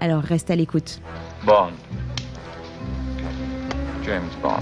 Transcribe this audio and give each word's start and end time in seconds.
Alors 0.00 0.22
reste 0.22 0.48
à 0.50 0.56
l'écoute. 0.56 1.00
Bond. 1.44 1.72
James 4.04 4.30
Bond. 4.40 4.60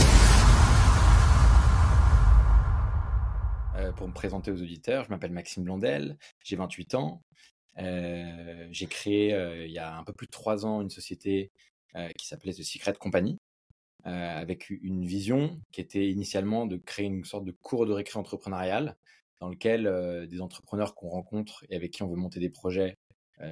Euh, 3.76 3.92
pour 3.92 4.08
me 4.08 4.14
présenter 4.14 4.50
aux 4.50 4.62
auditeurs, 4.62 5.04
je 5.04 5.10
m'appelle 5.10 5.32
Maxime 5.32 5.64
Blondel, 5.64 6.16
j'ai 6.42 6.56
28 6.56 6.94
ans. 6.94 7.22
Euh, 7.78 8.66
j'ai 8.70 8.86
créé 8.86 9.34
euh, 9.34 9.66
il 9.66 9.72
y 9.72 9.78
a 9.78 9.98
un 9.98 10.04
peu 10.04 10.14
plus 10.14 10.26
de 10.26 10.30
trois 10.30 10.64
ans 10.64 10.80
une 10.80 10.88
société 10.88 11.52
euh, 11.96 12.08
qui 12.18 12.26
s'appelait 12.26 12.54
The 12.54 12.62
Secret 12.62 12.94
Company, 12.94 13.38
euh, 14.06 14.40
avec 14.40 14.70
une 14.70 15.04
vision 15.04 15.60
qui 15.70 15.82
était 15.82 16.08
initialement 16.08 16.64
de 16.64 16.78
créer 16.78 17.06
une 17.06 17.24
sorte 17.24 17.44
de 17.44 17.52
cours 17.52 17.84
de 17.84 17.92
récré 17.92 18.18
entrepreneurial 18.18 18.96
dans 19.40 19.50
lequel 19.50 19.86
euh, 19.86 20.26
des 20.26 20.40
entrepreneurs 20.40 20.94
qu'on 20.94 21.10
rencontre 21.10 21.62
et 21.68 21.76
avec 21.76 21.90
qui 21.90 22.02
on 22.02 22.08
veut 22.08 22.16
monter 22.16 22.40
des 22.40 22.48
projets 22.48 22.96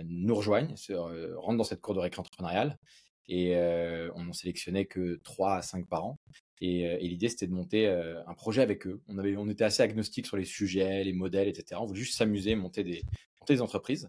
nous 0.04 0.34
rejoignent, 0.34 0.74
se, 0.76 0.92
euh, 0.92 1.38
rentrent 1.38 1.58
dans 1.58 1.64
cette 1.64 1.80
cour 1.80 1.94
de 1.94 2.00
récré 2.00 2.20
entrepreneurial. 2.20 2.78
Et 3.26 3.56
euh, 3.56 4.10
on 4.16 4.24
n'en 4.24 4.32
sélectionnait 4.32 4.84
que 4.84 5.18
3 5.24 5.56
à 5.56 5.62
5 5.62 5.88
par 5.88 6.04
an. 6.04 6.18
Et, 6.60 6.86
euh, 6.86 6.98
et 7.00 7.08
l'idée, 7.08 7.28
c'était 7.28 7.46
de 7.46 7.52
monter 7.52 7.86
euh, 7.88 8.22
un 8.26 8.34
projet 8.34 8.62
avec 8.62 8.86
eux. 8.86 9.00
On, 9.08 9.18
avait, 9.18 9.36
on 9.36 9.48
était 9.48 9.64
assez 9.64 9.82
agnostique 9.82 10.26
sur 10.26 10.36
les 10.36 10.44
sujets, 10.44 11.04
les 11.04 11.12
modèles, 11.12 11.48
etc. 11.48 11.80
On 11.80 11.86
voulait 11.86 12.00
juste 12.00 12.16
s'amuser, 12.18 12.54
monter 12.54 12.84
des, 12.84 13.02
monter 13.40 13.54
des 13.54 13.62
entreprises. 13.62 14.08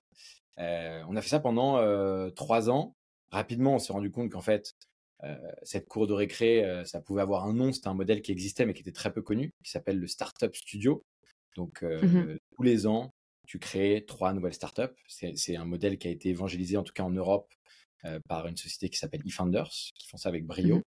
Euh, 0.59 1.02
on 1.08 1.16
a 1.16 1.22
fait 1.22 1.30
ça 1.30 1.39
pendant 1.39 1.77
euh, 1.77 2.30
3 2.30 2.69
ans. 2.69 2.95
Rapidement, 3.31 3.75
on 3.75 3.80
s'est 3.80 3.94
rendu 3.94 4.11
compte 4.11 4.31
qu'en 4.31 4.42
fait, 4.42 4.73
euh, 5.23 5.36
cette 5.64 5.88
cour 5.88 6.08
de 6.08 6.14
récré, 6.14 6.64
euh, 6.66 6.83
ça 6.83 7.02
pouvait 7.02 7.21
avoir 7.21 7.45
un 7.45 7.53
nom. 7.53 7.71
C'était 7.71 7.88
un 7.88 7.94
modèle 7.94 8.21
qui 8.21 8.31
existait, 8.33 8.66
mais 8.66 8.73
qui 8.73 8.81
était 8.81 8.92
très 8.92 9.11
peu 9.14 9.21
connu, 9.21 9.53
qui 9.64 9.71
s'appelle 9.71 9.97
le 9.99 10.08
Startup 10.08 10.53
Studio. 10.53 11.03
Donc, 11.55 11.83
euh, 11.83 12.02
Mhm. 12.02 12.38
tous 12.58 12.64
les 12.64 12.86
ans, 12.86 13.14
tu 13.45 13.59
crées 13.59 14.03
trois 14.07 14.33
nouvelles 14.33 14.53
startups. 14.53 14.95
C'est 15.07 15.55
un 15.55 15.65
modèle 15.65 15.97
qui 15.97 16.07
a 16.07 16.11
été 16.11 16.29
évangélisé, 16.29 16.77
en 16.77 16.83
tout 16.83 16.93
cas 16.93 17.03
en 17.03 17.11
Europe, 17.11 17.53
euh, 18.05 18.19
par 18.27 18.47
une 18.47 18.57
société 18.57 18.89
qui 18.89 18.97
s'appelle 18.97 19.21
eFounders, 19.25 19.69
qui 19.95 20.07
font 20.07 20.17
ça 20.17 20.29
avec 20.29 20.45
brio. 20.45 20.77
Mhm. 20.77 20.83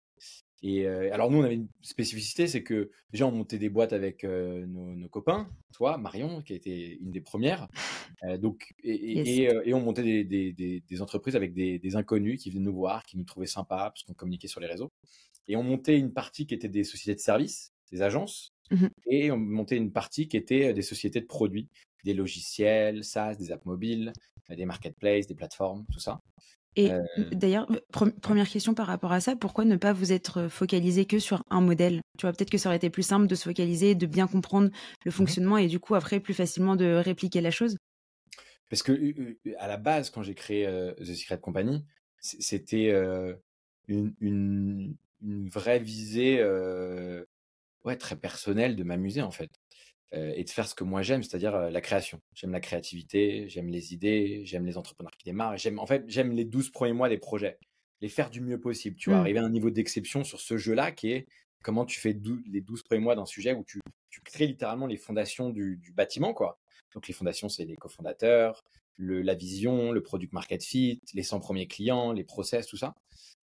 Et 0.66 0.86
euh, 0.86 1.12
alors 1.12 1.30
nous, 1.30 1.38
on 1.38 1.44
avait 1.44 1.56
une 1.56 1.68
spécificité, 1.82 2.46
c'est 2.46 2.62
que 2.62 2.90
déjà, 3.12 3.26
on 3.26 3.32
montait 3.32 3.58
des 3.58 3.68
boîtes 3.68 3.92
avec 3.92 4.24
euh, 4.24 4.64
nos, 4.66 4.94
nos 4.94 5.08
copains, 5.10 5.50
toi, 5.74 5.98
Marion, 5.98 6.40
qui 6.40 6.54
a 6.54 6.56
été 6.56 6.96
une 7.00 7.10
des 7.10 7.20
premières. 7.20 7.68
Donc, 8.40 8.72
et, 8.82 8.94
et, 8.94 9.12
Yes. 9.16 9.28
et, 9.28 9.68
et 9.68 9.74
on 9.74 9.80
montait 9.80 10.02
des, 10.02 10.24
des, 10.24 10.52
des, 10.54 10.80
des 10.80 11.02
entreprises 11.02 11.36
avec 11.36 11.52
des, 11.52 11.96
inconnus 11.96 12.42
qui 12.42 12.50
venaient 12.50 12.64
nous 12.64 12.72
voir, 12.74 13.04
qui 13.04 13.18
nous 13.18 13.24
trouvaient 13.24 13.46
sympas, 13.46 13.90
parce 13.90 14.04
qu'on 14.04 14.14
communiquait 14.14 14.48
sur 14.48 14.60
les 14.60 14.66
réseaux. 14.66 14.90
Et 15.48 15.56
on 15.56 15.62
montait 15.62 15.98
une 15.98 16.14
partie 16.14 16.46
qui 16.46 16.54
était 16.54 16.70
des 16.70 16.84
sociétés 16.84 17.14
de 17.16 17.20
services, 17.20 17.74
des 17.92 18.00
agences, 18.00 18.54
Mhm. 18.70 18.88
et 19.10 19.30
on 19.30 19.36
montait 19.36 19.76
une 19.76 19.92
partie 19.92 20.26
qui 20.26 20.38
était 20.38 20.72
des 20.72 20.80
sociétés 20.82 21.20
de 21.20 21.26
produits, 21.26 21.68
des 22.04 22.14
logiciels, 22.14 23.04
SaaS, 23.04 23.36
des 23.36 23.52
apps 23.52 23.64
mobiles, 23.66 24.12
euh, 24.50 24.56
des 24.56 24.66
marketplaces, 24.66 25.26
des 25.26 25.34
plateformes, 25.34 25.84
tout 25.92 26.00
ça. 26.00 26.20
Et 26.76 26.90
Euh, 26.90 27.02
d'ailleurs, 27.30 27.66
pre- 27.92 28.12
première 28.20 28.48
question 28.48 28.74
par 28.74 28.88
rapport 28.88 29.12
à 29.12 29.20
ça, 29.20 29.36
pourquoi 29.36 29.64
ne 29.64 29.76
pas 29.76 29.92
vous 29.92 30.12
être 30.12 30.48
focalisé 30.48 31.04
que 31.06 31.20
sur 31.20 31.42
un 31.50 31.60
modèle? 31.60 32.00
Tu 32.18 32.22
vois, 32.26 32.32
peut-être 32.32 32.50
que 32.50 32.58
ça 32.58 32.68
aurait 32.68 32.76
été 32.78 32.90
plus 32.90 33.04
simple 33.04 33.28
de 33.28 33.34
se 33.36 33.44
focaliser, 33.44 33.94
de 33.94 34.06
bien 34.06 34.26
comprendre 34.26 34.70
le 35.04 35.10
fonctionnement 35.12 35.56
et 35.56 35.68
du 35.68 35.78
coup, 35.78 35.94
après, 35.94 36.18
plus 36.20 36.34
facilement 36.34 36.74
de 36.74 36.94
répliquer 36.94 37.40
la 37.40 37.52
chose? 37.52 37.76
Parce 38.68 38.82
que 38.82 38.92
euh, 38.92 39.38
euh, 39.46 39.54
à 39.58 39.68
la 39.68 39.76
base, 39.76 40.10
quand 40.10 40.22
j'ai 40.22 40.34
créé 40.34 40.66
euh, 40.66 40.94
The 40.94 41.14
Secret 41.14 41.40
Company, 41.40 41.84
c'était 42.20 42.90
euh, 42.90 43.34
une, 43.88 44.14
une, 44.20 44.96
une 45.22 45.48
vraie 45.48 45.78
visée 45.78 46.38
euh, 46.40 47.24
ouais, 47.84 47.96
très 47.96 48.16
personnelle 48.16 48.76
de 48.76 48.84
m'amuser 48.84 49.22
en 49.22 49.30
fait. 49.30 49.50
Euh, 50.14 50.32
et 50.36 50.44
de 50.44 50.50
faire 50.50 50.68
ce 50.68 50.74
que 50.74 50.84
moi 50.84 51.02
j'aime, 51.02 51.22
c'est-à-dire 51.22 51.54
euh, 51.54 51.70
la 51.70 51.80
création. 51.80 52.20
J'aime 52.34 52.52
la 52.52 52.60
créativité, 52.60 53.48
j'aime 53.48 53.68
les 53.68 53.92
idées, 53.94 54.42
j'aime 54.44 54.64
les 54.64 54.76
entrepreneurs 54.76 55.16
qui 55.16 55.24
démarrent. 55.24 55.56
J'aime, 55.56 55.78
en 55.78 55.86
fait, 55.86 56.04
j'aime 56.06 56.32
les 56.32 56.44
12 56.44 56.70
premiers 56.70 56.92
mois 56.92 57.08
des 57.08 57.18
projets, 57.18 57.58
les 58.00 58.08
faire 58.08 58.30
du 58.30 58.40
mieux 58.40 58.60
possible. 58.60 58.96
Tu 58.96 59.10
vois, 59.10 59.18
Mm. 59.18 59.22
arriver 59.22 59.38
à 59.40 59.44
un 59.44 59.50
niveau 59.50 59.70
d'exception 59.70 60.22
sur 60.22 60.40
ce 60.40 60.56
jeu-là 60.56 60.92
qui 60.92 61.10
est 61.10 61.26
comment 61.62 61.84
tu 61.84 61.98
fais 61.98 62.16
les 62.46 62.60
12 62.60 62.82
premiers 62.82 63.00
mois 63.00 63.16
d'un 63.16 63.26
sujet 63.26 63.54
où 63.54 63.64
tu, 63.64 63.80
tu 64.10 64.20
crées 64.20 64.46
littéralement 64.46 64.86
les 64.86 64.98
fondations 64.98 65.50
du, 65.50 65.78
du 65.78 65.92
bâtiment, 65.92 66.32
quoi. 66.34 66.58
Donc 66.94 67.08
les 67.08 67.14
fondations, 67.14 67.48
c'est 67.48 67.64
les 67.64 67.74
cofondateurs, 67.76 68.62
le, 68.96 69.22
la 69.22 69.34
vision, 69.34 69.90
le 69.90 70.02
product 70.02 70.32
market 70.32 70.62
fit, 70.62 71.00
les 71.14 71.22
100 71.24 71.40
premiers 71.40 71.66
clients, 71.66 72.12
les 72.12 72.22
process, 72.24 72.66
tout 72.66 72.76
ça. 72.76 72.94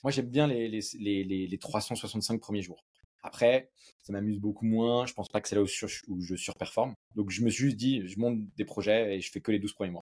Moi, 0.04 0.12
j'aime 0.12 0.28
bien 0.30 0.48
les, 0.48 0.70
les, 0.70 0.80
les, 1.00 1.24
les, 1.24 1.48
les 1.48 1.58
365 1.58 2.40
premiers 2.40 2.62
jours. 2.62 2.86
Après, 3.24 3.70
ça 4.02 4.14
m'amuse 4.14 4.40
beaucoup 4.40 4.66
moins. 4.66 5.06
Je 5.06 5.14
pense 5.14 5.30
pas 5.30 5.42
que 5.42 5.48
c'est 5.48 5.56
là 5.56 5.62
où, 5.62 5.68
sur- 5.68 5.90
où 6.08 6.22
je 6.22 6.36
surperforme. 6.36 6.96
Donc, 7.16 7.30
je 7.30 7.42
me 7.44 7.50
suis 7.50 7.66
juste 7.66 7.78
dit, 7.78 8.08
je 8.08 8.20
monte 8.20 8.40
des 8.58 8.66
projets 8.66 9.16
et 9.18 9.22
je 9.22 9.32
fais 9.32 9.42
que 9.42 9.52
les 9.52 9.60
12 9.60 9.74
premiers 9.74 9.92
mois. 9.92 10.06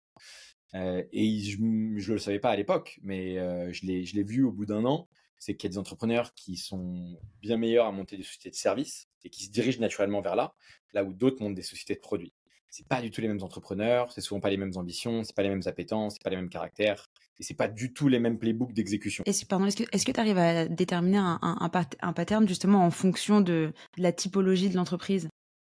Euh, 0.76 1.04
et 1.12 1.40
je 1.42 1.62
ne 1.62 2.14
le 2.14 2.18
savais 2.18 2.40
pas 2.40 2.50
à 2.50 2.56
l'époque, 2.56 3.00
mais 3.04 3.38
euh, 3.38 3.72
je 3.72 3.86
l'ai 3.86 4.24
vu 4.24 4.44
au 4.44 4.52
bout 4.52 4.66
d'un 4.66 4.86
an. 4.86 5.08
C'est 5.38 5.56
qu'il 5.56 5.70
y 5.70 5.72
a 5.72 5.74
des 5.74 5.78
entrepreneurs 5.78 6.34
qui 6.36 6.56
sont 6.56 7.18
bien 7.42 7.58
meilleurs 7.58 7.86
à 7.86 7.92
monter 7.92 8.16
des 8.18 8.24
sociétés 8.24 8.50
de 8.50 8.56
services 8.56 9.08
et 9.24 9.30
qui 9.30 9.44
se 9.44 9.52
dirigent 9.52 9.80
naturellement 9.82 10.22
vers 10.22 10.36
là, 10.36 10.56
là 10.94 11.04
où 11.04 11.14
d'autres 11.14 11.44
montent 11.44 11.56
des 11.56 11.62
sociétés 11.64 11.96
de 11.96 12.00
produits. 12.00 12.34
C'est 12.70 12.88
pas 12.88 13.02
du 13.02 13.12
tout 13.12 13.22
les 13.22 13.28
mêmes 13.28 13.44
entrepreneurs, 13.44 14.12
c'est 14.14 14.22
souvent 14.22 14.40
pas 14.40 14.50
les 14.50 14.58
mêmes 14.58 14.72
ambitions, 14.78 15.24
c'est 15.24 15.36
pas 15.36 15.44
les 15.44 15.50
mêmes 15.50 15.62
appétences, 15.66 16.14
c'est 16.14 16.24
pas 16.24 16.30
les 16.30 16.38
mêmes 16.38 16.50
caractères, 16.50 17.08
et 17.40 17.44
c'est 17.44 17.54
pas 17.56 17.68
du 17.68 17.94
tout 17.94 18.08
les 18.08 18.20
mêmes 18.20 18.38
playbooks 18.40 18.74
d'exécution. 18.74 19.24
Est-ce, 19.26 19.46
pardon, 19.46 19.66
est-ce 19.66 20.06
que 20.06 20.12
tu 20.12 20.20
arrives 20.20 20.38
à 20.38 20.68
déterminer 20.68 21.18
un, 21.18 21.40
un, 21.42 21.58
un, 21.60 21.70
pat- 21.70 21.96
un 22.02 22.14
pattern 22.14 22.48
justement 22.48 22.86
en 22.86 22.92
fonction 22.92 23.42
de 23.42 23.74
la 23.98 24.12
typologie 24.12 24.70
de 24.70 24.76
l'entreprise 24.76 25.28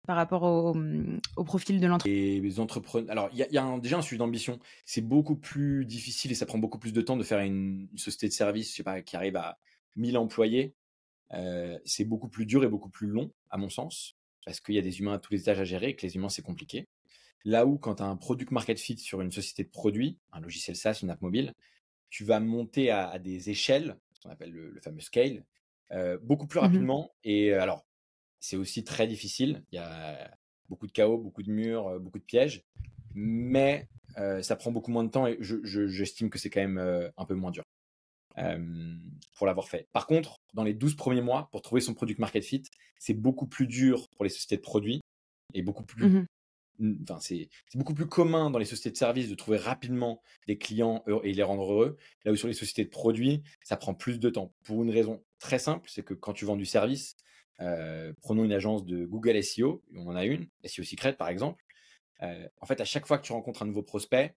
par 0.07 0.15
rapport 0.15 0.43
au, 0.43 0.75
au 1.35 1.43
profil 1.43 1.81
de 1.81 1.87
l'entreprise 1.87 2.13
Et 2.37 2.39
les 2.39 2.59
entrepreneurs. 2.61 3.11
Alors, 3.11 3.29
il 3.33 3.39
y 3.39 3.43
a, 3.43 3.47
il 3.47 3.53
y 3.53 3.57
a 3.57 3.63
un- 3.63 3.77
déjà 3.77 3.97
un 3.97 4.01
sujet 4.01 4.17
d'ambition. 4.19 4.59
C'est 4.85 5.01
beaucoup 5.01 5.35
plus 5.35 5.85
difficile 5.85 6.31
et 6.31 6.35
ça 6.35 6.45
prend 6.45 6.57
beaucoup 6.59 6.79
plus 6.79 6.93
de 6.93 7.01
temps 7.01 7.17
de 7.17 7.23
faire 7.23 7.39
une, 7.39 7.89
une 7.91 7.97
société 7.97 8.27
de 8.29 8.33
service, 8.33 8.71
je 8.71 8.75
sais 8.77 8.83
pas, 8.83 9.01
qui 9.01 9.15
arrive 9.17 9.35
à 9.35 9.57
1000 9.97 10.17
employés. 10.17 10.73
Euh, 11.33 11.77
c'est 11.83 12.05
beaucoup 12.05 12.29
plus 12.29 12.45
dur 12.45 12.63
et 12.63 12.69
beaucoup 12.69 12.89
plus 12.89 13.07
long, 13.07 13.31
à 13.49 13.57
mon 13.57 13.69
sens, 13.69 14.15
parce 14.45 14.61
qu'il 14.61 14.75
y 14.75 14.79
a 14.79 14.81
des 14.81 14.99
humains 14.99 15.13
à 15.15 15.19
tous 15.19 15.33
les 15.33 15.41
étages 15.41 15.59
à 15.59 15.65
gérer 15.65 15.89
et 15.89 15.95
que 15.95 16.05
les 16.05 16.15
humains, 16.15 16.29
c'est 16.29 16.41
compliqué. 16.41 16.87
Là 17.45 17.65
où, 17.65 17.77
quand 17.77 17.95
tu 17.95 18.03
as 18.03 18.07
un 18.07 18.15
product 18.17 18.51
market 18.51 18.79
fit 18.79 18.97
sur 18.97 19.21
une 19.21 19.31
société 19.31 19.63
de 19.63 19.69
produits, 19.69 20.17
un 20.33 20.39
logiciel 20.41 20.75
SaaS, 20.75 20.99
une 21.01 21.09
app 21.09 21.21
mobile, 21.21 21.53
tu 22.09 22.23
vas 22.23 22.39
monter 22.39 22.89
à, 22.89 23.09
à 23.09 23.19
des 23.19 23.49
échelles, 23.49 23.97
ce 24.13 24.21
qu'on 24.21 24.29
appelle 24.29 24.51
le, 24.51 24.69
le 24.71 24.81
fameux 24.81 24.99
scale, 25.01 25.45
euh, 25.91 26.17
beaucoup 26.21 26.47
plus 26.47 26.59
Mhm. 26.59 26.65
rapidement. 26.65 27.13
Et 27.23 27.53
euh, 27.53 27.61
alors, 27.61 27.85
c'est 28.39 28.57
aussi 28.57 28.83
très 28.83 29.07
difficile. 29.07 29.63
Il 29.71 29.75
y 29.75 29.79
a 29.79 30.31
beaucoup 30.69 30.87
de 30.87 30.91
chaos, 30.91 31.17
beaucoup 31.17 31.43
de 31.43 31.51
murs, 31.51 31.87
euh, 31.87 31.99
beaucoup 31.99 32.19
de 32.19 32.23
pièges, 32.23 32.63
mais 33.13 33.87
euh, 34.17 34.41
ça 34.41 34.55
prend 34.55 34.71
beaucoup 34.71 34.91
moins 34.91 35.03
de 35.03 35.09
temps 35.11 35.27
et 35.27 35.37
je- 35.39 35.63
je- 35.63 35.87
j'estime 35.87 36.29
que 36.29 36.39
c'est 36.39 36.49
quand 36.49 36.61
même 36.61 36.77
euh, 36.77 37.09
un 37.17 37.25
peu 37.25 37.35
moins 37.35 37.51
dur 37.51 37.63
pour 39.35 39.47
l'avoir 39.47 39.67
fait. 39.67 39.87
Par 39.93 40.05
contre, 40.07 40.37
dans 40.53 40.63
les 40.63 40.73
12 40.73 40.95
premiers 40.95 41.21
mois, 41.21 41.49
pour 41.51 41.61
trouver 41.61 41.81
son 41.81 41.93
product 41.93 42.19
market 42.19 42.43
fit, 42.43 42.63
c'est 42.99 43.13
beaucoup 43.13 43.47
plus 43.47 43.67
dur 43.67 44.07
pour 44.09 44.23
les 44.23 44.29
sociétés 44.29 44.57
de 44.57 44.61
produits 44.61 45.01
et 45.53 45.61
beaucoup 45.61 45.83
plus 45.83 46.05
Mhm. 46.05 46.25
C'est 47.19 47.49
beaucoup 47.75 47.93
plus 47.93 48.07
commun 48.07 48.49
dans 48.49 48.59
les 48.59 48.65
sociétés 48.65 48.91
de 48.91 48.97
services 48.97 49.29
de 49.29 49.35
trouver 49.35 49.57
rapidement 49.57 50.21
des 50.47 50.57
clients 50.57 51.03
et 51.23 51.33
les 51.33 51.43
rendre 51.43 51.71
heureux. 51.71 51.97
Là 52.23 52.31
où 52.31 52.35
sur 52.35 52.47
les 52.47 52.53
sociétés 52.53 52.85
de 52.85 52.89
produits, 52.89 53.43
ça 53.63 53.77
prend 53.77 53.93
plus 53.93 54.19
de 54.19 54.29
temps. 54.29 54.53
Pour 54.63 54.83
une 54.83 54.91
raison 54.91 55.23
très 55.39 55.59
simple, 55.59 55.89
c'est 55.89 56.03
que 56.03 56.13
quand 56.13 56.33
tu 56.33 56.45
vends 56.45 56.57
du 56.57 56.65
service, 56.65 57.15
euh, 57.61 58.13
prenons 58.21 58.43
une 58.43 58.51
agence 58.51 58.85
de 58.85 59.05
Google 59.05 59.41
SEO, 59.43 59.83
on 59.95 60.07
en 60.07 60.15
a 60.15 60.25
une, 60.25 60.47
SEO 60.63 60.83
Secret 60.83 61.13
par 61.13 61.29
exemple. 61.29 61.63
euh, 62.23 62.47
en 62.61 62.65
fait, 62.65 62.81
à 62.81 62.85
chaque 62.85 63.05
fois 63.07 63.17
que 63.17 63.25
tu 63.25 63.31
rencontres 63.31 63.63
un 63.63 63.65
nouveau 63.65 63.83
prospect, 63.83 64.35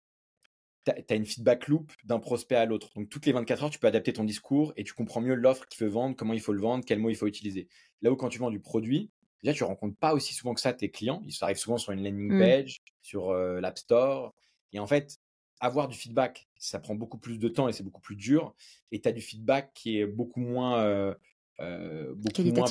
tu 0.85 0.93
as, 1.09 1.15
une 1.15 1.27
feedback 1.27 1.69
loop 1.69 1.93
d'un 2.05 2.19
prospect 2.19 2.57
à 2.57 2.65
l'autre. 2.65 2.91
Donc, 2.97 3.09
toutes 3.09 3.27
les 3.27 3.33
24 3.33 3.65
heures, 3.65 3.71
tu 3.71 3.79
peux 3.79 3.87
adapter 3.87 4.13
ton 4.13 4.25
discours 4.25 4.73
et 4.77 4.85
tu 4.85 4.95
comprends 4.95 5.21
mieux 5.21 5.35
l'offre 5.35 5.67
qu'il 5.69 5.85
veut 5.85 5.91
vendre, 5.91 6.17
comment 6.17 6.33
il 6.35 6.41
faut 6.41 6.53
le 6.53 6.61
vendre, 6.61 6.85
quel 6.87 6.99
mot 6.99 7.11
il 7.11 7.17
faut 7.17 7.27
utiliser. 7.27 7.69
Là 8.03 8.11
où 8.11 8.17
quand 8.17 8.29
tu 8.29 8.39
vends 8.39 8.51
du 8.51 8.61
produit, 8.61 9.11
déjà, 9.43 9.55
tu 9.55 9.65
rencontres 9.65 9.97
pas 9.97 10.15
aussi 10.15 10.35
souvent 10.35 10.55
que 10.55 10.61
ça 10.61 10.73
tes 10.73 10.91
clients. 10.91 11.23
Ils 11.27 11.35
arrivent 11.43 11.57
souvent 11.59 11.79
sur 11.79 11.93
une 11.93 12.03
landing 12.05 12.33
Mm. 12.33 12.39
page, 12.39 12.83
sur 13.03 13.31
euh, 13.31 13.61
l'App 13.61 13.79
Store. 13.79 14.35
Et 14.73 14.79
en 14.79 14.87
fait, 14.87 15.19
avoir 15.61 15.89
du 15.89 15.97
feedback, 15.97 16.49
ça 16.59 16.79
prend 16.79 16.95
beaucoup 16.95 17.19
plus 17.19 17.39
de 17.39 17.49
temps 17.49 17.69
et 17.69 17.73
c'est 17.73 17.83
beaucoup 17.83 18.01
plus 18.01 18.17
dur. 18.17 18.55
Et 18.93 19.01
tu 19.01 19.09
as 19.09 19.13
du 19.13 19.21
feedback 19.21 19.73
qui 19.75 19.99
est 19.99 20.07
beaucoup 20.07 20.41
moins, 20.41 20.81
euh, 20.81 21.15
euh, 21.61 22.15
beaucoup, 22.17 22.43
moins 22.43 22.65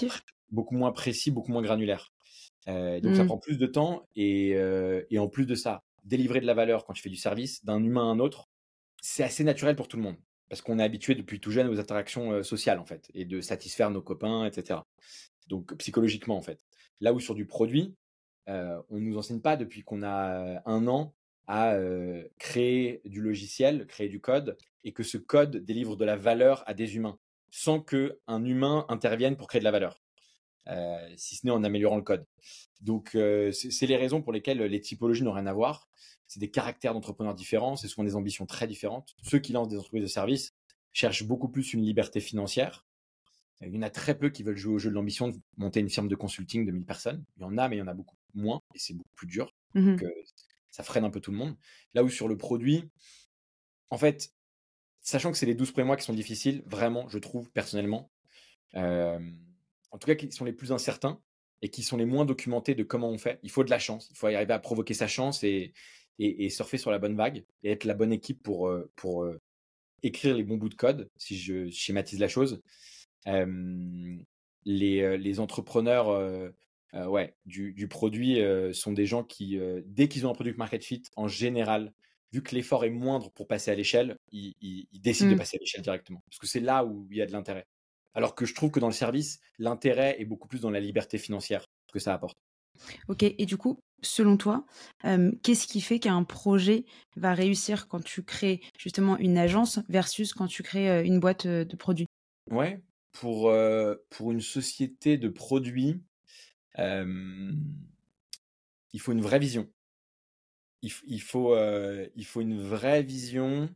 beaucoup 0.52 0.76
moins 0.76 0.92
précis, 0.92 1.32
beaucoup 1.32 1.52
moins 1.52 1.62
granulaire. 1.62 2.12
Donc 2.68 3.16
ça 3.16 3.24
Mm. 3.24 3.28
prend 3.28 3.38
plus 3.38 3.58
de 3.58 3.66
temps 3.68 4.08
et, 4.16 4.50
et 5.10 5.20
en 5.20 5.28
plus 5.28 5.46
de 5.46 5.56
ça, 5.56 5.84
délivrer 6.04 6.40
de 6.42 6.46
la 6.46 6.54
valeur 6.54 6.86
quand 6.86 6.94
tu 6.94 7.02
fais 7.02 7.10
du 7.10 7.16
service 7.16 7.64
d'un 7.66 7.84
humain 7.84 8.02
à 8.10 8.14
un 8.14 8.20
autre, 8.20 8.48
c'est 9.02 9.24
assez 9.24 9.44
naturel 9.44 9.76
pour 9.76 9.88
tout 9.88 9.98
le 9.98 10.04
monde. 10.04 10.18
parce 10.50 10.62
qu'on 10.64 10.80
est 10.80 10.84
habitué 10.84 11.14
depuis 11.14 11.40
tout 11.40 11.52
jeune 11.52 11.68
aux 11.68 11.80
interactions 11.80 12.42
sociales, 12.44 12.80
en 12.80 12.86
fait, 12.86 13.12
et 13.14 13.24
de 13.26 13.40
satisfaire 13.40 13.92
nos 13.92 14.02
copains, 14.02 14.46
etc. 14.46 14.80
Donc, 15.50 15.76
psychologiquement, 15.76 16.38
en 16.38 16.42
fait. 16.42 16.64
Là 17.02 17.12
où 17.12 17.20
sur 17.20 17.36
du 17.36 17.46
produit, 17.46 17.96
on 18.48 18.84
ne 18.92 19.00
nous 19.00 19.18
enseigne 19.18 19.42
pas 19.42 19.58
depuis 19.58 19.84
qu'on 19.84 20.04
a 20.04 20.62
un 20.66 20.88
an 20.88 21.14
à 21.48 21.76
créer 22.38 23.02
du 23.06 23.22
logiciel, 23.22 23.88
créer 23.88 24.08
du 24.08 24.22
code, 24.22 24.58
et 24.84 24.94
que 24.94 25.04
ce 25.04 25.18
code 25.18 25.58
délivre 25.58 25.96
de 25.98 26.06
la 26.06 26.16
valeur 26.16 26.64
à 26.68 26.74
des 26.74 26.96
humains, 26.96 27.20
sans 27.50 27.82
qu'un 27.82 28.46
humain 28.46 28.86
intervienne 28.88 29.36
pour 29.36 29.48
créer 29.48 29.60
de 29.60 29.66
la 29.66 29.72
valeur, 29.72 30.02
si 31.18 31.36
ce 31.36 31.46
n'est 31.46 31.52
en 31.52 31.64
améliorant 31.64 31.98
le 31.98 32.04
code. 32.04 32.26
Donc, 32.82 33.10
c'est 33.52 33.88
les 33.88 33.98
raisons 33.98 34.22
pour 34.22 34.32
lesquelles 34.32 34.62
les 34.62 34.82
typologies 34.82 35.24
n'ont 35.24 35.34
rien 35.34 35.48
à 35.48 35.54
voir. 35.54 35.90
C'est 36.28 36.40
des 36.40 36.52
caractères 36.52 36.94
d'entrepreneurs 36.94 37.34
différents, 37.34 37.76
c'est 37.76 37.88
souvent 37.88 38.06
des 38.06 38.16
ambitions 38.16 38.46
très 38.46 38.68
différentes. 38.68 39.16
Ceux 39.24 39.40
qui 39.40 39.52
lancent 39.52 39.70
des 39.70 39.78
entreprises 39.78 40.04
de 40.04 40.08
services 40.08 40.54
cherchent 40.94 41.24
beaucoup 41.24 41.50
plus 41.50 41.74
une 41.74 41.82
liberté 41.82 42.20
financière. 42.20 42.86
Il 43.62 43.76
y 43.76 43.78
en 43.78 43.82
a 43.82 43.90
très 43.90 44.18
peu 44.18 44.30
qui 44.30 44.44
veulent 44.44 44.58
jouer 44.58 44.74
au 44.74 44.80
jeu 44.80 44.90
de 44.90 44.96
l'ambition 44.96 45.28
de 45.28 45.38
monter 45.58 45.82
une 45.82 45.90
firme 45.90 46.08
de 46.08 46.16
consulting 46.16 46.66
de 46.66 46.72
1000 46.72 46.86
personnes. 46.86 47.24
Il 47.38 47.42
y 47.42 47.46
en 47.46 47.58
a, 47.58 47.68
mais 47.68 47.76
il 47.76 47.80
y 47.80 47.82
en 47.82 47.88
a 47.88 47.94
beaucoup 47.94 48.16
moins, 48.34 48.62
et 48.74 48.80
c'est 48.80 48.94
beaucoup 48.94 49.10
plus 49.16 49.28
dur. 49.28 49.54
Mmh 49.74 49.98
Donc, 49.98 50.06
ça 50.70 50.84
freine 50.84 51.04
un 51.04 51.10
peu 51.10 51.20
tout 51.20 51.32
le 51.32 51.38
monde. 51.38 51.58
Là 51.94 52.04
où 52.04 52.10
sur 52.10 52.28
le 52.28 52.38
produit, 52.38 52.90
en 53.90 53.98
fait, 53.98 54.32
sachant 55.02 55.32
que 55.32 55.38
c'est 55.38 55.46
les 55.46 55.56
12 55.56 55.72
premiers 55.72 55.88
mois 55.88 55.98
qui 55.98 56.06
sont 56.06 56.14
difficiles, 56.14 56.64
vraiment, 56.66 57.10
je 57.10 57.18
trouve 57.18 57.52
personnellement, 57.52 58.12
en 58.76 59.98
tout 60.00 60.08
cas 60.08 60.16
qui 60.16 60.32
sont 60.32 60.46
les 60.46 60.54
plus 60.54 60.72
incertains 60.72 61.20
et 61.62 61.70
qui 61.70 61.84
sont 61.84 61.98
les 61.98 62.06
moins 62.06 62.24
documentés 62.24 62.76
de 62.76 62.84
comment 62.84 63.10
on 63.10 63.18
fait. 63.18 63.40
Il 63.44 63.52
faut 63.52 63.66
de 63.66 63.70
la 63.70 63.80
chance, 63.80 64.08
il 64.12 64.16
faut 64.16 64.28
arriver 64.28 64.54
à 64.54 64.60
provoquer 64.60 64.94
sa 64.94 65.08
chance 65.08 65.44
et, 65.44 65.74
et, 66.20 66.50
surfer 66.50 66.78
sur 66.78 66.92
la 66.92 67.00
bonne 67.00 67.16
vague 67.16 67.44
et 67.64 67.72
être 67.72 67.84
la 67.84 67.94
bonne 67.94 68.14
équipe 68.14 68.42
pour, 68.42 68.72
pour 68.96 69.28
écrire 70.04 70.36
les 70.36 70.44
bons 70.44 70.58
bouts 70.58 70.70
de 70.70 70.76
code, 70.76 71.10
si 71.18 71.38
je 71.38 71.70
schématise 71.70 72.20
la 72.20 72.28
chose. 72.28 72.62
Les, 73.26 75.18
les, 75.18 75.40
entrepreneurs 75.40 76.52
ouais, 76.94 77.36
du, 77.46 77.74
du 77.74 77.88
produit 77.88 78.40
sont 78.74 78.94
des 78.94 79.06
gens 79.06 79.24
qui, 79.24 79.60
dès 79.86 80.08
qu'ils 80.08 80.26
ont 80.28 80.32
un 80.32 80.34
produit 80.34 80.54
market 80.58 80.84
fit, 80.84 81.04
en 81.16 81.28
général, 81.28 81.94
vu 82.32 82.44
que 82.44 82.56
l'effort 82.56 82.86
est 82.86 82.90
moindre 82.90 83.32
pour 83.32 83.48
passer 83.48 83.72
à 83.72 83.76
l'échelle, 83.76 84.18
ils, 84.32 84.56
ils, 84.62 85.02
décident 85.02 85.30
de 85.30 85.36
mmh. 85.36 85.40
passer 85.40 85.58
à 85.58 85.60
l'échelle 85.60 85.82
directement. 85.82 86.22
Parce 86.30 86.40
que 86.40 86.48
c'est 86.48 86.60
là 86.60 86.86
où 86.86 87.08
il 87.12 87.18
y 87.18 87.22
a 87.22 87.26
de 87.26 87.32
l'intérêt. 87.32 87.68
Alors 88.14 88.36
que 88.36 88.46
je 88.46 88.54
trouve 88.54 88.72
que 88.72 88.80
dans 88.80 88.88
le 88.88 88.94
service, 88.94 89.40
l'intérêt 89.58 90.20
est 90.20 90.26
beaucoup 90.26 90.48
plus 90.48 90.62
dans 90.62 90.72
la 90.72 90.80
liberté 90.80 91.18
financière 91.18 91.66
que 91.92 92.00
ça 92.00 92.14
apporte. 92.14 92.38
Ok, 93.08 93.24
et 93.24 93.46
du 93.46 93.58
coup, 93.58 93.80
selon 94.02 94.38
toi, 94.38 94.66
qu'est-ce 95.44 95.68
qui 95.68 95.82
fait 95.82 96.00
qu'un 96.00 96.24
projet 96.24 96.86
va 97.18 97.34
réussir 97.34 97.88
quand 97.88 98.04
tu 98.04 98.24
crées 98.24 98.62
justement 98.78 99.18
une 99.18 99.38
agence 99.38 99.80
versus 99.90 100.34
quand 100.34 100.48
tu 100.48 100.64
crées 100.64 101.06
une 101.06 101.20
boîte 101.20 101.46
de 101.46 101.76
produits? 101.76 102.08
Ouais, 102.50 102.82
pour, 103.12 103.54
pour 104.10 104.32
une 104.32 104.42
société 104.42 105.18
de 105.18 105.30
produits, 105.30 106.02
il 106.78 107.56
faut 109.00 109.12
une 109.12 109.22
vraie 109.22 109.40
vision. 109.40 109.70
Il, 110.82 111.22
faut, 111.22 111.56
il 112.16 112.26
faut 112.26 112.42
une 112.42 112.62
vraie 112.62 113.04
vision 113.04 113.70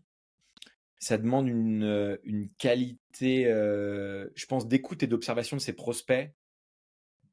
ça 1.04 1.18
demande 1.18 1.50
une, 1.50 2.18
une 2.24 2.50
qualité, 2.50 3.44
je 3.46 4.46
pense, 4.46 4.68
d'écoute 4.68 5.04
et 5.04 5.08
d'observation 5.08 5.58
de 5.58 5.62
ses 5.62 5.74
prospects 5.74 6.34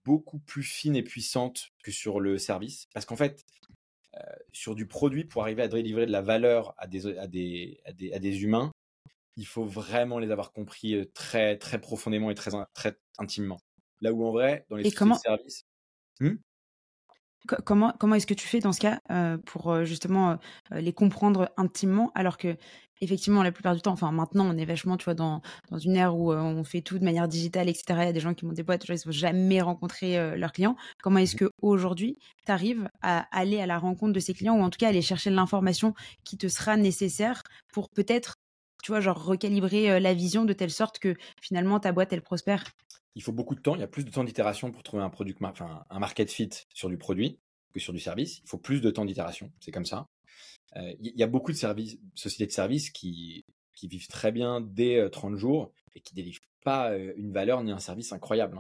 beaucoup 0.05 0.39
plus 0.41 0.63
fine 0.63 0.97
et 0.97 1.03
puissante 1.03 1.71
que 1.85 1.93
sur 1.93 2.21
le 2.21 2.37
service. 2.39 2.89
Parce 2.93 3.07
qu'en 3.07 3.17
fait, 3.17 3.45
sur 4.53 4.75
du 4.75 4.87
produit, 4.87 5.25
pour 5.25 5.43
arriver 5.43 5.63
à 5.63 5.69
délivrer 5.69 6.07
de 6.07 6.11
la 6.11 6.21
valeur 6.21 6.75
à 6.79 6.87
des, 6.89 7.17
à 7.17 7.27
des, 7.29 7.81
à 7.85 8.19
des 8.19 8.43
humains, 8.43 8.73
il 9.41 9.47
faut 9.47 9.65
vraiment 9.65 10.19
les 10.19 10.31
avoir 10.31 10.53
compris 10.53 11.11
très, 11.15 11.57
très 11.57 11.81
profondément 11.81 12.31
et 12.31 12.35
très, 12.35 12.51
très 12.75 12.99
intimement. 13.19 13.61
Là 14.03 14.13
où 14.13 14.25
en 14.27 14.33
vrai, 14.33 14.67
dans 14.69 14.77
les 14.77 14.91
services. 14.91 15.65
Mmh? 16.21 16.35
Comment, 17.65 17.95
comment 17.99 18.17
est-ce 18.17 18.27
que 18.27 18.35
tu 18.35 18.47
fais 18.47 18.61
dans 18.61 18.73
ce 18.73 18.81
cas 18.81 19.01
pour 19.47 19.85
justement 19.87 20.39
les 20.71 20.93
comprendre 20.93 21.51
intimement 21.57 22.13
alors 22.15 22.37
que 22.37 22.55
effectivement, 23.01 23.43
la 23.43 23.53
plupart 23.53 23.75
du 23.75 23.81
temps, 23.81 23.93
enfin 23.93 24.13
maintenant, 24.13 24.47
on 24.47 24.57
est 24.57 24.65
vachement, 24.65 24.97
tu 24.97 25.05
vois, 25.05 25.15
dans, 25.15 25.41
dans 25.71 25.79
une 25.79 25.97
ère 25.97 26.17
où 26.17 26.33
euh, 26.33 26.41
on 26.41 26.65
fait 26.65 26.83
tout 26.83 26.99
de 26.99 27.05
manière 27.05 27.29
digitale, 27.29 27.69
etc. 27.69 27.85
Il 27.89 28.05
y 28.05 28.09
a 28.09 28.13
des 28.13 28.21
gens 28.21 28.35
qui 28.35 28.45
montent 28.45 28.57
des 28.57 28.63
boîtes, 28.63 28.87
ils 28.89 28.93
ne 28.93 28.99
vont 28.99 29.13
jamais 29.13 29.61
rencontrer 29.61 30.19
euh, 30.19 30.37
leurs 30.37 30.53
clients. 30.53 30.77
Comment 31.03 31.19
est-ce 31.19 31.37
mmh. 31.37 31.49
qu'aujourd'hui, 31.61 32.19
tu 32.45 32.53
arrives 32.53 32.89
à 33.03 33.27
aller 33.37 33.61
à 33.61 33.67
la 33.67 33.79
rencontre 33.79 34.13
de 34.13 34.21
ces 34.21 34.35
clients 34.35 34.57
ou 34.57 34.63
en 34.63 34.71
tout 34.71 34.79
cas 34.79 34.89
aller 34.89 35.03
chercher 35.03 35.31
l'information 35.31 35.95
qui 36.25 36.37
te 36.37 36.49
sera 36.49 36.77
nécessaire 36.77 37.43
pour 37.73 37.89
peut-être, 37.91 38.37
tu 38.83 38.93
vois, 38.93 39.01
genre 39.01 39.23
recalibrer 39.23 39.91
euh, 39.91 40.01
la 40.01 40.15
vision 40.15 40.45
de 40.45 40.53
telle 40.53 40.71
sorte 40.71 40.99
que 40.99 41.15
finalement 41.41 41.81
ta 41.81 41.93
boîte, 41.93 42.13
elle 42.13 42.23
prospère 42.23 42.65
Il 43.15 43.23
faut 43.23 43.33
beaucoup 43.33 43.55
de 43.55 43.61
temps, 43.61 43.75
il 43.75 43.81
y 43.81 43.85
a 43.85 43.89
plus 43.89 44.05
de 44.05 44.11
temps 44.11 44.25
d'itération 44.25 44.71
pour 44.71 44.83
trouver 44.83 45.03
un, 45.03 45.11
produit, 45.11 45.35
enfin, 45.43 45.85
un 45.89 45.99
market 45.99 46.31
fit 46.31 46.51
sur 46.75 46.89
du 46.89 46.99
produit 46.99 47.39
que 47.73 47.81
sur 47.81 47.93
du 47.93 48.01
service. 48.01 48.41
Il 48.45 48.49
faut 48.49 48.59
plus 48.59 48.81
de 48.81 48.91
temps 48.91 49.05
d'itération, 49.05 49.53
c'est 49.61 49.71
comme 49.71 49.87
ça. 49.87 50.09
Il 50.77 51.13
y 51.17 51.23
a 51.25 51.27
beaucoup 51.27 51.51
de 51.51 51.57
services, 51.57 51.99
sociétés 52.15 52.47
de 52.47 52.53
services 52.53 52.91
qui, 52.91 53.45
qui 53.75 53.89
vivent 53.89 54.07
très 54.07 54.31
bien 54.31 54.61
dès 54.61 55.09
30 55.11 55.37
jours 55.37 55.73
et 55.97 56.01
qui 56.01 56.15
délivrent 56.15 56.41
pas 56.65 56.97
une 56.97 57.33
valeur 57.33 57.65
ni 57.65 57.73
un 57.73 57.81
service 57.81 58.13
incroyable. 58.13 58.59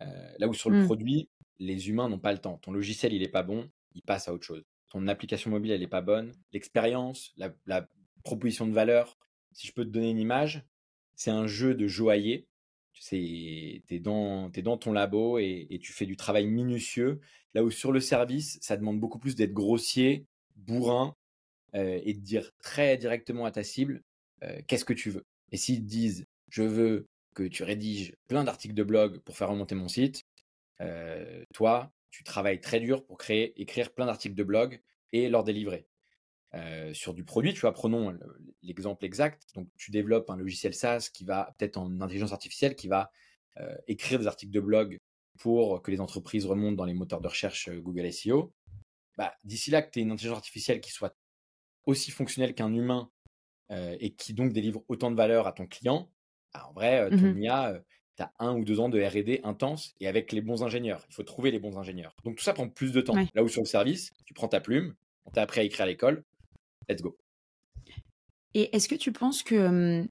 Hein. 0.00 0.06
là 0.38 0.46
où 0.46 0.54
sur 0.54 0.70
le 0.70 0.82
mmh. 0.82 0.86
produit, 0.86 1.28
les 1.58 1.88
humains 1.88 2.08
n'ont 2.08 2.18
pas 2.18 2.32
le 2.32 2.38
temps. 2.38 2.58
Ton 2.58 2.72
logiciel, 2.72 3.12
il 3.12 3.22
est 3.22 3.28
pas 3.28 3.42
bon, 3.42 3.68
il 3.94 4.02
passe 4.02 4.28
à 4.28 4.34
autre 4.34 4.44
chose. 4.44 4.64
Ton 4.90 5.06
application 5.08 5.50
mobile, 5.50 5.70
elle 5.70 5.82
est 5.82 5.88
pas 5.88 6.02
bonne. 6.02 6.32
L'expérience, 6.52 7.32
la, 7.36 7.88
proposition 8.24 8.68
de 8.68 8.72
valeur, 8.72 9.18
si 9.52 9.66
je 9.66 9.72
peux 9.72 9.84
te 9.84 9.90
donner 9.90 10.10
une 10.10 10.18
image, 10.18 10.64
c'est 11.14 11.30
un 11.30 11.46
jeu 11.46 11.74
de 11.74 11.86
joaillier. 11.86 12.46
Tu 12.94 13.82
es 13.90 14.00
dans, 14.00 14.48
dans 14.48 14.76
ton 14.76 14.92
labo 14.92 15.38
et, 15.38 15.78
tu 15.82 15.92
fais 15.92 16.06
du 16.06 16.16
travail 16.16 16.46
minutieux. 16.46 17.20
Là 17.54 17.64
où 17.64 17.70
sur 17.70 17.92
le 17.92 18.00
service, 18.00 18.58
ça 18.60 18.76
demande 18.76 19.00
beaucoup 19.00 19.18
plus 19.18 19.34
d'être 19.34 19.52
grossier, 19.52 20.26
bourrin 20.56 21.14
et 21.74 22.14
de 22.14 22.20
dire 22.20 22.50
très 22.58 22.96
directement 22.96 23.44
à 23.44 23.50
ta 23.50 23.64
cible 23.64 24.02
qu'est-ce 24.66 24.84
que 24.84 24.92
tu 24.92 25.10
veux. 25.10 25.24
Et 25.50 25.56
s'ils 25.56 25.84
disent 25.84 26.26
je 26.48 26.62
veux 26.62 27.08
que 27.34 27.44
tu 27.44 27.62
rédiges 27.62 28.14
plein 28.28 28.44
d'articles 28.44 28.74
de 28.74 28.82
blog 28.82 29.18
pour 29.20 29.36
faire 29.36 29.48
remonter 29.48 29.74
mon 29.74 29.88
site, 29.88 30.24
toi, 31.52 31.92
tu 32.10 32.24
travailles 32.24 32.60
très 32.60 32.78
dur 32.78 33.04
pour 33.04 33.18
créer, 33.18 33.60
écrire 33.60 33.92
plein 33.92 34.06
d'articles 34.06 34.34
de 34.34 34.44
blog 34.44 34.80
et 35.12 35.28
leur 35.28 35.44
délivrer. 35.44 35.86
Sur 36.92 37.14
du 37.14 37.24
produit, 37.24 37.54
tu 37.54 37.60
vois, 37.60 37.72
prenons 37.72 38.16
l'exemple 38.62 39.04
exact. 39.04 39.44
Donc, 39.54 39.68
tu 39.76 39.90
développes 39.90 40.28
un 40.30 40.36
logiciel 40.36 40.74
SaaS 40.74 41.08
qui 41.12 41.24
va, 41.24 41.54
peut-être 41.58 41.76
en 41.76 42.00
intelligence 42.00 42.32
artificielle, 42.32 42.76
qui 42.76 42.88
va 42.88 43.10
écrire 43.86 44.18
des 44.18 44.26
articles 44.26 44.52
de 44.52 44.60
blog 44.60 44.98
pour 45.38 45.82
que 45.82 45.90
les 45.90 46.00
entreprises 46.00 46.44
remontent 46.44 46.76
dans 46.76 46.84
les 46.84 46.94
moteurs 46.94 47.20
de 47.20 47.28
recherche 47.28 47.70
Google 47.70 48.12
SEO. 48.12 48.52
Bah, 49.16 49.34
d'ici 49.44 49.70
là, 49.70 49.82
que 49.82 49.90
tu 49.90 49.98
aies 49.98 50.02
une 50.02 50.10
intelligence 50.10 50.38
artificielle 50.38 50.80
qui 50.80 50.90
soit 50.90 51.16
aussi 51.84 52.10
fonctionnel 52.10 52.54
qu'un 52.54 52.72
humain 52.72 53.10
et 53.70 54.14
qui 54.14 54.34
donc 54.34 54.52
délivre 54.52 54.84
autant 54.88 55.10
de 55.10 55.16
valeur 55.16 55.46
à 55.46 55.52
ton 55.52 55.66
client, 55.66 56.10
bah, 56.52 56.66
en 56.68 56.72
vrai, 56.74 57.08
ton 57.10 57.34
IA, 57.34 57.80
tu 58.16 58.22
as 58.22 58.32
un 58.38 58.54
ou 58.54 58.64
deux 58.64 58.78
ans 58.78 58.90
de 58.90 59.02
RD 59.02 59.40
intense 59.42 59.94
et 59.98 60.06
avec 60.06 60.32
les 60.32 60.42
bons 60.42 60.62
ingénieurs. 60.62 61.06
Il 61.08 61.14
faut 61.14 61.22
trouver 61.22 61.50
les 61.50 61.58
bons 61.58 61.78
ingénieurs. 61.78 62.14
Donc 62.24 62.36
tout 62.36 62.44
ça 62.44 62.52
prend 62.52 62.68
plus 62.68 62.92
de 62.92 63.00
temps. 63.00 63.14
Là 63.34 63.42
où 63.42 63.48
sur 63.48 63.62
le 63.62 63.66
service, 63.66 64.10
tu 64.26 64.34
prends 64.34 64.48
ta 64.48 64.60
plume, 64.60 64.94
on 65.24 65.30
t'a 65.30 65.40
appris 65.40 65.60
à 65.60 65.64
écrire 65.64 65.84
à 65.84 65.86
l'école, 65.86 66.22
let's 66.92 67.02
go. 67.02 67.16
Et 68.54 68.74
est-ce 68.76 68.88
que 68.88 68.94
tu 68.94 69.12
penses 69.12 69.42
que 69.42 70.06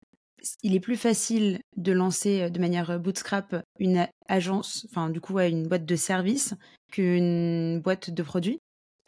il 0.64 0.76
est 0.76 0.80
plus 0.80 0.98
facile 0.98 1.62
de 1.78 1.92
lancer 1.92 2.50
de 2.50 2.60
manière 2.60 3.00
bootstrap 3.00 3.64
une 3.78 4.08
agence, 4.28 4.88
enfin 4.90 5.10
du 5.10 5.22
coup 5.22 5.40
une 5.40 5.68
boîte 5.68 5.86
de 5.86 5.96
service 5.96 6.56
qu'une 6.92 7.80
boîte 7.80 8.10
de 8.10 8.24
produits? 8.24 8.60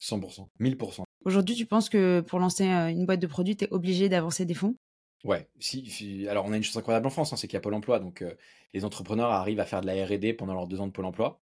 100%, 0.03 0.47
1000%. 0.59 1.03
Aujourd'hui, 1.25 1.55
tu 1.55 1.65
penses 1.65 1.89
que 1.89 2.21
pour 2.21 2.39
lancer 2.39 2.67
euh, 2.67 2.89
une 2.89 3.05
boîte 3.05 3.21
de 3.21 3.27
produits, 3.27 3.55
tu 3.55 3.65
es 3.65 3.71
obligé 3.71 4.09
d'avancer 4.09 4.45
des 4.45 4.53
fonds? 4.53 4.75
Ouais, 5.23 5.47
si, 5.59 6.27
alors 6.27 6.45
on 6.45 6.51
a 6.51 6.57
une 6.57 6.63
chose 6.63 6.75
incroyable 6.75 7.07
en 7.07 7.09
France, 7.09 7.31
hein, 7.31 7.37
c'est 7.37 7.47
qu'il 7.47 7.55
y 7.55 7.57
a 7.57 7.61
Pôle 7.61 7.73
emploi. 7.73 7.99
Donc 7.99 8.21
euh, 8.21 8.33
les 8.73 8.83
entrepreneurs 8.83 9.31
arrivent 9.31 9.61
à 9.61 9.65
faire 9.65 9.79
de 9.79 9.87
la 9.87 10.05
RD 10.05 10.35
pendant 10.35 10.53
leurs 10.53 10.67
deux 10.67 10.81
ans 10.81 10.87
de 10.87 10.91
Pôle 10.91 11.05
emploi, 11.05 11.41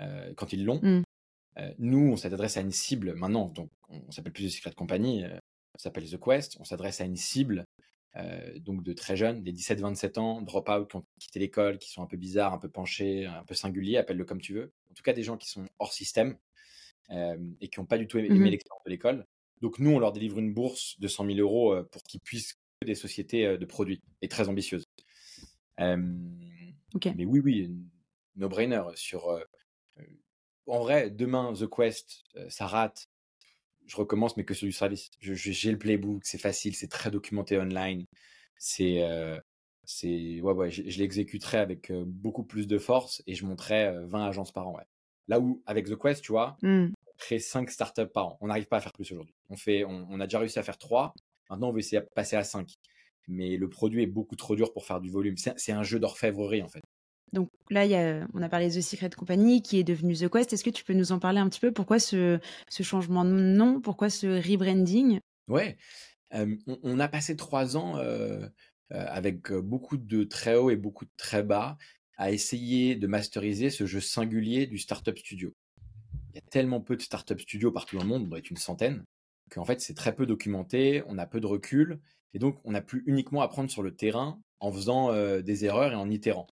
euh, 0.00 0.32
quand 0.36 0.52
ils 0.52 0.64
l'ont. 0.64 0.80
Mmh. 0.82 1.02
nous, 1.78 2.10
on 2.12 2.16
s'adresse 2.16 2.56
à 2.56 2.60
une 2.60 2.72
cible 2.72 3.14
maintenant, 3.14 3.46
donc 3.50 3.70
on 3.88 4.10
s'appelle 4.10 4.32
plus 4.32 4.44
de 4.44 4.48
Secret 4.48 4.72
Company, 4.72 5.24
on 5.24 5.40
s'appelle 5.78 6.08
The 6.08 6.18
Quest, 6.18 6.56
on 6.60 6.64
s'adresse 6.64 7.00
à 7.00 7.04
une 7.04 7.16
cible 7.16 7.64
donc 8.60 8.82
de 8.82 8.94
très 8.94 9.14
jeunes, 9.14 9.42
des 9.42 9.52
17-27 9.52 10.18
ans, 10.18 10.40
drop-out, 10.40 10.88
qui 10.88 10.96
ont 10.96 11.04
quitté 11.20 11.38
l'école, 11.38 11.76
qui 11.78 11.90
sont 11.90 12.02
un 12.02 12.06
peu 12.06 12.16
bizarres, 12.16 12.54
un 12.54 12.58
peu 12.58 12.70
penchés, 12.70 13.26
un 13.26 13.44
peu 13.44 13.54
singuliers, 13.54 13.98
appelle-le 13.98 14.24
comme 14.24 14.40
tu 14.40 14.54
veux. 14.54 14.72
En 14.90 14.94
tout 14.94 15.02
cas, 15.02 15.12
des 15.12 15.22
gens 15.22 15.36
qui 15.36 15.50
sont 15.50 15.66
hors 15.78 15.92
système, 15.92 16.38
et 17.10 17.68
qui 17.68 17.78
n'ont 17.78 17.86
pas 17.86 17.98
du 17.98 18.08
tout 18.08 18.18
aimé, 18.18 18.30
mmh 18.30 18.44
l'expérience 18.44 18.82
de 18.84 18.90
l'école. 18.90 19.26
Donc 19.60 19.78
nous, 19.78 19.90
on 19.90 19.98
leur 19.98 20.12
délivre 20.12 20.38
une 20.38 20.52
bourse 20.52 20.98
de 20.98 21.08
100 21.08 21.26
000 21.26 21.38
euros 21.38 21.76
pour 21.92 22.02
qu'ils 22.02 22.20
puissent 22.20 22.54
des 22.84 22.94
sociétés 22.94 23.58
de 23.58 23.64
produits 23.64 24.00
et 24.22 24.28
très 24.28 24.48
ambitieuses. 24.48 24.84
Mais 25.78 27.24
oui, 27.24 27.40
oui, 27.40 27.70
no-brainer 28.36 28.82
sur. 28.94 29.40
en 30.66 30.80
vrai, 30.80 31.10
demain, 31.10 31.52
The 31.52 31.68
Quest, 31.68 32.24
ça 32.48 32.66
rate. 32.66 33.08
Je 33.86 33.96
recommence, 33.96 34.36
mais 34.36 34.44
que 34.44 34.54
sur 34.54 34.66
du 34.66 34.72
service. 34.72 35.10
J'ai 35.20 35.70
le 35.72 35.78
playbook, 35.78 36.24
c'est 36.24 36.38
facile, 36.38 36.74
c'est 36.74 36.88
très 36.88 37.10
documenté 37.10 37.58
online. 37.58 38.04
c'est 38.58 39.02
c'est 39.84 40.40
ouais 40.40 40.52
ouais, 40.52 40.70
je, 40.70 40.82
je 40.88 40.98
l'exécuterais 40.98 41.58
avec 41.58 41.92
beaucoup 41.92 42.42
plus 42.42 42.66
de 42.66 42.78
force 42.78 43.22
et 43.26 43.34
je 43.34 43.44
monterais 43.44 43.94
20 44.06 44.26
agences 44.26 44.50
par 44.52 44.66
an. 44.68 44.74
Ouais. 44.76 44.82
Là 45.28 45.38
où 45.40 45.62
avec 45.66 45.86
The 45.86 45.96
Quest, 45.96 46.22
tu 46.24 46.32
vois, 46.32 46.56
Mmh. 46.62 46.86
on 47.06 47.12
crée 47.18 47.38
5 47.38 47.70
startups 47.70 48.08
par 48.12 48.26
an. 48.26 48.38
On 48.40 48.48
n'arrive 48.48 48.66
pas 48.66 48.78
à 48.78 48.80
faire 48.80 48.92
plus 48.92 49.10
aujourd'hui. 49.12 49.34
On 49.48 49.56
fait, 49.56 49.84
on, 49.84 50.06
on 50.10 50.20
a 50.20 50.26
déjà 50.26 50.40
réussi 50.40 50.58
à 50.58 50.62
faire 50.64 50.78
3. 50.78 51.14
Maintenant, 51.50 51.68
on 51.68 51.72
veut 51.72 51.78
essayer 51.78 52.00
de 52.00 52.08
passer 52.14 52.34
à 52.36 52.42
5. 52.44 52.74
Mais 53.28 53.56
le 53.56 53.68
produit 53.68 54.02
est 54.02 54.06
beaucoup 54.08 54.36
trop 54.36 54.56
dur 54.56 54.72
pour 54.72 54.84
faire 54.86 55.00
du 55.00 55.10
volume. 55.10 55.36
C'est 55.36 55.72
un 55.72 55.82
jeu 55.84 55.98
d'orfèvrerie 56.00 56.62
en 56.62 56.68
fait. 56.68 56.82
Donc 57.32 57.50
là, 57.70 57.84
on 58.34 58.42
a 58.42 58.48
parlé 58.48 58.68
de 58.68 58.74
The 58.74 58.82
Secret 58.82 59.10
Company 59.10 59.62
qui 59.62 59.78
est 59.78 59.84
devenu 59.84 60.14
The 60.14 60.28
Quest. 60.28 60.52
Est-ce 60.52 60.64
que 60.64 60.70
tu 60.70 60.84
peux 60.84 60.94
nous 60.94 61.12
en 61.12 61.18
parler 61.18 61.40
un 61.40 61.48
petit 61.48 61.60
peu? 61.60 61.72
Pourquoi 61.72 61.98
ce, 61.98 62.38
changement 62.70 63.24
de 63.24 63.30
nom? 63.30 63.80
Pourquoi 63.80 64.10
ce 64.10 64.26
rebranding? 64.26 65.20
Ouais, 65.48 65.76
euh, 66.34 66.56
on, 66.82 66.98
a 67.00 67.08
passé 67.08 67.36
trois 67.36 67.76
ans 67.76 67.96
euh, 67.98 68.46
euh, 68.92 69.04
avec 69.08 69.52
beaucoup 69.52 69.96
de 69.96 70.24
très 70.24 70.56
hauts 70.56 70.70
et 70.70 70.76
beaucoup 70.76 71.04
de 71.04 71.10
très 71.16 71.42
bas 71.42 71.76
à 72.16 72.30
essayer 72.30 72.96
de 72.96 73.06
masteriser 73.06 73.70
ce 73.70 73.86
jeu 73.86 74.00
singulier 74.00 74.66
du 74.66 74.78
startup 74.78 75.18
studio. 75.18 75.52
Il 76.32 76.36
y 76.36 76.38
a 76.38 76.50
tellement 76.50 76.80
peu 76.80 76.96
de 76.96 77.02
startup 77.02 77.40
studios 77.40 77.72
partout 77.72 77.96
dans 77.96 78.02
le 78.02 78.08
monde, 78.08 78.22
on 78.24 78.28
doit 78.28 78.38
être 78.38 78.50
une 78.50 78.56
centaine, 78.56 79.04
qu'en 79.50 79.64
fait 79.64 79.80
c'est 79.80 79.94
très 79.94 80.14
peu 80.14 80.26
documenté, 80.26 81.02
on 81.06 81.18
a 81.18 81.26
peu 81.26 81.40
de 81.40 81.46
recul, 81.46 82.00
et 82.34 82.38
donc 82.38 82.58
on 82.64 82.74
a 82.74 82.80
pu 82.80 83.02
uniquement 83.06 83.42
apprendre 83.42 83.70
sur 83.70 83.82
le 83.82 83.94
terrain 83.94 84.40
en 84.60 84.72
faisant 84.72 85.12
euh, 85.12 85.42
des 85.42 85.64
erreurs 85.64 85.92
et 85.92 85.96
en 85.96 86.10
itérant. 86.10 86.46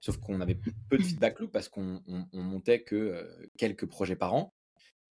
Sauf 0.00 0.16
qu'on 0.18 0.40
avait 0.40 0.54
peu 0.54 0.96
de 0.98 1.02
feedback 1.02 1.38
loop 1.40 1.52
parce 1.52 1.68
qu'on 1.68 2.02
on, 2.06 2.26
on 2.32 2.42
montait 2.42 2.82
que 2.82 2.96
euh, 2.96 3.46
quelques 3.58 3.86
projets 3.86 4.16
par 4.16 4.34
an. 4.34 4.54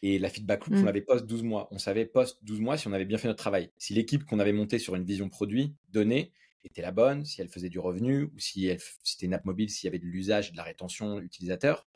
Et 0.01 0.17
la 0.17 0.29
feedback 0.29 0.65
loop, 0.65 0.75
on 0.77 0.81
Mm. 0.81 0.85
l'avait 0.85 1.01
post 1.01 1.25
12 1.25 1.43
mois. 1.43 1.67
On 1.71 1.77
savait 1.77 2.05
post 2.05 2.39
12 2.43 2.59
mois 2.61 2.77
si 2.77 2.87
on 2.87 2.93
avait 2.93 3.05
bien 3.05 3.17
fait 3.17 3.27
notre 3.27 3.39
travail. 3.43 3.71
Si 3.77 3.93
l'équipe 3.93 4.23
qu'on 4.25 4.39
avait 4.39 4.53
montée 4.53 4.79
sur 4.79 4.95
une 4.95 5.03
vision 5.03 5.29
produit 5.29 5.75
donnée 5.89 6.31
était 6.63 6.81
la 6.81 6.91
bonne, 6.91 7.23
si 7.25 7.41
elle 7.41 7.49
faisait 7.49 7.69
du 7.69 7.79
revenu, 7.79 8.23
ou 8.23 8.39
si, 8.39 8.65
elle, 8.67 8.79
c'était 9.03 9.25
une 9.27 9.33
app 9.33 9.45
mobile, 9.45 9.69
s'il 9.69 9.85
y 9.85 9.89
avait 9.89 9.99
de 9.99 10.05
l'usage 10.05 10.49
et 10.49 10.51
de 10.51 10.57
la 10.57 10.63
rétention 10.63 11.19
utilisateur. 11.19 11.87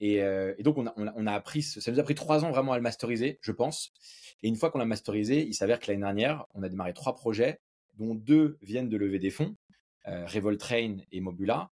Et, 0.00 0.22
euh, 0.22 0.54
et 0.58 0.62
donc, 0.62 0.78
on 0.78 0.86
a, 0.86 0.94
on, 0.96 1.06
a, 1.06 1.12
on 1.16 1.26
a 1.26 1.32
appris, 1.32 1.62
ça 1.62 1.92
nous 1.92 2.00
a 2.00 2.02
pris 2.02 2.14
trois 2.16 2.44
ans 2.44 2.50
vraiment 2.50 2.72
à 2.72 2.76
le 2.76 2.82
masteriser, 2.82 3.38
je 3.42 3.52
pense. 3.52 3.92
Et 4.42 4.48
une 4.48 4.56
fois 4.56 4.70
qu'on 4.70 4.78
l'a 4.78 4.84
masterisé, 4.84 5.46
il 5.46 5.54
s'avère 5.54 5.78
que 5.78 5.86
l'année 5.88 6.00
dernière, 6.02 6.46
on 6.54 6.62
a 6.64 6.68
démarré 6.68 6.92
trois 6.94 7.14
projets, 7.14 7.60
dont 7.94 8.14
deux 8.16 8.58
viennent 8.62 8.88
de 8.88 8.96
lever 8.96 9.18
des 9.20 9.30
fonds, 9.30 9.54
euh, 10.08 10.26
Revoltrain 10.26 10.96
et 11.12 11.20
Mobula. 11.20 11.70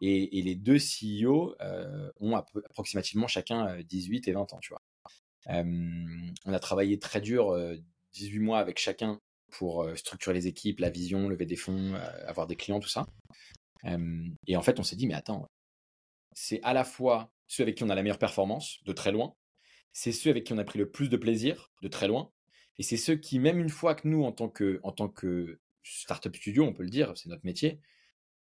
Et, 0.00 0.42
les 0.42 0.54
deux 0.54 0.78
CEO 0.78 1.56
euh, 1.60 2.10
ont 2.20 2.36
appro- 2.36 2.64
approximativement 2.66 3.26
chacun 3.26 3.68
euh, 3.68 3.82
18 3.82 4.28
et 4.28 4.32
20 4.32 4.52
ans, 4.52 4.58
tu 4.60 4.70
vois. 4.70 4.82
Euh, 5.48 6.30
on 6.44 6.52
a 6.52 6.58
travaillé 6.58 6.98
très 6.98 7.20
dur, 7.20 7.50
euh, 7.50 7.76
18 8.12 8.38
mois 8.38 8.58
avec 8.58 8.78
chacun 8.78 9.20
pour 9.50 9.82
euh, 9.82 9.96
structurer 9.96 10.34
les 10.34 10.46
équipes, 10.46 10.80
la 10.80 10.90
vision, 10.90 11.28
lever 11.28 11.46
des 11.46 11.56
fonds, 11.56 11.94
euh, 11.94 12.26
avoir 12.26 12.46
des 12.46 12.56
clients, 12.56 12.80
tout 12.80 12.88
ça. 12.88 13.06
Euh, 13.84 14.28
et 14.46 14.56
en 14.56 14.62
fait, 14.62 14.78
on 14.78 14.82
s'est 14.82 14.96
dit, 14.96 15.06
mais 15.06 15.14
attends, 15.14 15.46
c'est 16.34 16.60
à 16.62 16.72
la 16.72 16.84
fois 16.84 17.30
ceux 17.46 17.62
avec 17.62 17.76
qui 17.76 17.84
on 17.84 17.88
a 17.88 17.94
la 17.94 18.02
meilleure 18.02 18.18
performance, 18.18 18.78
de 18.84 18.92
très 18.92 19.10
loin, 19.10 19.34
c'est 19.92 20.12
ceux 20.12 20.30
avec 20.30 20.44
qui 20.44 20.52
on 20.52 20.58
a 20.58 20.64
pris 20.64 20.78
le 20.78 20.90
plus 20.90 21.08
de 21.08 21.16
plaisir, 21.16 21.72
de 21.82 21.88
très 21.88 22.08
loin, 22.08 22.30
et 22.78 22.82
c'est 22.82 22.96
ceux 22.96 23.16
qui, 23.16 23.38
même 23.38 23.58
une 23.58 23.70
fois 23.70 23.94
que 23.94 24.06
nous, 24.06 24.22
en 24.22 24.32
tant 24.32 24.48
que, 24.48 24.80
en 24.82 24.92
tant 24.92 25.08
que 25.08 25.58
startup 25.82 26.36
studio, 26.36 26.64
on 26.64 26.72
peut 26.72 26.82
le 26.82 26.90
dire, 26.90 27.12
c'est 27.16 27.28
notre 27.28 27.44
métier, 27.44 27.80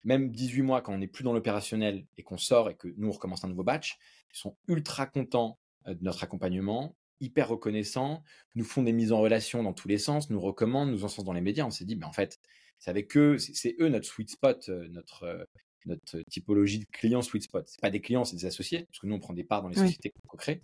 même 0.04 0.30
18 0.30 0.62
mois 0.62 0.82
quand 0.82 0.92
on 0.94 0.98
n'est 0.98 1.06
plus 1.06 1.24
dans 1.24 1.32
l'opérationnel 1.32 2.06
et 2.16 2.22
qu'on 2.22 2.38
sort 2.38 2.70
et 2.70 2.74
que 2.74 2.88
nous, 2.96 3.08
on 3.08 3.12
recommence 3.12 3.44
un 3.44 3.48
nouveau 3.48 3.64
batch, 3.64 3.98
ils 4.32 4.38
sont 4.38 4.56
ultra 4.68 5.06
contents 5.06 5.58
euh, 5.86 5.94
de 5.94 6.02
notre 6.02 6.24
accompagnement, 6.24 6.96
hyper 7.20 7.48
reconnaissants, 7.48 8.22
nous 8.54 8.64
font 8.64 8.82
des 8.82 8.92
mises 8.92 9.12
en 9.12 9.20
relation 9.20 9.62
dans 9.62 9.72
tous 9.72 9.88
les 9.88 9.98
sens, 9.98 10.28
nous 10.30 10.40
recommandent, 10.40 10.90
nous 10.90 11.04
encensent 11.04 11.24
dans 11.24 11.32
les 11.32 11.40
médias. 11.40 11.64
On 11.64 11.70
s'est 11.70 11.84
dit, 11.84 11.96
mais 11.96 12.06
en 12.06 12.12
fait, 12.12 12.38
c'est 12.78 12.90
avec 12.90 13.16
eux, 13.16 13.38
c'est 13.38 13.76
eux 13.80 13.88
notre 13.88 14.06
sweet 14.06 14.30
spot, 14.30 14.68
euh, 14.68 14.88
notre, 14.88 15.22
euh, 15.22 15.44
notre 15.86 16.18
typologie 16.30 16.80
de 16.80 16.86
client 16.92 17.22
sweet 17.22 17.44
spot. 17.44 17.68
C'est 17.68 17.80
pas 17.80 17.90
des 17.90 18.00
clients, 18.00 18.24
c'est 18.24 18.36
des 18.36 18.46
associés, 18.46 18.84
parce 18.86 18.98
que 18.98 19.06
nous, 19.06 19.14
on 19.14 19.20
prend 19.20 19.34
des 19.34 19.44
parts 19.44 19.62
dans 19.62 19.68
les 19.68 19.78
Oui. 19.78 19.86
sociétés 19.86 20.12
qu'on 20.26 20.36
crée. 20.36 20.62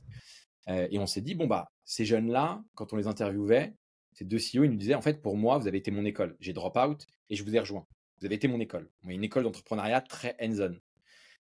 Euh, 0.68 0.88
et 0.90 0.98
on 0.98 1.06
s'est 1.06 1.20
dit, 1.20 1.34
bon, 1.34 1.46
bah, 1.46 1.70
ces 1.84 2.04
jeunes-là, 2.04 2.62
quand 2.74 2.92
on 2.92 2.96
les 2.96 3.06
interviewait, 3.06 3.74
ces 4.14 4.24
deux 4.24 4.38
CEO, 4.38 4.64
ils 4.64 4.70
nous 4.70 4.76
disaient, 4.76 4.94
en 4.94 5.00
fait, 5.02 5.22
pour 5.22 5.36
moi, 5.36 5.58
vous 5.58 5.68
avez 5.68 5.78
été 5.78 5.90
mon 5.92 6.04
école. 6.04 6.36
J'ai 6.40 6.52
drop 6.52 6.76
out 6.76 7.06
et 7.30 7.36
je 7.36 7.44
vous 7.44 7.54
ai 7.54 7.60
rejoint. 7.60 7.86
Vous 8.20 8.26
avez 8.26 8.34
été 8.36 8.48
mon 8.48 8.60
école. 8.60 8.88
On 9.04 9.08
a 9.08 9.12
une 9.12 9.24
école 9.24 9.44
d'entrepreneuriat 9.44 10.00
très 10.00 10.36
hands-on. 10.40 10.76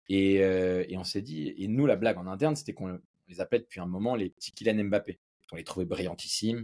Et, 0.09 0.43
euh, 0.43 0.83
et 0.89 0.97
on 0.97 1.03
s'est 1.03 1.21
dit, 1.21 1.53
et 1.57 1.67
nous, 1.67 1.85
la 1.85 1.95
blague 1.95 2.17
en 2.17 2.27
interne, 2.27 2.55
c'était 2.55 2.73
qu'on 2.73 2.99
les 3.27 3.41
appelait 3.41 3.59
depuis 3.59 3.79
un 3.79 3.85
moment 3.85 4.15
les 4.15 4.29
petits 4.29 4.51
Kylian 4.51 4.83
Mbappé. 4.85 5.19
On 5.53 5.55
les 5.55 5.63
trouvait 5.63 5.85
brillantissimes. 5.85 6.63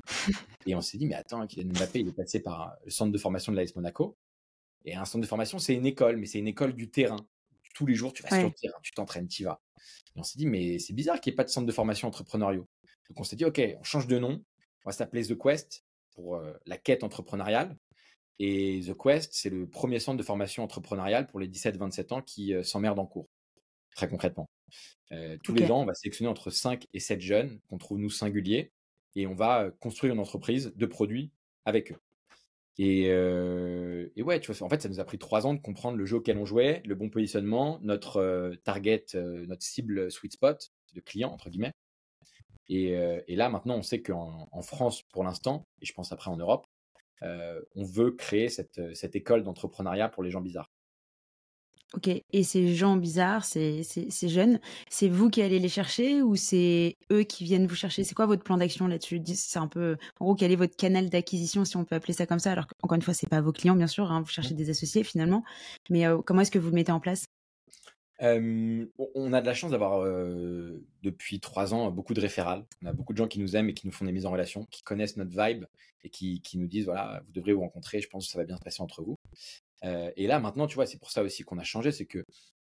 et 0.65 0.75
on 0.75 0.81
s'est 0.81 0.97
dit, 0.97 1.05
mais 1.05 1.15
attends, 1.15 1.45
Kylian 1.47 1.69
Mbappé, 1.73 1.99
il 2.01 2.09
est 2.09 2.13
passé 2.15 2.41
par 2.41 2.75
le 2.83 2.91
centre 2.91 3.11
de 3.11 3.17
formation 3.17 3.51
de 3.51 3.57
l'AS 3.57 3.75
Monaco. 3.75 4.17
Et 4.85 4.95
un 4.95 5.05
centre 5.05 5.21
de 5.21 5.27
formation, 5.27 5.59
c'est 5.59 5.73
une 5.73 5.85
école, 5.85 6.17
mais 6.17 6.25
c'est 6.25 6.39
une 6.39 6.47
école 6.47 6.73
du 6.73 6.89
terrain. 6.89 7.17
Tous 7.73 7.85
les 7.85 7.95
jours, 7.95 8.13
tu 8.13 8.23
vas 8.23 8.29
Ouais. 8.31 8.39
sur 8.39 8.47
le 8.49 8.53
terrain, 8.53 8.77
tu 8.81 8.91
t'entraînes, 8.91 9.27
tu 9.27 9.43
y 9.43 9.45
vas. 9.45 9.61
Et 10.15 10.19
on 10.19 10.23
s'est 10.23 10.37
dit, 10.37 10.45
mais 10.45 10.79
c'est 10.79 10.93
bizarre 10.93 11.19
qu'il 11.21 11.31
n'y 11.31 11.35
ait 11.35 11.37
pas 11.37 11.43
de 11.43 11.49
centre 11.49 11.67
de 11.67 11.71
formation 11.71 12.07
entrepreneuriaux. 12.07 12.67
Donc 13.09 13.19
on 13.19 13.23
s'est 13.23 13.35
dit, 13.35 13.45
OK, 13.45 13.61
on 13.79 13.83
change 13.83 14.07
de 14.07 14.17
nom. 14.19 14.43
On 14.85 14.89
va 14.89 14.91
s'appeler 14.93 15.25
The 15.25 15.37
Quest 15.37 15.85
pour 16.11 16.35
euh, 16.37 16.53
la 16.65 16.77
quête 16.77 17.03
entrepreneuriale. 17.03 17.77
Et 18.39 18.81
The 18.87 18.93
Quest, 18.95 19.31
c'est 19.33 19.49
le 19.49 19.67
premier 19.67 19.99
centre 19.99 20.17
de 20.17 20.23
formation 20.23 20.63
entrepreneuriale 20.63 21.27
pour 21.27 21.39
les 21.39 21.47
17-27 21.47 22.13
ans 22.13 22.21
qui 22.21 22.53
euh, 22.53 22.63
s'emmerdent 22.63 22.99
en 22.99 23.05
cours, 23.05 23.27
très 23.95 24.07
concrètement. 24.07 24.49
Euh, 25.11 25.37
tous 25.43 25.53
les 25.53 25.71
ans, 25.71 25.81
on 25.81 25.85
va 25.85 25.93
sélectionner 25.93 26.29
entre 26.29 26.49
5 26.49 26.85
et 26.93 26.99
7 26.99 27.21
jeunes 27.21 27.59
qu'on 27.69 27.77
trouve 27.77 27.97
nous 27.97 28.09
singuliers 28.09 28.71
et 29.17 29.27
on 29.27 29.33
va 29.33 29.63
euh, 29.63 29.71
construire 29.79 30.13
une 30.13 30.19
entreprise 30.19 30.73
de 30.75 30.85
produits 30.85 31.31
avec 31.65 31.91
eux. 31.91 31.97
Et, 32.77 33.07
euh, 33.09 34.07
et 34.15 34.21
ouais, 34.21 34.39
tu 34.39 34.51
vois, 34.51 34.65
en 34.65 34.69
fait, 34.69 34.81
ça 34.81 34.89
nous 34.89 34.99
a 34.99 35.03
pris 35.03 35.17
trois 35.17 35.47
ans 35.47 35.55
de 35.55 35.59
comprendre 35.59 35.97
le 35.97 36.05
jeu 36.05 36.17
auquel 36.17 36.37
on 36.37 36.45
jouait, 36.45 36.83
le 36.85 36.93
bon 36.93 37.09
positionnement, 37.09 37.79
notre 37.81 38.17
euh, 38.17 38.53
target, 38.63 39.05
notre 39.15 39.63
cible 39.63 40.11
sweet 40.11 40.33
spot 40.33 40.71
de 40.93 40.99
client, 41.01 41.31
entre 41.31 41.49
guillemets. 41.49 41.73
Et, 42.69 42.89
et 43.27 43.35
là, 43.37 43.47
maintenant, 43.47 43.77
on 43.77 43.81
sait 43.81 44.01
qu'en 44.01 44.49
en 44.51 44.61
France, 44.61 45.01
pour 45.13 45.23
l'instant, 45.23 45.65
et 45.81 45.85
je 45.85 45.93
pense 45.93 46.11
après 46.11 46.29
en 46.29 46.35
Europe, 46.35 46.67
on 47.21 47.83
veut 47.83 48.11
créer 48.11 48.49
cette, 48.49 48.81
cette 48.95 49.15
école 49.15 49.43
d'entrepreneuriat 49.43 50.09
pour 50.09 50.23
les 50.23 50.31
gens 50.31 50.41
bizarres. 50.41 50.71
Ok. 51.93 52.09
Et 52.09 52.43
ces 52.43 52.75
gens 52.75 52.97
bizarres, 52.97 53.45
ces, 53.45 53.81
ces, 53.83 54.11
ces 54.11 54.27
jeunes, 54.27 54.59
c'est 54.89 55.07
vous 55.07 55.29
qui 55.29 55.41
allez 55.41 55.57
les 55.57 55.69
chercher 55.69 56.21
ou 56.21 56.35
c'est 56.35 56.97
eux 57.13 57.23
qui 57.23 57.45
viennent 57.45 57.65
vous 57.65 57.75
chercher? 57.75 58.03
C'est 58.03 58.13
quoi 58.13 58.25
votre 58.25 58.43
plan 58.43 58.57
d'action 58.57 58.87
là-dessus? 58.87 59.21
C'est 59.25 59.57
un 59.57 59.69
peu, 59.69 59.95
en 60.19 60.25
gros, 60.25 60.35
quel 60.35 60.51
est 60.51 60.57
votre 60.57 60.75
canal 60.75 61.09
d'acquisition, 61.09 61.63
si 61.63 61.77
on 61.77 61.85
peut 61.85 61.95
appeler 61.95 62.11
ça 62.11 62.25
comme 62.25 62.39
ça? 62.39 62.51
Alors 62.51 62.65
encore 62.83 62.97
une 62.97 63.01
fois, 63.01 63.13
c'est 63.13 63.29
pas 63.29 63.39
vos 63.39 63.53
clients, 63.53 63.75
bien 63.77 63.87
sûr. 63.87 64.11
hein, 64.11 64.19
vous 64.19 64.27
cherchez 64.27 64.53
des 64.53 64.69
associés 64.69 65.05
finalement. 65.05 65.45
Mais 65.89 66.05
euh, 66.05 66.17
comment 66.21 66.41
est-ce 66.41 66.51
que 66.51 66.59
vous 66.59 66.69
le 66.69 66.75
mettez 66.75 66.91
en 66.91 66.99
place? 66.99 67.25
Euh, 68.23 68.85
on- 69.15 69.31
a 69.33 69.41
de 69.41 69.45
la 69.45 69.53
chance 69.53 69.71
d'avoir 69.71 70.03
euh, 70.03 70.83
depuis 71.03 71.39
trois 71.39 71.73
ans 71.73 71.91
beaucoup 71.91 72.13
de 72.15 72.21
référals. 72.21 72.65
On 72.81 72.87
a 72.87 72.93
beaucoup 72.93 73.13
de 73.13 73.17
gens 73.17 73.27
qui 73.27 73.39
nous 73.39 73.55
aiment 73.55 73.69
et 73.69 73.73
qui 73.73 73.85
nous 73.85 73.93
font 73.93 74.05
des 74.05 74.11
mises 74.11 74.25
en 74.25 74.31
relation, 74.31 74.65
qui 74.71 74.81
connaissent 74.81 75.17
notre 75.17 75.31
vibe 75.31 75.65
et 76.03 76.09
qui, 76.09 76.41
qui 76.41 76.57
nous 76.57 76.67
disent 76.67 76.85
voilà, 76.85 77.21
vous 77.25 77.31
devrez 77.31 77.53
vous 77.53 77.61
rencontrer, 77.61 78.01
je 78.01 78.09
pense 78.09 78.25
que 78.25 78.31
ça 78.31 78.39
va 78.39 78.45
bien 78.45 78.57
se 78.57 78.61
passer 78.63 78.81
entre 78.81 79.03
vous. 79.03 79.17
Euh, 79.83 80.11
et 80.15 80.25
là 80.27 80.39
maintenant, 80.39 80.65
tu 80.67 80.75
vois, 80.75 80.87
c'est 80.87 80.97
pour 80.97 81.11
ça 81.11 81.21
aussi 81.21 81.43
qu'on 81.43 81.59
a 81.59 81.63
changé, 81.63 81.91
c'est 81.91 82.05
que 82.05 82.23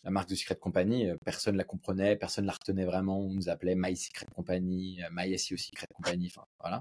la 0.02 0.10
marque 0.10 0.28
de 0.30 0.34
Secret 0.34 0.56
Company, 0.56 1.08
personne 1.24 1.56
la 1.56 1.64
comprenait, 1.64 2.16
personne 2.16 2.46
la 2.46 2.52
retenait 2.52 2.84
vraiment. 2.84 3.20
On 3.20 3.30
nous 3.30 3.48
appelait 3.48 3.74
My 3.76 3.96
Secret 3.96 4.26
Company, 4.34 5.00
My 5.12 5.38
SEO 5.38 5.56
Secret 5.56 5.86
Company, 5.94 6.26
enfin 6.26 6.44
voilà. 6.60 6.80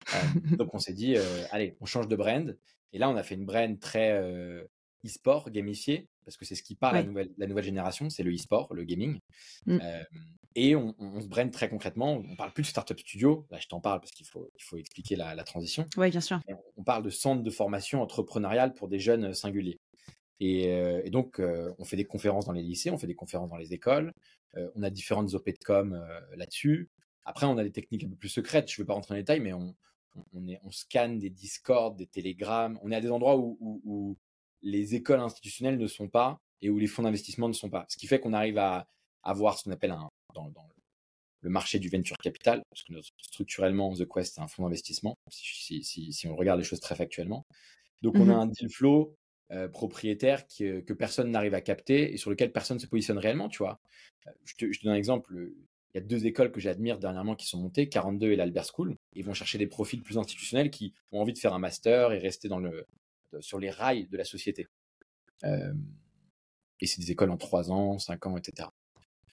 Donc 0.58 0.74
on 0.74 0.78
s'est 0.78 0.92
dit, 0.92 1.16
allez, 1.50 1.76
on 1.80 1.86
change 1.86 2.08
de 2.08 2.16
brand. 2.16 2.56
Et 2.92 2.98
là, 2.98 3.08
on 3.08 3.16
a 3.16 3.22
fait 3.22 3.34
une 3.36 3.46
brand 3.46 3.78
très 3.80 4.12
e-sport, 5.04 5.50
gamifié, 5.50 6.08
parce 6.24 6.36
que 6.36 6.44
c'est 6.44 6.54
ce 6.54 6.62
qui 6.62 6.74
parle 6.74 6.96
à 6.96 7.00
la 7.02 7.06
nouvelle, 7.08 7.30
la 7.38 7.46
nouvelle 7.46 7.64
génération, 7.64 8.10
c'est 8.10 8.22
le 8.22 8.32
e-sport, 8.34 8.72
le 8.74 8.84
gaming. 8.84 9.20
Mm. 9.66 9.78
Euh, 9.82 10.04
et 10.54 10.76
on, 10.76 10.94
on- 10.98 11.16
on 11.16 11.20
se 11.20 11.28
brand 11.28 11.50
très 11.50 11.68
concrètement. 11.68 12.12
On 12.28 12.36
parle 12.36 12.52
plus 12.52 12.62
de 12.62 12.68
startup 12.68 12.98
studio. 13.00 13.46
Là, 13.50 13.58
je 13.58 13.66
t'en 13.68 13.80
parle 13.80 14.00
parce 14.00 14.12
qu'il 14.12 14.26
faut, 14.26 14.50
il 14.58 14.62
faut 14.62 14.76
expliquer 14.76 15.16
la, 15.16 15.34
la 15.34 15.44
transition. 15.44 15.86
Oui, 15.96 16.10
bien 16.10 16.20
sûr. 16.20 16.40
On- 16.48 16.56
On 16.78 16.84
parle 16.84 17.02
de 17.02 17.10
centre 17.10 17.42
de 17.42 17.50
formation 17.50 18.02
entrepreneuriale 18.02 18.74
pour 18.74 18.88
des 18.88 18.98
jeunes 18.98 19.24
euh, 19.26 19.32
singuliers. 19.34 19.80
Et, 20.40 20.72
euh, 20.72 21.00
et 21.04 21.10
donc, 21.10 21.38
euh, 21.38 21.72
on 21.78 21.84
fait 21.84 21.96
des 21.96 22.04
conférences 22.04 22.46
dans 22.46 22.52
les 22.52 22.62
lycées, 22.62 22.90
on 22.90 22.98
fait 22.98 23.06
des 23.06 23.14
conférences 23.14 23.50
dans 23.50 23.56
les 23.56 23.72
écoles. 23.72 24.12
on 24.74 24.82
a 24.82 24.90
différentes 24.90 25.32
OP 25.34 25.46
de 25.50 25.58
com 25.64 26.04
là-dessus. 26.36 26.90
Après, 27.24 27.46
on 27.46 27.56
a 27.56 27.62
des 27.64 27.70
techniques 27.70 28.04
un 28.04 28.08
peu 28.08 28.16
plus 28.16 28.28
secrètes. 28.28 28.68
Je 28.70 28.74
ne 28.80 28.84
vais 28.84 28.86
pas 28.88 28.94
rentrer 28.94 29.10
dans 29.14 29.16
les 29.16 29.22
détails, 29.22 29.40
mais 29.40 29.52
on, 29.52 29.74
on, 30.16 30.22
on 30.34 30.48
est, 30.48 30.58
on 30.64 30.70
scanne 30.72 31.18
des 31.18 31.30
Discord, 31.30 31.96
des 31.96 32.06
Telegram. 32.06 32.76
On 32.82 32.90
est 32.90 32.96
à 32.96 33.00
des 33.00 33.10
endroits 33.10 33.36
où, 33.38 33.56
où- 33.60 33.80
où 33.84 34.16
les 34.62 34.94
écoles 34.94 35.20
institutionnelles 35.20 35.78
ne 35.78 35.86
sont 35.86 36.08
pas 36.08 36.38
et 36.60 36.70
où 36.70 36.78
les 36.78 36.86
fonds 36.86 37.02
d'investissement 37.02 37.48
ne 37.48 37.52
sont 37.54 37.70
pas. 37.70 37.86
Ce 37.88 37.96
qui 37.96 38.06
fait 38.06 38.20
qu'on 38.20 38.32
arrive 38.32 38.58
à 38.58 38.86
avoir 39.22 39.58
ce 39.58 39.64
qu'on 39.64 39.72
appelle 39.72 39.90
un, 39.92 40.08
dans, 40.34 40.48
dans 40.50 40.68
le 41.40 41.50
marché 41.50 41.78
du 41.78 41.88
venture 41.88 42.16
capital, 42.18 42.62
parce 42.70 42.84
que 42.84 42.94
structurellement, 43.20 43.92
The 43.94 44.06
Quest, 44.08 44.34
c'est 44.34 44.40
un 44.40 44.46
fonds 44.48 44.62
d'investissement, 44.64 45.16
si, 45.30 45.44
si- 45.44 45.84
si- 45.84 46.12
si 46.12 46.28
on 46.28 46.36
regarde 46.36 46.58
les 46.60 46.64
choses 46.64 46.80
très 46.80 46.94
factuellement. 46.94 47.44
Donc, 48.02 48.20
on 48.20 48.28
a 48.28 48.34
un 48.34 48.46
deal 48.46 48.70
flow 48.70 49.16
euh, 49.52 49.68
propriétaire 49.68 50.46
qui, 50.46 50.66
euh, 50.66 50.82
que 50.82 50.92
personne 50.94 51.30
n'arrive 51.30 51.54
à 51.54 51.60
capter 51.60 52.12
et 52.12 52.16
sur 52.18 52.30
lequel 52.30 52.52
personne 52.52 52.78
se 52.78 52.86
positionne 52.86 53.18
réellement, 53.18 53.48
tu 53.48 53.58
vois. 53.58 53.80
Euh, 54.28 54.30
Je 54.44 54.54
te, 54.56 54.72
je 54.72 54.78
te 54.80 54.84
donne 54.84 54.94
un 54.94 54.96
exemple. 54.96 55.34
Il 55.94 55.98
y 55.98 56.02
a 56.02 56.06
deux 56.06 56.26
écoles 56.26 56.52
que 56.52 56.60
j'admire 56.60 56.98
dernièrement 56.98 57.34
qui 57.36 57.46
sont 57.46 57.58
montées, 57.60 57.88
42 57.88 58.32
et 58.32 58.36
l'Albert 58.36 58.66
School. 58.66 58.96
Ils 59.14 59.24
vont 59.24 59.34
chercher 59.34 59.58
des 59.58 59.66
profils 59.66 60.02
plus 60.02 60.18
institutionnels 60.18 60.70
qui 60.70 60.94
ont 61.12 61.20
envie 61.20 61.34
de 61.34 61.38
faire 61.38 61.54
un 61.54 61.58
master 61.58 62.12
et 62.12 62.18
rester 62.18 62.48
dans 62.48 62.58
le, 62.60 62.86
sur 63.40 63.58
les 63.58 63.70
rails 63.70 64.06
de 64.08 64.16
la 64.16 64.24
société. 64.24 64.66
et 65.44 66.86
c'est 66.86 67.00
des 67.00 67.10
écoles 67.10 67.30
en 67.30 67.36
3 67.36 67.70
ans, 67.70 67.98
5 67.98 68.26
ans, 68.26 68.36
etc. 68.36 68.68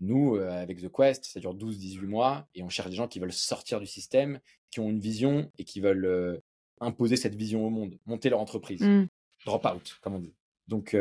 Nous, 0.02 0.36
avec 0.36 0.82
The 0.82 0.90
Quest, 0.90 1.26
ça 1.26 1.40
dure 1.40 1.56
12-18 1.56 2.06
mois 2.06 2.48
et 2.56 2.64
on 2.64 2.70
cherche 2.70 2.90
des 2.90 2.96
gens 2.96 3.08
qui 3.08 3.20
veulent 3.20 3.34
sortir 3.34 3.80
du 3.80 3.86
système, 3.86 4.40
qui 4.72 4.80
ont 4.80 4.90
une 4.90 5.00
vision 5.00 5.52
et 5.58 5.66
qui 5.66 5.82
veulent 5.82 6.42
imposer 6.80 7.18
cette 7.18 7.36
vision 7.36 7.66
au 7.66 7.70
monde, 7.70 7.98
monter 8.06 8.30
leur 8.30 8.40
entreprise. 8.40 8.82
Mmh. 8.82 9.08
Drop 9.46 9.66
out, 9.66 9.98
comme 10.02 10.16
on 10.16 10.20
dit. 10.20 10.34
Donc, 10.68 10.96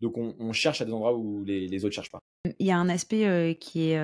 donc 0.00 0.16
on, 0.16 0.52
cherche 0.52 0.80
à 0.80 0.84
des 0.84 0.92
endroits 0.92 1.16
où 1.16 1.44
les, 1.44 1.66
les 1.66 1.84
autres 1.84 1.92
ne 1.92 1.94
cherchent 1.94 2.10
pas. 2.10 2.20
Il 2.58 2.66
y 2.66 2.70
a 2.70 2.78
un 2.78 2.88
aspect 2.88 3.56
qui 3.60 3.90
est 3.90 3.98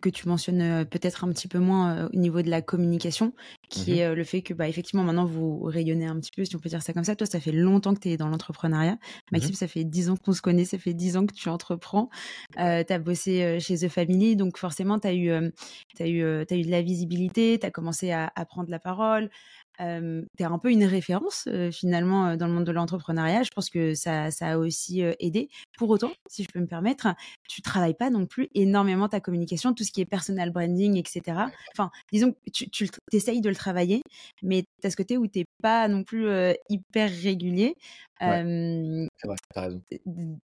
que 0.00 0.08
tu 0.08 0.28
mentionnes 0.28 0.84
peut-être 0.86 1.24
un 1.24 1.28
petit 1.28 1.48
peu 1.48 1.58
moins 1.58 2.08
au 2.12 2.16
niveau 2.16 2.42
de 2.42 2.50
la 2.50 2.62
communication, 2.62 3.32
qui 3.68 3.92
Mmh 3.92 3.94
est 3.94 4.14
le 4.14 4.24
fait 4.24 4.42
que, 4.42 4.54
bah, 4.54 4.68
effectivement, 4.68 5.04
maintenant, 5.04 5.24
vous 5.24 5.62
rayonnez 5.62 6.06
un 6.06 6.18
petit 6.18 6.30
peu, 6.34 6.44
si 6.44 6.54
on 6.56 6.58
peut 6.58 6.68
dire 6.68 6.82
ça 6.82 6.92
comme 6.92 7.04
ça. 7.04 7.16
Toi, 7.16 7.26
ça 7.26 7.40
fait 7.40 7.52
longtemps 7.52 7.94
que 7.94 8.00
tu 8.00 8.08
es 8.10 8.16
dans 8.16 8.28
l'entrepreneuriat. 8.28 8.98
Maxime, 9.32 9.54
ça 9.54 9.68
fait 9.68 9.84
10 9.84 10.10
ans 10.10 10.16
qu'on 10.16 10.32
se 10.32 10.42
connaît, 10.42 10.64
ça 10.64 10.78
fait 10.78 10.94
10 10.94 11.16
ans 11.16 11.26
que 11.26 11.34
tu 11.34 11.48
entreprends. 11.48 12.10
tu 12.56 12.60
as 12.62 12.98
bossé 12.98 13.58
chez 13.60 13.78
The 13.78 13.88
Family, 13.88 14.36
donc 14.36 14.58
forcément, 14.58 14.98
tu 14.98 15.08
as, 15.08 15.14
eu, 15.14 15.30
as, 15.30 16.06
eu, 16.06 16.22
as 16.24 16.54
eu 16.54 16.62
de 16.62 16.70
la 16.70 16.82
visibilité, 16.82 17.58
tu 17.60 17.66
as 17.66 17.70
commencé 17.70 18.12
à, 18.12 18.32
à, 18.34 18.44
prendre 18.44 18.70
la 18.70 18.78
parole. 18.78 19.30
Tu 19.80 20.42
es 20.42 20.44
un 20.44 20.58
peu 20.58 20.70
une 20.70 20.84
référence 20.84 21.48
finalement 21.72 22.36
dans 22.36 22.46
le 22.46 22.52
monde 22.52 22.64
de 22.64 22.72
l'entrepreneuriat. 22.72 23.42
Je 23.42 23.50
pense 23.54 23.70
que 23.70 23.94
ça, 23.94 24.30
ça 24.30 24.52
a 24.52 24.58
aussi 24.58 25.00
aidé. 25.18 25.48
Pour 25.78 25.88
autant, 25.90 26.12
si 26.28 26.42
je 26.42 26.48
peux 26.52 26.60
me 26.60 26.66
permettre, 26.66 27.08
tu 27.48 27.62
travailles 27.62 27.94
pas 27.94 28.10
non 28.10 28.26
plus 28.26 28.48
énormément 28.54 29.08
ta 29.08 29.20
communication, 29.20 29.72
tout 29.72 29.84
ce 29.84 29.90
qui 29.90 30.00
est 30.00 30.06
personal 30.06 30.50
branding, 30.50 30.96
etc. 30.96 31.46
Enfin, 31.72 31.90
disons 32.12 32.32
que 32.32 32.50
tu, 32.52 32.68
tu 32.70 32.88
essayes 33.12 33.40
de 33.40 33.48
le 33.48 33.54
travailler, 33.54 34.02
mais 34.42 34.64
tu 34.80 34.86
as 34.86 34.90
ce 34.90 34.96
côté 34.96 35.16
où 35.16 35.26
tu 35.26 35.40
n'es 35.40 35.44
pas 35.62 35.88
non 35.88 36.04
plus 36.04 36.28
hyper 36.68 37.10
régulier. 37.10 37.74
Ouais, 38.20 38.42
c'est 39.16 39.26
vrai, 39.26 39.36
as 39.54 39.60
raison. 39.62 39.82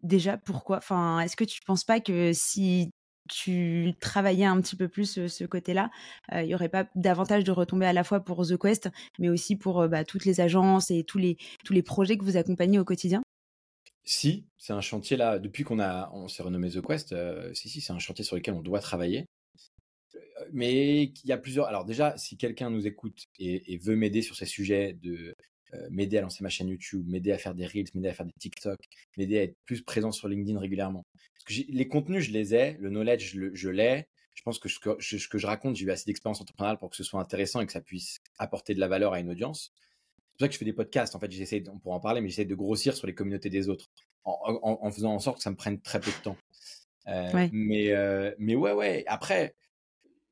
Déjà, 0.02 0.36
pourquoi? 0.36 0.76
Enfin, 0.76 1.18
est-ce 1.20 1.34
que 1.34 1.44
tu 1.44 1.60
ne 1.60 1.66
penses 1.66 1.82
pas 1.82 1.98
que 1.98 2.32
si 2.32 2.92
tu 3.28 3.94
travaillais 4.00 4.44
un 4.44 4.60
petit 4.60 4.76
peu 4.76 4.88
plus 4.88 5.26
ce 5.26 5.44
côté-là, 5.44 5.90
il 6.32 6.46
n'y 6.46 6.54
aurait 6.54 6.68
pas 6.68 6.86
davantage 6.94 7.44
de 7.44 7.52
retombées 7.52 7.86
à 7.86 7.92
la 7.92 8.04
fois 8.04 8.20
pour 8.20 8.46
The 8.46 8.56
Quest, 8.56 8.90
mais 9.18 9.28
aussi 9.28 9.56
pour 9.56 9.88
bah, 9.88 10.04
toutes 10.04 10.24
les 10.24 10.40
agences 10.40 10.90
et 10.90 11.04
tous 11.04 11.18
les, 11.18 11.36
tous 11.64 11.72
les 11.72 11.82
projets 11.82 12.16
que 12.18 12.24
vous 12.24 12.36
accompagnez 12.36 12.78
au 12.78 12.84
quotidien? 12.84 13.22
Si, 14.04 14.46
c'est 14.58 14.74
un 14.74 14.82
chantier 14.82 15.16
là, 15.16 15.38
depuis 15.38 15.64
qu'on 15.64 15.80
on 15.80 16.28
s'est 16.28 16.42
renommé 16.42 16.70
The 16.70 16.82
Quest, 16.82 17.14
si, 17.54 17.68
si, 17.68 17.80
c'est 17.80 17.92
un 17.92 17.98
chantier 17.98 18.24
sur 18.24 18.36
lequel 18.36 18.54
on 18.54 18.62
doit 18.62 18.80
travailler. 18.80 19.26
Mais 20.52 21.04
il 21.04 21.26
y 21.28 21.32
a 21.32 21.38
plusieurs. 21.38 21.66
Alors, 21.66 21.84
déjà, 21.84 22.16
si 22.16 22.36
quelqu'un 22.36 22.70
nous 22.70 22.86
écoute 22.86 23.26
et, 23.38 23.78
veut 23.78 23.96
m'aider 23.96 24.22
sur 24.22 24.36
ces 24.36 24.46
sujets 24.46 24.94
de 24.94 25.34
m'aider 25.90 26.18
à 26.18 26.22
lancer 26.22 26.42
ma 26.42 26.48
chaîne 26.48 26.68
YouTube, 26.68 27.06
m'aider 27.08 27.32
à 27.32 27.38
faire 27.38 27.54
des 27.54 27.66
Reels, 27.66 27.88
m'aider 27.94 28.08
à 28.08 28.14
faire 28.14 28.26
des 28.26 28.32
TikTok, 28.38 28.78
m'aider 29.16 29.38
à 29.38 29.42
être 29.44 29.56
plus 29.64 29.82
présent 29.82 30.12
sur 30.12 30.28
LinkedIn 30.28 30.58
régulièrement. 30.58 31.06
Parce 31.34 31.44
que 31.44 31.72
les 31.72 31.88
contenus, 31.88 32.24
je 32.24 32.32
les 32.32 32.54
ai, 32.54 32.76
le 32.80 32.90
knowledge, 32.90 33.36
je 33.52 33.68
l'ai. 33.68 34.06
Je 34.34 34.42
pense 34.42 34.58
que 34.58 34.68
ce 34.68 34.78
que 34.80 34.98
je, 35.38 35.46
raconte, 35.46 35.76
j'ai 35.76 35.86
eu 35.86 35.90
assez 35.90 36.04
d'expérience 36.06 36.40
entrepreneuriale 36.40 36.78
pour 36.78 36.90
que 36.90 36.96
ce 36.96 37.04
soit 37.04 37.20
intéressant 37.20 37.60
et 37.60 37.66
que 37.66 37.72
ça 37.72 37.80
puisse 37.80 38.20
apporter 38.38 38.74
de 38.74 38.80
la 38.80 38.88
valeur 38.88 39.12
à 39.12 39.20
une 39.20 39.30
audience. 39.30 39.72
C'est 39.72 40.32
pour 40.32 40.40
ça 40.40 40.48
que 40.48 40.54
je 40.54 40.58
fais 40.58 40.64
des 40.64 40.72
podcasts. 40.72 41.14
En 41.14 41.20
fait, 41.20 41.30
j'essaie, 41.30 41.62
on 41.72 41.78
pourra 41.78 41.96
en 41.96 42.00
parler, 42.00 42.20
mais 42.20 42.28
j'essaie 42.28 42.44
de 42.44 42.54
grossir 42.54 42.96
sur 42.96 43.06
les 43.06 43.14
communautés 43.14 43.50
des 43.50 43.68
autres 43.68 43.90
en, 44.24 44.90
faisant 44.90 45.14
en 45.14 45.18
sorte 45.18 45.36
que 45.36 45.42
ça 45.42 45.50
me 45.50 45.56
prenne 45.56 45.80
très 45.80 46.00
peu 46.00 46.10
de 46.10 46.22
temps. 46.22 46.36
Mais, 47.52 47.92
mais 48.38 48.56
ouais, 48.56 48.72
ouais. 48.72 49.04
Après, 49.06 49.54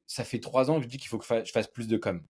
ça 0.07 0.25
fait 0.25 0.41
trois 0.41 0.71
ans 0.71 0.79
que 0.79 0.83
je 0.83 0.89
dis 0.89 0.99
qu'il 0.99 1.09
faut 1.09 1.19
que 1.19 1.45
je 1.45 1.53
fasse 1.53 1.69
plus 1.69 1.89
de 1.89 1.97
com. 1.97 2.23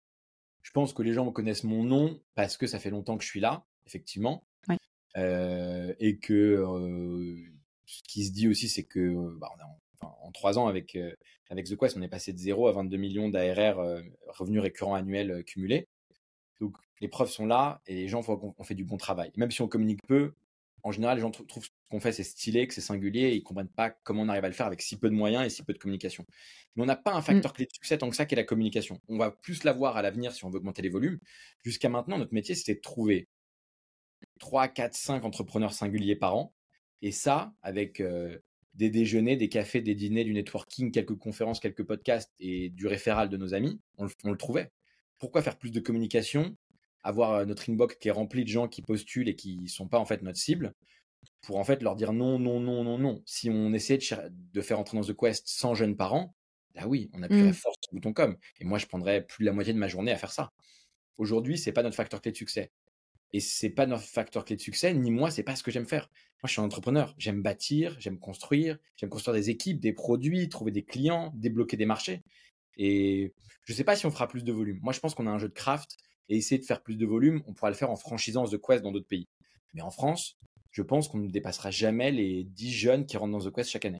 Je 0.62 0.71
pense 0.73 0.93
que 0.93 1.02
les 1.02 1.12
gens 1.12 1.31
connaissent 1.33 1.64
mon 1.64 1.83
nom 1.83 2.21
parce 2.35 2.57
que 2.57 2.67
ça 2.67 2.79
fait 2.79 2.90
longtemps 2.90 3.17
que 3.17 3.25
je 3.25 3.29
suis 3.29 3.40
là, 3.40 3.64
effectivement. 3.87 4.45
et 5.17 6.19
que 6.23 6.64
ce 7.87 8.03
qui 8.05 8.25
se 8.25 8.33
dit 8.33 8.49
aussi, 8.49 8.68
c'est 8.68 8.85
que 8.85 9.37
bah, 9.38 9.49
en, 10.01 10.33
trois 10.33 10.59
ans 10.59 10.68
avec, 10.68 10.96
avec 11.49 11.66
The 11.66 11.77
Quest, 11.77 11.96
on 11.96 12.03
est 12.03 12.09
passé 12.09 12.33
de 12.33 12.38
0 12.38 12.68
à 12.68 12.73
22 12.73 12.96
millions 12.96 13.29
d'ARR, 13.29 14.03
revenus 14.29 14.61
récurrents 14.61 14.94
annuels 14.94 15.44
cumulés. 15.44 15.88
Donc 16.61 16.77
les 17.01 17.09
preuves 17.09 17.31
sont 17.31 17.46
là 17.46 17.81
et 17.87 17.94
les 17.94 18.09
gens 18.09 18.20
voient 18.20 18.38
qu'on 18.38 18.64
fait 18.64 18.75
du 18.75 18.85
bon 18.85 18.96
travail. 18.96 19.33
Même 19.37 19.51
si 19.51 19.62
on 19.62 19.68
communique 19.68 20.07
peu, 20.07 20.35
en 20.83 20.93
général, 20.93 21.16
les 21.16 21.23
gens 21.23 21.31
trouvent 21.31 21.64
ce 21.64 21.71
qu'on 21.90 22.01
fait, 22.01 22.12
c'est 22.12 22.25
stylé, 22.25 22.66
que 22.66 22.75
c'est 22.75 22.81
singulier, 22.81 23.29
et 23.29 23.35
ils 23.37 23.43
comprennent 23.43 23.69
pas 23.69 23.90
comment 23.90 24.23
on 24.23 24.29
arrive 24.29 24.45
à 24.45 24.49
le 24.49 24.55
faire 24.55 24.66
avec 24.66 24.83
si 24.83 24.97
peu 24.99 25.09
de 25.09 25.14
moyens 25.14 25.45
et 25.45 25.51
si 25.51 25.62
peu 25.62 25.73
de 25.73 25.79
communication. 25.79 26.27
Mais 26.75 26.83
on 26.83 26.87
n'a 26.87 26.97
pas 26.97 27.12
un 27.12 27.21
mmh. 27.21 27.23
facteur 27.23 27.53
clé 27.53 27.66
de 27.66 27.73
succès 27.73 27.99
tant 27.99 28.09
que 28.09 28.16
ça, 28.16 28.27
qui 28.27 28.35
est 28.35 28.37
la 28.37 28.45
communication. 28.45 29.01
On 29.09 29.19
va 29.19 29.31
plus 29.31 29.64
l'avoir 29.64 29.97
à 29.97 30.03
l'avenir 30.03 30.33
si 30.33 30.45
on 30.45 30.51
veut 30.51 30.59
augmenter 30.59 30.83
les 30.83 30.88
volumes. 30.88 31.19
Jusqu'à 31.62 31.88
maintenant, 31.88 32.19
notre 32.19 32.35
métier, 32.35 32.55
c'était 32.55 32.75
de 32.75 32.81
trouver 32.81 33.29
3, 34.38 34.69
4, 34.69 34.95
5 34.95 35.25
entrepreneurs 35.25 35.73
singuliers 35.73 36.16
par 36.16 36.37
an. 36.37 36.55
Et 37.03 37.12
ça, 37.12 37.55
avec 37.62 38.03
des 38.75 38.90
déjeuners, 38.90 39.37
des 39.37 39.49
cafés, 39.49 39.81
des 39.81 39.95
dîners, 39.95 40.25
du 40.25 40.33
networking, 40.33 40.93
quelques 40.93 41.16
conférences, 41.16 41.61
quelques 41.61 41.85
podcasts 41.85 42.33
et 42.38 42.71
du 42.71 42.87
référal 42.87 43.29
de 43.29 43.37
nos 43.37 43.55
amis, 43.55 43.81
on 43.97 44.05
le 44.05 44.37
trouvait. 44.37 44.71
Pourquoi 45.19 45.43
faire 45.43 45.59
plus 45.59 45.71
de 45.71 45.81
communication 45.81 46.57
avoir 47.03 47.47
notre 47.47 47.71
inbox 47.71 47.97
qui 47.97 48.09
est 48.09 48.13
rempli 48.13 48.45
de 48.45 48.49
gens 48.49 48.69
qui 48.69 48.83
postulent 48.83 49.29
et 49.29 49.37
qui 49.37 49.69
sont 49.69 49.89
pas 49.89 49.99
en 49.99 50.05
fait 50.05 50.23
notre 50.23 50.39
cible, 50.39 50.75
pour 51.43 51.59
en 51.59 51.65
fait 51.65 51.83
leur 51.83 51.97
dire 51.97 52.13
non, 52.13 52.39
non, 52.39 52.61
non, 52.61 52.85
non, 52.85 52.99
non. 52.99 53.23
Si 53.27 53.51
on 53.51 53.73
essaie 53.73 53.99
de, 53.99 54.61
faire 54.61 54.79
entrer 54.79 54.99
dans 54.99 55.05
The 55.05 55.17
Quest 55.17 55.49
sans 55.49 55.75
jeunes 55.75 55.97
parents, 55.97 56.35
là 56.75 56.87
oui, 56.87 57.11
on 57.13 57.23
appuierait 57.23 57.51
mmh. 57.51 57.55
fort 57.55 57.75
sur 57.81 57.93
le 57.93 57.97
bouton 57.97 58.13
com. 58.13 58.37
Et 58.61 58.65
moi, 58.65 58.79
je 58.79 58.87
prendrais 58.87 59.25
plus 59.25 59.45
de 59.45 59.47
la 59.47 59.53
moitié 59.53 59.73
de 59.73 59.79
ma 59.79 59.89
journée 59.89 60.13
à 60.13 60.17
faire 60.17 60.33
ça. 60.33 60.53
Aujourd'hui, 61.17 61.59
c'est 61.59 61.73
pas 61.73 61.83
notre 61.83 61.97
facteur 61.97 62.21
clé 62.21 62.33
de 62.33 62.37
succès. 62.37 62.71
Et 63.33 63.41
c'est 63.41 63.71
pas 63.71 63.87
notre 63.87 64.05
facteur 64.05 64.45
clé 64.45 64.57
de 64.57 64.61
succès, 64.61 64.93
ni 64.93 65.11
moi, 65.11 65.31
c'est 65.31 65.43
pas 65.43 65.57
ce 65.57 65.63
que 65.63 65.71
j'aime 65.71 65.87
faire. 65.87 66.11
Moi, 66.43 66.49
je 66.49 66.53
suis 66.53 66.61
un 66.61 66.65
entrepreneur. 66.65 67.15
J'aime 67.19 67.43
bâtir, 67.43 67.97
j'aime 68.01 68.19
construire, 68.19 68.79
j'aime 68.97 69.11
construire 69.11 69.35
des 69.35 69.51
équipes, 69.51 69.79
des 69.79 69.93
produits, 69.93 70.49
trouver 70.49 70.73
des 70.73 70.83
clients, 70.83 71.33
débloquer 71.37 71.77
des 71.77 71.87
marchés. 71.87 72.23
Et 72.77 73.35
je 73.65 73.73
sais 73.73 73.85
pas 73.85 73.95
si 73.95 74.07
on 74.07 74.11
fera 74.11 74.27
plus 74.27 74.43
de 74.43 74.53
volume. 74.53 74.81
Moi, 74.83 74.93
je 74.93 75.01
pense 75.01 75.15
qu'on 75.15 75.27
a 75.27 75.31
un 75.31 75.39
jeu 75.39 75.49
de 75.49 75.55
craft 75.55 75.97
et 76.31 76.37
essayer 76.37 76.59
de 76.59 76.64
faire 76.64 76.81
plus 76.81 76.97
de 76.97 77.05
volume, 77.05 77.43
on 77.47 77.53
pourra 77.53 77.71
le 77.71 77.77
faire 77.77 77.90
en 77.90 77.97
franchisant 77.97 78.45
The 78.45 78.57
Quest 78.57 78.83
dans 78.83 78.93
d'autres 78.93 79.09
pays. 79.09 79.29
Mais 79.75 79.83
en 79.83 79.90
France, 79.90 80.38
je 80.71 80.83
pense 80.83 81.09
qu'on 81.09 81.19
ne 81.19 81.29
dépassera 81.29 81.73
jamais 81.73 82.12
les 82.12 82.45
10 82.45 82.73
jeunes 82.73 83.07
qui 83.07 83.16
rentrent 83.16 83.33
dans 83.33 83.51
The 83.51 83.53
Quest 83.53 83.69
chaque 83.69 83.85
année. 83.85 83.99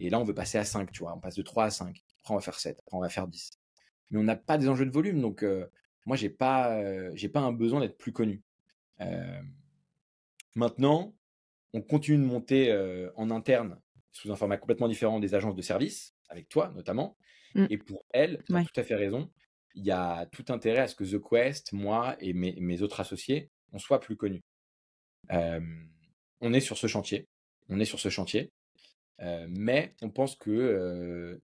Et 0.00 0.08
là, 0.08 0.18
on 0.18 0.24
veut 0.24 0.34
passer 0.34 0.56
à 0.56 0.64
5, 0.64 0.90
tu 0.90 1.00
vois. 1.00 1.14
On 1.14 1.20
passe 1.20 1.34
de 1.34 1.42
3 1.42 1.64
à 1.64 1.70
5. 1.70 2.02
Après, 2.20 2.34
on 2.34 2.38
va 2.38 2.40
faire 2.40 2.58
7. 2.58 2.80
Après, 2.80 2.96
on 2.96 3.00
va 3.00 3.10
faire 3.10 3.28
10. 3.28 3.50
Mais 4.10 4.18
on 4.18 4.22
n'a 4.22 4.36
pas 4.36 4.56
des 4.56 4.70
enjeux 4.70 4.86
de 4.86 4.90
volume. 4.90 5.20
Donc, 5.20 5.42
euh, 5.42 5.66
moi, 6.06 6.16
j'ai 6.16 6.30
pas, 6.30 6.74
euh, 6.78 7.10
j'ai 7.14 7.28
pas 7.28 7.40
un 7.40 7.52
besoin 7.52 7.80
d'être 7.80 7.98
plus 7.98 8.12
connu. 8.12 8.42
Euh, 9.02 9.42
maintenant, 10.54 11.14
on 11.74 11.82
continue 11.82 12.16
de 12.16 12.24
monter 12.24 12.74
en 13.14 13.30
interne 13.30 13.78
sous 14.12 14.32
un 14.32 14.36
format 14.36 14.56
complètement 14.56 14.88
différent 14.88 15.20
des 15.20 15.34
agences 15.34 15.54
de 15.54 15.62
services, 15.62 16.16
avec 16.28 16.48
toi 16.48 16.72
notamment. 16.74 17.16
Mmh. 17.54 17.66
Et 17.70 17.78
pour 17.78 18.04
elle, 18.10 18.42
tu 18.44 18.56
as 18.56 18.64
tout 18.64 18.80
à 18.80 18.82
fait 18.82 18.96
raison 18.96 19.30
il 19.74 19.84
y 19.84 19.90
a 19.90 20.26
tout 20.26 20.44
intérêt 20.48 20.80
à 20.80 20.88
ce 20.88 20.94
que 20.94 21.04
The 21.04 21.20
Quest, 21.22 21.72
moi 21.72 22.16
et 22.20 22.32
mes, 22.32 22.82
autres 22.82 23.00
associés, 23.00 23.50
on 23.72 23.78
soit 23.78 24.00
plus 24.00 24.16
connus. 24.16 24.42
on 25.30 26.52
est 26.52 26.60
sur 26.60 26.76
ce 26.76 26.86
chantier, 26.86 27.26
on 27.68 27.80
est 27.80 27.84
sur 27.84 28.00
ce 28.00 28.08
chantier, 28.08 28.50
mais 29.20 29.94
on 30.02 30.10
pense 30.10 30.36
que 30.36 31.40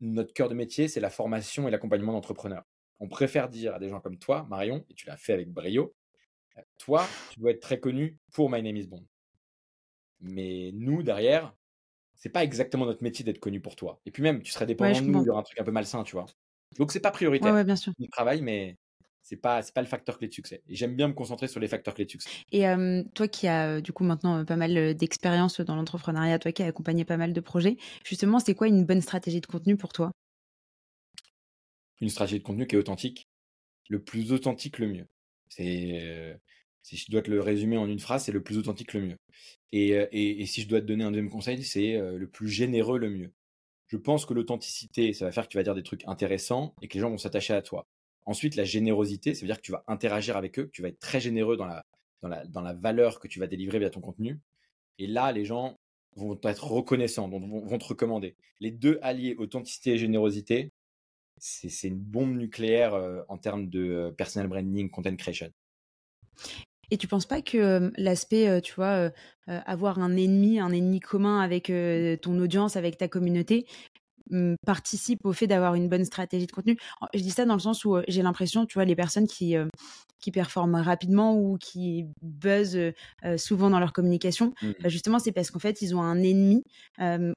notre 0.00 0.34
cœur 0.34 0.48
de 0.48 0.54
métier, 0.54 0.88
c'est 0.88 1.00
la 1.00 1.10
formation 1.10 1.68
et 1.68 1.70
l'accompagnement 1.70 2.12
d'entrepreneurs. 2.12 2.64
On 3.00 3.08
préfère 3.08 3.48
dire 3.48 3.74
à 3.74 3.78
des 3.78 3.88
gens 3.88 4.00
comme 4.00 4.18
toi, 4.18 4.46
Marion, 4.48 4.84
et 4.90 4.94
tu 4.94 5.06
l'as 5.06 5.16
fait 5.16 5.32
avec 5.32 5.50
brio, 5.50 5.94
toi, 6.78 7.06
tu 7.30 7.40
dois 7.40 7.52
être 7.52 7.60
très 7.60 7.80
connu 7.80 8.18
pour 8.32 8.50
My 8.50 8.62
Name 8.62 8.76
is 8.76 8.86
Bond. 8.86 9.06
Mais 10.20 10.70
nous, 10.74 11.02
derrière, 11.02 11.54
c'est 12.14 12.28
pas 12.28 12.44
exactement 12.44 12.86
notre 12.86 13.02
métier 13.02 13.24
d'être 13.24 13.40
connu 13.40 13.60
pour 13.60 13.74
toi. 13.74 14.00
Et 14.06 14.10
puis 14.10 14.22
même, 14.22 14.42
tu 14.42 14.52
serais 14.52 14.66
dépendant 14.66 15.00
de 15.00 15.06
nous, 15.06 15.22
il 15.22 15.26
y 15.26 15.30
aura 15.30 15.40
un 15.40 15.44
truc 15.44 15.58
un 15.58 15.64
peu 15.64 15.72
malsain, 15.72 16.04
tu 16.04 16.14
vois. 16.14 16.26
Donc 16.78 16.92
c'est 16.92 17.00
pas 17.00 17.10
prioritaire. 17.10 17.52
Ouais, 17.52 17.64
bien 17.64 17.76
sûr. 17.76 17.92
On 18.00 18.06
travaille, 18.06 18.42
mais 18.42 18.76
c'est 19.22 19.36
pas 19.36 19.62
c'est 19.62 19.72
pas 19.74 19.82
le 19.82 19.86
facteur 19.86 20.18
clé 20.18 20.28
de 20.28 20.32
succès. 20.32 20.62
Et 20.68 20.74
j'aime 20.74 20.96
bien 20.96 21.08
me 21.08 21.12
concentrer 21.12 21.48
sur 21.48 21.60
les 21.60 21.68
facteurs 21.68 21.94
clés 21.94 22.04
de 22.06 22.10
succès. 22.10 22.28
Et 22.50 22.64
toi 23.14 23.28
qui 23.28 23.46
as 23.46 23.80
du 23.80 23.92
coup 23.92 24.04
maintenant 24.04 24.44
pas 24.44 24.56
mal 24.56 24.94
d'expérience 24.94 25.60
dans 25.60 25.76
l'entrepreneuriat, 25.76 26.38
toi 26.38 26.52
qui 26.52 26.62
as 26.62 26.66
accompagné 26.66 27.04
pas 27.04 27.16
mal 27.16 27.32
de 27.32 27.40
projets, 27.40 27.76
justement, 28.04 28.40
c'est 28.40 28.54
quoi 28.54 28.68
une 28.68 28.84
bonne 28.84 29.00
stratégie 29.00 29.40
de 29.40 29.46
contenu 29.46 29.76
pour 29.76 29.92
toi? 29.92 30.10
Une 32.00 32.08
stratégie 32.08 32.40
de 32.40 32.44
contenu 32.44 32.66
qui 32.66 32.74
est 32.74 32.78
authentique. 32.78 33.28
Le 33.88 34.02
plus 34.02 34.32
authentique, 34.32 34.78
le 34.78 34.88
mieux. 34.88 35.06
C'est 35.48 36.38
si 36.82 36.96
je 36.96 37.10
dois 37.12 37.22
te 37.22 37.30
le 37.30 37.40
résumer 37.40 37.76
en 37.76 37.86
une 37.86 38.00
phrase, 38.00 38.24
c'est 38.24 38.32
le 38.32 38.42
plus 38.42 38.58
authentique, 38.58 38.92
le 38.92 39.02
mieux. 39.02 39.16
Et, 39.70 39.90
et, 39.90 40.42
et 40.42 40.46
si 40.46 40.62
je 40.62 40.68
dois 40.68 40.80
te 40.80 40.86
donner 40.86 41.04
un 41.04 41.10
deuxième 41.12 41.30
conseil, 41.30 41.62
c'est 41.62 41.96
le 41.96 42.26
plus 42.26 42.48
généreux, 42.48 42.98
le 42.98 43.10
mieux 43.10 43.32
je 43.92 43.98
pense 43.98 44.24
que 44.24 44.32
l'authenticité, 44.32 45.12
ça 45.12 45.26
va 45.26 45.32
faire 45.32 45.44
que 45.44 45.50
tu 45.50 45.58
vas 45.58 45.62
dire 45.62 45.74
des 45.74 45.82
trucs 45.82 46.08
intéressants 46.08 46.74
et 46.80 46.88
que 46.88 46.94
les 46.94 47.00
gens 47.00 47.10
vont 47.10 47.18
s'attacher 47.18 47.52
à 47.52 47.60
toi. 47.60 47.86
Ensuite, 48.24 48.56
la 48.56 48.64
générosité, 48.64 49.34
ça 49.34 49.42
veut 49.42 49.48
dire 49.48 49.58
que 49.58 49.62
tu 49.62 49.70
vas 49.70 49.84
interagir 49.86 50.38
avec 50.38 50.58
eux, 50.58 50.64
que 50.64 50.70
tu 50.70 50.80
vas 50.80 50.88
être 50.88 50.98
très 50.98 51.20
généreux 51.20 51.58
dans 51.58 51.66
la, 51.66 51.84
dans 52.22 52.28
la, 52.28 52.46
dans 52.46 52.62
la 52.62 52.72
valeur 52.72 53.20
que 53.20 53.28
tu 53.28 53.38
vas 53.38 53.46
délivrer 53.46 53.80
via 53.80 53.90
ton 53.90 54.00
contenu. 54.00 54.40
Et 54.98 55.06
là, 55.06 55.30
les 55.30 55.44
gens 55.44 55.78
vont 56.16 56.40
être 56.42 56.64
reconnaissants, 56.64 57.28
vont, 57.28 57.78
te 57.78 57.84
recommander. 57.84 58.34
Les 58.60 58.70
deux 58.70 58.98
alliés, 59.02 59.36
authenticité 59.36 59.90
et 59.90 59.98
générosité, 59.98 60.72
c'est 61.36 61.88
une 61.88 61.98
bombe 61.98 62.34
nucléaire 62.34 62.94
euh, 62.94 63.20
en 63.28 63.36
termes 63.36 63.68
de 63.68 63.92
euh, 63.92 64.10
personal 64.10 64.48
branding, 64.48 64.88
content 64.88 65.14
creation. 65.16 65.50
Et 66.92 66.98
tu 66.98 67.08
penses 67.08 67.24
pas 67.24 67.40
que 67.40 67.90
l'aspect, 67.96 68.60
tu 68.60 68.74
vois, 68.74 69.10
avoir 69.46 69.98
un 69.98 70.14
ennemi, 70.14 70.60
un 70.60 70.70
ennemi 70.72 71.00
commun 71.00 71.40
avec 71.40 71.72
ton 72.20 72.38
audience, 72.38 72.76
avec 72.76 72.98
ta 72.98 73.08
communauté, 73.08 73.64
mmh, 74.30 74.56
participe 74.66 75.24
au 75.24 75.32
fait 75.32 75.46
d'avoir 75.46 75.74
une 75.74 75.88
bonne 75.88 76.04
stratégie 76.04 76.46
de 76.46 76.52
contenu? 76.52 76.76
Je 77.14 77.20
dis 77.22 77.30
ça 77.30 77.46
dans 77.46 77.54
le 77.54 77.60
sens 77.60 77.86
où 77.86 77.96
j'ai 78.08 78.20
l'impression, 78.22 78.66
tu 78.66 78.74
vois, 78.74 78.84
les 78.84 78.94
personnes 78.94 79.26
qui, 79.26 79.56
qui 80.20 80.30
performent 80.32 80.74
rapidement 80.76 81.34
ou 81.34 81.56
qui 81.58 82.08
buzzent 82.20 82.92
souvent 83.38 83.70
dans 83.70 83.80
leur 83.80 83.94
communication, 83.94 84.52
Mmh. 84.60 84.72
bah, 84.82 84.90
justement, 84.90 85.18
c'est 85.18 85.32
parce 85.32 85.50
qu'en 85.50 85.60
fait, 85.60 85.80
ils 85.80 85.96
ont 85.96 86.02
un 86.02 86.22
ennemi 86.22 86.62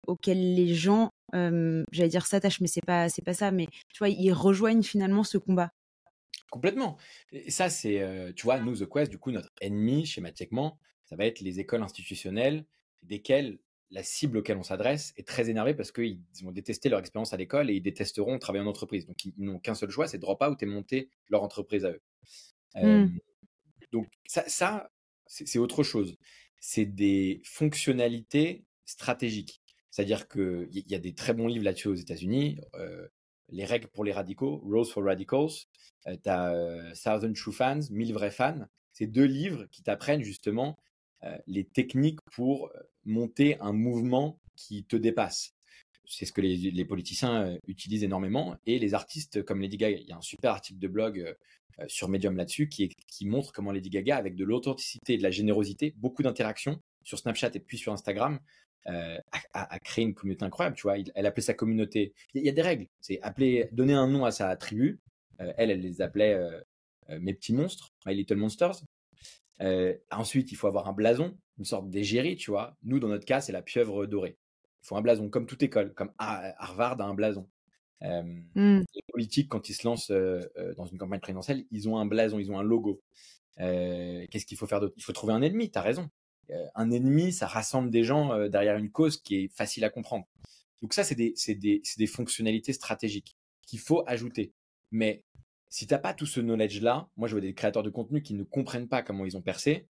auquel 0.05 0.55
les 0.55 0.75
gens, 0.75 1.11
j'allais 1.33 2.09
dire 2.09 2.25
s'attachent, 2.27 2.59
mais 2.59 2.67
c'est 2.67 2.85
pas, 2.85 3.07
c'est 3.07 3.23
pas 3.23 3.33
ça, 3.33 3.51
mais 3.51 3.67
tu 3.93 3.99
vois, 3.99 4.09
ils 4.09 4.33
rejoignent 4.33 4.83
finalement 4.83 5.23
ce 5.23 5.37
combat. 5.37 5.69
Complètement. 6.49 6.97
Et 7.31 7.51
ça, 7.51 7.69
c'est, 7.69 8.01
euh, 8.01 8.31
tu 8.33 8.43
vois, 8.43 8.59
nous, 8.59 8.75
The 8.77 8.87
Quest, 8.89 9.11
du 9.11 9.17
coup, 9.17 9.31
notre 9.31 9.51
ennemi, 9.61 10.05
schématiquement, 10.05 10.79
ça 11.03 11.15
va 11.15 11.25
être 11.25 11.41
les 11.41 11.59
écoles 11.59 11.83
institutionnelles, 11.83 12.65
desquelles 13.03 13.59
la 13.91 14.03
cible 14.03 14.37
auquel 14.37 14.57
on 14.57 14.63
s'adresse 14.63 15.13
est 15.17 15.27
très 15.27 15.49
énervée 15.49 15.73
parce 15.75 15.91
qu'ils 15.91 16.19
vont 16.43 16.51
détester 16.51 16.89
leur 16.89 16.99
expérience 16.99 17.33
à 17.33 17.37
l'école 17.37 17.69
et 17.69 17.75
ils 17.75 17.81
détesteront 17.81 18.39
travailler 18.39 18.63
en 18.63 18.67
entreprise. 18.67 19.05
Donc, 19.05 19.23
ils, 19.25 19.33
ils 19.37 19.45
n'ont 19.45 19.59
qu'un 19.59 19.75
seul 19.75 19.89
choix, 19.89 20.07
c'est 20.07 20.17
drop 20.17 20.41
out 20.43 20.61
et 20.63 20.65
monter 20.65 21.09
leur 21.29 21.43
entreprise 21.43 21.85
à 21.85 21.91
eux. 21.91 22.01
Euh, 22.77 23.05
Mmh. 23.05 23.19
donc, 23.91 24.07
ça, 24.25 24.89
c'est 25.27 25.59
autre 25.59 25.83
chose. 25.83 26.17
C'est 26.59 26.85
des 26.85 27.41
fonctionnalités 27.43 28.65
stratégiques. 28.85 29.61
C'est-à-dire 29.91 30.27
qu'il 30.27 30.67
y, 30.71 30.83
y 30.91 30.95
a 30.95 30.99
des 30.99 31.13
très 31.13 31.33
bons 31.33 31.47
livres 31.47 31.63
là-dessus 31.65 31.87
aux 31.89 31.95
États-Unis. 31.95 32.59
euh, 32.75 33.07
les 33.49 33.65
règles 33.65 33.87
pour 33.87 34.03
les 34.03 34.11
radicaux, 34.11 34.61
Rules 34.65 34.85
for 34.85 35.03
Radicals. 35.03 35.65
Euh, 36.07 36.15
tu 36.21 36.29
as 36.29 36.93
Thousand 37.01 37.33
True 37.33 37.53
Fans, 37.53 37.81
1000 37.89 38.13
vrais 38.13 38.31
fans. 38.31 38.65
C'est 38.93 39.07
deux 39.07 39.25
livres 39.25 39.65
qui 39.71 39.83
t'apprennent 39.83 40.23
justement 40.23 40.77
euh, 41.23 41.37
les 41.47 41.65
techniques 41.65 42.19
pour 42.31 42.67
euh, 42.67 42.79
monter 43.05 43.59
un 43.59 43.73
mouvement 43.73 44.39
qui 44.55 44.85
te 44.85 44.95
dépasse. 44.95 45.55
C'est 46.07 46.25
ce 46.25 46.31
que 46.31 46.41
les, 46.41 46.85
politiciens 46.85 47.43
euh, 47.43 47.57
utilisent 47.67 48.03
énormément. 48.03 48.55
Et 48.65 48.79
les 48.79 48.93
artistes 48.93 49.43
comme 49.43 49.61
Lady 49.61 49.77
Gaga, 49.77 49.97
il 49.97 50.07
y 50.07 50.11
a 50.11 50.17
un 50.17 50.21
super 50.21 50.51
article 50.51 50.79
de 50.79 50.87
blog 50.87 51.19
euh, 51.19 51.33
euh, 51.79 51.85
sur 51.87 52.09
Medium 52.09 52.35
là-dessus 52.35 52.69
qui 52.69 53.25
montre 53.25 53.51
comment 53.51 53.71
Lady 53.71 53.89
Gaga, 53.89 54.17
avec 54.17 54.35
de 54.35 54.45
l'authenticité 54.45 55.13
et 55.13 55.17
de 55.17 55.23
la 55.23 55.31
générosité, 55.31 55.93
beaucoup 55.97 56.23
d'interactions 56.23 56.79
sur 57.03 57.19
Snapchat 57.19 57.51
et 57.53 57.59
puis 57.59 57.77
sur 57.77 57.91
Instagram, 57.91 58.39
euh, 58.87 59.17
a, 59.53 59.79
créé 59.79 60.05
une 60.05 60.13
communauté 60.13 60.45
incroyable. 60.45 60.75
Tu 60.75 60.83
vois, 60.83 60.97
Il- 60.97 61.11
elle 61.15 61.25
appelait 61.25 61.41
sa 61.43 61.53
communauté. 61.53 62.13
Il 62.33 62.37
y, 62.37 62.39
a- 62.39 62.43
il 62.43 62.45
y 62.45 62.49
a 62.49 62.53
des 62.53 62.61
règles. 62.61 62.87
C'est 62.99 63.19
appeler, 63.21 63.69
donner 63.71 63.93
un 63.93 64.07
nom 64.07 64.25
à 64.25 64.31
sa 64.31 64.55
tribu. 64.55 64.99
Euh, 65.41 65.51
elle, 65.57 65.71
elle 65.71 65.81
les 65.81 66.01
appelait 66.01 66.33
euh, 66.33 66.59
euh, 67.09 67.19
mes 67.19 67.33
petits 67.33 67.53
monstres, 67.53 67.93
My 68.05 68.15
Little 68.15 68.37
Monsters. 68.37 68.83
Ensuite, 70.11 70.51
il 70.51 70.55
faut 70.55 70.67
avoir 70.67 70.87
un 70.87 70.93
blason, 70.93 71.37
une 71.57 71.65
sorte 71.65 71.89
d'égérie, 71.89 72.35
tu 72.35 72.51
vois. 72.51 72.75
Nous, 72.83 72.99
dans 72.99 73.07
notre 73.07 73.25
cas, 73.25 73.41
c'est 73.41 73.51
la 73.53 73.61
pieuvre 73.61 74.05
dorée. 74.05 74.37
Il 74.83 74.87
faut 74.87 74.97
un 74.97 75.01
blason, 75.01 75.29
comme 75.29 75.45
toute 75.47 75.63
école, 75.63 75.93
comme 75.93 76.11
Har- 76.17 76.53
Harvard 76.57 76.99
a 77.01 77.05
un 77.05 77.13
blason. 77.13 77.47
Mmh. 78.01 78.81
les 78.93 79.01
politiques, 79.11 79.49
quand 79.49 79.67
ils 79.69 79.73
se 79.73 79.87
lancent 79.87 80.11
dans 80.11 80.85
une 80.85 80.97
campagne 80.99 81.21
présidentielle, 81.21 81.65
ils 81.71 81.89
ont 81.89 81.97
un 81.97 82.05
blason, 82.05 82.37
ils 82.37 82.51
ont 82.51 82.59
un 82.59 82.63
logo. 82.63 83.01
Qu'est-ce 83.57 84.45
qu'il 84.45 84.57
faut 84.57 84.67
faire 84.67 84.79
d'autre? 84.81 84.93
Il 84.97 85.03
faut 85.03 85.13
trouver 85.13 85.33
un 85.33 85.41
ennemi, 85.41 85.71
tu 85.71 85.79
as 85.79 85.81
raison. 85.81 86.09
Euh, 86.51 86.65
un 86.75 86.91
ennemi, 86.91 87.31
ça 87.33 87.47
rassemble 87.47 87.89
des 87.89 88.03
gens 88.03 88.31
euh, 88.33 88.49
derrière 88.49 88.77
une 88.77 88.91
cause 88.91 89.17
qui 89.21 89.35
est 89.35 89.47
facile 89.47 89.83
à 89.83 89.89
comprendre. 89.89 90.25
Donc 90.81 90.93
ça, 90.93 91.03
c'est 91.03 91.15
des, 91.15 91.33
des 91.97 92.07
fonctionnalités 92.07 92.73
stratégiques 92.73 93.37
qu'il 93.65 93.79
faut 93.79 94.03
ajouter. 94.07 94.53
Mais 94.91 95.23
si 95.69 95.87
t'as 95.87 95.97
pas 95.97 96.13
tout 96.13 96.25
ce 96.27 96.39
knowledge-là, 96.39 97.09
moi 97.17 97.27
je 97.27 97.33
vois 97.33 97.41
des 97.41 97.53
créateurs 97.53 97.83
de 97.83 97.89
contenu 97.89 98.21
qui 98.21 98.33
ne 98.33 98.43
comprennent 98.43 98.87
pas 98.87 99.01
comment 99.01 99.25
ils 99.25 99.35
ont 99.37 99.41
percé. 99.41 99.87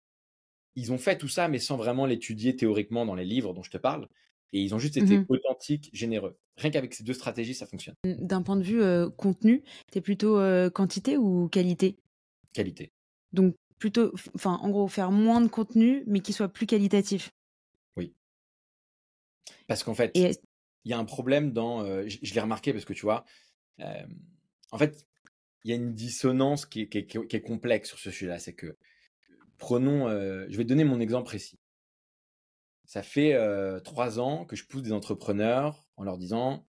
Ils 0.76 0.92
ont 0.92 0.98
fait 0.98 1.18
tout 1.18 1.28
ça, 1.28 1.48
mais 1.48 1.58
sans 1.58 1.76
vraiment 1.76 2.06
l'étudier 2.06 2.56
théoriquement 2.56 3.04
dans 3.04 3.14
les 3.14 3.24
livres 3.24 3.52
dont 3.52 3.62
je 3.62 3.70
te 3.70 3.78
parle. 3.78 4.08
Et 4.52 4.62
ils 4.62 4.74
ont 4.74 4.78
juste 4.78 4.96
été 4.96 5.18
Mhm. 5.18 5.26
authentiques, 5.28 5.90
généreux. 5.92 6.38
Rien 6.56 6.70
qu'avec 6.70 6.94
ces 6.94 7.04
deux 7.04 7.12
stratégies, 7.12 7.54
ça 7.54 7.66
fonctionne. 7.66 7.94
D'un 8.04 8.42
point 8.42 8.56
de 8.56 8.62
vue 8.62 8.80
euh, 8.82 9.10
contenu, 9.10 9.62
t'es 9.90 10.00
plutôt 10.00 10.38
euh, 10.38 10.70
quantité 10.70 11.16
ou 11.18 11.48
qualité? 11.48 11.98
Qualité. 12.54 12.92
Donc 13.32 13.54
plutôt, 13.78 14.12
enfin, 14.34 14.58
en 14.62 14.70
gros, 14.70 14.88
faire 14.88 15.10
moins 15.10 15.40
de 15.40 15.48
contenu, 15.48 16.04
mais 16.06 16.20
qui 16.20 16.32
soit 16.32 16.48
plus 16.48 16.66
qualitatif. 16.66 17.30
Parce 19.66 19.84
qu'en 19.84 19.94
fait, 19.94 20.12
Et 20.14 20.30
il 20.84 20.90
y 20.90 20.94
a 20.94 20.98
un 20.98 21.04
problème 21.04 21.52
dans. 21.52 21.84
euh, 21.84 22.04
je 22.06 22.18
je 22.22 22.34
l'ai 22.34 22.40
remarqué 22.40 22.72
parce 22.72 22.84
que 22.84 22.92
tu 22.92 23.02
vois, 23.02 23.24
euh, 23.80 24.06
en 24.72 24.78
fait, 24.78 25.06
il 25.64 25.70
y 25.70 25.74
a 25.74 25.76
une 25.76 25.94
dissonance 25.94 26.66
qui 26.66 26.82
est, 26.82 26.88
qui 26.88 26.98
est- 26.98 27.06
qui 27.06 27.18
est- 27.18 27.26
qui 27.26 27.36
est 27.36 27.42
complexe 27.42 27.88
sur 27.90 27.98
ce 27.98 28.10
sujet-là. 28.10 28.38
C'est 28.38 28.54
que, 28.54 28.76
prenons. 29.58 30.08
euh, 30.08 30.46
je 30.50 30.56
vais 30.56 30.64
te 30.64 30.68
donner 30.68 30.84
mon 30.84 31.00
exemple 31.00 31.26
précis. 31.26 31.58
Ça 32.84 33.02
fait 33.02 33.36
trois 33.84 34.18
ans 34.18 34.44
que 34.46 34.56
je 34.56 34.64
pousse 34.66 34.82
des 34.82 34.92
entrepreneurs 34.92 35.86
en 35.96 36.04
leur 36.04 36.16
disant 36.18 36.66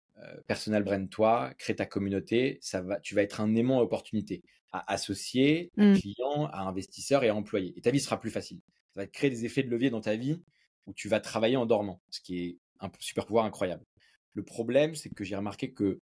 personal 0.48 0.84
brand 0.84 1.10
toi, 1.10 1.54
crée 1.58 1.76
ta 1.76 1.86
communauté, 1.86 2.58
ça 2.62 2.82
va, 2.82 3.00
tu 3.00 3.16
vas 3.16 3.22
être 3.24 3.40
un 3.40 3.56
aimant 3.56 3.80
à 3.80 3.84
opportunité, 3.84 4.44
à 4.72 4.94
associer, 4.94 5.72
à 5.78 5.84
Mm. 5.84 6.00
client, 6.00 6.46
à 6.52 6.62
investisseur 6.62 7.24
et 7.24 7.30
à 7.30 7.36
employé. 7.36 7.74
Et 7.78 7.82
ta 7.82 7.92
vie 7.92 8.00
sera 8.00 8.20
plus 8.20 8.32
facile. 8.32 8.60
Ça 8.94 9.02
va 9.02 9.08
créer 9.08 9.30
des 9.30 9.46
effets 9.46 9.64
de 9.64 9.70
levier 9.70 9.90
dans 9.90 10.02
ta 10.02 10.16
vie 10.16 10.42
où 10.86 10.94
tu 10.94 11.08
vas 11.08 11.20
travailler 11.20 11.58
en 11.58 11.66
dormant, 11.66 12.02
ce 12.10 12.20
qui 12.22 12.40
est 12.40 12.58
un 12.80 12.92
super 13.00 13.26
pouvoir 13.26 13.46
incroyable. 13.46 13.84
Le 14.34 14.44
problème, 14.44 14.96
c'est 14.96 15.10
que 15.10 15.24
j'ai 15.24 15.36
remarqué 15.36 15.72
que 15.74 16.00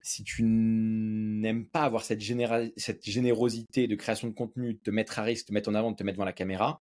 si 0.00 0.24
tu 0.24 0.42
n'aimes 0.44 1.66
pas 1.66 1.82
avoir 1.82 2.04
cette, 2.04 2.20
générosité 2.20 3.88
de 3.88 3.94
création 3.94 4.28
de 4.28 4.34
contenu, 4.34 4.74
de 4.74 4.78
te 4.78 4.90
mettre 4.90 5.18
à 5.18 5.22
risque, 5.22 5.46
de 5.46 5.48
te 5.48 5.54
mettre 5.54 5.68
en 5.68 5.74
avant, 5.74 5.90
de 5.90 5.96
te 5.96 6.04
mettre 6.04 6.16
devant 6.16 6.24
la 6.24 6.32
caméra, 6.32 6.80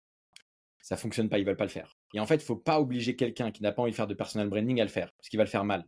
ça 0.80 0.96
fonctionne 0.96 1.28
pas, 1.28 1.38
ils 1.38 1.44
veulent 1.44 1.56
pas 1.56 1.64
le 1.64 1.70
faire. 1.70 1.96
Et 2.14 2.20
en 2.20 2.26
fait, 2.26 2.36
il 2.36 2.42
faut 2.42 2.56
pas 2.56 2.80
obliger 2.80 3.16
quelqu'un 3.16 3.50
qui 3.50 3.62
n'a 3.62 3.72
pas 3.72 3.82
envie 3.82 3.90
de 3.90 3.96
faire 3.96 4.06
de 4.06 4.14
personal 4.14 4.48
branding 4.48 4.80
à 4.80 4.84
le 4.84 4.90
faire, 4.90 5.12
parce 5.16 5.28
qu'il 5.28 5.38
va 5.38 5.44
le 5.44 5.50
faire 5.50 5.64
mal. 5.64 5.86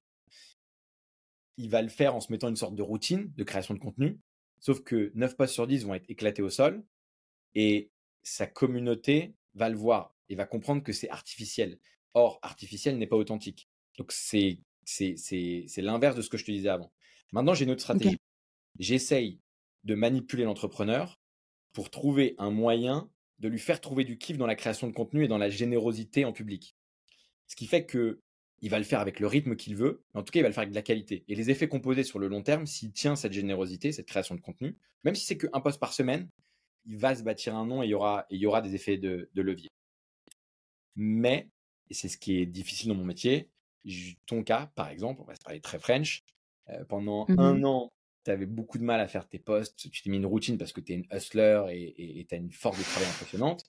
Il 1.56 1.70
va 1.70 1.82
le 1.82 1.88
faire 1.88 2.14
en 2.14 2.20
se 2.20 2.32
mettant 2.32 2.48
une 2.48 2.56
sorte 2.56 2.74
de 2.74 2.82
routine 2.82 3.32
de 3.36 3.44
création 3.44 3.74
de 3.74 3.78
contenu, 3.78 4.18
sauf 4.62 4.80
que 4.82 5.12
9 5.14 5.36
posts 5.36 5.52
sur 5.52 5.66
10 5.66 5.84
vont 5.84 5.92
être 5.94 6.08
éclatés 6.08 6.40
au 6.40 6.48
sol, 6.48 6.82
et 7.54 7.90
sa 8.22 8.46
communauté 8.46 9.34
va 9.54 9.68
le 9.68 9.76
voir 9.76 10.16
et 10.30 10.36
va 10.36 10.46
comprendre 10.46 10.82
que 10.82 10.94
c'est 10.94 11.10
artificiel. 11.10 11.78
Or, 12.14 12.38
artificiel 12.40 12.96
n'est 12.96 13.06
pas 13.06 13.16
authentique. 13.16 13.68
Donc, 13.98 14.10
c'est 14.12 14.58
c'est- 14.84 15.16
c'est- 15.16 15.64
c'est 15.68 15.80
l'inverse 15.82 16.16
de 16.16 16.22
ce 16.22 16.28
que 16.28 16.36
je 16.36 16.44
te 16.44 16.50
disais 16.50 16.68
avant. 16.68 16.92
Maintenant, 17.30 17.54
j'ai 17.54 17.66
une 17.66 17.70
autre 17.70 17.82
stratégie. 17.82 18.16
J'essaye 18.80 19.38
de 19.84 19.94
manipuler 19.94 20.42
l'entrepreneur 20.42 21.20
pour 21.72 21.88
trouver 21.88 22.34
un 22.38 22.50
moyen 22.50 23.08
de 23.38 23.48
lui 23.48 23.60
faire 23.60 23.80
trouver 23.80 24.02
du 24.04 24.18
kiff 24.18 24.38
dans 24.38 24.46
la 24.46 24.56
création 24.56 24.88
de 24.88 24.92
contenu 24.92 25.24
et 25.24 25.28
dans 25.28 25.38
la 25.38 25.50
générosité 25.50 26.24
en 26.24 26.32
public. 26.32 26.76
Ce 27.46 27.54
qui 27.54 27.66
fait 27.68 27.86
que 27.86 28.20
il 28.62 28.70
va 28.70 28.78
le 28.78 28.84
faire 28.84 29.00
avec 29.00 29.20
le 29.20 29.26
rythme 29.26 29.56
qu'il 29.56 29.76
veut, 29.76 30.04
mais 30.14 30.20
en 30.20 30.24
tout 30.24 30.32
cas, 30.32 30.40
il 30.40 30.42
va 30.42 30.48
le 30.48 30.54
faire 30.54 30.62
avec 30.62 30.70
de 30.70 30.76
la 30.76 30.82
qualité. 30.82 31.24
Et 31.28 31.34
les 31.34 31.50
effets 31.50 31.68
composés 31.68 32.04
sur 32.04 32.18
le 32.18 32.28
long 32.28 32.42
terme, 32.42 32.66
s'il 32.66 32.92
tient 32.92 33.16
cette 33.16 33.32
générosité, 33.32 33.92
cette 33.92 34.06
création 34.06 34.34
de 34.36 34.40
contenu, 34.40 34.78
même 35.04 35.14
si 35.14 35.26
c'est 35.26 35.36
qu'un 35.36 35.60
poste 35.60 35.80
par 35.80 35.92
semaine, 35.92 36.28
il 36.86 36.98
va 36.98 37.14
se 37.16 37.22
bâtir 37.24 37.56
un 37.56 37.66
nom 37.66 37.82
et 37.82 37.86
il 37.86 37.90
y 37.90 37.94
aura, 37.94 38.26
et 38.30 38.36
il 38.36 38.40
y 38.40 38.46
aura 38.46 38.62
des 38.62 38.74
effets 38.74 38.98
de, 38.98 39.30
de 39.34 39.42
levier. 39.42 39.68
Mais, 40.96 41.48
et 41.90 41.94
c'est 41.94 42.08
ce 42.08 42.18
qui 42.18 42.38
est 42.38 42.46
difficile 42.46 42.88
dans 42.88 42.94
mon 42.94 43.04
métier, 43.04 43.50
ton 44.26 44.42
cas, 44.44 44.70
par 44.74 44.88
exemple, 44.88 45.20
on 45.22 45.24
va 45.24 45.34
se 45.34 45.40
parler 45.42 45.60
très 45.60 45.78
French, 45.78 46.22
euh, 46.68 46.84
pendant 46.84 47.28
Mhm. 47.28 47.38
un 47.38 47.64
an, 47.64 47.92
tu 48.24 48.30
avais 48.30 48.46
beaucoup 48.46 48.78
de 48.78 48.84
mal 48.84 49.00
à 49.00 49.08
faire 49.08 49.28
tes 49.28 49.38
posts, 49.38 49.90
tu 49.90 50.02
t'es 50.02 50.10
mis 50.10 50.18
une 50.18 50.26
routine 50.26 50.58
parce 50.58 50.72
que 50.72 50.80
tu 50.80 50.92
es 50.92 50.96
une 50.96 51.06
hustler 51.12 51.64
et 51.70 52.24
tu 52.28 52.34
as 52.34 52.38
une 52.38 52.52
force 52.52 52.78
de 52.78 52.84
travail 52.84 53.08
impressionnante. 53.08 53.64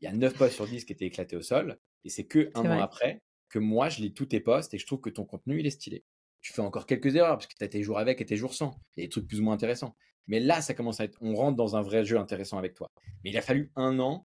Il 0.00 0.04
y 0.04 0.08
a 0.08 0.12
9 0.12 0.36
posts 0.36 0.54
sur 0.56 0.66
10 0.68 0.84
qui 0.84 0.92
étaient 0.92 1.06
éclatés 1.06 1.36
au 1.36 1.42
sol, 1.42 1.78
et 2.04 2.10
c'est 2.10 2.26
que 2.26 2.50
un 2.54 2.68
an 2.70 2.78
vrai. 2.78 2.82
après 2.82 3.22
que 3.56 3.60
moi, 3.60 3.88
je 3.88 4.00
lis 4.02 4.12
tous 4.12 4.26
tes 4.26 4.40
posts 4.40 4.74
et 4.74 4.78
je 4.78 4.86
trouve 4.86 5.00
que 5.00 5.10
ton 5.10 5.24
contenu, 5.24 5.58
il 5.60 5.66
est 5.66 5.70
stylé. 5.70 6.04
Tu 6.42 6.52
fais 6.52 6.60
encore 6.62 6.86
quelques 6.86 7.14
erreurs 7.16 7.36
parce 7.38 7.46
que 7.46 7.54
tu 7.58 7.64
as 7.64 7.68
tes 7.68 7.82
jours 7.82 7.98
avec 7.98 8.20
et 8.20 8.26
tes 8.26 8.36
jours 8.36 8.54
sans. 8.54 8.78
Il 8.96 9.00
y 9.00 9.02
a 9.04 9.06
des 9.06 9.10
trucs 9.10 9.26
plus 9.26 9.40
ou 9.40 9.44
moins 9.44 9.54
intéressants. 9.54 9.96
Mais 10.26 10.40
là, 10.40 10.60
ça 10.60 10.74
commence 10.74 11.00
à 11.00 11.04
être. 11.04 11.16
On 11.20 11.34
rentre 11.34 11.56
dans 11.56 11.76
un 11.76 11.82
vrai 11.82 12.04
jeu 12.04 12.18
intéressant 12.18 12.58
avec 12.58 12.74
toi. 12.74 12.88
Mais 13.24 13.30
il 13.30 13.36
a 13.38 13.42
fallu 13.42 13.70
un 13.76 13.98
an 13.98 14.26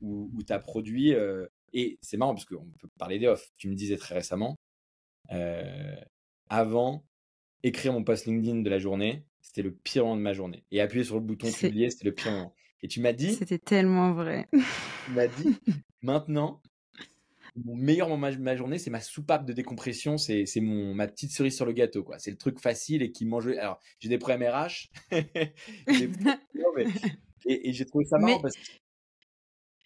où, 0.00 0.30
où 0.34 0.42
tu 0.42 0.52
as 0.52 0.58
produit. 0.58 1.14
euh, 1.14 1.46
et 1.72 1.98
c'est 2.02 2.16
marrant 2.16 2.34
parce 2.34 2.44
qu'on 2.44 2.66
peut 2.80 2.88
parler 2.98 3.18
des 3.18 3.26
off. 3.26 3.50
Tu 3.56 3.68
me 3.68 3.74
disais 3.74 3.96
très 3.96 4.14
récemment, 4.14 4.56
euh, 5.32 5.96
avant, 6.48 7.04
écrire 7.62 7.92
mon 7.92 8.04
post 8.04 8.26
LinkedIn 8.26 8.60
de 8.62 8.70
la 8.70 8.78
journée, 8.78 9.24
c'était 9.40 9.62
le 9.62 9.72
pire 9.72 10.04
moment 10.04 10.16
de 10.16 10.22
ma 10.22 10.32
journée. 10.32 10.64
Et 10.70 10.80
appuyer 10.80 11.04
sur 11.04 11.16
le 11.16 11.22
bouton 11.22 11.50
publier, 11.50 11.90
c'était 11.90 12.04
le 12.04 12.14
pire 12.14 12.32
moment. 12.32 12.54
Et 12.82 12.88
tu 12.88 13.00
m'as 13.00 13.12
dit, 13.12 13.34
C'était 13.34 13.58
tellement 13.58 14.12
vrai. 14.12 14.48
tu 15.06 15.12
m'as 15.12 15.26
dit, 15.26 15.56
maintenant, 16.02 16.62
mon 17.64 17.76
meilleur 17.76 18.08
moment 18.08 18.30
de 18.30 18.36
ma 18.36 18.56
journée, 18.56 18.78
c'est 18.78 18.90
ma 18.90 19.00
soupape 19.00 19.46
de 19.46 19.52
décompression, 19.52 20.18
c'est 20.18 20.44
mon 20.60 20.94
ma 20.94 21.06
petite 21.08 21.30
cerise 21.32 21.56
sur 21.56 21.66
le 21.66 21.72
gâteau, 21.72 22.02
quoi. 22.04 22.18
C'est 22.18 22.30
le 22.30 22.36
truc 22.36 22.60
facile 22.60 23.02
et 23.02 23.10
qui 23.12 23.24
mange. 23.24 23.48
Alors, 23.48 23.80
j'ai 24.00 24.08
des 24.08 24.18
problèmes 24.18 24.42
RH. 24.48 24.90
J'ai- 25.88 26.08
non, 26.08 26.36
mais- 26.76 26.86
et 27.46 27.68
et 27.68 27.72
j'ai 27.72 27.86
trouvé 27.86 28.04
ça 28.04 28.18
marrant 28.18 28.36
Mais- 28.36 28.42
parce 28.42 28.56
que 28.56 28.62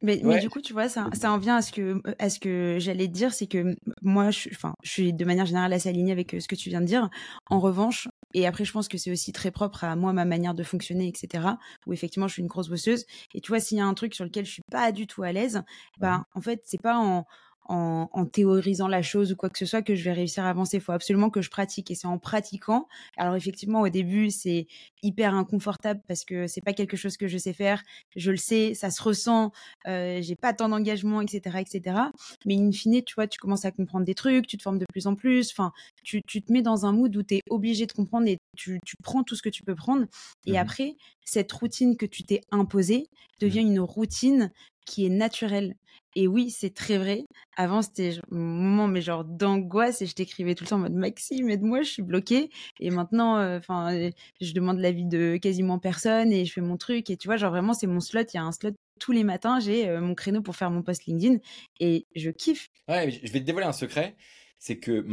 Mais, 0.02 0.40
du 0.40 0.48
coup, 0.48 0.62
tu 0.62 0.72
vois, 0.72 0.88
ça, 0.88 1.10
ça 1.12 1.30
en 1.30 1.36
vient 1.36 1.56
à 1.56 1.62
ce 1.62 1.72
que, 1.72 2.00
à 2.18 2.30
ce 2.30 2.40
que 2.40 2.78
j'allais 2.80 3.06
te 3.06 3.12
dire, 3.12 3.34
c'est 3.34 3.46
que 3.46 3.76
moi, 4.00 4.30
je, 4.30 4.38
suis- 4.38 4.50
enfin, 4.54 4.74
je 4.82 4.90
suis 4.90 5.12
de 5.12 5.24
manière 5.26 5.44
générale 5.44 5.72
assez 5.74 5.90
alignée 5.90 6.12
avec 6.12 6.32
euh, 6.34 6.40
ce 6.40 6.48
que 6.48 6.54
tu 6.54 6.70
viens 6.70 6.80
de 6.80 6.86
dire. 6.86 7.10
En 7.50 7.60
revanche, 7.60 8.08
et 8.32 8.46
après, 8.46 8.64
je 8.64 8.72
pense 8.72 8.88
que 8.88 8.96
c'est 8.96 9.10
aussi 9.10 9.32
très 9.32 9.50
propre 9.50 9.84
à 9.84 9.96
moi, 9.96 10.14
ma 10.14 10.24
manière 10.24 10.54
de 10.54 10.62
fonctionner, 10.62 11.06
etc. 11.06 11.44
Où 11.86 11.92
effectivement, 11.92 12.28
je 12.28 12.32
suis 12.34 12.40
une 12.42 12.48
grosse 12.48 12.68
bosseuse. 12.70 13.04
Et 13.34 13.42
tu 13.42 13.48
vois, 13.52 13.60
s'il 13.60 13.76
y 13.76 13.80
a 13.82 13.84
un 13.86 13.92
truc 13.92 14.14
sur 14.14 14.24
lequel 14.24 14.46
je 14.46 14.52
suis 14.52 14.62
pas 14.70 14.90
du 14.90 15.06
tout 15.06 15.22
à 15.22 15.32
l'aise, 15.32 15.62
bah, 15.98 16.24
en 16.34 16.40
fait, 16.40 16.62
c'est 16.64 16.80
pas 16.80 16.96
en, 16.96 17.26
en, 17.66 18.08
en 18.12 18.26
théorisant 18.26 18.88
la 18.88 19.02
chose 19.02 19.32
ou 19.32 19.36
quoi 19.36 19.50
que 19.50 19.58
ce 19.58 19.66
soit 19.66 19.82
que 19.82 19.94
je 19.94 20.04
vais 20.04 20.12
réussir 20.12 20.44
à 20.44 20.50
avancer. 20.50 20.78
Il 20.78 20.80
faut 20.82 20.92
absolument 20.92 21.30
que 21.30 21.42
je 21.42 21.50
pratique. 21.50 21.90
Et 21.90 21.94
c'est 21.94 22.06
en 22.06 22.18
pratiquant. 22.18 22.88
Alors 23.16 23.36
effectivement, 23.36 23.82
au 23.82 23.88
début, 23.88 24.30
c'est 24.30 24.66
hyper 25.02 25.34
inconfortable 25.34 26.00
parce 26.08 26.24
que 26.24 26.46
c'est 26.46 26.60
pas 26.60 26.72
quelque 26.72 26.96
chose 26.96 27.16
que 27.16 27.28
je 27.28 27.38
sais 27.38 27.52
faire. 27.52 27.82
Je 28.16 28.30
le 28.30 28.36
sais, 28.36 28.74
ça 28.74 28.90
se 28.90 29.02
ressent. 29.02 29.52
Euh, 29.86 30.20
j'ai 30.20 30.36
pas 30.36 30.52
tant 30.52 30.68
d'engagement, 30.68 31.20
etc., 31.20 31.58
etc. 31.60 31.96
Mais 32.44 32.56
in 32.56 32.72
fine, 32.72 33.02
tu 33.02 33.14
vois, 33.14 33.26
tu 33.26 33.38
commences 33.38 33.64
à 33.64 33.70
comprendre 33.70 34.04
des 34.04 34.14
trucs, 34.14 34.46
tu 34.46 34.56
te 34.56 34.62
formes 34.62 34.78
de 34.78 34.86
plus 34.90 35.06
en 35.06 35.14
plus. 35.14 35.50
Enfin, 35.52 35.72
tu, 36.02 36.22
tu 36.26 36.42
te 36.42 36.52
mets 36.52 36.62
dans 36.62 36.86
un 36.86 36.92
mood 36.92 37.14
où 37.16 37.22
tu 37.22 37.36
es 37.36 37.40
obligé 37.50 37.86
de 37.86 37.92
comprendre 37.92 38.26
et 38.26 38.38
tu, 38.56 38.80
tu 38.84 38.96
prends 39.02 39.22
tout 39.22 39.36
ce 39.36 39.42
que 39.42 39.48
tu 39.48 39.62
peux 39.62 39.74
prendre. 39.74 40.06
Et 40.46 40.52
Mmh 40.52 40.56
après, 40.60 40.96
cette 41.24 41.50
routine 41.52 41.96
que 41.96 42.06
tu 42.06 42.24
t'es 42.24 42.42
imposée 42.50 43.06
devient 43.40 43.60
une 43.60 43.80
routine 43.80 44.52
qui 44.84 45.06
est 45.06 45.10
naturelle. 45.10 45.76
Et 46.16 46.26
oui, 46.26 46.50
c'est 46.50 46.74
très 46.74 46.98
vrai. 46.98 47.24
Avant, 47.56 47.82
c'était 47.82 48.18
moment, 48.30 48.88
mais 48.88 49.00
genre 49.00 49.24
d'angoisse, 49.24 50.02
et 50.02 50.06
je 50.06 50.14
t'écrivais 50.14 50.54
tout 50.54 50.64
le 50.64 50.70
temps 50.70 50.76
en 50.76 50.80
mode 50.80 50.94
Maxime, 50.94 51.48
aide-moi, 51.50 51.82
je 51.82 51.90
suis 51.90 52.02
bloquée. 52.02 52.50
Et 52.80 52.90
maintenant, 52.90 53.38
enfin, 53.56 54.10
je 54.40 54.52
demande 54.52 54.78
l'avis 54.78 55.04
de 55.04 55.36
quasiment 55.36 55.78
personne 55.78 56.32
et 56.32 56.44
je 56.44 56.52
fais 56.52 56.60
mon 56.60 56.76
truc. 56.76 57.10
Et 57.10 57.16
tu 57.16 57.28
vois, 57.28 57.36
genre 57.36 57.50
vraiment, 57.50 57.74
c'est 57.74 57.86
mon 57.86 58.00
slot. 58.00 58.22
Il 58.32 58.36
y 58.36 58.38
a 58.38 58.42
un 58.42 58.52
slot 58.52 58.72
tous 59.00 59.12
les 59.12 59.24
matins. 59.24 59.58
J'ai 59.58 59.88
euh, 59.88 60.00
mon 60.00 60.14
créneau 60.14 60.42
pour 60.42 60.54
faire 60.54 60.70
mon 60.70 60.82
post 60.82 61.06
LinkedIn 61.06 61.38
et 61.80 62.06
je 62.14 62.30
kiffe. 62.30 62.68
Ouais, 62.88 63.10
je 63.10 63.32
vais 63.32 63.40
te 63.40 63.44
dévoiler 63.44 63.66
un 63.66 63.72
secret. 63.72 64.16
C'est 64.58 64.78
que 64.78 65.04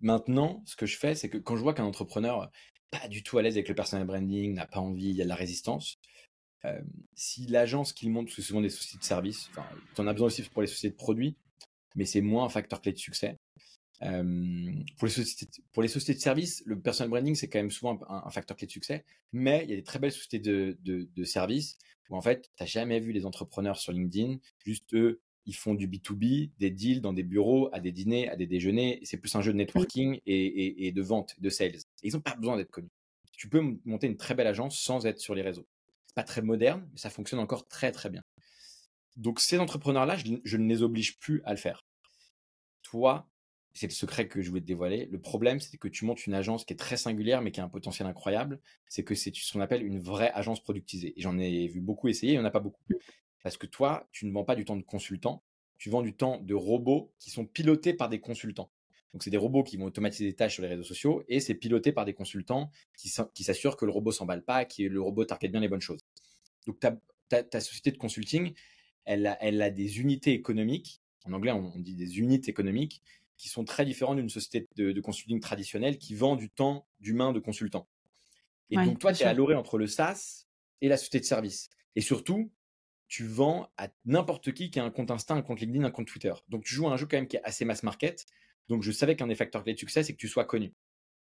maintenant, 0.00 0.62
ce 0.64 0.76
que 0.76 0.86
je 0.86 0.96
fais, 0.96 1.14
c'est 1.14 1.28
que 1.28 1.36
quand 1.36 1.56
je 1.56 1.62
vois 1.62 1.74
qu'un 1.74 1.84
entrepreneur 1.84 2.50
pas 2.90 3.06
du 3.08 3.22
tout 3.22 3.36
à 3.36 3.42
l'aise 3.42 3.54
avec 3.54 3.68
le 3.68 3.74
personal 3.74 4.06
branding, 4.06 4.54
n'a 4.54 4.66
pas 4.66 4.80
envie, 4.80 5.10
il 5.10 5.16
y 5.16 5.20
a 5.20 5.24
de 5.24 5.28
la 5.28 5.34
résistance, 5.34 5.98
euh, 6.64 6.80
si 7.14 7.46
l'agence 7.46 7.92
qu'il 7.92 8.10
monte, 8.10 8.26
parce 8.26 8.36
que 8.36 8.42
c'est 8.42 8.48
souvent 8.48 8.60
des 8.60 8.70
sociétés 8.70 8.98
de 8.98 9.04
services, 9.04 9.50
tu 9.94 10.00
en 10.00 10.06
as 10.06 10.12
besoin 10.12 10.26
aussi 10.26 10.42
pour 10.42 10.62
les 10.62 10.68
sociétés 10.68 10.92
de 10.92 10.96
produits, 10.96 11.36
mais 11.94 12.04
c'est 12.04 12.20
moins 12.20 12.44
un 12.44 12.48
facteur 12.48 12.80
clé 12.80 12.92
de 12.92 12.98
succès. 12.98 13.38
Euh, 14.02 14.72
pour, 14.96 15.06
les 15.06 15.12
sociétés, 15.12 15.62
pour 15.72 15.82
les 15.82 15.88
sociétés 15.88 16.14
de 16.14 16.22
services, 16.22 16.62
le 16.66 16.78
personal 16.80 17.10
branding, 17.10 17.34
c'est 17.34 17.48
quand 17.48 17.58
même 17.58 17.70
souvent 17.70 17.98
un, 18.08 18.22
un 18.26 18.30
facteur 18.30 18.56
clé 18.56 18.66
de 18.66 18.72
succès, 18.72 19.04
mais 19.32 19.64
il 19.64 19.70
y 19.70 19.72
a 19.72 19.76
des 19.76 19.82
très 19.82 19.98
belles 19.98 20.12
sociétés 20.12 20.38
de, 20.38 20.78
de, 20.82 21.08
de 21.14 21.24
services 21.24 21.78
où 22.10 22.16
en 22.16 22.22
fait, 22.22 22.50
tu 22.56 22.62
n'as 22.62 22.66
jamais 22.66 23.00
vu 23.00 23.12
les 23.12 23.26
entrepreneurs 23.26 23.76
sur 23.78 23.92
LinkedIn, 23.92 24.38
juste 24.64 24.94
eux, 24.94 25.20
ils 25.46 25.56
font 25.56 25.74
du 25.74 25.88
B2B, 25.88 26.50
des 26.58 26.70
deals 26.70 27.00
dans 27.00 27.14
des 27.14 27.22
bureaux, 27.22 27.70
à 27.72 27.80
des 27.80 27.90
dîners, 27.90 28.28
à 28.28 28.36
des 28.36 28.46
déjeuners. 28.46 29.00
C'est 29.04 29.16
plus 29.16 29.34
un 29.34 29.40
jeu 29.40 29.52
de 29.52 29.56
networking 29.56 30.20
et, 30.26 30.46
et, 30.46 30.86
et 30.86 30.92
de 30.92 31.02
vente, 31.02 31.34
de 31.40 31.48
sales. 31.48 31.76
Et 32.02 32.08
ils 32.08 32.12
n'ont 32.12 32.20
pas 32.20 32.36
besoin 32.36 32.58
d'être 32.58 32.70
connus. 32.70 32.90
Tu 33.32 33.48
peux 33.48 33.62
monter 33.86 34.08
une 34.08 34.18
très 34.18 34.34
belle 34.34 34.46
agence 34.46 34.78
sans 34.78 35.06
être 35.06 35.18
sur 35.18 35.34
les 35.34 35.40
réseaux. 35.40 35.66
Pas 36.18 36.24
très 36.24 36.42
moderne, 36.42 36.84
mais 36.90 36.98
ça 36.98 37.10
fonctionne 37.10 37.38
encore 37.38 37.68
très 37.68 37.92
très 37.92 38.10
bien. 38.10 38.24
Donc 39.16 39.38
ces 39.38 39.60
entrepreneurs-là, 39.60 40.16
je, 40.16 40.34
je 40.42 40.56
ne 40.56 40.68
les 40.68 40.82
oblige 40.82 41.20
plus 41.20 41.42
à 41.44 41.52
le 41.52 41.58
faire. 41.58 41.86
Toi, 42.82 43.30
c'est 43.72 43.86
le 43.86 43.92
secret 43.92 44.26
que 44.26 44.42
je 44.42 44.48
voulais 44.48 44.60
te 44.60 44.66
dévoiler. 44.66 45.06
Le 45.12 45.20
problème, 45.20 45.60
c'est 45.60 45.76
que 45.76 45.86
tu 45.86 46.04
montes 46.04 46.26
une 46.26 46.34
agence 46.34 46.64
qui 46.64 46.72
est 46.72 46.76
très 46.76 46.96
singulière, 46.96 47.40
mais 47.40 47.52
qui 47.52 47.60
a 47.60 47.64
un 47.64 47.68
potentiel 47.68 48.08
incroyable. 48.08 48.58
C'est 48.88 49.04
que 49.04 49.14
c'est 49.14 49.32
ce 49.32 49.52
qu'on 49.52 49.60
appelle 49.60 49.86
une 49.86 50.00
vraie 50.00 50.32
agence 50.32 50.60
productisée. 50.60 51.14
Et 51.16 51.20
j'en 51.20 51.38
ai 51.38 51.68
vu 51.68 51.80
beaucoup 51.80 52.08
essayer, 52.08 52.32
il 52.32 52.36
n'y 52.36 52.42
en 52.42 52.44
a 52.44 52.50
pas 52.50 52.58
beaucoup. 52.58 52.82
Parce 53.44 53.56
que 53.56 53.68
toi, 53.68 54.08
tu 54.10 54.26
ne 54.26 54.32
vends 54.32 54.42
pas 54.42 54.56
du 54.56 54.64
temps 54.64 54.74
de 54.74 54.82
consultant, 54.82 55.44
tu 55.76 55.88
vends 55.88 56.02
du 56.02 56.16
temps 56.16 56.38
de 56.38 56.54
robots 56.54 57.12
qui 57.20 57.30
sont 57.30 57.46
pilotés 57.46 57.94
par 57.94 58.08
des 58.08 58.18
consultants. 58.18 58.72
Donc, 59.14 59.22
c'est 59.22 59.30
des 59.30 59.38
robots 59.38 59.62
qui 59.62 59.76
vont 59.76 59.86
automatiser 59.86 60.26
des 60.26 60.34
tâches 60.34 60.54
sur 60.54 60.62
les 60.62 60.68
réseaux 60.68 60.82
sociaux 60.82 61.24
et 61.28 61.40
c'est 61.40 61.54
piloté 61.54 61.92
par 61.92 62.04
des 62.04 62.12
consultants 62.12 62.70
qui, 62.96 63.10
qui 63.32 63.44
s'assurent 63.44 63.76
que 63.76 63.86
le 63.86 63.92
robot 63.92 64.12
s'emballe 64.12 64.44
pas, 64.44 64.64
que 64.64 64.82
le 64.82 65.00
robot 65.00 65.24
target 65.24 65.48
bien 65.48 65.60
les 65.60 65.68
bonnes 65.68 65.80
choses. 65.80 66.00
Donc, 66.68 66.78
ta, 66.80 66.96
ta, 67.30 67.42
ta 67.42 67.60
société 67.60 67.90
de 67.90 67.96
consulting, 67.96 68.52
elle 69.06 69.26
a, 69.26 69.42
elle 69.42 69.60
a, 69.62 69.70
des 69.70 70.00
unités 70.00 70.34
économiques. 70.34 71.00
En 71.24 71.32
anglais, 71.32 71.50
on, 71.50 71.72
on 71.74 71.78
dit 71.78 71.96
des 71.96 72.18
unités 72.18 72.50
économiques 72.50 73.02
qui 73.38 73.48
sont 73.48 73.64
très 73.64 73.86
différentes 73.86 74.16
d'une 74.16 74.28
société 74.28 74.68
de, 74.76 74.92
de, 74.92 75.00
consulting 75.00 75.40
traditionnelle 75.40 75.96
qui 75.96 76.14
vend 76.14 76.36
du 76.36 76.50
temps 76.50 76.86
d'humain 77.00 77.32
de 77.32 77.40
consultant. 77.40 77.88
Et 78.68 78.76
ouais, 78.76 78.84
donc, 78.84 78.98
toi, 78.98 79.14
tu 79.14 79.22
es 79.22 79.26
à 79.26 79.32
l'orée 79.32 79.54
entre 79.54 79.78
le 79.78 79.86
SaaS 79.86 80.46
et 80.82 80.88
la 80.88 80.98
société 80.98 81.20
de 81.20 81.24
service. 81.24 81.70
Et 81.96 82.02
surtout, 82.02 82.52
tu 83.06 83.24
vends 83.24 83.72
à 83.78 83.88
n'importe 84.04 84.52
qui 84.52 84.70
qui 84.70 84.78
a 84.78 84.84
un 84.84 84.90
compte 84.90 85.10
Insta, 85.10 85.32
un 85.32 85.40
compte 85.40 85.60
LinkedIn, 85.60 85.84
un 85.84 85.90
compte 85.90 86.06
Twitter. 86.06 86.34
Donc, 86.48 86.64
tu 86.64 86.74
joues 86.74 86.86
à 86.86 86.92
un 86.92 86.98
jeu 86.98 87.06
quand 87.06 87.16
même 87.16 87.28
qui 87.28 87.36
est 87.36 87.44
assez 87.44 87.64
mass 87.64 87.82
market. 87.82 88.26
Donc, 88.68 88.82
je 88.82 88.92
savais 88.92 89.16
qu'un 89.16 89.26
des 89.26 89.34
facteurs 89.34 89.64
clés 89.64 89.72
de 89.72 89.78
succès, 89.78 90.02
c'est 90.02 90.12
que 90.12 90.18
tu 90.18 90.28
sois 90.28 90.44
connu. 90.44 90.74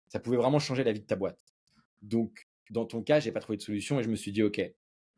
Ça 0.09 0.21
pouvait 0.21 0.37
vraiment 0.37 0.59
changer 0.59 0.85
la 0.85 0.93
vie 0.93 1.01
de 1.01 1.07
ta 1.07 1.17
boîte. 1.17 1.39
Donc, 2.03 2.47
dans 2.69 2.85
ton 2.85 3.03
cas, 3.03 3.21
j'ai 3.21 3.33
pas 3.33 3.41
trouvé 3.41 3.57
de 3.57 3.63
solution 3.63 3.99
et 3.99 4.03
je 4.03 4.11
me 4.11 4.17
suis 4.17 4.33
dit, 4.33 4.43
OK, 4.43 4.61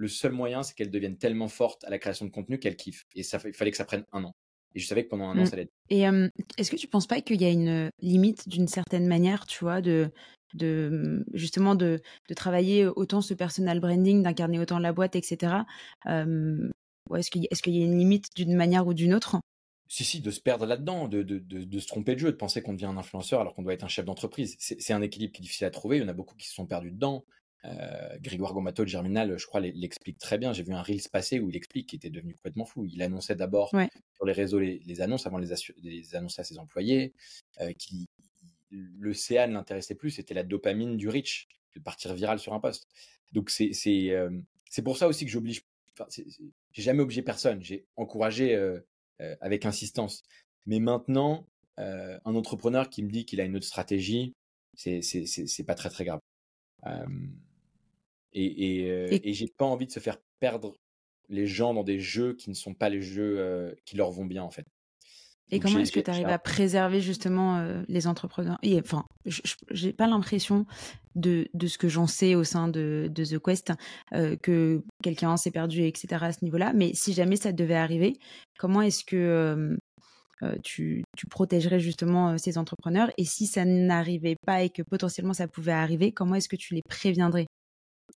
le 0.03 0.09
seul 0.09 0.33
moyen, 0.33 0.65
c'est 0.65 0.75
qu'elle 0.75 0.91
devienne 0.91 1.17
tellement 1.17 1.47
forte 1.49 1.85
à 1.85 1.91
la 1.91 1.99
création 1.99 2.27
de 2.27 2.31
contenu 2.31 2.59
qu'elle 2.59 2.77
kiffe. 2.77 3.05
Et 3.15 3.23
ça, 3.23 3.38
il 3.45 3.55
fallait 3.55 3.71
que 3.71 3.77
ça 3.77 3.85
prenne 3.85 4.05
un 4.12 4.25
an. 4.25 4.33
Et 4.75 4.81
je 4.81 4.87
savais 4.87 5.05
que 5.05 5.11
pendant 5.11 5.27
un 5.29 5.38
an, 5.38 5.43
Mm. 5.43 5.47
ça 5.47 5.53
allait 5.53 5.62
être. 5.62 5.73
Et 5.91 6.09
euh, 6.09 6.29
est-ce 6.59 6.71
que 6.73 6.77
tu 6.77 6.88
penses 6.88 7.07
pas 7.07 7.21
qu'il 7.21 7.41
y 7.41 7.45
a 7.45 7.51
une 7.51 7.88
limite 8.01 8.49
d'une 8.49 8.67
certaine 8.67 9.07
manière, 9.07 9.47
tu 9.47 9.62
vois, 9.62 9.81
de, 9.81 10.11
de 10.55 11.25
justement 11.35 11.77
de, 11.77 12.01
de 12.29 12.35
travailler 12.35 12.87
autant 12.87 13.21
ce 13.21 13.33
personal 13.33 13.79
branding, 13.79 14.23
d'incarner 14.25 14.59
autant 14.59 14.81
la 14.81 14.93
boîte, 14.93 15.15
etc. 15.15 15.55
Euh, 16.07 16.69
est-ce 17.17 17.31
qu'il 17.31 17.43
y, 17.43 17.49
est 17.49 17.62
qu'il 17.62 17.77
y 17.77 17.83
a 17.83 17.85
une 17.85 17.99
limite 17.99 18.27
d'une 18.35 18.57
manière 18.57 18.87
ou 18.88 18.95
d'une 18.95 19.15
autre? 19.15 19.37
Si, 19.88 20.03
si, 20.05 20.21
de 20.21 20.31
se 20.31 20.41
perdre 20.41 20.67
là-dedans, 20.67 21.07
de, 21.07 21.23
de, 21.23 21.38
de, 21.38 21.62
de, 21.65 21.79
se 21.79 21.87
tromper 21.87 22.15
de 22.15 22.21
jeu, 22.21 22.33
de 22.33 22.37
penser 22.37 22.62
qu'on 22.62 22.73
devient 22.73 22.87
un 22.87 22.97
influenceur 22.97 23.41
alors 23.41 23.55
qu'on 23.55 23.62
doit 23.62 23.75
être 23.75 23.85
un 23.85 23.88
chef 23.88 24.07
d'entreprise. 24.07 24.57
C'est 24.59 24.93
un 24.95 25.03
équilibre 25.03 25.33
qui 25.35 25.43
est 25.43 25.45
difficile 25.45 25.67
à 25.67 25.71
trouver. 25.71 25.99
Il 25.99 26.03
y 26.03 26.05
en 26.05 26.09
a 26.09 26.15
beaucoup 26.15 26.35
qui 26.35 26.49
se 26.49 26.55
sont 26.55 26.67
perdus 26.67 26.91
dedans. 26.91 27.25
Euh, 27.64 28.18
Grégoire 28.20 28.55
Gomato 28.55 28.83
de 28.83 28.88
Germinal, 28.88 29.38
je 29.38 29.46
crois, 29.46 29.61
l'explique 29.61 30.18
très 30.18 30.37
bien. 30.37 30.53
J'ai 30.53 30.64
vu 30.64 30.72
un 30.72 30.83
Reels 30.83 31.09
passer 31.12 31.38
où 31.38 31.48
il 31.48 31.57
explique 31.57 31.88
qu'il 31.88 31.98
était 31.98 32.11
devenu 32.11 32.35
complètement 32.35 32.64
fou. 32.64 32.85
Il 32.87 33.03
annonçait 33.03 33.37
d'abord 33.37 33.72
ouais. 33.75 33.88
sur 34.14 34.25
les 34.25 34.33
réseaux 34.33 34.59
les, 34.59 34.81
les 34.85 35.01
annonces 35.01 35.27
avant 35.27 35.38
de 35.38 35.46
les, 35.46 35.55
les, 35.83 36.14
annoncer 36.16 36.40
à 36.40 36.44
ses 36.44 36.59
employés. 36.59 37.14
Euh, 37.61 37.72
qui, 37.72 38.09
le 38.70 39.12
CA 39.12 39.46
ne 39.46 39.53
l'intéressait 39.53 39.94
plus, 39.94 40.11
c'était 40.11 40.35
la 40.35 40.42
dopamine 40.42 40.96
du 40.96 41.09
reach, 41.09 41.46
de 41.77 41.81
partir 41.81 42.14
viral 42.14 42.38
sur 42.38 42.55
un 42.55 42.61
poste. 42.61 42.88
Donc 43.33 43.51
c'est 43.51 43.70
euh, 44.11 44.31
pour 44.83 44.96
ça 44.96 45.07
aussi 45.07 45.25
que 45.25 45.31
j'oblige. 45.31 45.62
Enfin, 45.92 46.09
j'ai 46.11 46.83
jamais 46.83 47.03
obligé 47.03 47.22
personne. 47.22 47.62
J'ai 47.62 47.87
encouragé 47.96 48.57
euh, 48.57 48.81
avec 49.40 49.66
insistance. 49.66 50.22
Mais 50.66 50.81
maintenant, 50.81 51.46
un 51.77 52.35
entrepreneur 52.35 52.88
qui 52.88 53.03
me 53.03 53.11
dit 53.11 53.25
qu'il 53.25 53.40
a 53.40 53.44
une 53.44 53.57
autre 53.57 53.66
stratégie, 53.66 54.35
c'est 54.75 55.66
pas 55.66 55.75
très 55.75 55.90
très 55.90 56.05
grave. 56.05 56.20
Et, 58.33 58.85
et, 58.85 58.90
euh, 58.90 59.09
et, 59.11 59.31
et 59.31 59.33
j'ai 59.35 59.49
pas 59.49 59.64
envie 59.64 59.87
de 59.87 59.92
se 59.92 60.01
faire 60.01 60.18
perdre 60.40 60.77
les 61.29 61.47
gens 61.47 61.75
dans 61.75 61.85
des 61.85 62.01
jeux 62.01 62.35
qui 62.35 62.51
ne 62.51 62.55
sont 62.55 62.75
pas 62.75 62.88
les 62.88 63.03
jeux 63.03 63.37
euh, 63.38 63.75
qui 63.85 63.97
leur 63.97 64.11
vont 64.11 64.27
bien 64.27 64.42
en 64.42 64.51
fait. 64.51 64.66
Et 65.53 65.59
Donc 65.59 65.64
comment 65.64 65.81
est-ce 65.81 65.92
que 65.92 66.01
tu 66.01 66.11
arrives 66.11 66.29
à 66.29 66.38
préserver 66.38 67.01
justement 67.01 67.59
euh, 67.59 67.83
les 67.87 68.07
entrepreneurs? 68.07 68.59
Et, 68.62 68.81
Enfin, 68.81 69.05
j'ai 69.71 69.92
pas 69.92 70.07
l'impression 70.07 70.66
de, 71.14 71.47
de, 71.53 71.66
ce 71.66 71.77
que 71.77 71.88
j'en 71.88 72.07
sais 72.07 72.35
au 72.35 72.42
sein 72.42 72.68
de, 72.68 73.11
de 73.12 73.25
The 73.25 73.38
Quest 73.38 73.73
euh, 74.14 74.37
que 74.37 74.83
quelqu'un 75.03 75.37
s'est 75.37 75.51
perdu, 75.51 75.83
etc. 75.83 76.25
à 76.25 76.33
ce 76.33 76.42
niveau-là. 76.42 76.73
Mais 76.75 76.95
si 76.95 77.12
jamais 77.12 77.37
ça 77.37 77.53
devait 77.53 77.75
arriver, 77.75 78.14
comment 78.59 78.81
est-ce 78.81 79.05
que 79.05 79.77
euh, 80.42 80.57
tu, 80.64 81.05
tu, 81.18 81.27
protégerais 81.27 81.81
justement 81.81 82.38
ces 82.38 82.57
entrepreneurs? 82.57 83.11
Et 83.18 83.25
si 83.27 83.47
ça 83.47 83.66
n'arrivait 83.66 84.37
pas 84.47 84.62
et 84.62 84.71
que 84.71 84.83
potentiellement 84.83 85.35
ça 85.35 85.49
pouvait 85.49 85.73
arriver, 85.73 86.12
comment 86.12 86.35
est-ce 86.35 86.49
que 86.49 86.57
tu 86.57 86.75
les 86.75 86.83
préviendrais? 86.88 87.47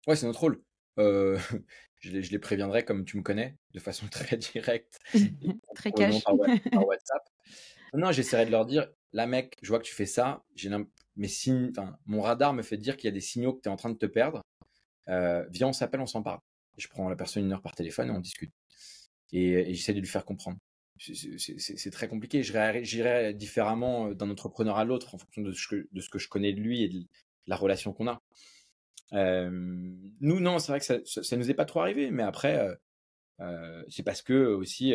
Ouais, 0.07 0.17
c'est 0.17 0.27
notre 0.27 0.41
rôle. 0.41 0.63
Euh, 0.99 1.39
je, 2.01 2.11
les, 2.11 2.23
je, 2.23 2.31
les, 2.31 2.39
préviendrai 2.39 2.85
comme 2.85 3.05
tu 3.05 3.17
me 3.17 3.23
connais, 3.23 3.57
de 3.73 3.81
façon 3.81 4.07
très 4.11 4.37
directe. 4.37 4.99
très 5.75 5.93
cash. 5.93 6.23
Par, 6.25 6.37
par, 6.37 6.87
WhatsApp. 6.87 7.23
Non, 7.95 8.13
j'essaierai 8.13 8.47
de 8.47 8.51
leur 8.51 8.67
dire, 8.67 8.89
là 9.13 9.27
mec, 9.27 9.57
je 9.63 9.69
vois 9.69 9.79
que 9.79 9.85
tu 9.85 9.95
fais 9.95 10.07
ça, 10.07 10.45
j'ai 10.55 10.71
mes 11.17 11.29
signes, 11.29 11.73
mon 12.05 12.21
radar 12.21 12.53
me 12.53 12.63
fait 12.63 12.77
dire 12.77 12.97
qu'il 12.97 13.09
y 13.09 13.11
a 13.11 13.15
des 13.15 13.21
signaux 13.21 13.55
que 13.55 13.63
tu 13.63 13.69
es 13.69 13.73
en 13.73 13.77
train 13.77 13.91
de 13.91 13.97
te 13.97 14.07
perdre. 14.07 14.43
Euh, 15.09 15.47
viens, 15.51 15.69
on 15.69 15.73
s'appelle, 15.73 16.01
on 16.01 16.07
s'en 16.07 16.23
parle. 16.23 16.41
Je 16.77 16.89
prends 16.89 17.09
la 17.09 17.17
personne 17.17 17.45
une 17.45 17.53
heure 17.53 17.63
par 17.63 17.75
téléphone 17.75 18.09
et 18.09 18.11
on 18.11 18.21
discute. 18.21 18.53
Et, 19.33 19.71
et 19.71 19.75
j'essaie 19.75 19.95
de 19.95 20.01
lui 20.01 20.09
faire 20.09 20.25
comprendre. 20.25 20.59
C'est 20.99 21.91
très 21.91 22.09
compliqué. 22.09 22.41
Réagirais 22.41 23.35
différemment 23.35 24.11
d'un 24.13 24.31
entrepreneur 24.31 24.77
à 24.77 24.85
l'autre 24.85 25.15
en 25.15 25.19
fonction 25.19 25.43
de 25.43 25.53
ce, 25.53 25.69
que, 25.69 25.89
de 25.91 26.01
ce 26.01 26.09
que 26.09 26.19
je 26.19 26.29
connais 26.29 26.53
de 26.53 26.61
lui 26.61 26.83
et 26.83 26.89
de 26.89 27.05
la 27.47 27.57
relation 27.57 27.93
qu'on 27.93 28.09
a. 28.09 28.21
Nous, 29.13 30.41
non, 30.41 30.59
c'est 30.59 30.73
vrai 30.73 30.81
que 30.81 30.87
ça, 30.87 30.99
ça, 31.05 31.37
nous 31.37 31.51
est 31.51 31.55
pas 31.55 31.65
trop 31.65 31.81
arrivé, 31.81 32.11
mais 32.11 32.23
après, 32.23 32.77
c'est 33.89 34.03
parce 34.03 34.23
que 34.23 34.47
aussi, 34.47 34.95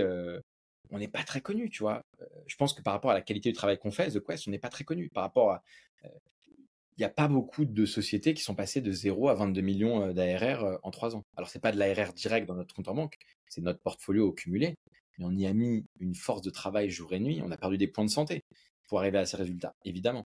on 0.90 0.98
n'est 1.00 1.08
pas 1.08 1.24
très 1.24 1.42
connu, 1.42 1.70
tu 1.70 1.84
vois? 1.84 2.02
je 2.48 2.56
pense 2.56 2.74
que 2.74 2.82
par 2.82 2.94
rapport 2.94 3.12
à 3.12 3.14
la 3.14 3.22
qualité 3.22 3.50
du 3.50 3.56
travail 3.56 3.80
qu'on 3.80 3.92
fait, 3.92 4.12
The 4.12 4.24
Quest, 4.24 4.48
on 4.48 4.52
n'est 4.52 4.60
pas 4.60 4.70
très 4.70 4.84
connu. 4.84 5.10
Par 5.10 5.24
rapport 5.24 5.52
à, 5.52 5.64
il 6.04 7.00
n'y 7.00 7.06
a 7.06 7.10
pas 7.10 7.28
beaucoup 7.28 7.66
de 7.66 7.86
sociétés 7.86 8.34
qui 8.34 8.44
sont 8.44 8.56
passées 8.56 8.82
de 8.82 8.92
0 8.92 9.30
à 9.30 9.34
22 9.34 9.62
millions 9.62 10.12
d'ARR 10.14 10.80
en 10.84 10.92
3 10.92 11.16
ans. 11.16 11.24
Alors, 11.38 11.50
c'est 11.50 11.62
pas 11.62 11.72
de 11.72 11.78
l'ARR 11.78 12.14
direct 12.14 12.48
dans 12.48 12.56
notre 12.56 12.76
compte 12.76 12.90
en 12.90 12.94
banque, 12.94 13.18
c'est 13.48 13.62
notre 13.62 13.80
portfolio 13.80 14.28
au 14.28 14.34
cumulé, 14.34 14.76
mais 15.18 15.26
on 15.26 15.32
y 15.32 15.48
a 15.48 15.54
mis 15.54 15.86
une 16.00 16.16
force 16.16 16.42
de 16.42 16.50
travail 16.50 16.90
jour 16.90 17.14
et 17.14 17.20
nuit. 17.20 17.42
On 17.44 17.52
a 17.52 17.58
perdu 17.58 17.78
des 17.78 17.88
points 17.88 18.06
de 18.06 18.10
santé 18.10 18.44
pour 18.88 19.00
arriver 19.00 19.18
à 19.18 19.26
ces 19.26 19.38
résultats, 19.38 19.74
évidemment. 19.86 20.26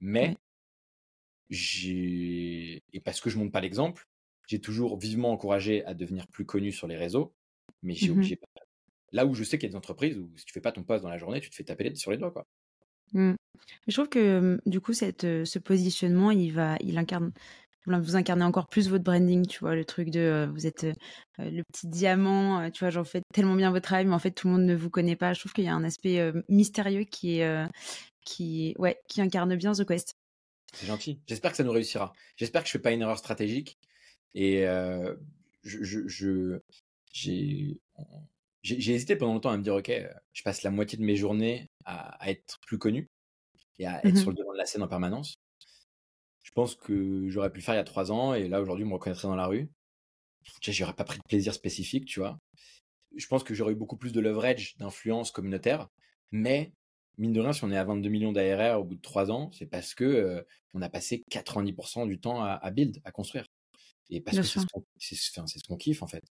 Mais 0.00 0.36
j'ai 1.50 2.82
et 2.92 3.00
parce 3.00 3.20
que 3.20 3.30
je 3.30 3.38
montre 3.38 3.52
pas 3.52 3.60
l'exemple, 3.60 4.06
j'ai 4.46 4.60
toujours 4.60 4.98
vivement 4.98 5.30
encouragé 5.30 5.84
à 5.84 5.94
devenir 5.94 6.26
plus 6.28 6.44
connu 6.44 6.72
sur 6.72 6.86
les 6.86 6.96
réseaux, 6.96 7.34
mais 7.82 7.94
j'ai 7.94 8.08
Mmh 8.08 8.12
obligé 8.12 8.40
Là 9.12 9.24
où 9.24 9.34
je 9.34 9.44
sais 9.44 9.56
qu'il 9.56 9.68
y 9.68 9.70
a 9.70 9.72
des 9.72 9.76
entreprises 9.76 10.18
où 10.18 10.30
si 10.36 10.44
tu 10.44 10.52
fais 10.52 10.60
pas 10.60 10.72
ton 10.72 10.82
poste 10.82 11.04
dans 11.04 11.08
la 11.08 11.16
journée, 11.16 11.40
tu 11.40 11.48
te 11.48 11.54
fais 11.54 11.64
taper 11.64 11.94
sur 11.94 12.10
les 12.10 12.16
doigts, 12.16 12.32
quoi. 12.32 12.44
Mmh. 13.12 13.34
Je 13.86 13.92
trouve 13.92 14.08
que 14.08 14.40
mmh, 14.40 14.60
du 14.66 14.80
coup, 14.80 14.92
cette, 14.92 15.22
ce 15.22 15.58
positionnement, 15.60 16.32
il 16.32 16.52
va, 16.52 16.76
il 16.80 16.98
incarne, 16.98 17.30
vous 17.86 18.16
incarnez 18.16 18.44
encore 18.44 18.66
plus 18.66 18.88
votre 18.88 19.04
branding, 19.04 19.46
tu 19.46 19.60
vois, 19.60 19.76
le 19.76 19.84
truc 19.84 20.10
de 20.10 20.50
vous 20.52 20.66
êtes 20.66 20.86
le 21.38 21.62
petit 21.72 21.86
diamant, 21.86 22.68
tu 22.72 22.84
vois, 22.84 22.90
vous 22.90 23.04
faites 23.04 23.22
tellement 23.32 23.54
bien 23.54 23.70
votre 23.70 23.84
travail, 23.84 24.06
mais 24.06 24.14
en 24.14 24.18
fait 24.18 24.32
tout 24.32 24.48
le 24.48 24.54
monde 24.54 24.64
ne 24.64 24.74
vous 24.74 24.90
connaît 24.90 25.16
pas. 25.16 25.32
Je 25.34 25.40
trouve 25.40 25.52
qu'il 25.52 25.64
y 25.64 25.68
a 25.68 25.74
un 25.74 25.84
aspect 25.84 26.32
mystérieux 26.48 27.04
qui 27.04 27.38
est, 27.38 27.66
qui, 28.24 28.74
ouais, 28.78 28.98
qui 29.08 29.20
incarne 29.20 29.54
bien 29.54 29.72
The 29.72 29.86
Quest. 29.86 30.14
C'est 30.72 30.86
gentil. 30.86 31.20
J'espère 31.26 31.52
que 31.52 31.56
ça 31.56 31.64
nous 31.64 31.72
réussira. 31.72 32.12
J'espère 32.36 32.62
que 32.62 32.68
je 32.68 32.72
fais 32.72 32.78
pas 32.78 32.92
une 32.92 33.02
erreur 33.02 33.18
stratégique. 33.18 33.78
Et 34.34 34.66
je, 35.62 36.60
j'ai, 37.12 37.80
hésité 38.62 39.16
pendant 39.16 39.34
longtemps 39.34 39.50
à 39.50 39.56
me 39.56 39.62
dire, 39.62 39.74
ok, 39.74 39.90
je 40.32 40.42
passe 40.42 40.62
la 40.62 40.70
moitié 40.70 40.98
de 40.98 41.04
mes 41.04 41.16
journées 41.16 41.70
à, 41.84 42.30
être 42.30 42.58
plus 42.66 42.78
connu 42.78 43.08
et 43.78 43.86
à 43.86 44.04
être 44.06 44.14
Mmh 44.14 44.16
sur 44.16 44.30
le 44.30 44.36
devant 44.36 44.52
de 44.52 44.58
la 44.58 44.66
scène 44.66 44.82
en 44.82 44.88
permanence. 44.88 45.34
Je 46.42 46.50
pense 46.52 46.74
que 46.74 47.28
j'aurais 47.28 47.50
pu 47.50 47.58
le 47.58 47.64
faire 47.64 47.74
il 47.74 47.78
y 47.78 47.80
a 47.80 47.84
trois 47.84 48.12
ans 48.12 48.34
et 48.34 48.48
là 48.48 48.60
aujourd'hui, 48.60 48.84
on 48.84 48.88
me 48.88 48.94
reconnaîtrait 48.94 49.28
dans 49.28 49.36
la 49.36 49.46
rue. 49.46 49.68
J'aurais 50.62 50.94
pas 50.94 51.04
pris 51.04 51.18
de 51.18 51.24
plaisir 51.24 51.52
spécifique, 51.54 52.04
tu 52.04 52.20
vois. 52.20 52.38
Je 53.16 53.26
pense 53.26 53.42
que 53.42 53.54
j'aurais 53.54 53.72
eu 53.72 53.76
beaucoup 53.76 53.96
plus 53.96 54.12
de 54.12 54.20
leverage, 54.20 54.76
d'influence 54.76 55.30
communautaire, 55.30 55.88
mais 56.30 56.72
mine 57.18 57.32
de 57.32 57.40
rien, 57.40 57.52
si 57.52 57.64
on 57.64 57.70
est 57.70 57.76
à 57.76 57.84
22 57.84 58.08
millions 58.08 58.32
d'ARR 58.32 58.80
au 58.80 58.84
bout 58.84 58.96
de 58.96 59.00
trois 59.00 59.30
ans, 59.30 59.50
c'est 59.52 59.66
parce 59.66 59.94
que 59.94 60.44
on 60.74 60.82
a 60.82 60.88
passé 60.88 61.24
90% 61.30 62.06
du 62.06 62.20
temps 62.20 62.42
à, 62.42 62.70
build, 62.70 63.00
à 63.04 63.10
construire. 63.10 63.46
Et 64.10 64.20
parce 64.20 64.36
que 64.36 64.42
c'est 64.42 65.14
ce 65.14 65.64
qu'on 65.66 65.76
kiffe 65.76 66.02
en 66.02 66.06
fait. 66.06 66.22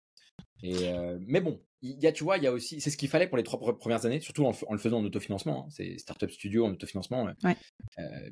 Et 0.63 0.93
mais 1.27 1.41
bon, 1.41 1.61
il 1.83 2.01
y 2.03 2.07
a, 2.07 2.13
tu 2.13 2.25
vois, 2.25 2.39
il 2.39 2.45
y 2.45 2.47
a 2.47 2.53
aussi, 2.53 2.81
c'est 2.81 2.91
ce 2.91 2.97
qu'il 2.97 3.09
fallait 3.09 3.27
pour 3.27 3.37
les 3.37 3.43
trois 3.43 3.59
premières 3.79 4.07
années, 4.07 4.21
surtout 4.21 4.45
en, 4.45 4.53
le 4.71 4.79
faisant 4.79 4.99
en 4.99 5.05
autofinancement. 5.05 5.65
Hein, 5.65 5.71
c'est 5.71 5.99
Startup 5.99 6.31
Studio 6.31 6.67
en 6.67 6.73
autofinancement. 6.73 7.29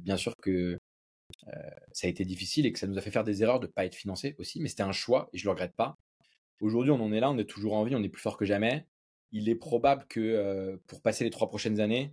bien 0.01 0.17
sûr 0.17 0.35
que 0.37 0.79
ça 1.93 2.07
a 2.07 2.11
été 2.11 2.25
difficile 2.25 2.67
et 2.67 2.73
que 2.73 2.79
ça 2.79 2.87
nous 2.87 2.99
a 2.99 3.01
fait 3.01 3.11
faire 3.11 3.25
des 3.25 3.43
erreurs 3.43 3.61
de 3.61 3.67
ne 3.67 3.73
pas 3.73 3.85
être 3.87 3.95
financé 3.95 4.35
aussi, 4.38 4.61
mais 4.61 4.69
c'était 4.69 4.83
un 4.83 4.93
choix 4.93 5.29
et 5.33 5.38
je 5.38 5.45
le 5.45 5.51
regrette 5.51 5.75
pas. 5.75 5.97
Aujourd'hui, 6.61 6.93
on 6.93 7.01
en 7.01 7.12
est 7.12 7.21
là, 7.21 7.31
on 7.31 7.38
est 7.38 7.49
toujours 7.49 7.75
en 7.75 7.85
vie, 7.85 7.97
on 7.97 8.03
est 8.03 8.09
plus 8.09 8.23
fort 8.23 8.37
que 8.37 8.45
jamais. 8.45 8.87
Il 9.33 9.49
est 9.49 9.55
probable 9.55 10.07
que 10.09 10.81
pour 10.87 11.01
passer 11.01 11.25
les 11.25 11.31
trois 11.31 11.49
prochaines 11.49 11.81
années, 11.81 12.12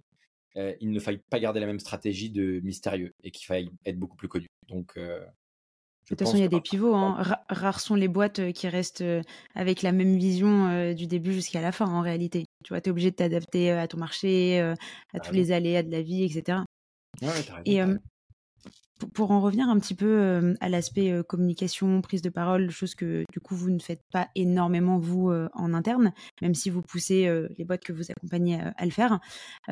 il 0.56 0.92
ne 0.92 1.00
faille 1.00 1.20
pas 1.30 1.40
garder 1.40 1.60
la 1.60 1.66
même 1.66 1.80
stratégie 1.80 2.30
de 2.30 2.60
mystérieux 2.62 3.14
et 3.24 3.32
qu'il 3.32 3.46
faille 3.46 3.70
être 3.86 3.98
beaucoup 3.98 4.18
plus 4.18 4.28
connu. 4.28 4.48
Donc, 4.68 4.98
de 4.98 5.20
toute 6.08 6.20
façon, 6.20 6.38
il 6.38 6.42
y 6.42 6.46
a 6.46 6.48
des 6.48 6.62
pivots. 6.62 6.96
Hein. 6.96 7.22
Rares 7.50 7.80
sont 7.80 7.96
les 7.96 8.08
boîtes 8.08 8.52
qui 8.54 8.68
restent 8.68 9.04
avec 9.56 9.82
la 9.82 9.92
même 9.92 10.18
vision 10.18 10.94
du 10.94 11.08
début 11.08 11.34
jusqu'à 11.34 11.62
la 11.62 11.72
fin, 11.72 11.86
en 11.86 12.02
réalité. 12.02 12.46
Tu 12.64 12.70
vois, 12.70 12.82
tu 12.82 12.90
es 12.90 12.92
obligé 12.92 13.12
de 13.12 13.16
t'adapter 13.16 13.72
à 13.72 13.88
ton 13.88 13.98
marché, 13.98 14.60
à 15.14 15.20
tous 15.20 15.34
les 15.34 15.52
aléas 15.52 15.84
de 15.84 15.92
la 15.92 16.02
vie, 16.02 16.24
etc. 16.24 16.60
Ouais, 17.22 17.30
raison, 17.30 17.54
Et 17.66 17.80
pour 19.14 19.32
en 19.32 19.40
revenir 19.40 19.70
un 19.70 19.80
petit 19.80 19.96
peu 19.96 20.56
à 20.60 20.68
l'aspect 20.68 21.14
communication, 21.28 22.02
prise 22.02 22.22
de 22.22 22.30
parole, 22.30 22.70
chose 22.70 22.96
que 22.96 23.24
du 23.32 23.40
coup 23.40 23.56
vous 23.56 23.70
ne 23.70 23.80
faites 23.80 24.04
pas 24.12 24.28
énormément 24.36 25.00
vous 25.00 25.32
en 25.54 25.74
interne, 25.74 26.14
même 26.42 26.54
si 26.54 26.70
vous 26.70 26.82
poussez 26.82 27.32
les 27.58 27.64
boîtes 27.64 27.84
que 27.84 27.94
vous 27.94 28.12
accompagnez 28.12 28.60
à 28.76 28.86
le 28.86 28.92
faire. 28.92 29.20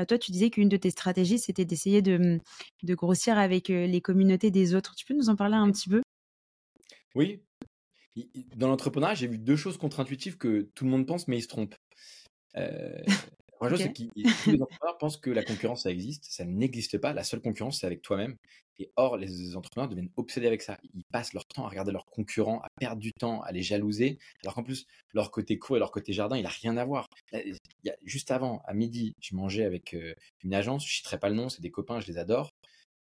toi, 0.08 0.18
tu 0.18 0.32
disais 0.32 0.50
qu'une 0.50 0.70
de 0.70 0.78
tes 0.78 0.92
stratégies, 0.92 1.40
c'était 1.40 1.66
d'essayer 1.66 2.02
de, 2.02 2.40
grossir 2.84 3.38
avec 3.38 3.68
les 3.68 4.00
communautés 4.00 4.50
des 4.50 4.76
autres. 4.76 4.96
Tu 4.96 5.06
peux 5.06 5.14
nous 5.14 5.28
en 5.28 5.36
parler 5.36 5.56
un 5.56 5.70
petit 5.72 5.90
peu? 5.90 6.02
Oui. 7.16 7.42
Dans 8.56 8.68
l'entrepreneuriat, 8.68 9.16
j'ai 9.16 9.28
vu 9.28 9.38
deux 9.38 9.56
choses 9.56 9.78
contre-intuitives 9.78 10.38
que 10.38 10.70
tout 10.74 10.86
le 10.86 10.92
monde 10.92 11.06
pense, 11.06 11.28
mais 11.28 11.38
ils 11.38 11.42
se 11.42 11.48
trompent. 11.48 11.76
Euh, 12.56 13.04
la 13.62 13.70
chose, 13.70 13.80
c'est 13.80 13.94
que 13.94 14.44
tous 14.44 14.52
les 14.52 14.62
entrepreneurs 14.62 14.98
pensent 14.98 15.18
que 15.18 15.30
la 15.30 15.44
concurrence, 15.44 15.84
ça 15.84 15.92
existe. 15.92 16.26
Ça 16.26 16.46
n'existe 16.46 16.98
pas. 16.98 17.14
La 17.14 17.24
seule 17.24 17.42
concurrence, 17.42 17.80
c'est 17.80 17.86
avec 17.86 18.02
toi-même. 18.02 18.36
Et 18.80 18.92
or, 18.96 19.18
les 19.18 19.56
entrepreneurs 19.56 19.90
deviennent 19.90 20.12
obsédés 20.18 20.48
avec 20.48 20.62
ça. 20.62 20.78
Ils 20.94 21.04
passent 21.12 21.34
leur 21.34 21.46
temps 21.46 21.66
à 21.66 21.70
regarder 21.70 21.92
leurs 21.92 22.06
concurrents, 22.06 22.60
à 22.62 22.68
perdre 22.80 23.02
du 23.02 23.12
temps, 23.12 23.42
à 23.42 23.52
les 23.52 23.64
jalouser. 23.64 24.20
Alors 24.44 24.54
qu'en 24.54 24.64
plus, 24.64 24.86
leur 25.14 25.32
côté 25.32 25.58
cours 25.58 25.78
et 25.78 25.80
leur 25.80 25.92
côté 25.92 26.14
jardin, 26.14 26.38
il 26.38 26.44
n'a 26.44 26.50
rien 26.50 26.78
à 26.78 26.86
voir. 26.86 27.08
juste 28.04 28.32
avant, 28.32 28.62
à 28.66 28.74
midi, 28.74 29.16
je 29.20 29.36
mangeais 29.36 29.64
avec 29.64 29.94
euh, 29.94 30.14
une 30.44 30.54
agence. 30.54 30.86
Je 30.86 30.92
ne 30.92 30.96
citerai 30.98 31.20
pas 31.20 31.30
le 31.30 31.36
nom, 31.36 31.50
c'est 31.50 31.62
des 31.62 31.72
copains, 31.72 32.00
je 32.00 32.08
les 32.08 32.18
adore. 32.18 32.52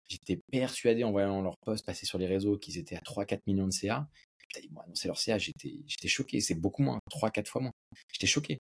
J'étais 0.08 0.38
persuadé 0.52 1.02
en 1.02 1.10
voyant 1.10 1.42
leur 1.42 1.56
poste 1.64 1.84
passer 1.86 2.06
sur 2.06 2.18
les 2.18 2.26
réseaux 2.26 2.58
qu'ils 2.58 2.78
étaient 2.78 2.96
à 2.96 3.00
3-4 3.00 3.40
millions 3.46 3.66
de 3.66 3.72
CA. 3.72 4.06
Putain, 4.38 4.60
ils 4.62 4.72
m'ont 4.72 4.80
annoncé 4.82 5.08
leur 5.08 5.18
CA, 5.18 5.38
j'étais 5.38 6.08
choqué. 6.08 6.40
C'est 6.40 6.54
beaucoup 6.54 6.82
moins, 6.82 6.98
3-4 7.10 7.46
fois 7.46 7.62
moins. 7.62 7.72
J'étais 8.12 8.26
choqué. 8.26 8.58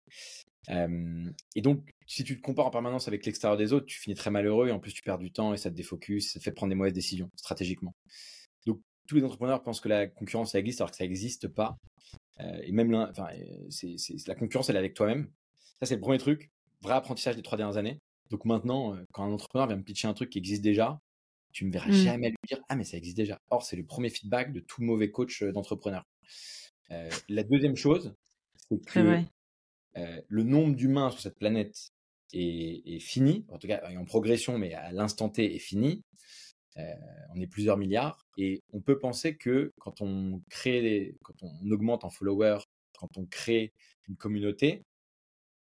Et 0.69 1.61
donc, 1.61 1.93
si 2.07 2.23
tu 2.23 2.37
te 2.37 2.41
compares 2.41 2.67
en 2.67 2.71
permanence 2.71 3.07
avec 3.07 3.25
l'extérieur 3.25 3.57
des 3.57 3.73
autres, 3.73 3.85
tu 3.85 3.99
finis 3.99 4.15
très 4.15 4.31
malheureux 4.31 4.69
et 4.69 4.71
en 4.71 4.79
plus 4.79 4.93
tu 4.93 5.01
perds 5.01 5.17
du 5.17 5.31
temps 5.31 5.53
et 5.53 5.57
ça 5.57 5.69
te 5.69 5.75
défocus, 5.75 6.33
ça 6.33 6.39
te 6.39 6.43
fait 6.43 6.51
prendre 6.51 6.69
des 6.69 6.75
mauvaises 6.75 6.93
décisions 6.93 7.29
stratégiquement. 7.35 7.93
Donc, 8.65 8.81
tous 9.07 9.15
les 9.15 9.23
entrepreneurs 9.23 9.61
pensent 9.63 9.81
que 9.81 9.89
la 9.89 10.07
concurrence 10.07 10.51
ça 10.53 10.59
existe 10.59 10.81
alors 10.81 10.91
que 10.91 10.97
ça 10.97 11.03
n'existe 11.03 11.47
pas. 11.47 11.77
Euh, 12.39 12.61
et 12.63 12.71
même 12.71 12.93
enfin, 12.93 13.27
c'est, 13.69 13.95
la 14.27 14.35
concurrence, 14.35 14.69
elle 14.69 14.75
est 14.75 14.79
avec 14.79 14.93
toi-même. 14.93 15.29
Ça, 15.79 15.85
c'est 15.85 15.95
le 15.95 16.01
premier 16.01 16.17
truc. 16.17 16.51
Vrai 16.81 16.93
apprentissage 16.93 17.35
des 17.35 17.41
trois 17.41 17.57
dernières 17.57 17.77
années. 17.77 17.99
Donc 18.29 18.45
maintenant, 18.45 18.95
euh, 18.95 19.03
quand 19.13 19.23
un 19.23 19.31
entrepreneur 19.31 19.67
vient 19.67 19.77
me 19.77 19.83
pitcher 19.83 20.07
un 20.07 20.13
truc 20.13 20.29
qui 20.29 20.37
existe 20.37 20.61
déjà, 20.61 20.99
tu 21.51 21.65
me 21.65 21.71
verras 21.71 21.89
mmh. 21.89 21.93
jamais 21.93 22.29
lui 22.29 22.37
dire 22.47 22.59
ah 22.69 22.75
mais 22.75 22.83
ça 22.83 22.97
existe 22.97 23.17
déjà. 23.17 23.39
Or 23.49 23.63
c'est 23.63 23.75
le 23.75 23.85
premier 23.85 24.09
feedback 24.09 24.53
de 24.53 24.59
tout 24.59 24.81
mauvais 24.81 25.11
coach 25.11 25.43
d'entrepreneur. 25.43 26.03
la 26.89 27.43
deuxième 27.43 27.75
chose, 27.75 28.15
c'est 28.69 28.81
que 28.81 29.23
le 29.95 30.43
nombre 30.43 30.75
d'humains 30.75 31.09
sur 31.11 31.19
cette 31.19 31.37
planète 31.37 31.91
est, 32.33 32.99
fini, 32.99 33.45
en 33.49 33.57
tout 33.57 33.67
cas 33.67 33.81
en 33.95 34.05
progression, 34.05 34.57
mais 34.57 34.73
à 34.73 34.91
l'instant 34.91 35.29
T 35.29 35.55
est 35.55 35.59
fini. 35.59 36.03
on 36.75 37.39
est 37.39 37.47
plusieurs 37.47 37.77
milliards 37.77 38.25
et 38.37 38.63
on 38.71 38.81
peut 38.81 38.99
penser 38.99 39.35
que 39.35 39.73
quand 39.79 40.01
on 40.01 40.41
crée, 40.49 41.15
quand 41.23 41.43
on 41.43 41.71
augmente 41.71 42.03
en 42.03 42.09
followers, 42.09 42.59
quand 42.97 43.17
on 43.17 43.25
crée 43.25 43.73
une 44.07 44.15
communauté, 44.15 44.83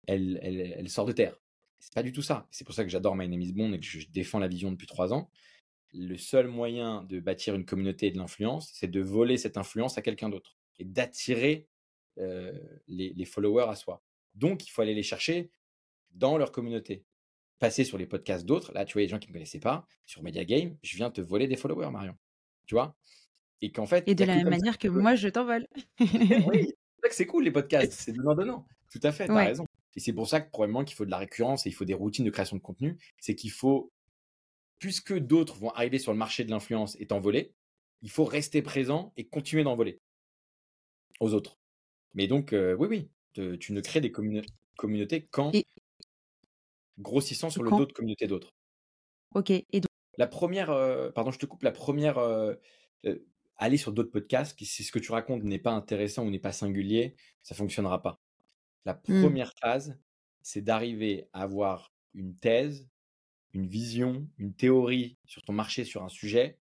elle, 0.08 0.90
sort 0.90 1.06
de 1.06 1.14
terre. 1.14 1.40
C'est 1.80 1.94
pas 1.94 2.04
du 2.04 2.12
tout 2.12 2.24
ça. 2.24 2.48
C'est 2.52 2.66
pour 2.66 2.74
ça 2.74 2.84
que 2.84 2.90
j'adore 2.90 3.16
My 3.16 3.30
Name 3.30 3.42
is 3.42 3.54
Bond 3.54 3.72
et 3.74 3.80
que 3.80 3.86
je 3.86 4.08
défends 4.10 4.40
la 4.40 4.48
vision 4.48 4.72
depuis 4.72 4.88
trois 4.88 5.14
ans 5.14 5.30
le 5.94 6.18
seul 6.18 6.48
moyen 6.48 7.04
de 7.04 7.20
bâtir 7.20 7.56
une 7.56 7.66
communauté 7.66 8.08
et 8.08 8.12
de 8.12 8.18
l'influence, 8.18 8.70
c'est 8.74 8.90
de 8.90 9.02
voler 9.02 9.38
cette 9.38 9.58
influence 9.58 9.98
à 9.98 10.02
quelqu'un 10.02 10.30
d'autre 10.30 10.58
et 10.80 10.86
d'attirer 10.86 11.68
les, 12.88 13.26
followers 13.26 13.70
à 13.70 13.76
soi. 13.76 14.04
Donc, 14.38 14.66
il 14.66 14.70
faut 14.70 14.82
aller 14.82 14.94
les 14.94 15.04
chercher 15.04 15.52
dans 16.12 16.38
leur 16.38 16.52
communauté. 16.52 17.04
Passer 17.60 17.84
sur 17.84 17.98
les 17.98 18.06
podcasts 18.06 18.46
d'autres. 18.46 18.72
Là, 18.74 18.86
tu 18.86 18.94
vois, 18.94 19.02
les 19.02 19.08
gens 19.08 19.20
qui 19.20 19.28
ne 19.28 19.32
me 19.32 19.34
connaissaient 19.34 19.60
pas, 19.60 19.88
sur 20.06 20.24
Media 20.24 20.46
Game, 20.46 20.78
je 20.84 20.96
viens 20.96 21.10
te 21.10 21.22
voler 21.22 21.48
des 21.48 21.58
followers, 21.58 21.90
Marion. 21.90 22.16
Tu 22.68 22.76
vois? 22.76 22.96
Et 23.62 23.72
qu'en 23.72 23.88
fait. 23.88 24.08
Et 24.08 24.16
de 24.16 24.24
la 24.24 24.36
même 24.36 24.50
manière 24.50 24.78
que, 24.78 24.88
moi, 24.88 25.16
je 25.16 25.28
t'envole. 25.28 25.68
oui, 26.00 26.72
c'est 27.12 27.26
cool, 27.26 27.44
les 27.44 27.52
podcasts. 27.52 27.94
C'est 27.94 28.14
donnant-donnant. 28.14 28.68
Tout 28.92 29.00
à 29.04 29.12
fait, 29.12 29.26
tu 29.26 29.32
as 29.32 29.46
raison. 29.46 29.66
Et 29.96 30.00
c'est 30.00 30.14
pour 30.14 30.28
ça 30.28 30.40
que 30.40 30.52
probablement 30.52 30.84
qu'il 30.84 30.96
faut 30.96 31.06
de 31.06 31.10
la 31.12 31.18
récurrence 31.18 31.66
et 31.66 31.70
il 31.70 31.74
faut 31.74 31.86
des 31.86 31.96
routines 31.96 32.24
de 32.24 32.30
création 32.30 32.56
de 32.56 32.62
contenu. 32.62 32.98
C'est 33.20 33.36
qu'il 33.36 33.52
faut 33.52 33.92
puisque 34.80 35.18
d'autres 35.18 35.58
vont 35.58 35.72
arriver 35.72 36.00
sur 36.00 36.12
le 36.12 36.18
marché 36.18 36.44
de 36.44 36.52
l'influence 36.52 36.96
et 37.00 37.08
t'envoler, 37.08 37.54
il 38.02 38.12
faut 38.12 38.26
rester 38.26 38.62
présent 38.62 39.12
et 39.18 39.28
continuer 39.28 39.64
d'envoler 39.64 40.00
aux 41.20 41.34
autres. 41.34 41.58
Mais 42.14 42.28
donc, 42.28 42.54
euh, 42.54 42.76
oui, 42.76 42.88
oui, 42.88 43.10
tu 43.60 43.74
ne 43.74 43.82
crées 43.82 44.02
des 44.02 44.12
communautés 44.12 45.26
qu'en 45.26 45.52
grossissant 47.00 47.50
sur 47.50 47.64
le 47.64 47.70
dos 47.72 47.86
de 47.86 47.94
communautés 47.94 48.28
d'autres. 48.28 48.54
Ok. 49.36 49.52
Et 49.52 49.66
donc... 49.74 49.86
La 50.18 50.28
première, 50.28 50.72
euh, 50.72 51.12
pardon, 51.12 51.32
je 51.32 51.38
te 51.38 51.46
coupe, 51.46 51.62
la 51.62 51.72
première, 51.72 52.18
euh, 52.18 52.56
aller 53.56 53.78
sur 53.78 53.92
d'autres 53.92 54.12
podcasts, 54.12 54.58
si 54.64 54.84
ce 54.84 54.92
que 54.92 55.00
tu 55.00 55.12
racontes 55.12 55.44
n'est 55.44 55.60
pas 55.60 55.72
intéressant 55.72 56.26
ou 56.26 56.32
n'est 56.32 56.40
pas 56.40 56.52
singulier, 56.52 57.16
ça 57.44 57.54
fonctionnera 57.54 58.02
pas. 58.02 58.20
La 58.86 58.94
mmh. 58.94 59.22
première 59.22 59.54
phase, 59.62 60.00
c'est 60.42 60.62
d'arriver 60.62 61.30
à 61.34 61.44
avoir 61.44 61.94
une 62.14 62.36
thèse 62.36 62.90
une 63.54 63.68
vision, 63.68 64.28
une 64.38 64.54
théorie 64.54 65.18
sur 65.26 65.42
ton 65.44 65.54
marché, 65.54 65.84
sur 65.84 66.04
un 66.04 66.10
sujet 66.10 66.60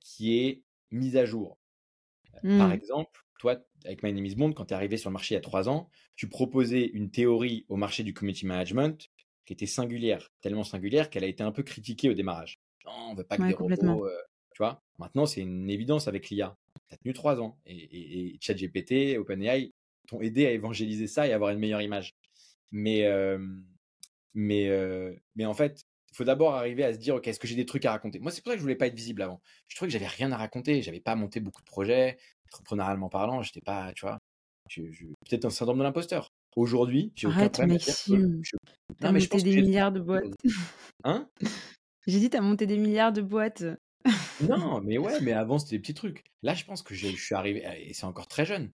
qui 0.00 0.38
est 0.38 0.62
mise 0.90 1.16
à 1.16 1.26
jour. 1.26 1.58
Euh, 2.44 2.58
par 2.58 2.68
mmh. 2.68 2.72
exemple, 2.72 3.26
toi, 3.38 3.56
avec 3.84 4.02
My 4.02 4.12
Name 4.12 4.26
is 4.26 4.34
Bond, 4.34 4.52
quand 4.52 4.66
tu 4.66 4.74
es 4.74 4.76
arrivé 4.76 4.96
sur 4.96 5.10
le 5.10 5.14
marché 5.14 5.34
il 5.34 5.36
y 5.36 5.38
a 5.38 5.42
trois 5.42 5.68
ans, 5.68 5.88
tu 6.16 6.28
proposais 6.28 6.86
une 6.92 7.10
théorie 7.10 7.64
au 7.68 7.76
marché 7.76 8.02
du 8.02 8.14
community 8.14 8.46
management 8.46 9.10
qui 9.44 9.52
était 9.52 9.66
singulière, 9.66 10.30
tellement 10.40 10.64
singulière 10.64 11.10
qu'elle 11.10 11.24
a 11.24 11.26
été 11.26 11.42
un 11.42 11.52
peu 11.52 11.62
critiquée 11.62 12.10
au 12.10 12.14
démarrage. 12.14 12.60
Non, 12.84 12.92
on 13.10 13.14
veut 13.14 13.24
pas 13.24 13.36
que 13.36 13.42
des 13.42 13.54
robots, 13.54 14.06
euh, 14.06 14.18
tu 14.52 14.58
vois. 14.58 14.82
Maintenant, 14.98 15.26
c'est 15.26 15.40
une 15.40 15.70
évidence 15.70 16.08
avec 16.08 16.28
l'IA. 16.28 16.56
Tu 16.88 16.94
as 16.94 16.98
tenu 16.98 17.14
trois 17.14 17.40
ans 17.40 17.58
et, 17.66 18.34
et, 18.34 18.38
ChatGPT, 18.40 19.16
OpenAI 19.18 19.72
t'ont 20.06 20.20
aidé 20.20 20.46
à 20.46 20.52
évangéliser 20.52 21.06
ça 21.06 21.26
et 21.26 21.32
à 21.32 21.34
avoir 21.34 21.50
une 21.50 21.58
meilleure 21.58 21.82
image. 21.82 22.14
Mais, 22.70 23.04
euh, 23.04 23.38
mais, 24.34 24.70
mais 25.36 25.46
en 25.46 25.54
fait, 25.54 25.84
Il 26.12 26.16
faut 26.16 26.24
d'abord 26.24 26.54
arriver 26.54 26.84
à 26.84 26.92
se 26.92 26.98
dire, 26.98 27.16
OK, 27.16 27.28
est-ce 27.28 27.38
que 27.38 27.46
j'ai 27.46 27.56
des 27.56 27.66
trucs 27.66 27.84
à 27.84 27.92
raconter? 27.92 28.18
Moi, 28.18 28.32
c'est 28.32 28.42
pour 28.42 28.50
ça 28.50 28.54
que 28.54 28.58
je 28.58 28.62
voulais 28.62 28.76
pas 28.76 28.86
être 28.86 28.94
visible 28.94 29.22
avant. 29.22 29.40
Je 29.68 29.76
trouvais 29.76 29.88
que 29.88 29.92
j'avais 29.92 30.06
rien 30.06 30.32
à 30.32 30.36
raconter. 30.36 30.82
J'avais 30.82 31.00
pas 31.00 31.14
monté 31.14 31.40
beaucoup 31.40 31.60
de 31.60 31.66
projets. 31.66 32.18
Entrepreneurialement 32.52 33.08
parlant, 33.08 33.42
j'étais 33.42 33.60
pas, 33.60 33.92
tu 33.94 34.06
vois, 34.06 34.18
peut-être 34.74 35.44
un 35.44 35.50
syndrome 35.50 35.78
de 35.78 35.82
l'imposteur. 35.82 36.32
Aujourd'hui, 36.56 37.12
j'ai 37.14 37.28
aucun 37.28 37.48
problème 37.48 37.76
à 37.76 37.78
dire 37.78 37.84
que 37.86 38.10
Maxime. 38.10 38.40
je... 38.42 38.56
T'as 38.98 39.06
Non, 39.08 39.12
mais 39.12 39.20
je 39.20 39.28
pense 39.28 39.44
des 39.44 39.56
milliards 39.56 39.92
de 39.92 40.00
boîtes. 40.00 40.34
Hein? 41.04 41.28
J'ai 42.06 42.18
dit, 42.18 42.30
t'as 42.30 42.40
monté 42.40 42.66
des 42.66 42.78
milliards 42.78 43.12
de 43.12 43.22
boîtes. 43.22 43.64
Non, 44.40 44.80
mais 44.84 44.98
ouais, 44.98 45.20
mais 45.20 45.32
avant, 45.32 45.58
c'était 45.58 45.76
des 45.76 45.80
petits 45.80 45.94
trucs. 45.94 46.24
Là, 46.42 46.54
je 46.54 46.64
pense 46.64 46.82
que 46.82 46.94
je 46.94 47.08
suis 47.08 47.34
arrivé, 47.34 47.64
et 47.86 47.92
c'est 47.92 48.06
encore 48.06 48.28
très 48.28 48.44
jeune, 48.44 48.70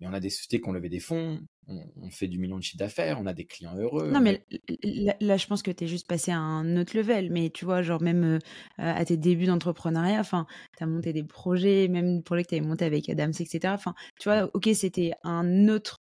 mais 0.00 0.06
on 0.06 0.12
a 0.12 0.20
des 0.20 0.30
sociétés 0.30 0.60
qui 0.60 0.68
ont 0.68 0.72
levé 0.72 0.88
des 0.88 1.00
fonds, 1.00 1.40
on, 1.66 1.84
on 1.96 2.10
fait 2.10 2.28
du 2.28 2.38
million 2.38 2.56
de 2.56 2.62
chiffre 2.62 2.78
d'affaires, 2.78 3.18
on 3.20 3.26
a 3.26 3.34
des 3.34 3.44
clients 3.44 3.76
heureux. 3.76 4.10
Non, 4.10 4.20
mais 4.20 4.42
là, 4.82 5.14
là, 5.20 5.36
je 5.36 5.46
pense 5.46 5.62
que 5.62 5.70
t'es 5.70 5.86
juste 5.86 6.06
passé 6.06 6.30
à 6.30 6.38
un 6.38 6.76
autre 6.76 6.96
level. 6.96 7.30
Mais 7.30 7.50
tu 7.50 7.64
vois, 7.64 7.82
genre, 7.82 8.00
même 8.00 8.24
euh, 8.24 8.38
à 8.78 9.04
tes 9.04 9.16
débuts 9.16 9.46
d'entrepreneuriat, 9.46 10.20
enfin, 10.20 10.46
t'as 10.76 10.86
monté 10.86 11.12
des 11.12 11.24
projets, 11.24 11.88
même 11.88 12.22
pour 12.22 12.36
les 12.36 12.44
que 12.44 12.50
t'avais 12.50 12.66
monté 12.66 12.84
avec 12.84 13.08
Adams, 13.08 13.32
etc. 13.38 13.74
Enfin, 13.74 13.94
tu 14.20 14.28
vois, 14.28 14.50
ok, 14.54 14.68
c'était 14.74 15.12
un 15.24 15.68
autre 15.68 15.98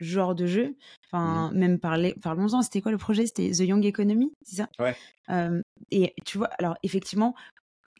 genre 0.00 0.34
de 0.34 0.46
jeu. 0.46 0.76
Enfin, 1.06 1.52
même 1.52 1.78
parler, 1.78 2.14
parlons-en, 2.22 2.62
c'était 2.62 2.80
quoi 2.80 2.92
le 2.92 2.98
projet? 2.98 3.26
C'était 3.26 3.50
The 3.50 3.60
Young 3.60 3.84
Economy, 3.84 4.32
c'est 4.42 4.56
ça? 4.56 4.68
Ouais. 4.78 4.96
Euh, 5.30 5.62
et 5.90 6.14
tu 6.24 6.38
vois, 6.38 6.48
alors 6.58 6.76
effectivement, 6.82 7.34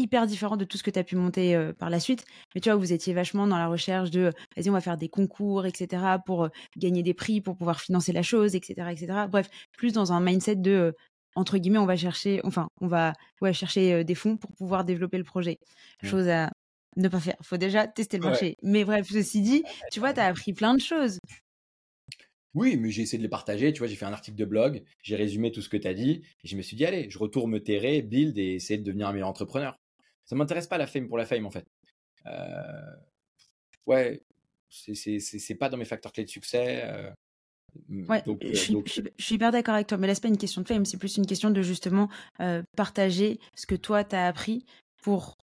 hyper 0.03 0.27
différent 0.27 0.57
de 0.57 0.65
tout 0.65 0.77
ce 0.77 0.83
que 0.83 0.91
tu 0.91 0.99
as 0.99 1.05
pu 1.05 1.17
monter 1.17 1.55
euh, 1.55 1.73
par 1.73 1.89
la 1.91 2.01
suite. 2.01 2.25
Mais 2.55 2.61
tu 2.61 2.69
vois, 2.69 2.77
vous 2.77 2.93
étiez 2.93 3.15
vachement 3.15 3.47
dans 3.47 3.59
la 3.59 3.69
recherche 3.69 4.11
de, 4.11 4.21
euh, 4.21 4.31
vas-y, 4.57 4.69
on 4.69 4.75
va 4.75 4.81
faire 4.81 4.97
des 4.99 5.09
concours, 5.09 5.65
etc., 5.65 6.03
pour 6.27 6.45
euh, 6.45 6.49
gagner 6.77 7.03
des 7.03 7.15
prix, 7.15 7.41
pour 7.41 7.57
pouvoir 7.57 7.81
financer 7.81 8.13
la 8.13 8.23
chose, 8.23 8.55
etc., 8.55 8.89
etc. 8.91 9.27
Bref, 9.31 9.49
plus 9.77 9.93
dans 9.93 10.13
un 10.13 10.21
mindset 10.21 10.57
de, 10.57 10.71
euh, 10.71 10.93
entre 11.35 11.57
guillemets, 11.59 11.79
on 11.79 11.87
va 11.87 11.97
chercher, 11.97 12.41
enfin, 12.45 12.69
on 12.81 12.89
va 12.89 13.15
ouais, 13.41 13.53
chercher 13.55 14.05
des 14.05 14.15
fonds 14.15 14.37
pour 14.37 14.51
pouvoir 14.53 14.85
développer 14.85 15.17
le 15.17 15.25
projet. 15.25 15.59
Mm. 16.03 16.07
Chose 16.07 16.29
à 16.29 16.51
ne 16.97 17.09
pas 17.09 17.21
faire. 17.21 17.37
faut 17.43 17.57
déjà 17.57 17.87
tester 17.87 18.19
le 18.19 18.25
Ouais. 18.25 18.31
marché. 18.31 18.57
Mais 18.63 18.85
bref, 18.85 19.09
ceci 19.11 19.41
dit, 19.41 19.63
tu 19.91 19.99
vois, 20.01 20.13
tu 20.13 20.21
as 20.21 20.27
appris 20.27 20.53
plein 20.53 20.75
de 20.75 20.81
choses. 20.81 21.19
Oui, 22.55 22.77
mais 22.77 22.91
j'ai 22.91 23.03
essayé 23.03 23.17
de 23.17 23.23
les 23.23 23.31
partager. 23.31 23.73
Tu 23.73 23.79
vois, 23.79 23.87
j'ai 23.89 23.97
fait 23.97 24.05
un 24.05 24.13
article 24.13 24.37
de 24.37 24.45
blog, 24.45 24.83
j'ai 25.03 25.17
résumé 25.17 25.51
tout 25.53 25.63
ce 25.63 25.71
que 25.71 25.79
tu 25.79 25.89
as 25.89 25.95
dit, 25.95 26.23
et 26.45 26.49
je 26.49 26.55
me 26.57 26.61
suis 26.63 26.77
dit, 26.77 26.85
allez, 26.85 27.09
je 27.09 27.19
retourne 27.19 27.51
me 27.51 27.63
terrer, 27.63 28.03
build 28.03 28.37
et 28.37 28.55
essayer 28.57 28.79
de 28.79 28.85
devenir 28.85 29.09
un 29.09 29.13
meilleur 29.15 29.29
entrepreneur. 29.29 29.79
Ça 30.33 30.37
m'intéresse 30.37 30.67
pas 30.67 30.79
la 30.79 30.87
fame 30.87 31.09
pour 31.09 31.19
la 31.19 31.27
fame, 31.27 31.45
en 31.45 31.51
fait. 31.51 31.67
Euh, 32.25 32.97
Ouais, 33.87 34.23
c'est- 34.71 35.55
pas 35.57 35.69
dans 35.69 35.77
mes 35.77 35.85
facteurs 35.85 36.11
clés 36.11 36.25
de 36.25 36.31
succès. 36.31 36.85
euh, 36.85 37.11
Ouais, 38.09 38.23
donc, 38.25 38.39
je 38.41 38.47
euh, 38.47 38.73
donc, 38.73 38.87
je 38.87 38.93
suis- 38.93 39.03
je 39.19 39.25
suis 39.25 39.35
hyper 39.35 39.53
d'accord 39.53 39.75
avec 39.75 39.89
toi, 39.89 39.99
mais 39.99 40.07
là, 40.07 40.15
c'est 40.15 40.23
pas 40.23 40.29
une 40.29 40.39
question 40.39 40.63
de 40.63 40.67
fame, 40.69 40.87
c'est 40.87 40.97
plus 40.97 41.19
une 41.19 41.27
question 41.27 41.51
de 41.51 41.61
justement 41.61 42.09
euh, 42.41 42.63
partager 42.79 43.41
ce 43.55 43.67
que 43.67 43.75
toi, 43.75 44.05
t'as 44.05 44.27
appris 44.27 44.65
pour 45.03 45.37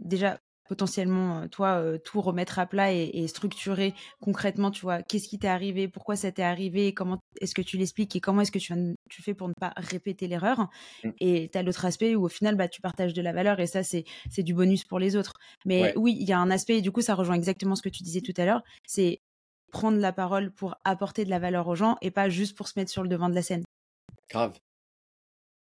déjà 0.00 0.40
potentiellement, 0.70 1.40
euh, 1.42 1.48
toi, 1.48 1.80
euh, 1.82 1.98
tout 1.98 2.20
remettre 2.20 2.60
à 2.60 2.66
plat 2.66 2.92
et, 2.92 3.10
et 3.12 3.26
structurer 3.26 3.92
concrètement, 4.20 4.70
tu 4.70 4.82
vois, 4.82 5.02
qu'est-ce 5.02 5.26
qui 5.28 5.36
t'est 5.40 5.48
arrivé, 5.48 5.88
pourquoi 5.88 6.14
ça 6.14 6.30
t'est 6.30 6.44
arrivé, 6.44 6.94
comment 6.94 7.18
est-ce 7.40 7.54
que 7.56 7.62
tu 7.62 7.76
l'expliques 7.76 8.14
et 8.14 8.20
comment 8.20 8.42
est-ce 8.42 8.52
que 8.52 8.60
tu, 8.60 8.72
tu 9.10 9.22
fais 9.22 9.34
pour 9.34 9.48
ne 9.48 9.54
pas 9.58 9.72
répéter 9.76 10.28
l'erreur. 10.28 10.68
Mm. 11.04 11.10
Et 11.18 11.50
t'as 11.52 11.62
l'autre 11.64 11.84
aspect 11.84 12.14
où 12.14 12.24
au 12.24 12.28
final, 12.28 12.54
bah, 12.54 12.68
tu 12.68 12.80
partages 12.80 13.12
de 13.14 13.20
la 13.22 13.32
valeur 13.32 13.58
et 13.58 13.66
ça, 13.66 13.82
c'est 13.82 14.04
c'est 14.30 14.44
du 14.44 14.54
bonus 14.54 14.84
pour 14.84 15.00
les 15.00 15.16
autres. 15.16 15.34
Mais 15.64 15.80
Ouais. 15.82 15.94
oui, 15.96 16.16
il 16.20 16.28
y 16.28 16.32
a 16.32 16.38
un 16.38 16.50
aspect, 16.52 16.78
et 16.78 16.82
du 16.82 16.92
coup, 16.92 17.00
ça 17.02 17.16
rejoint 17.16 17.34
exactement 17.34 17.74
ce 17.74 17.82
que 17.82 17.88
tu 17.88 18.04
disais 18.04 18.20
tout 18.20 18.34
à 18.36 18.44
l'heure, 18.44 18.62
c'est 18.86 19.18
prendre 19.72 19.98
la 19.98 20.12
parole 20.12 20.52
pour 20.54 20.76
apporter 20.84 21.24
de 21.24 21.30
la 21.30 21.40
valeur 21.40 21.66
aux 21.68 21.74
gens 21.76 21.96
et 22.02 22.10
pas 22.12 22.28
juste 22.28 22.56
pour 22.56 22.68
se 22.68 22.78
mettre 22.78 22.90
sur 22.92 23.02
le 23.02 23.08
devant 23.08 23.28
de 23.28 23.34
la 23.34 23.42
scène. 23.42 23.64
grave. 24.28 24.60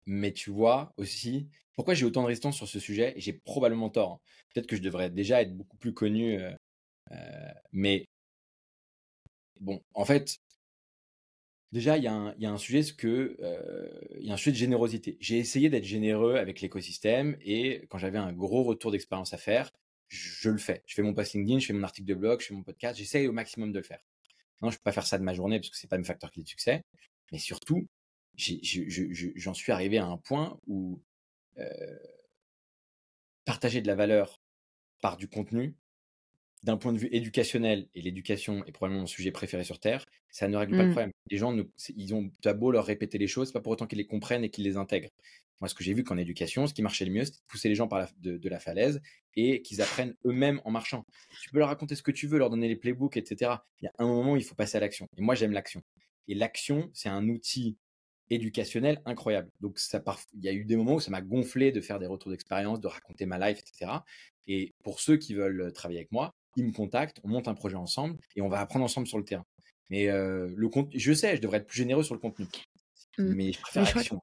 Mais 0.06 0.32
tu 0.32 0.50
vois 0.50 0.92
aussi, 0.96 1.48
pourquoi 1.74 1.94
j'ai 1.94 2.04
autant 2.06 2.22
de 2.22 2.26
résistance 2.28 2.56
sur 2.56 2.68
ce 2.68 2.78
sujet? 2.80 3.12
Et 3.16 3.20
j'ai 3.20 3.32
probablement 3.32 3.90
tort. 3.90 4.12
hein. 4.14 4.20
Peut-être 4.54 4.66
que 4.66 4.76
je 4.76 4.82
devrais 4.82 5.10
déjà 5.10 5.42
être 5.42 5.56
beaucoup 5.56 5.76
plus 5.76 5.94
connu. 5.94 6.38
euh, 6.40 6.52
euh, 7.12 7.52
mais 7.72 8.06
bon, 9.60 9.82
en 9.94 10.04
fait, 10.04 10.38
déjà, 11.72 11.96
il 11.98 12.04
y, 12.04 12.06
a 12.08 12.12
un- 12.14 12.58
sujet, 12.58 12.82
c'est 12.82 12.96
que 12.96 13.36
euh, 13.40 13.88
il 14.20 14.26
y 14.26 14.30
a 14.30 14.34
un 14.34 14.36
sujet 14.36 14.52
de 14.52 14.56
générosité. 14.56 15.16
J'ai 15.20 15.38
essayé 15.38 15.68
d'être 15.70 15.84
généreux 15.84 16.36
avec 16.36 16.60
l'écosystème 16.60 17.36
et 17.42 17.86
quand 17.88 17.98
j'avais 17.98 18.18
un 18.18 18.32
gros 18.32 18.62
retour 18.64 18.90
d'expérience 18.92 19.32
à 19.32 19.38
faire, 19.38 19.70
je, 20.08 20.50
le 20.50 20.58
fais. 20.58 20.82
Je 20.86 20.94
fais 20.94 21.02
mon 21.02 21.14
post 21.14 21.34
LinkedIn, 21.34 21.60
je 21.60 21.66
fais 21.66 21.72
mon 21.72 21.84
article 21.84 22.08
de 22.08 22.14
blog, 22.14 22.40
je 22.40 22.46
fais 22.46 22.54
mon 22.54 22.62
podcast. 22.64 22.98
J'essaye 22.98 23.28
au 23.28 23.32
maximum 23.32 23.72
de 23.72 23.78
le 23.78 23.84
faire. 23.84 24.00
Non, 24.62 24.70
je 24.70 24.76
peux 24.78 24.82
pas 24.84 24.92
faire 24.92 25.06
ça 25.06 25.18
de 25.18 25.24
ma 25.24 25.34
journée 25.34 25.58
parce 25.60 25.70
que 25.70 25.76
c'est 25.76 25.88
pas 25.88 25.98
mes 25.98 26.04
facteurs 26.04 26.30
clés 26.32 26.42
de 26.42 26.48
succès. 26.48 26.82
Mais 27.32 27.38
surtout, 27.38 27.86
j'en 28.36 29.54
suis 29.54 29.72
arrivé 29.72 29.98
à 29.98 30.06
un 30.06 30.16
point 30.16 30.58
où 30.66 31.02
euh, 31.58 31.96
partager 33.44 33.80
de 33.80 33.86
la 33.86 33.94
valeur 33.94 34.40
par 35.00 35.16
du 35.16 35.28
contenu, 35.28 35.76
d'un 36.62 36.76
point 36.76 36.92
de 36.92 36.98
vue 36.98 37.08
éducationnel, 37.10 37.88
et 37.94 38.02
l'éducation 38.02 38.64
est 38.66 38.72
probablement 38.72 39.02
mon 39.02 39.06
sujet 39.06 39.30
préféré 39.30 39.64
sur 39.64 39.80
Terre, 39.80 40.04
ça 40.30 40.46
ne 40.46 40.56
règle 40.56 40.76
pas 40.76 40.82
le 40.82 40.88
Mm. 40.88 40.92
problème. 40.92 41.12
Les 41.30 41.38
gens, 41.38 41.56
ils 41.96 42.14
ont 42.14 42.30
t'as 42.42 42.52
beau 42.52 42.70
leur 42.70 42.84
répéter 42.84 43.16
les 43.18 43.26
choses, 43.26 43.50
pas 43.52 43.60
pour 43.60 43.72
autant 43.72 43.86
qu'ils 43.86 43.98
les 43.98 44.06
comprennent 44.06 44.44
et 44.44 44.50
qu'ils 44.50 44.64
les 44.64 44.76
intègrent. 44.76 45.08
Moi, 45.60 45.68
ce 45.68 45.74
que 45.74 45.82
j'ai 45.84 45.94
vu 45.94 46.04
qu'en 46.04 46.18
éducation, 46.18 46.66
ce 46.66 46.74
qui 46.74 46.82
marchait 46.82 47.04
le 47.06 47.12
mieux, 47.12 47.24
c'était 47.24 47.38
de 47.38 47.44
pousser 47.48 47.68
les 47.68 47.74
gens 47.74 47.88
par 47.88 47.98
la, 47.98 48.08
de, 48.18 48.36
de 48.38 48.48
la 48.48 48.58
falaise 48.60 49.00
et 49.36 49.62
qu'ils 49.62 49.80
apprennent 49.82 50.14
eux-mêmes 50.26 50.60
en 50.64 50.70
marchant. 50.70 51.04
Tu 51.42 51.50
peux 51.50 51.58
leur 51.58 51.68
raconter 51.68 51.94
ce 51.94 52.02
que 52.02 52.10
tu 52.10 52.26
veux, 52.26 52.38
leur 52.38 52.50
donner 52.50 52.68
les 52.68 52.76
playbooks, 52.76 53.16
etc. 53.16 53.52
Il 53.80 53.84
y 53.86 53.88
a 53.88 53.92
un 53.98 54.06
moment 54.06 54.32
où 54.32 54.36
il 54.36 54.44
faut 54.44 54.54
passer 54.54 54.76
à 54.76 54.80
l'action. 54.80 55.08
Et 55.16 55.22
moi, 55.22 55.34
j'aime 55.34 55.52
l'action. 55.52 55.82
Et 56.28 56.34
l'action, 56.34 56.90
c'est 56.94 57.08
un 57.08 57.28
outil 57.28 57.78
éducationnel 58.30 59.02
incroyable. 59.04 59.50
Donc, 59.60 59.78
ça, 59.78 60.02
il 60.34 60.44
y 60.44 60.48
a 60.48 60.52
eu 60.52 60.64
des 60.64 60.76
moments 60.76 60.94
où 60.94 61.00
ça 61.00 61.10
m'a 61.10 61.20
gonflé 61.20 61.72
de 61.72 61.80
faire 61.80 61.98
des 61.98 62.06
retours 62.06 62.30
d'expérience, 62.30 62.80
de 62.80 62.86
raconter 62.86 63.26
ma 63.26 63.38
life, 63.38 63.58
etc. 63.58 63.92
Et 64.46 64.74
pour 64.82 65.00
ceux 65.00 65.16
qui 65.16 65.34
veulent 65.34 65.72
travailler 65.72 66.00
avec 66.00 66.12
moi, 66.12 66.34
ils 66.56 66.64
me 66.64 66.72
contactent, 66.72 67.20
on 67.24 67.28
monte 67.28 67.48
un 67.48 67.54
projet 67.54 67.76
ensemble 67.76 68.16
et 68.36 68.42
on 68.42 68.48
va 68.48 68.60
apprendre 68.60 68.84
ensemble 68.84 69.06
sur 69.06 69.18
le 69.18 69.24
terrain. 69.24 69.44
Mais 69.88 70.08
euh, 70.08 70.52
le 70.56 70.68
compte, 70.68 70.90
je 70.94 71.12
sais, 71.12 71.36
je 71.36 71.42
devrais 71.42 71.58
être 71.58 71.66
plus 71.66 71.78
généreux 71.78 72.02
sur 72.02 72.14
le 72.14 72.20
contenu. 72.20 72.46
Mm. 73.18 73.34
Mais 73.34 73.52
je 73.52 73.60
préfère 73.60 73.84
l'action. 73.84 74.20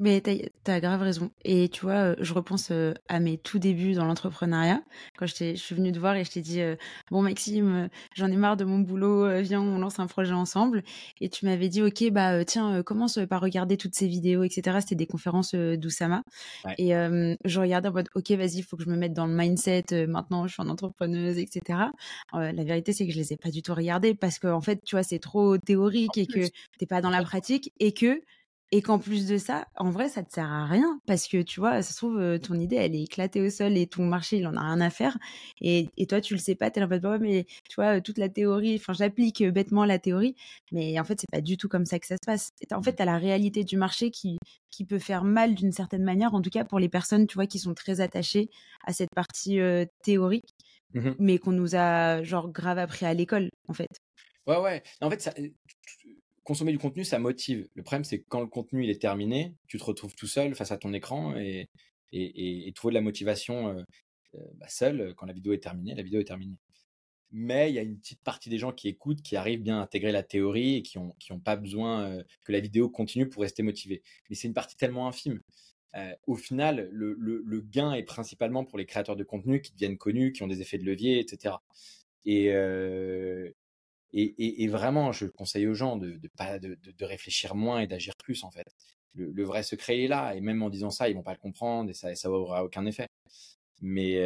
Mais 0.00 0.20
t'as 0.20 0.74
as 0.74 0.80
grave 0.80 1.02
raison. 1.02 1.30
Et 1.44 1.68
tu 1.68 1.82
vois, 1.82 1.92
euh, 1.92 2.16
je 2.20 2.34
repense 2.34 2.70
euh, 2.70 2.94
à 3.08 3.20
mes 3.20 3.38
tout 3.38 3.58
débuts 3.58 3.92
dans 3.92 4.04
l'entrepreneuriat, 4.04 4.82
quand 5.16 5.26
je, 5.26 5.54
suis 5.54 5.74
venue 5.74 5.92
te 5.92 5.98
voir 5.98 6.16
et 6.16 6.24
je 6.24 6.30
t'ai 6.30 6.40
dit 6.40 6.60
euh, 6.60 6.74
Bon, 7.10 7.22
Maxime, 7.22 7.88
j'en 8.14 8.28
ai 8.28 8.36
marre 8.36 8.56
de 8.56 8.64
mon 8.64 8.78
boulot, 8.78 9.40
viens, 9.40 9.60
on 9.60 9.78
lance 9.78 9.98
un 9.98 10.06
projet 10.06 10.32
ensemble. 10.32 10.82
Et 11.20 11.28
tu 11.28 11.44
m'avais 11.44 11.68
dit 11.68 11.82
Ok, 11.82 12.02
bah 12.10 12.44
tiens, 12.44 12.82
commence 12.82 13.18
par 13.28 13.40
regarder 13.40 13.76
toutes 13.76 13.94
ces 13.94 14.08
vidéos, 14.08 14.42
etc. 14.42 14.78
C'était 14.80 14.94
des 14.94 15.06
conférences 15.06 15.54
d'Oussama. 15.54 16.22
Ouais. 16.64 16.74
Et 16.78 16.96
euh, 16.96 17.34
je 17.44 17.60
regardais 17.60 17.88
en 17.88 17.92
mode 17.92 18.08
Ok, 18.14 18.30
vas-y, 18.30 18.58
il 18.58 18.62
faut 18.62 18.76
que 18.76 18.82
je 18.82 18.88
me 18.88 18.96
mette 18.96 19.12
dans 19.12 19.26
le 19.26 19.34
mindset. 19.34 20.06
maintenant, 20.08 20.46
je 20.46 20.54
suis 20.54 20.62
en 20.62 20.68
entrepreneuse, 20.68 21.38
etc. 21.38 21.90
Euh, 22.34 22.52
la 22.52 22.64
vérité, 22.64 22.92
c'est 22.92 23.06
que 23.06 23.12
je 23.12 23.18
les 23.18 23.32
ai 23.32 23.36
pas 23.36 23.50
du 23.50 23.62
tout 23.62 23.74
regardées 23.74 24.14
parce 24.14 24.38
que, 24.38 24.46
en 24.46 24.60
fait, 24.60 24.82
tu 24.84 24.94
vois, 24.94 25.02
c'est 25.02 25.18
trop 25.18 25.58
théorique 25.58 26.16
et 26.16 26.26
que 26.26 26.40
t'es 26.78 26.86
pas 26.86 27.00
dans 27.00 27.10
la 27.10 27.22
pratique 27.22 27.72
et 27.80 27.92
que 27.92 28.20
et 28.72 28.82
qu'en 28.82 28.98
plus 28.98 29.26
de 29.26 29.36
ça, 29.36 29.66
en 29.76 29.90
vrai, 29.90 30.08
ça 30.08 30.22
te 30.22 30.32
sert 30.32 30.50
à 30.50 30.64
rien 30.66 31.00
parce 31.06 31.26
que 31.26 31.42
tu 31.42 31.58
vois, 31.60 31.82
ça 31.82 31.92
se 31.92 31.96
trouve, 31.96 32.18
euh, 32.20 32.38
ton 32.38 32.54
idée, 32.54 32.76
elle 32.76 32.94
est 32.94 33.02
éclatée 33.02 33.40
au 33.40 33.50
sol 33.50 33.76
et 33.76 33.86
ton 33.88 34.04
marché, 34.04 34.38
il 34.38 34.46
en 34.46 34.56
a 34.56 34.60
rien 34.62 34.80
à 34.80 34.90
faire. 34.90 35.18
Et, 35.60 35.88
et 35.96 36.06
toi, 36.06 36.20
tu 36.20 36.34
le 36.34 36.40
sais 36.40 36.54
pas, 36.54 36.70
t'es 36.70 36.80
là, 36.80 36.86
en 36.86 36.88
mode, 36.88 37.04
ouais, 37.04 37.18
mais 37.18 37.46
tu 37.68 37.74
vois, 37.76 38.00
toute 38.00 38.18
la 38.18 38.28
théorie, 38.28 38.76
enfin, 38.76 38.92
j'applique 38.92 39.40
euh, 39.42 39.50
bêtement 39.50 39.84
la 39.84 39.98
théorie, 39.98 40.36
mais 40.72 40.98
en 41.00 41.04
fait, 41.04 41.20
c'est 41.20 41.30
pas 41.30 41.40
du 41.40 41.56
tout 41.56 41.68
comme 41.68 41.84
ça 41.86 41.98
que 41.98 42.06
ça 42.06 42.14
se 42.16 42.26
passe. 42.26 42.50
En 42.72 42.82
fait, 42.82 42.92
t'as 42.94 43.04
la 43.04 43.18
réalité 43.18 43.64
du 43.64 43.76
marché 43.76 44.10
qui, 44.10 44.38
qui 44.70 44.84
peut 44.84 44.98
faire 45.00 45.24
mal 45.24 45.54
d'une 45.54 45.72
certaine 45.72 46.04
manière, 46.04 46.34
en 46.34 46.40
tout 46.42 46.50
cas 46.50 46.64
pour 46.64 46.78
les 46.78 46.88
personnes, 46.88 47.26
tu 47.26 47.34
vois, 47.34 47.46
qui 47.46 47.58
sont 47.58 47.74
très 47.74 48.00
attachées 48.00 48.50
à 48.86 48.92
cette 48.92 49.10
partie 49.14 49.60
euh, 49.60 49.84
théorique, 50.04 50.54
Mhm. 50.92 51.14
mais 51.20 51.38
qu'on 51.38 51.52
nous 51.52 51.76
a, 51.76 52.22
genre, 52.24 52.50
grave 52.50 52.78
appris 52.78 53.06
à 53.06 53.14
l'école, 53.14 53.48
en 53.68 53.72
fait. 53.72 53.88
Ouais, 54.46 54.58
ouais. 54.58 54.82
En 55.00 55.08
fait, 55.10 55.20
ça, 55.20 55.32
consommer 56.50 56.72
du 56.72 56.78
contenu, 56.78 57.04
ça 57.04 57.20
motive. 57.20 57.68
Le 57.76 57.84
problème, 57.84 58.02
c'est 58.02 58.18
que 58.18 58.24
quand 58.28 58.40
le 58.40 58.48
contenu 58.48 58.82
il 58.82 58.90
est 58.90 59.00
terminé, 59.00 59.54
tu 59.68 59.78
te 59.78 59.84
retrouves 59.84 60.16
tout 60.16 60.26
seul 60.26 60.56
face 60.56 60.72
à 60.72 60.78
ton 60.78 60.92
écran 60.92 61.36
et, 61.36 61.68
et, 62.10 62.66
et, 62.66 62.72
trouver 62.72 62.90
de 62.90 62.96
la 62.96 63.02
motivation 63.02 63.68
euh, 63.68 63.84
euh, 64.34 64.40
bah, 64.56 64.66
seul 64.68 65.14
quand 65.16 65.26
la 65.26 65.32
vidéo 65.32 65.52
est 65.52 65.62
terminée. 65.62 65.94
La 65.94 66.02
vidéo 66.02 66.20
est 66.20 66.24
terminée. 66.24 66.56
Mais 67.30 67.70
il 67.70 67.76
y 67.76 67.78
a 67.78 67.82
une 67.82 67.96
petite 67.96 68.20
partie 68.24 68.50
des 68.50 68.58
gens 68.58 68.72
qui 68.72 68.88
écoutent, 68.88 69.22
qui 69.22 69.36
arrivent 69.36 69.62
bien 69.62 69.78
à 69.78 69.82
intégrer 69.82 70.10
la 70.10 70.24
théorie 70.24 70.74
et 70.74 70.82
qui 70.82 70.98
n'ont 70.98 71.14
qui 71.20 71.32
pas 71.38 71.54
besoin 71.54 72.02
euh, 72.02 72.24
que 72.42 72.50
la 72.50 72.58
vidéo 72.58 72.88
continue 72.88 73.28
pour 73.28 73.42
rester 73.42 73.62
motivés. 73.62 74.02
Mais 74.28 74.34
c'est 74.34 74.48
une 74.48 74.54
partie 74.54 74.76
tellement 74.76 75.06
infime. 75.06 75.40
Euh, 75.94 76.12
au 76.26 76.34
final, 76.34 76.88
le, 76.90 77.14
le, 77.16 77.60
gain 77.60 77.92
est 77.92 78.02
principalement 78.02 78.64
pour 78.64 78.76
les 78.76 78.86
créateurs 78.86 79.14
de 79.14 79.22
contenu 79.22 79.60
qui 79.60 79.72
deviennent 79.72 79.98
connus, 79.98 80.32
qui 80.32 80.42
ont 80.42 80.48
des 80.48 80.62
effets 80.62 80.78
de 80.78 80.84
levier, 80.84 81.20
etc. 81.20 81.54
Et, 82.24 82.52
euh, 82.52 83.52
et, 84.12 84.68
vraiment, 84.68 85.12
je 85.12 85.26
conseille 85.26 85.66
aux 85.66 85.74
gens 85.74 85.96
de, 85.96 86.18
pas, 86.36 86.58
de, 86.58 86.76
de, 86.82 87.04
réfléchir 87.04 87.54
moins 87.54 87.80
et 87.80 87.86
d'agir 87.86 88.14
plus, 88.16 88.42
en 88.44 88.50
fait. 88.50 88.66
Le, 89.14 89.44
vrai 89.44 89.62
secret 89.62 90.02
est 90.02 90.08
là, 90.08 90.34
et 90.34 90.40
même 90.40 90.62
en 90.62 90.70
disant 90.70 90.90
ça, 90.90 91.08
ils 91.08 91.14
vont 91.14 91.22
pas 91.22 91.32
le 91.32 91.38
comprendre 91.38 91.90
et 91.90 91.94
ça, 91.94 92.14
ça 92.14 92.30
aucun 92.30 92.86
effet. 92.86 93.06
Mais, 93.80 94.20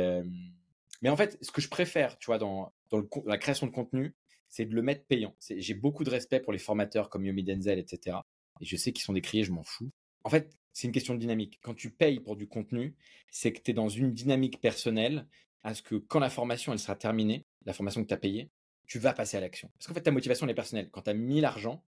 mais 1.02 1.10
en 1.10 1.16
fait, 1.16 1.38
ce 1.42 1.50
que 1.50 1.60
je 1.60 1.68
préfère, 1.68 2.18
tu 2.18 2.26
vois, 2.26 2.38
dans, 2.38 2.72
dans 2.90 2.98
le, 2.98 3.08
la 3.26 3.38
création 3.38 3.66
de 3.66 3.72
contenu, 3.72 4.14
c'est 4.48 4.66
de 4.66 4.74
le 4.74 4.82
mettre 4.82 5.04
payant. 5.04 5.34
J'ai 5.40 5.74
beaucoup 5.74 6.04
de 6.04 6.10
respect 6.10 6.40
pour 6.40 6.52
les 6.52 6.58
formateurs 6.58 7.10
comme 7.10 7.26
Yomi 7.26 7.42
Denzel, 7.42 7.78
etc. 7.78 8.18
Et 8.60 8.64
je 8.64 8.76
sais 8.76 8.92
qu'ils 8.92 9.02
sont 9.02 9.12
décriés, 9.12 9.42
je 9.42 9.50
m'en 9.50 9.64
fous. 9.64 9.90
En 10.22 10.30
fait, 10.30 10.56
c'est 10.72 10.86
une 10.86 10.92
question 10.92 11.14
de 11.14 11.18
dynamique. 11.18 11.58
Quand 11.62 11.74
tu 11.74 11.90
payes 11.90 12.20
pour 12.20 12.36
du 12.36 12.46
contenu, 12.46 12.94
c'est 13.30 13.52
que 13.52 13.60
tu 13.60 13.72
es 13.72 13.74
dans 13.74 13.88
une 13.88 14.12
dynamique 14.12 14.60
personnelle 14.60 15.26
à 15.64 15.74
ce 15.74 15.82
que 15.82 15.96
quand 15.96 16.20
la 16.20 16.30
formation 16.30 16.72
elle 16.72 16.78
sera 16.78 16.94
terminée, 16.94 17.46
la 17.64 17.72
formation 17.72 18.02
que 18.02 18.08
tu 18.08 18.14
as 18.14 18.18
payée, 18.18 18.50
tu 18.86 18.98
vas 18.98 19.12
passer 19.12 19.36
à 19.36 19.40
l'action. 19.40 19.70
Parce 19.74 19.86
qu'en 19.86 19.94
fait, 19.94 20.02
ta 20.02 20.10
motivation 20.10 20.46
elle 20.46 20.52
est 20.52 20.54
personnelle. 20.54 20.88
Quand 20.90 21.02
tu 21.02 21.10
as 21.10 21.14
mis 21.14 21.40
l'argent, 21.40 21.84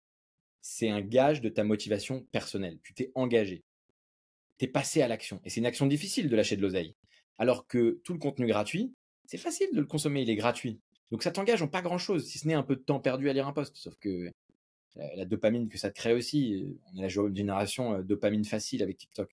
c'est 0.60 0.88
un 0.88 1.00
gage 1.00 1.40
de 1.40 1.48
ta 1.48 1.64
motivation 1.64 2.26
personnelle. 2.32 2.78
Tu 2.82 2.94
t'es 2.94 3.10
engagé. 3.14 3.64
Tu 4.58 4.64
es 4.64 4.68
passé 4.68 5.02
à 5.02 5.08
l'action. 5.08 5.40
Et 5.44 5.50
c'est 5.50 5.60
une 5.60 5.66
action 5.66 5.86
difficile 5.86 6.28
de 6.28 6.36
lâcher 6.36 6.56
de 6.56 6.62
l'oseille. 6.62 6.94
Alors 7.38 7.66
que 7.66 8.00
tout 8.04 8.12
le 8.12 8.18
contenu 8.18 8.46
gratuit, 8.46 8.94
c'est 9.26 9.38
facile 9.38 9.68
de 9.74 9.80
le 9.80 9.86
consommer, 9.86 10.22
il 10.22 10.30
est 10.30 10.36
gratuit. 10.36 10.80
Donc 11.10 11.22
ça 11.22 11.30
t'engage 11.30 11.62
en 11.62 11.68
pas 11.68 11.82
grand-chose, 11.82 12.26
si 12.26 12.38
ce 12.38 12.48
n'est 12.48 12.54
un 12.54 12.62
peu 12.62 12.76
de 12.76 12.80
temps 12.80 13.00
perdu 13.00 13.28
à 13.28 13.32
lire 13.32 13.46
un 13.46 13.52
post. 13.52 13.76
Sauf 13.76 13.94
que 13.96 14.30
la, 14.94 15.24
dopamine 15.24 15.68
que 15.68 15.76
ça 15.76 15.90
te 15.90 15.96
crée 15.96 16.14
aussi, 16.14 16.78
on 16.92 16.98
est 16.98 17.02
la 17.02 17.08
génération 17.08 18.00
dopamine 18.02 18.44
facile 18.44 18.82
avec 18.82 18.98
TikTok. 18.98 19.30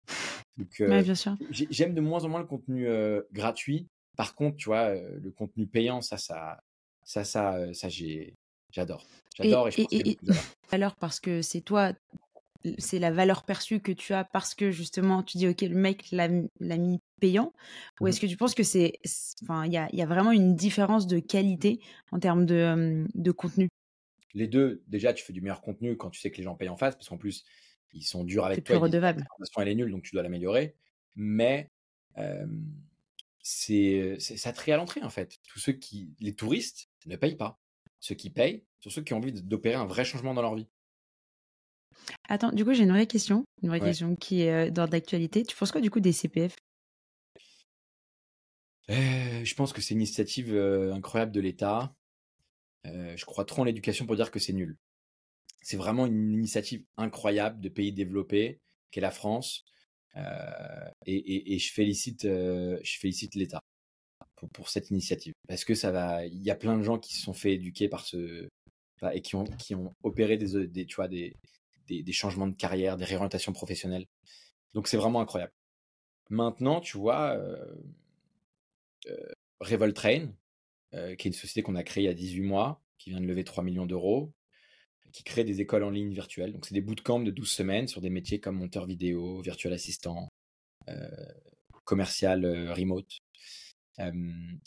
Donc, 0.57 0.81
bien 0.81 1.15
sûr. 1.15 1.37
J'aime 1.51 1.93
de 1.93 2.01
moins 2.01 2.23
en 2.23 2.29
moins 2.29 2.39
le 2.39 2.47
contenu 2.47 2.87
gratuit. 3.31 3.87
Par 4.17 4.35
contre, 4.35 4.57
tu 4.57 4.65
vois, 4.65 4.93
le 4.95 5.31
contenu 5.31 5.67
payant, 5.67 6.01
ça, 6.01 6.17
ça, 6.17 6.61
ça, 7.03 7.23
ça, 7.23 7.73
ça, 7.73 7.89
j'ai, 7.89 8.35
j'adore. 8.71 9.05
J'adore 9.35 9.67
et, 9.67 9.71
je 9.71 9.81
pense 9.81 9.93
et, 9.93 10.17
alors 10.71 10.95
parce 10.95 11.19
que 11.19 11.41
c'est 11.41 11.61
toi, 11.61 11.93
c'est 12.77 12.99
la 12.99 13.11
valeur 13.11 13.43
perçue 13.43 13.79
que 13.79 13.91
tu 13.91 14.13
as 14.13 14.23
parce 14.23 14.55
que 14.55 14.71
justement 14.71 15.23
tu 15.23 15.37
dis 15.37 15.47
ok 15.47 15.61
le 15.61 15.75
mec 15.75 16.11
l'a 16.11 16.27
mis 16.27 16.99
payant 17.19 17.53
ou 17.99 18.07
est-ce 18.07 18.17
mmh. 18.17 18.21
que 18.21 18.27
tu 18.27 18.37
penses 18.37 18.53
que 18.53 18.63
c'est 18.63 18.93
enfin 19.43 19.65
il 19.65 19.73
y 19.73 19.77
a, 19.77 19.87
y 19.93 20.01
a, 20.01 20.05
vraiment 20.05 20.31
une 20.31 20.55
différence 20.55 21.07
de 21.07 21.19
qualité 21.19 21.79
en 22.11 22.19
termes 22.19 22.45
de, 22.45 23.05
de 23.13 23.31
contenu? 23.31 23.69
Les 24.33 24.47
deux 24.47 24.83
déjà 24.87 25.13
tu 25.13 25.23
fais 25.23 25.33
du 25.33 25.41
meilleur 25.41 25.61
contenu 25.61 25.97
quand 25.97 26.09
tu 26.09 26.19
sais 26.19 26.31
que 26.31 26.37
les 26.37 26.43
gens 26.43 26.55
payent 26.55 26.69
en 26.69 26.77
face 26.77 26.95
parce 26.95 27.09
qu'en 27.09 27.17
plus 27.17 27.45
ils 27.93 28.03
sont 28.03 28.23
durs 28.23 28.45
avec 28.45 28.63
toi 28.63 28.75
plus 28.75 28.83
redevable. 28.83 29.25
elle 29.57 29.67
est 29.67 29.75
nulle 29.75 29.91
donc 29.91 30.03
tu 30.03 30.11
dois 30.13 30.23
l'améliorer. 30.23 30.75
Mais 31.15 31.69
c'est 33.41 34.19
ça 34.19 34.53
trie 34.53 34.71
à 34.71 34.77
l'entrée 34.77 35.01
en 35.03 35.09
fait. 35.09 35.39
Tous 35.47 35.59
ceux 35.59 35.73
qui 35.73 36.13
les 36.19 36.33
touristes 36.33 36.90
ne 37.05 37.15
payent 37.15 37.35
pas 37.35 37.59
ceux 37.99 38.15
qui 38.15 38.29
payent 38.29 38.65
sont 38.81 38.89
ceux 38.89 39.03
qui 39.03 39.13
ont 39.13 39.17
envie 39.17 39.31
d'opérer 39.31 39.75
un 39.75 39.85
vrai 39.85 40.03
changement 40.03 40.33
dans 40.33 40.41
leur 40.41 40.55
vie 40.55 40.67
Attends, 42.29 42.51
du 42.51 42.65
coup, 42.65 42.73
j'ai 42.73 42.83
une 42.83 42.91
vraie 42.91 43.07
question, 43.07 43.45
une 43.61 43.69
vraie 43.69 43.79
question 43.79 44.15
qui 44.15 44.41
est 44.41 44.51
euh, 44.51 44.71
d'ordre 44.71 44.91
d'actualité. 44.91 45.43
Tu 45.43 45.55
penses 45.55 45.71
quoi 45.71 45.81
du 45.81 45.91
coup 45.91 45.99
des 45.99 46.13
CPF 46.13 46.55
euh, 48.89 49.43
Je 49.43 49.55
pense 49.55 49.73
que 49.73 49.81
c'est 49.81 49.93
une 49.93 50.01
initiative 50.01 50.53
euh, 50.53 50.93
incroyable 50.93 51.31
de 51.31 51.41
l'État. 51.41 51.93
je 52.85 53.25
crois 53.25 53.45
trop 53.45 53.61
en 53.61 53.65
l'éducation 53.65 54.05
pour 54.05 54.15
dire 54.15 54.31
que 54.31 54.39
c'est 54.39 54.53
nul. 54.53 54.77
C'est 55.61 55.77
vraiment 55.77 56.07
une 56.07 56.33
initiative 56.33 56.83
incroyable 56.97 57.59
de 57.61 57.69
pays 57.69 57.93
développés 57.93 58.61
qu'est 58.89 59.01
la 59.01 59.11
France. 59.11 59.63
Et, 61.05 61.59
je 61.59 61.71
félicite, 61.71 62.23
je 62.23 62.97
félicite 62.99 63.35
l'État 63.35 63.61
pour, 64.53 64.69
cette 64.69 64.89
initiative 64.89 65.33
parce 65.47 65.65
que 65.65 65.75
ça 65.75 65.91
va. 65.91 66.25
Il 66.25 66.41
y 66.43 66.51
a 66.51 66.55
plein 66.55 66.77
de 66.77 66.83
gens 66.83 66.99
qui 66.99 67.15
se 67.15 67.21
sont 67.21 67.33
fait 67.33 67.53
éduquer 67.53 67.89
par 67.89 68.05
ce 68.05 68.47
et 69.13 69.21
qui 69.21 69.35
ont 69.35 69.45
qui 69.45 69.73
ont 69.73 69.93
opéré 70.03 70.37
des, 70.37 70.67
des 70.67 70.85
tu 70.85 70.95
vois 70.95 71.07
des 71.07 71.35
des, 72.01 72.13
changements 72.13 72.47
de 72.47 72.55
carrière, 72.55 72.97
des 72.97 73.05
réorientations 73.05 73.51
professionnelles. 73.51 74.05
Donc 74.73 74.87
c'est 74.87 74.97
vraiment 74.97 75.21
incroyable. 75.21 75.51
Maintenant, 76.29 76.79
tu 76.79 76.97
vois, 76.97 77.31
euh, 77.31 77.75
euh, 79.09 79.31
Revolt 79.59 79.95
Train, 79.95 80.29
euh, 80.93 81.15
qui 81.15 81.27
est 81.27 81.31
une 81.31 81.37
société 81.37 81.61
qu'on 81.61 81.75
a 81.75 81.83
créée 81.83 82.03
il 82.03 82.07
y 82.07 82.09
a 82.09 82.13
18 82.13 82.41
mois, 82.41 82.81
qui 82.97 83.09
vient 83.09 83.19
de 83.19 83.25
lever 83.25 83.43
3 83.43 83.63
millions 83.63 83.85
d'euros, 83.85 84.31
qui 85.11 85.23
crée 85.23 85.43
des 85.43 85.59
écoles 85.59 85.83
en 85.83 85.89
ligne 85.89 86.13
virtuelles. 86.13 86.53
Donc 86.53 86.65
c'est 86.65 86.73
des 86.73 86.81
bootcamps 86.81 87.19
de 87.19 87.31
12 87.31 87.49
semaines 87.49 87.87
sur 87.87 87.99
des 87.99 88.09
métiers 88.09 88.39
comme 88.39 88.55
monteur 88.55 88.85
vidéo, 88.85 89.41
virtual 89.41 89.73
assistant, 89.73 90.29
commercial 91.83 92.45
remote. 92.71 93.19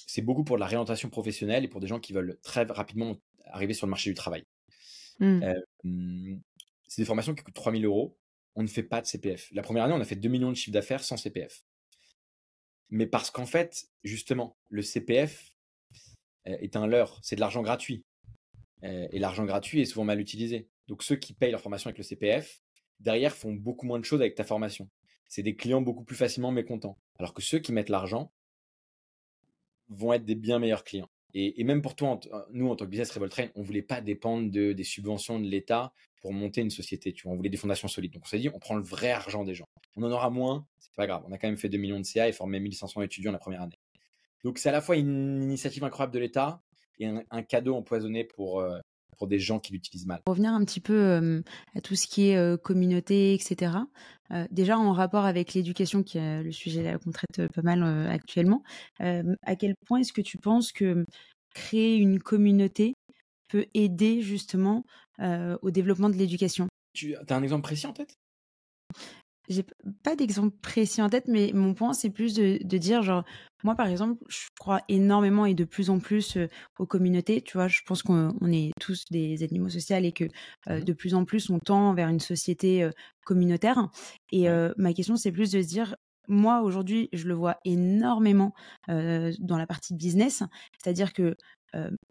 C'est 0.06 0.22
beaucoup 0.22 0.44
pour 0.44 0.58
la 0.58 0.66
réorientation 0.66 1.10
professionnelle 1.10 1.64
et 1.64 1.68
pour 1.68 1.80
des 1.80 1.86
gens 1.86 2.00
qui 2.00 2.12
veulent 2.12 2.38
très 2.42 2.64
rapidement 2.64 3.16
arriver 3.46 3.74
sur 3.74 3.86
le 3.86 3.90
marché 3.90 4.10
du 4.10 4.14
travail. 4.14 4.44
Mmh. 5.20 5.42
C'est 6.88 7.02
des 7.02 7.06
formations 7.06 7.34
qui 7.34 7.42
coûtent 7.42 7.54
3000 7.54 7.84
euros. 7.84 8.16
On 8.54 8.62
ne 8.62 8.68
fait 8.68 8.82
pas 8.82 9.00
de 9.00 9.06
CPF. 9.06 9.48
La 9.52 9.62
première 9.62 9.84
année, 9.84 9.94
on 9.94 10.00
a 10.00 10.04
fait 10.04 10.16
2 10.16 10.28
millions 10.28 10.50
de 10.50 10.56
chiffre 10.56 10.72
d'affaires 10.72 11.02
sans 11.02 11.16
CPF. 11.16 11.64
Mais 12.90 13.06
parce 13.06 13.30
qu'en 13.30 13.46
fait, 13.46 13.86
justement, 14.04 14.56
le 14.68 14.82
CPF 14.82 15.52
euh, 16.46 16.56
est 16.60 16.76
un 16.76 16.86
leurre. 16.86 17.18
C'est 17.22 17.36
de 17.36 17.40
l'argent 17.40 17.62
gratuit. 17.62 18.04
Euh, 18.84 19.08
et 19.10 19.18
l'argent 19.18 19.44
gratuit 19.44 19.80
est 19.80 19.86
souvent 19.86 20.04
mal 20.04 20.20
utilisé. 20.20 20.68
Donc 20.86 21.02
ceux 21.02 21.16
qui 21.16 21.32
payent 21.32 21.50
leur 21.50 21.60
formation 21.60 21.88
avec 21.88 21.98
le 21.98 22.04
CPF, 22.04 22.60
derrière, 23.00 23.34
font 23.34 23.52
beaucoup 23.52 23.86
moins 23.86 23.98
de 23.98 24.04
choses 24.04 24.20
avec 24.20 24.34
ta 24.34 24.44
formation. 24.44 24.88
C'est 25.28 25.42
des 25.42 25.56
clients 25.56 25.80
beaucoup 25.80 26.04
plus 26.04 26.16
facilement 26.16 26.52
mécontents. 26.52 26.98
Alors 27.18 27.34
que 27.34 27.42
ceux 27.42 27.58
qui 27.58 27.72
mettent 27.72 27.88
l'argent 27.88 28.32
vont 29.88 30.12
être 30.12 30.24
des 30.24 30.34
bien 30.34 30.58
meilleurs 30.58 30.84
clients. 30.84 31.08
Et, 31.36 31.64
même 31.64 31.82
pour 31.82 31.96
toi, 31.96 32.20
nous, 32.52 32.68
en 32.68 32.76
tant 32.76 32.84
que 32.84 32.90
business 32.90 33.10
Revoltrain, 33.10 33.48
on 33.56 33.62
voulait 33.62 33.82
pas 33.82 34.00
dépendre 34.00 34.52
de, 34.52 34.72
des 34.72 34.84
subventions 34.84 35.40
de 35.40 35.46
l'État 35.46 35.92
pour 36.20 36.32
monter 36.32 36.60
une 36.60 36.70
société. 36.70 37.12
Tu 37.12 37.24
vois, 37.24 37.32
on 37.32 37.36
voulait 37.36 37.50
des 37.50 37.56
fondations 37.56 37.88
solides. 37.88 38.12
Donc 38.12 38.22
on 38.24 38.28
s'est 38.28 38.38
dit, 38.38 38.48
on 38.48 38.60
prend 38.60 38.76
le 38.76 38.84
vrai 38.84 39.10
argent 39.10 39.42
des 39.42 39.54
gens. 39.54 39.64
On 39.96 40.04
en 40.04 40.12
aura 40.12 40.30
moins, 40.30 40.64
c'est 40.78 40.94
pas 40.94 41.08
grave. 41.08 41.24
On 41.26 41.32
a 41.32 41.38
quand 41.38 41.48
même 41.48 41.56
fait 41.56 41.68
2 41.68 41.76
millions 41.76 41.98
de 41.98 42.04
CA 42.04 42.28
et 42.28 42.32
formé 42.32 42.60
1500 42.60 43.02
étudiants 43.02 43.32
la 43.32 43.38
première 43.38 43.62
année. 43.62 43.78
Donc 44.44 44.58
c'est 44.58 44.68
à 44.68 44.72
la 44.72 44.80
fois 44.80 44.96
une 44.96 45.42
initiative 45.42 45.82
incroyable 45.82 46.14
de 46.14 46.20
l'État 46.20 46.62
et 47.00 47.06
un, 47.06 47.42
cadeau 47.42 47.74
empoisonné 47.74 48.22
pour, 48.22 48.60
euh, 48.60 48.78
pour 49.16 49.26
des 49.26 49.38
gens 49.38 49.58
qui 49.58 49.72
l'utilisent 49.72 50.06
mal. 50.06 50.20
Pour 50.24 50.34
revenir 50.34 50.52
un 50.52 50.64
petit 50.64 50.80
peu 50.80 51.42
à 51.74 51.80
tout 51.80 51.94
ce 51.96 52.06
qui 52.06 52.30
est 52.30 52.62
communauté, 52.62 53.34
etc. 53.34 53.72
déjà 54.50 54.78
en 54.78 54.92
rapport 54.92 55.24
avec 55.24 55.54
l'éducation, 55.54 56.02
qui 56.02 56.18
est 56.18 56.42
le 56.42 56.52
sujet 56.52 56.96
qu'on 57.02 57.10
traite 57.10 57.52
pas 57.52 57.62
mal 57.62 57.82
actuellement, 58.10 58.62
à 58.98 59.56
quel 59.56 59.74
point 59.86 59.98
est-ce 60.00 60.12
que 60.12 60.20
tu 60.20 60.38
penses 60.38 60.72
que 60.72 61.04
créer 61.54 61.96
une 61.96 62.20
communauté 62.20 62.94
peut 63.48 63.66
aider 63.74 64.22
justement 64.22 64.84
au 65.20 65.70
développement 65.70 66.10
de 66.10 66.16
l'éducation? 66.16 66.68
Tu 66.92 67.16
as 67.16 67.34
un 67.34 67.42
exemple 67.42 67.62
précis 67.62 67.86
en 67.86 67.92
tête? 67.92 68.16
J'ai 69.48 69.64
pas 70.02 70.16
d'exemple 70.16 70.56
précis 70.62 71.02
en 71.02 71.08
tête, 71.08 71.28
mais 71.28 71.50
mon 71.54 71.74
point, 71.74 71.92
c'est 71.92 72.10
plus 72.10 72.34
de, 72.34 72.58
dire, 72.76 73.02
genre, 73.02 73.24
moi, 73.62 73.74
par 73.74 73.88
exemple, 73.88 74.22
je 74.28 74.46
crois 74.58 74.80
énormément 74.88 75.46
et 75.46 75.54
de 75.54 75.64
plus 75.64 75.90
en 75.90 75.98
plus 75.98 76.38
aux 76.78 76.86
communautés. 76.86 77.42
Tu 77.42 77.56
vois, 77.56 77.68
je 77.68 77.80
pense 77.86 78.02
qu'on 78.02 78.34
est 78.50 78.72
tous 78.80 79.04
des 79.10 79.42
animaux 79.42 79.68
sociaux 79.68 79.96
et 79.96 80.12
que 80.12 80.24
mmh 80.24 80.80
de 80.84 80.92
plus 80.92 81.14
en 81.14 81.24
plus, 81.24 81.50
on 81.50 81.58
tend 81.58 81.94
vers 81.94 82.08
une 82.08 82.20
société 82.20 82.88
communautaire. 83.24 83.88
Et 84.32 84.48
ma 84.76 84.92
question, 84.92 85.16
c'est 85.16 85.32
plus 85.32 85.50
de 85.50 85.62
se 85.62 85.66
dire, 85.66 85.96
moi, 86.28 86.62
aujourd'hui, 86.62 87.08
je 87.12 87.28
le 87.28 87.34
vois 87.34 87.58
énormément 87.64 88.54
dans 88.88 89.58
la 89.58 89.66
partie 89.66 89.94
business. 89.94 90.42
C'est-à-dire 90.78 91.12
que 91.12 91.36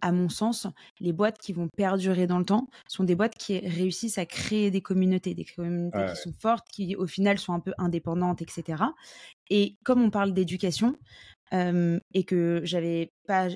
à 0.02 0.12
mon 0.12 0.30
sens, 0.30 0.68
les 1.00 1.14
boîtes 1.14 1.38
qui 1.38 1.54
vont 1.54 1.68
perdurer 1.70 2.28
dans 2.28 2.40
le 2.40 2.46
temps 2.46 2.68
sont 2.88 3.04
des 3.04 3.16
boîtes 3.16 3.36
qui 3.36 3.60
réussissent 3.60 4.18
à 4.18 4.26
créer 4.26 4.72
des 4.72 4.82
communautés, 4.82 5.34
des 5.34 5.46
communautés 5.46 6.06
qui 6.14 6.22
sont 6.22 6.34
fortes, 6.40 6.68
qui 6.72 6.96
au 6.96 7.08
final 7.08 7.38
sont 7.38 7.54
un 7.54 7.60
peu 7.60 7.74
indépendantes, 7.78 8.42
etc. 8.42 8.84
Et 9.50 9.78
comme 9.84 10.02
on 10.02 10.10
parle 10.10 10.34
d'éducation 10.34 10.96
et 11.52 12.24
que 12.26 12.62
j'avais 12.64 13.12
pas 13.28 13.50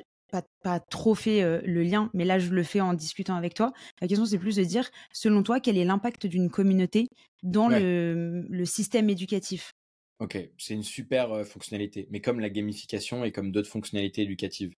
pas, 0.61 0.79
trop 0.79 1.15
fait 1.15 1.61
le 1.65 1.83
lien, 1.83 2.09
mais 2.13 2.25
là 2.25 2.39
je 2.39 2.49
le 2.49 2.63
fais 2.63 2.81
en 2.81 2.93
discutant 2.93 3.35
avec 3.35 3.53
toi. 3.53 3.71
La 4.01 4.07
question 4.07 4.25
c'est 4.25 4.37
plus 4.37 4.55
de 4.55 4.63
dire, 4.63 4.89
selon 5.13 5.43
toi, 5.43 5.59
quel 5.59 5.77
est 5.77 5.85
l'impact 5.85 6.27
d'une 6.27 6.49
communauté 6.49 7.07
dans 7.43 7.69
le, 7.69 8.45
système 8.65 9.09
éducatif? 9.09 9.71
Ok, 10.19 10.37
c'est 10.57 10.73
une 10.73 10.83
super 10.83 11.45
fonctionnalité, 11.45 12.07
mais 12.09 12.21
comme 12.21 12.39
la 12.39 12.49
gamification 12.49 13.23
et 13.23 13.31
comme 13.31 13.51
d'autres 13.51 13.69
fonctionnalités 13.69 14.23
éducatives. 14.23 14.73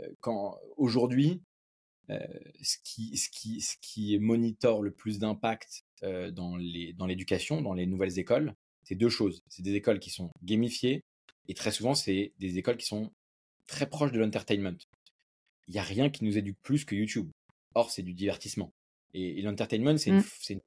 Euh, 0.00 0.08
quand 0.20 0.58
aujourd'hui, 0.76 1.42
euh, 2.10 2.18
ce 2.62 2.76
qui, 2.84 3.16
ce, 3.16 3.28
qui, 3.28 3.60
ce 3.60 3.76
qui 3.80 4.18
monitore 4.18 4.82
le 4.82 4.90
plus 4.90 5.18
d'impact 5.18 5.84
euh, 6.02 6.30
dans 6.30 6.56
l'éducation, 6.56 7.60
dans, 7.60 7.74
les 7.74 7.86
nouvelles 7.86 8.18
écoles, 8.18 8.54
c'est 8.82 8.94
deux 8.94 9.10
choses. 9.10 9.42
C'est 9.48 9.62
des 9.62 9.74
écoles 9.74 9.98
qui 9.98 10.10
sont 10.10 10.30
gamifiées 10.42 11.04
et 11.48 11.54
très 11.54 11.70
souvent, 11.70 11.94
c'est 11.94 12.32
des 12.38 12.58
écoles 12.58 12.76
qui 12.76 12.86
sont 12.86 13.12
très 13.66 13.88
proches 13.88 14.12
de 14.12 14.18
l'entertainment. 14.18 14.78
Il 15.66 15.72
n'y 15.72 15.80
a 15.80 15.82
rien 15.82 16.08
qui 16.08 16.24
nous 16.24 16.38
éduque 16.38 16.58
plus 16.62 16.84
que 16.84 16.94
YouTube. 16.94 17.30
Or, 17.74 17.90
c'est 17.90 18.02
du 18.02 18.14
divertissement. 18.14 18.72
Et, 19.12 19.42
l'entertainment, 19.42 19.98
c'est 19.98 20.10
une, 20.10 20.18
mmh. 20.18 20.60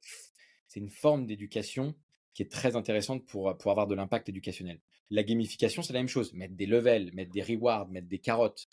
une, 0.76 0.90
forme 0.90 1.26
d'éducation 1.26 1.94
qui 2.34 2.42
est 2.42 2.50
très 2.50 2.76
intéressante 2.76 3.24
pour, 3.26 3.56
pour 3.58 3.70
avoir 3.70 3.86
de 3.88 3.94
l'impact 3.94 4.28
éducationnel. 4.28 4.80
La 5.10 5.24
gamification, 5.24 5.82
c'est 5.82 5.92
la 5.92 6.00
même 6.00 6.08
chose. 6.08 6.32
Mettre 6.32 6.54
des 6.54 6.66
levels, 6.66 7.12
mettre 7.14 7.32
des 7.32 7.42
rewards, 7.42 7.88
mettre 7.88 8.08
des 8.08 8.18
carottes, 8.18 8.68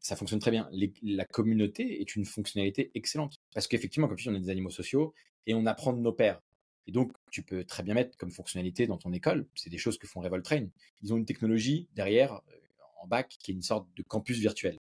ça 0.00 0.16
fonctionne 0.16 0.38
très 0.38 0.50
bien. 0.50 0.70
la 1.02 1.24
communauté 1.24 2.00
est 2.00 2.16
une 2.16 2.24
fonctionnalité 2.24 2.90
excellente. 2.94 3.36
Parce 3.54 3.66
qu'effectivement, 3.66 4.08
comme 4.08 4.16
tu 4.16 4.24
dis, 4.24 4.30
on 4.30 4.34
est 4.34 4.40
des 4.40 4.50
animaux 4.50 4.70
sociaux 4.70 5.14
et 5.46 5.54
on 5.54 5.66
apprend 5.66 5.92
de 5.92 6.00
nos 6.00 6.12
pairs. 6.12 6.40
Et 6.88 6.92
donc, 6.92 7.12
tu 7.30 7.42
peux 7.42 7.64
très 7.64 7.82
bien 7.82 7.92
mettre 7.92 8.16
comme 8.16 8.30
fonctionnalité 8.30 8.86
dans 8.86 8.96
ton 8.96 9.12
école, 9.12 9.46
c'est 9.54 9.68
des 9.68 9.76
choses 9.76 9.98
que 9.98 10.06
font 10.06 10.20
Revolt 10.20 10.42
Train. 10.42 10.68
Ils 11.02 11.12
ont 11.12 11.18
une 11.18 11.26
technologie 11.26 11.86
derrière, 11.94 12.32
euh, 12.32 12.56
en 13.02 13.06
bac, 13.06 13.36
qui 13.40 13.50
est 13.50 13.54
une 13.54 13.62
sorte 13.62 13.86
de 13.94 14.02
campus 14.02 14.38
virtuel. 14.38 14.78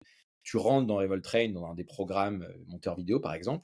Tu 0.42 0.58
rentres 0.58 0.88
dans 0.88 0.96
Revolt 0.96 1.24
Train, 1.24 1.50
dans 1.50 1.68
un 1.68 1.76
des 1.76 1.84
programmes 1.84 2.42
euh, 2.42 2.58
monteur 2.68 2.96
vidéo, 2.96 3.20
par 3.20 3.36
exemple, 3.36 3.64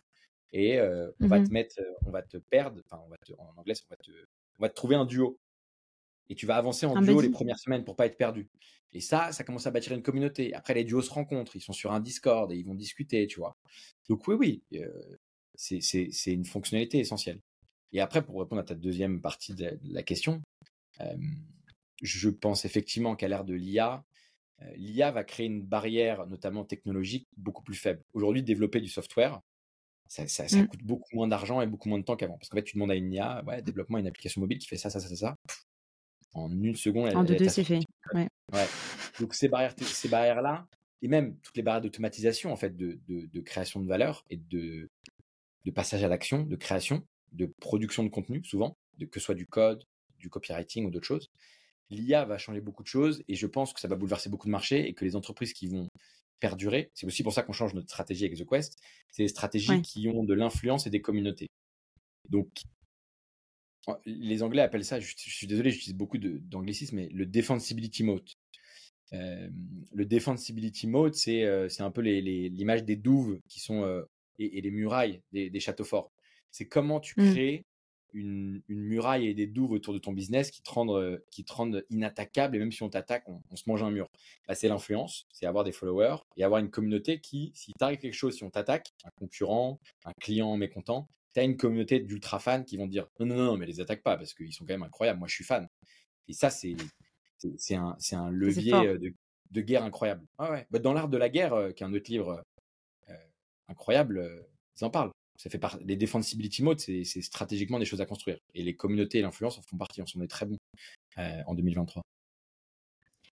et 0.54 0.80
euh, 0.80 1.10
on 1.20 1.28
va 1.28 1.40
te 1.40 1.50
mmh 1.50 1.52
mettre, 1.52 1.82
on 2.06 2.12
va 2.12 2.22
te 2.22 2.38
perdre, 2.38 2.80
enfin, 2.86 3.02
on 3.04 3.10
va 3.10 3.18
te, 3.18 3.34
en 3.34 3.54
anglais, 3.58 3.74
on 3.90 3.90
va 3.90 3.98
te 3.98 4.12
On 4.60 4.62
va 4.62 4.70
te 4.70 4.76
trouver 4.76 4.96
un 4.96 5.06
duo. 5.06 5.40
Et 6.30 6.36
tu 6.36 6.46
vas 6.46 6.58
avancer 6.58 6.86
en 6.86 6.96
Un 6.96 7.02
duo 7.02 7.16
buddy. 7.16 7.28
les 7.28 7.32
premières 7.32 7.60
semaines 7.60 7.84
pour 7.86 7.96
pas 7.96 8.06
être 8.06 8.18
perdu. 8.18 8.50
Et 8.94 9.00
ça, 9.02 9.32
ça 9.32 9.44
commence 9.44 9.68
à 9.68 9.72
bâtir 9.72 9.94
une 9.94 10.02
communauté. 10.02 10.54
Après, 10.54 10.74
les 10.74 10.84
duos 10.84 11.02
se 11.02 11.10
rencontrent, 11.12 11.56
ils 11.56 11.62
sont 11.62 11.74
sur 11.74 11.92
un 11.92 12.00
Discord 12.00 12.52
et 12.52 12.56
ils 12.58 12.66
vont 12.66 12.76
discuter, 12.76 13.28
tu 13.28 13.40
vois. 13.40 13.56
Donc 14.10 14.28
oui, 14.28 14.36
oui, 14.36 14.64
euh, 14.74 15.18
c'est 15.56 16.34
une 16.34 16.46
fonctionnalité 16.46 17.00
essentielle. 17.00 17.40
Et 17.94 18.02
après, 18.02 18.24
pour 18.26 18.40
répondre 18.40 18.62
à 18.62 18.66
ta 18.66 18.76
deuxième 18.76 19.22
partie 19.22 19.54
de 19.54 19.64
la, 19.66 19.72
de 19.72 19.94
la 19.94 20.04
question, 20.04 20.42
euh, 21.02 21.16
je 22.02 22.30
pense 22.30 22.66
effectivement 22.66 23.16
qu'à 23.16 23.28
l'ère 23.28 23.46
de 23.46 23.54
l'IA, 23.54 24.04
euh, 24.62 24.72
l'IA 24.76 25.12
va 25.12 25.24
créer 25.24 25.46
une 25.48 25.62
barrière, 25.64 26.28
notamment 26.28 26.66
technologique, 26.66 27.28
beaucoup 27.38 27.64
plus 27.64 27.76
faible. 27.76 28.04
Aujourd'hui, 28.14 28.44
développer 28.44 28.82
du 28.82 28.90
software, 28.90 29.40
ça, 30.08 30.28
ça- 30.28 30.48
ça 30.48 30.64
Mm. 30.64 30.68
coûte 30.68 30.84
beaucoup 30.84 31.16
moins 31.16 31.28
d'argent 31.28 31.62
et 31.62 31.68
beaucoup 31.68 31.90
moins 31.90 32.00
de 32.00 32.04
temps 32.06 32.16
qu'avant. 32.16 32.38
Parce 32.38 32.50
qu'en 32.50 32.58
fait, 32.58 32.64
tu 32.64 32.76
demandes 32.76 32.92
à 32.92 32.96
une 32.96 33.12
IA, 33.14 33.44
ouais, 33.46 33.62
développe-moi 33.62 34.00
une 34.00 34.08
application 34.08 34.42
mobile 34.42 34.58
qui 34.60 34.68
fait 34.68 34.78
ça, 34.78 34.90
ça, 34.90 35.00
ça, 35.00 35.10
ça, 35.10 35.16
ça. 35.16 35.36
Pff, 35.48 35.64
En 36.38 36.52
une 36.52 36.76
seconde, 36.76 37.08
elle, 37.10 37.18
En 37.18 37.24
deux 37.24 37.38
c'est 37.50 37.64
fait. 37.64 37.80
Ouais. 38.14 38.28
Ouais. 38.54 38.68
Donc 39.20 39.34
ces 39.34 39.48
barrières, 39.48 39.74
ces 39.80 40.08
barrières-là, 40.08 40.68
et 41.02 41.08
même 41.08 41.36
toutes 41.40 41.58
les 41.58 41.64
barrières 41.64 41.82
d'automatisation 41.82 42.52
en 42.52 42.56
fait 42.56 42.76
de, 42.76 43.00
de, 43.08 43.26
de 43.26 43.42
création 43.42 43.80
de 43.82 43.88
valeur 43.88 44.24
et 44.30 44.38
de, 44.38 44.88
de 45.66 45.72
passage 45.72 46.04
à 46.04 46.08
l'action, 46.08 46.44
de 46.44 46.56
création, 46.56 47.04
de 47.34 47.48
production 47.60 48.04
de 48.04 48.10
contenu 48.10 48.44
souvent, 48.44 48.78
de, 48.98 49.06
que 49.06 49.20
ce 49.20 49.26
soit 49.26 49.36
du 49.36 49.46
code, 49.48 49.84
du 50.20 50.30
copywriting 50.30 50.86
ou 50.86 50.92
d'autres 50.92 51.06
choses. 51.08 51.30
L'IA 51.90 52.26
va 52.26 52.38
changer 52.38 52.62
beaucoup 52.62 52.84
de 52.84 52.88
choses 52.88 53.24
et 53.28 53.36
je 53.36 53.48
pense 53.48 53.74
que 53.74 53.80
ça 53.80 53.88
va 53.88 53.96
bouleverser 53.96 54.30
beaucoup 54.30 54.48
de 54.48 54.52
marchés 54.52 54.88
et 54.88 54.94
que 54.94 55.06
les 55.06 55.16
entreprises 55.16 55.54
qui 55.54 55.68
vont 55.68 55.88
perdurer, 56.40 56.92
c'est 56.94 57.08
aussi 57.08 57.24
pour 57.24 57.34
ça 57.34 57.42
qu'on 57.42 57.54
change 57.54 57.74
notre 57.74 57.90
stratégie 57.90 58.26
avec 58.26 58.38
The 58.38 58.46
Quest, 58.48 58.78
c'est 59.12 59.24
des 59.24 59.30
stratégies 59.30 59.72
Ouais. 59.72 59.82
qui 59.82 60.08
ont 60.08 60.24
de 60.24 60.34
l'influence 60.36 60.86
et 60.86 60.90
des 60.92 61.02
communautés. 61.02 61.48
Donc 62.30 62.48
les 64.06 64.44
Anglais 64.44 64.62
appellent 64.62 64.86
ça, 64.86 65.00
je, 65.00 65.14
je 65.18 65.36
suis 65.36 65.48
désolé, 65.48 65.72
j'utilise 65.72 65.96
beaucoup 65.96 66.18
d'anglicisme, 66.18 66.96
mais 66.98 67.10
le 67.10 67.26
defensibility 67.26 68.04
mode. 68.04 68.30
Euh, 69.14 69.50
le 69.94 70.06
defensibility 70.06 70.88
mode, 70.88 71.14
c'est 71.14 71.44
euh, 71.44 71.70
un 71.80 71.92
peu 71.92 72.02
l'image 72.02 72.84
des 72.84 72.98
douves 72.98 73.40
qui 73.48 73.60
sont 73.60 73.84
euh, 73.84 74.04
et, 74.40 74.58
et 74.58 74.62
les 74.62 74.72
murailles 74.72 75.22
des, 75.32 75.50
des 75.50 75.60
châteaux 75.60 75.86
forts. 75.86 76.12
C'est 76.52 76.68
comment 76.68 77.00
tu 77.00 77.14
Mm. 77.18 77.32
crées 77.32 77.66
une, 78.14 78.62
une 78.68 78.82
muraille 78.82 79.28
et 79.28 79.34
des 79.34 79.48
douves 79.48 79.72
autour 79.72 79.94
de 79.94 80.00
ton 80.00 80.12
business 80.12 80.50
qui 80.52 80.62
te 80.62 80.70
rendent, 80.72 80.92
euh, 80.92 81.20
qui 81.32 81.44
te 81.44 81.54
rendent 81.54 81.86
inattaquable 81.90 82.56
et 82.56 82.60
même 82.60 82.72
si 82.72 82.84
on 82.84 82.90
t'attaque, 82.90 83.24
on, 83.28 83.42
on 83.52 83.56
se 83.56 83.64
mange 83.68 83.84
un 83.84 83.92
mur. 83.92 84.08
Bah, 84.48 84.56
c'est 84.56 84.68
l'influence, 84.68 85.28
c'est 85.32 85.46
avoir 85.46 85.64
des 85.64 85.72
followers 85.72 86.18
et 86.36 86.44
avoir 86.44 86.60
une 86.60 86.70
communauté 86.70 87.20
qui, 87.20 87.52
si 87.54 87.74
t'arrive 87.74 88.00
quelque 88.00 88.14
chose, 88.14 88.36
si 88.36 88.44
on 88.44 88.50
t'attaque, 88.50 88.94
un 89.04 89.10
concurrent, 89.18 89.80
un 90.06 90.14
client 90.20 90.56
mécontent, 90.58 91.08
tu 91.38 91.42
as 91.42 91.44
une 91.44 91.56
communauté 91.56 92.00
d'ultra 92.00 92.40
fans 92.40 92.64
qui 92.64 92.78
vont 92.78 92.88
dire 92.88 93.08
non, 93.20 93.28
non, 93.28 93.36
non, 93.36 93.58
mais 93.58 93.68
les 93.68 93.80
attaque 93.80 94.02
pas 94.02 94.18
parce 94.18 94.34
qu'ils 94.34 94.52
sont 94.52 94.66
quand 94.66 94.74
même 94.74 94.82
incroyables. 94.82 95.20
Moi, 95.20 95.28
je 95.28 95.36
suis 95.36 95.44
fan. 95.44 95.68
Et 96.28 96.34
ça, 96.34 96.50
c'est 96.50 96.76
un, 97.76 97.96
un 98.14 98.30
levier 98.32 98.74
euh, 98.74 98.98
de, 98.98 99.14
de 99.52 99.62
guerre 99.62 99.84
incroyable. 99.84 100.26
Ouais. 100.40 100.66
Bah, 100.72 100.80
dans 100.80 100.94
l'art 100.94 101.10
de 101.10 101.18
la 101.18 101.30
guerre, 101.30 101.54
euh, 101.54 101.72
qui 101.72 101.84
est 101.84 101.86
un 101.86 101.94
autre 101.94 102.10
livre 102.10 102.44
euh, 103.10 103.14
incroyable, 103.68 104.18
euh, 104.18 104.42
ils 104.80 104.84
en 104.84 104.90
parlent. 104.90 105.12
Ça 105.38 105.52
fait 105.52 105.60
par... 105.60 105.78
Les 105.86 105.96
defensibility 105.96 106.64
modes, 106.64 106.80
c'est 106.80 107.04
stratégiquement 107.22 107.78
des 107.78 107.86
choses 107.86 108.02
à 108.02 108.08
construire. 108.08 108.40
Et 108.56 108.64
les 108.64 108.76
communautés 108.76 109.20
et 109.20 109.22
l'influence 109.22 109.60
en 109.60 109.62
font 109.62 109.78
partie. 109.78 110.02
On 110.02 110.08
s'en 110.08 110.22
est 110.22 110.28
très 110.28 110.48
bon 110.48 110.58
en 111.18 111.54
2023. 111.54 112.02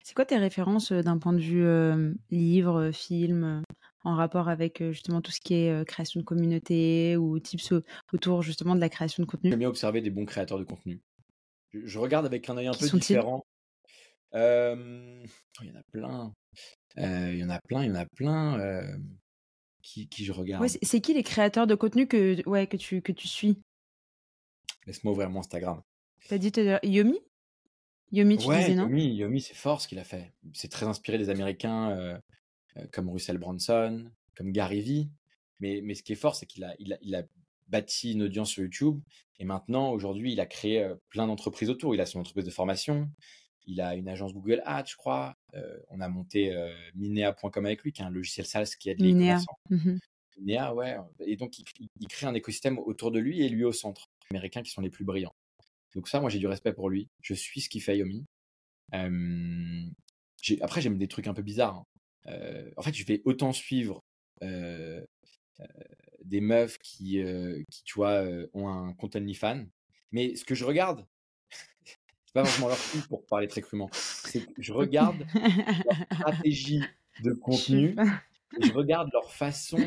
C'est 0.03 0.13
quoi 0.13 0.25
tes 0.25 0.37
références 0.37 0.91
d'un 0.91 1.17
point 1.17 1.33
de 1.33 1.39
vue 1.39 2.15
livre, 2.29 2.91
film, 2.91 3.63
en 4.05 4.15
rapport 4.15 4.47
avec 4.49 4.81
euh, 4.81 4.91
justement 4.91 5.21
tout 5.21 5.31
ce 5.31 5.39
qui 5.41 5.55
est 5.55 5.69
euh, 5.71 5.83
création 5.83 6.19
de 6.19 6.25
communauté 6.25 7.17
ou 7.17 7.37
tips 7.39 7.71
au- 7.73 7.81
autour 8.13 8.41
justement 8.41 8.75
de 8.75 8.79
la 8.79 8.89
création 8.89 9.23
de 9.23 9.27
contenu 9.27 9.49
J'aime 9.49 9.59
bien 9.59 9.69
observer 9.69 10.01
des 10.01 10.09
bons 10.11 10.25
créateurs 10.25 10.59
de 10.59 10.63
contenu. 10.63 11.01
Je, 11.73 11.99
regarde 11.99 12.25
avec 12.25 12.49
un 12.49 12.55
œil 12.57 12.67
un 12.67 12.71
Qui 12.71 12.89
peu 12.89 12.97
différent. 12.97 13.45
Euh, 14.33 15.23
oh, 15.25 15.63
Il 15.63 15.67
y 15.67 15.71
en 15.71 15.79
a 15.79 15.83
plein. 15.91 16.33
Euh, 16.97 17.33
Il 17.33 17.39
y 17.39 17.43
en 17.43 17.49
a 17.49 17.59
plein, 17.67 17.83
il 17.83 17.87
y 17.87 17.91
en 17.91 17.95
a 17.95 18.05
plein. 18.05 18.59
euh, 18.59 18.97
qui, 19.81 20.07
qui 20.07 20.25
je 20.25 20.31
regarde 20.31 20.63
Ouais, 20.63 20.69
c'est 20.81 21.01
qui 21.01 21.13
les 21.13 21.21
créateurs 21.23 21.67
de 21.67 21.75
contenu 21.75 22.07
que, 22.07 22.47
ouais, 22.49 22.65
que, 22.65 22.77
tu, 22.77 23.01
que 23.01 23.11
tu 23.11 23.27
suis? 23.27 23.59
Laisse-moi 24.87 25.13
ouvrir 25.13 25.29
mon 25.29 25.39
Instagram. 25.41 25.81
T'as 26.27 26.37
dit 26.37 26.51
Yomi? 26.83 27.19
Yomi, 28.11 28.37
tu 28.37 28.47
ouais, 28.47 28.59
disais 28.61 28.75
non? 28.75 28.83
Yomi, 28.87 29.15
Yomi, 29.15 29.41
c'est 29.41 29.53
fort 29.55 29.81
ce 29.81 29.87
qu'il 29.87 29.99
a 29.99 30.03
fait. 30.03 30.33
C'est 30.53 30.71
très 30.71 30.85
inspiré 30.85 31.17
des 31.17 31.29
Américains 31.29 31.91
euh, 31.91 32.13
euh, 32.13 32.19
comme 32.91 33.09
Russell 33.09 33.37
Brunson, 33.37 34.09
comme 34.35 34.51
Gary 34.51 34.81
Vee. 34.81 35.09
Mais, 35.59 35.81
mais 35.83 35.95
ce 35.95 36.03
qui 36.03 36.11
est 36.13 36.17
fort, 36.17 36.35
c'est 36.35 36.45
qu'il 36.45 36.63
a, 36.63 36.75
il 36.79 36.93
a, 36.93 36.97
il 37.01 37.15
a 37.15 37.23
bâti 37.67 38.11
une 38.11 38.23
audience 38.23 38.49
sur 38.51 38.63
YouTube. 38.63 38.99
Et 39.39 39.45
maintenant, 39.45 39.91
aujourd'hui, 39.91 40.33
il 40.33 40.39
a 40.39 40.45
créé 40.45 40.83
euh, 40.83 40.95
plein 41.09 41.27
d'entreprises 41.27 41.69
autour. 41.69 41.95
Il 41.95 42.01
a 42.01 42.05
son 42.05 42.19
entreprise 42.19 42.45
de 42.45 42.51
formation. 42.51 43.09
Il 43.67 43.81
a 43.81 43.95
une 43.95 44.07
agence 44.07 44.33
Google 44.33 44.61
Ads, 44.65 44.85
je 44.91 44.95
crois. 44.95 45.35
Euh, 45.55 45.77
on 45.89 45.99
a 46.01 46.07
monté 46.07 46.53
euh, 46.53 46.71
Minea.com 46.95 47.65
avec 47.65 47.81
lui, 47.83 47.91
qui 47.91 48.01
est 48.01 48.05
un 48.05 48.09
logiciel 48.09 48.45
SaaS 48.45 48.75
qui 48.79 48.89
aide 48.89 48.99
les 48.99 49.13
Minea. 49.13 49.33
commerçants. 49.37 49.57
Mhm. 49.69 49.99
Minea, 50.37 50.73
ouais. 50.75 50.97
Et 51.19 51.35
donc, 51.37 51.57
il, 51.57 51.65
il 51.99 52.07
crée 52.07 52.27
un 52.27 52.33
écosystème 52.35 52.77
autour 52.77 53.11
de 53.11 53.19
lui 53.19 53.41
et 53.43 53.49
lui 53.49 53.63
au 53.63 53.71
centre. 53.71 54.09
Les 54.29 54.35
Américains 54.35 54.61
qui 54.61 54.71
sont 54.71 54.81
les 54.81 54.89
plus 54.89 55.05
brillants. 55.05 55.33
Donc 55.95 56.07
ça, 56.09 56.19
moi, 56.19 56.29
j'ai 56.29 56.39
du 56.39 56.47
respect 56.47 56.73
pour 56.73 56.89
lui. 56.89 57.07
Je 57.21 57.33
suis 57.33 57.61
ce 57.61 57.69
qu'il 57.69 57.81
fait, 57.81 57.97
Yomi. 57.97 58.25
Euh, 58.93 59.85
j'ai- 60.41 60.61
après, 60.61 60.81
j'aime 60.81 60.97
des 60.97 61.07
trucs 61.07 61.27
un 61.27 61.33
peu 61.33 61.41
bizarres. 61.41 61.75
hein. 61.75 61.85
Euh, 62.27 62.69
en 62.77 62.81
fait, 62.81 62.93
je 62.93 63.05
vais 63.05 63.21
autant 63.25 63.53
suivre 63.53 64.03
euh, 64.43 65.03
euh, 65.59 65.65
des 66.23 66.41
meufs 66.41 66.77
qui, 66.79 67.23
qui 67.69 67.83
tu 67.83 67.95
vois, 67.95 68.23
ont 68.53 68.67
un 68.67 68.93
compte 68.93 69.15
OnlyFans. 69.15 69.65
Mais 70.11 70.35
ce 70.35 70.45
que 70.45 70.55
je 70.55 70.65
regarde, 70.65 71.05
c'est 71.49 72.33
pas 72.33 72.45
forcément 72.45 72.67
leur 72.67 72.77
truc 72.77 73.07
pour 73.07 73.25
parler 73.25 73.47
très 73.47 73.61
crûment. 73.61 73.89
C'est 73.91 74.45
que 74.45 74.61
je 74.61 74.73
regarde 74.73 75.25
leur 75.33 76.19
stratégie 76.19 76.81
de 77.23 77.31
contenu 77.41 77.95
je 78.61 78.71
regarde 78.71 79.09
leur 79.13 79.31
façon 79.31 79.77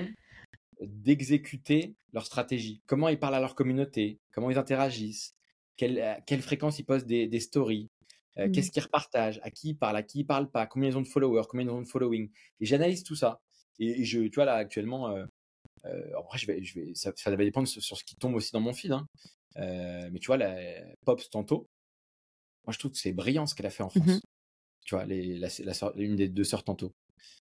d'exécuter 0.81 1.95
leur 2.13 2.27
stratégie. 2.27 2.83
Comment 2.87 3.09
ils 3.09 3.19
parlent 3.19 3.35
à 3.35 3.41
leur 3.41 3.55
communauté, 3.55 4.21
comment 4.33 4.51
ils 4.51 4.59
interagissent, 4.59 5.35
quelle, 5.77 6.01
à 6.01 6.21
quelle 6.21 6.43
fréquence 6.43 6.79
ils 6.79 6.85
postent 6.85 7.07
des, 7.07 7.27
des 7.27 7.41
stories, 7.41 7.91
euh, 8.39 8.47
Mm. 8.49 8.53
qu'est-ce 8.53 8.71
qu'ils 8.71 8.83
repartagent, 8.83 9.41
à 9.43 9.51
qui 9.51 9.71
ils 9.71 9.75
parlent, 9.77 9.97
à 9.97 10.03
qui 10.03 10.21
ils 10.21 10.25
parlent 10.27 10.51
pas, 10.51 10.67
combien 10.67 10.89
ils 10.91 10.97
ont 10.97 11.03
de 11.03 11.09
followers, 11.09 11.45
combien 11.49 11.67
ils 11.67 11.71
ont 11.71 11.83
de 11.83 11.87
following? 11.89 12.31
Et 12.61 12.67
j'analyse 12.67 13.03
tout 13.03 13.17
ça. 13.17 13.41
Et, 13.79 14.01
et 14.01 14.05
je, 14.05 14.21
tu 14.21 14.35
vois, 14.37 14.45
là, 14.45 14.55
actuellement, 14.55 15.11
euh, 15.11 15.25
euh, 15.85 16.11
après, 16.19 16.39
je 16.39 16.47
vais, 16.47 16.63
je 16.65 16.81
vais, 16.81 16.95
ça, 16.95 17.13
ça 17.17 17.31
va 17.31 17.37
dépendre 17.37 17.69
sur, 17.69 17.83
sur 17.83 17.97
ce 17.97 18.05
qui 18.05 18.17
tombe 18.17 18.35
aussi 18.35 18.53
dans 18.53 18.61
mon 18.61 18.73
feed. 18.73 18.93
hein. 18.93 19.07
Mais 19.57 20.19
tu 20.21 20.27
vois, 20.27 20.37
la 20.37 20.57
Pops 21.05 21.31
Tanto, 21.31 21.67
moi, 22.67 22.73
je 22.73 22.79
trouve 22.79 22.93
que 22.93 22.99
c'est 22.99 23.13
brillant 23.13 23.47
ce 23.47 23.55
qu'elle 23.55 23.67
a 23.67 23.71
fait 23.71 23.83
en 23.83 23.89
France. 23.91 24.07
Mhm. 24.07 24.21
Tu 24.85 24.95
vois, 24.95 25.05
les, 25.05 25.37
la, 25.39 25.49
la 25.65 25.75
sœur- 25.75 25.93
une 25.97 26.17
des 26.17 26.29
deux 26.29 26.45
sœurs 26.45 26.65
Tanto. 26.65 26.93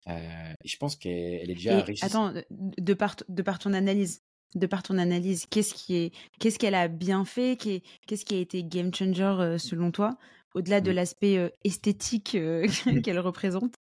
Euh, 0.07 0.53
et 0.63 0.67
je 0.67 0.77
pense 0.77 0.95
qu'elle 0.95 1.11
elle 1.41 1.51
est 1.51 1.55
déjà 1.55 1.81
riche. 1.83 2.03
attends, 2.03 2.33
de- 2.51 2.93
par, 2.93 3.15
de 3.27 3.41
par 3.43 3.59
ton 3.59 3.73
analyse, 3.73 4.21
de 4.55 4.65
par 4.65 4.81
ton 4.81 4.97
analyse, 4.97 5.45
qu'est-ce 5.47 5.73
qui 5.73 5.95
est, 5.95 6.13
qu'est-ce 6.39 6.57
qu'elle 6.57 6.73
a 6.75 6.87
bien 6.87 7.25
fait, 7.25 7.57
qu'est- 7.57 7.83
qu'est-ce 8.07 8.23
qui 8.25 8.35
a 8.35 8.39
été 8.39 8.63
game 8.63 8.93
changer 8.93 9.57
selon 9.59 9.91
toi, 9.91 10.17
au-delà 10.55 10.81
de 10.81 10.91
Mm. 10.91 10.95
l'aspect 10.95 11.53
esthétique 11.63 12.35
euh, 12.35 12.67
Mm. 12.85 13.01
qu'elle 13.05 13.19
représente 13.19 13.73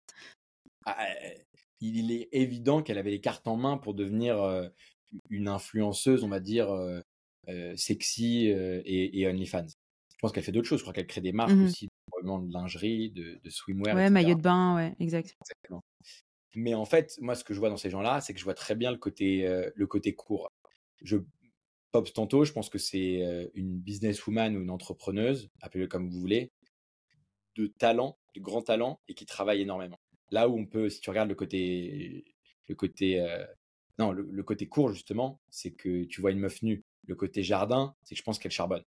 Ah, 0.85 0.97
euh, 1.05 1.31
il 1.81 2.11
est 2.13 2.29
évident 2.33 2.83
qu'elle 2.83 2.99
avait 2.99 3.11
les 3.11 3.21
cartes 3.21 3.47
en 3.47 3.57
main 3.57 3.79
pour 3.79 3.95
devenir 3.95 4.71
une 5.31 5.49
influenceuse, 5.49 6.25
on 6.25 6.29
va 6.29 6.41
dire, 6.41 6.69
sexy 7.77 8.47
et, 8.49 9.21
et 9.21 9.29
OnlyFans. 9.29 9.67
Je 9.69 10.19
pense 10.21 10.33
qu'elle 10.33 10.43
fait 10.43 10.51
d'autres 10.51 10.67
choses. 10.67 10.81
Je 10.81 10.85
crois 10.85 10.93
qu'elle 10.93 11.07
crée 11.07 11.21
des 11.21 11.31
marques 11.33 11.53
Mhm. 11.53 11.67
aussi, 11.67 11.89
probablement 12.11 12.41
de 12.41 12.53
lingerie, 12.53 13.11
de, 13.13 13.39
de 13.41 13.51
swimwear. 13.51 13.95
Ouais, 13.95 14.03
etc. 14.07 14.13
maillot 14.13 14.35
de 14.35 14.43
bain, 14.43 14.75
ouais, 14.75 14.97
exact. 14.99 15.37
Exactement. 15.41 15.81
Mais 16.57 16.75
en 16.75 16.85
fait, 16.85 17.17
moi, 17.21 17.37
ce 17.37 17.45
que 17.45 17.55
je 17.55 17.61
vois 17.61 17.69
dans 17.69 17.77
ces 17.77 17.91
gens-là, 17.91 18.21
c'est 18.21 18.33
que 18.35 18.41
je 18.41 18.45
vois 18.45 18.55
très 18.55 18.75
bien 18.75 18.91
le 18.91 18.97
côté, 18.99 19.47
euh, 19.47 19.71
le 19.77 19.87
côté 19.87 20.15
court. 20.17 20.49
Je 21.03 21.19
Pops 21.93 22.13
Tanto, 22.13 22.45
je 22.45 22.53
pense 22.53 22.69
que 22.69 22.79
c'est 22.79 23.23
euh, 23.25 23.49
une 23.55 23.79
businesswoman 23.79 24.57
ou 24.57 24.63
une 24.63 24.71
entrepreneuse, 24.71 25.49
appelez-le 25.63 25.87
comme 25.89 26.11
vous 26.11 26.21
voulez, 26.21 26.51
de 27.59 27.67
talent, 27.69 28.19
de 28.37 28.41
grand 28.41 28.63
talent 28.63 29.01
et 29.09 29.15
qui 29.15 29.27
travaille 29.27 29.63
énormément. 29.63 29.99
Là 30.31 30.49
où 30.49 30.59
on 30.59 30.67
peut, 30.67 30.89
si 30.91 31.01
tu 31.01 31.11
regardes 31.11 31.29
le 31.31 31.35
côté, 31.35 32.25
le 32.69 32.75
côté, 32.75 33.21
euh, 33.21 33.45
non, 33.99 34.13
le, 34.13 34.23
le 34.31 34.43
côté 34.43 34.69
court 34.69 34.93
justement, 34.93 35.41
c'est 35.51 35.73
que 35.73 36.05
tu 36.05 36.21
vois 36.21 36.31
une 36.33 36.39
meuf 36.41 36.63
nue. 36.63 36.85
Le 37.07 37.15
côté 37.17 37.43
jardin, 37.43 37.95
c'est 38.05 38.15
que 38.15 38.19
je 38.19 38.25
pense 38.25 38.39
qu'elle 38.39 38.53
charbonne 38.53 38.85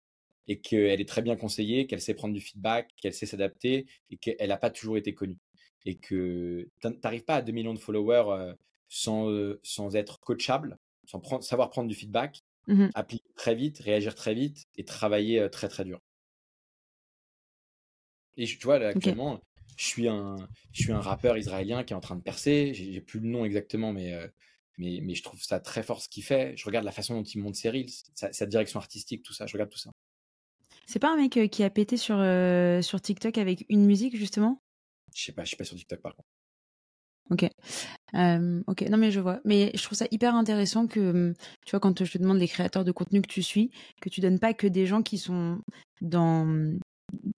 et 0.48 0.60
qu'elle 0.62 1.00
est 1.02 1.08
très 1.08 1.22
bien 1.22 1.36
conseillée, 1.36 1.88
qu'elle 1.88 2.02
sait 2.02 2.14
prendre 2.14 2.34
du 2.34 2.42
feedback, 2.42 2.90
qu'elle 2.98 3.14
sait 3.14 3.26
s'adapter 3.26 3.86
et 4.10 4.18
qu'elle 4.18 4.50
n'a 4.50 4.58
pas 4.58 4.70
toujours 4.70 4.98
été 4.98 5.14
connue. 5.14 5.38
Et 5.86 5.98
que 5.98 6.70
tu 6.82 6.90
n'arrives 7.04 7.24
pas 7.26 7.38
à 7.38 7.42
2 7.42 7.52
millions 7.52 7.74
de 7.74 7.80
followers 7.80 8.26
euh, 8.30 8.54
sans, 8.90 9.30
euh, 9.30 9.60
sans 9.64 9.96
être 9.96 10.20
coachable, 10.20 10.78
sans 11.06 11.20
prendre, 11.20 11.44
savoir 11.44 11.70
prendre 11.70 11.88
du 11.90 11.96
feedback, 11.96 12.42
Mhm. 12.68 12.92
appliquer 12.94 13.34
très 13.36 13.56
vite, 13.56 13.80
réagir 13.80 14.16
très 14.16 14.34
vite 14.36 14.66
et 14.78 14.86
travailler 14.86 15.50
très 15.52 15.68
très 15.70 15.84
dur. 15.86 16.00
Et 18.38 18.46
je- 18.46 18.58
tu 18.58 18.66
vois, 18.66 18.80
là, 18.80 18.90
actuellement, 18.90 19.42
je, 19.78 19.86
suis 19.86 20.08
un, 20.08 20.36
je 20.74 20.82
suis 20.82 20.92
un 20.92 21.02
rappeur 21.02 21.38
israélien 21.38 21.84
qui 21.84 21.94
est 21.94 21.96
en 21.96 22.00
train 22.02 22.16
de 22.16 22.22
percer. 22.22 22.74
J'ai 22.74 23.02
plus 23.02 23.20
le 23.20 23.28
nom 23.28 23.46
exactement, 23.46 23.94
mais, 23.94 24.14
euh, 24.14 24.28
mais, 24.78 25.00
mais 25.04 25.16
je 25.16 25.24
trouve 25.24 25.42
ça 25.42 25.60
très 25.60 25.84
fort 25.84 26.02
ce 26.02 26.10
qu'il 26.10 26.24
fait. 26.24 26.56
Je 26.58 26.66
regarde 26.66 26.86
la 26.86 26.92
façon 26.92 27.16
dont 27.16 27.24
il 27.24 27.40
monte 27.42 27.56
ses 27.56 27.70
reels, 27.70 27.90
sa, 28.16 28.32
sa 28.34 28.46
direction 28.46 28.80
artistique, 28.80 29.24
tout 29.24 29.34
ça. 29.34 29.46
Je 29.48 29.54
regarde 29.54 29.70
tout 29.70 29.80
ça. 29.80 29.92
C'est 30.86 31.00
pas 31.00 31.12
un 31.14 31.18
mec 31.18 31.38
euh, 31.38 31.48
qui 31.48 31.64
a 31.64 31.70
pété 31.70 31.98
sur, 31.98 32.18
euh, 32.20 32.82
sur 32.82 33.02
TikTok 33.02 33.38
avec 33.38 33.66
une 33.70 33.86
musique, 33.86 34.16
justement? 34.16 34.62
Je 35.16 35.24
sais 35.24 35.32
pas, 35.32 35.44
je 35.44 35.50
suis 35.50 35.58
pas 35.58 35.64
sur 35.64 35.78
TikTok 35.78 36.02
par 36.02 36.16
contre. 36.16 36.28
Ok. 37.30 37.46
Euh, 38.16 38.62
ok, 38.68 38.82
non 38.90 38.98
mais 38.98 39.12
je 39.12 39.20
vois. 39.22 39.40
Mais 39.46 39.72
je 39.76 39.84
trouve 39.84 39.98
ça 39.98 40.06
hyper 40.12 40.36
intéressant 40.36 40.88
que, 40.88 41.00
hum, 41.00 41.34
tu 41.66 41.72
vois, 41.72 41.80
quand 41.80 42.04
je 42.04 42.12
te 42.12 42.18
demande 42.18 42.40
les 42.40 42.48
créateurs 42.48 42.84
de 42.86 42.92
contenu 42.92 43.22
que 43.22 43.28
tu 43.30 43.42
suis, 43.44 43.72
que 44.02 44.10
tu 44.10 44.22
donnes 44.22 44.40
pas 44.40 44.54
que 44.54 44.68
des 44.68 44.86
gens 44.86 45.02
qui 45.02 45.18
sont 45.18 45.62
dans, 46.02 46.80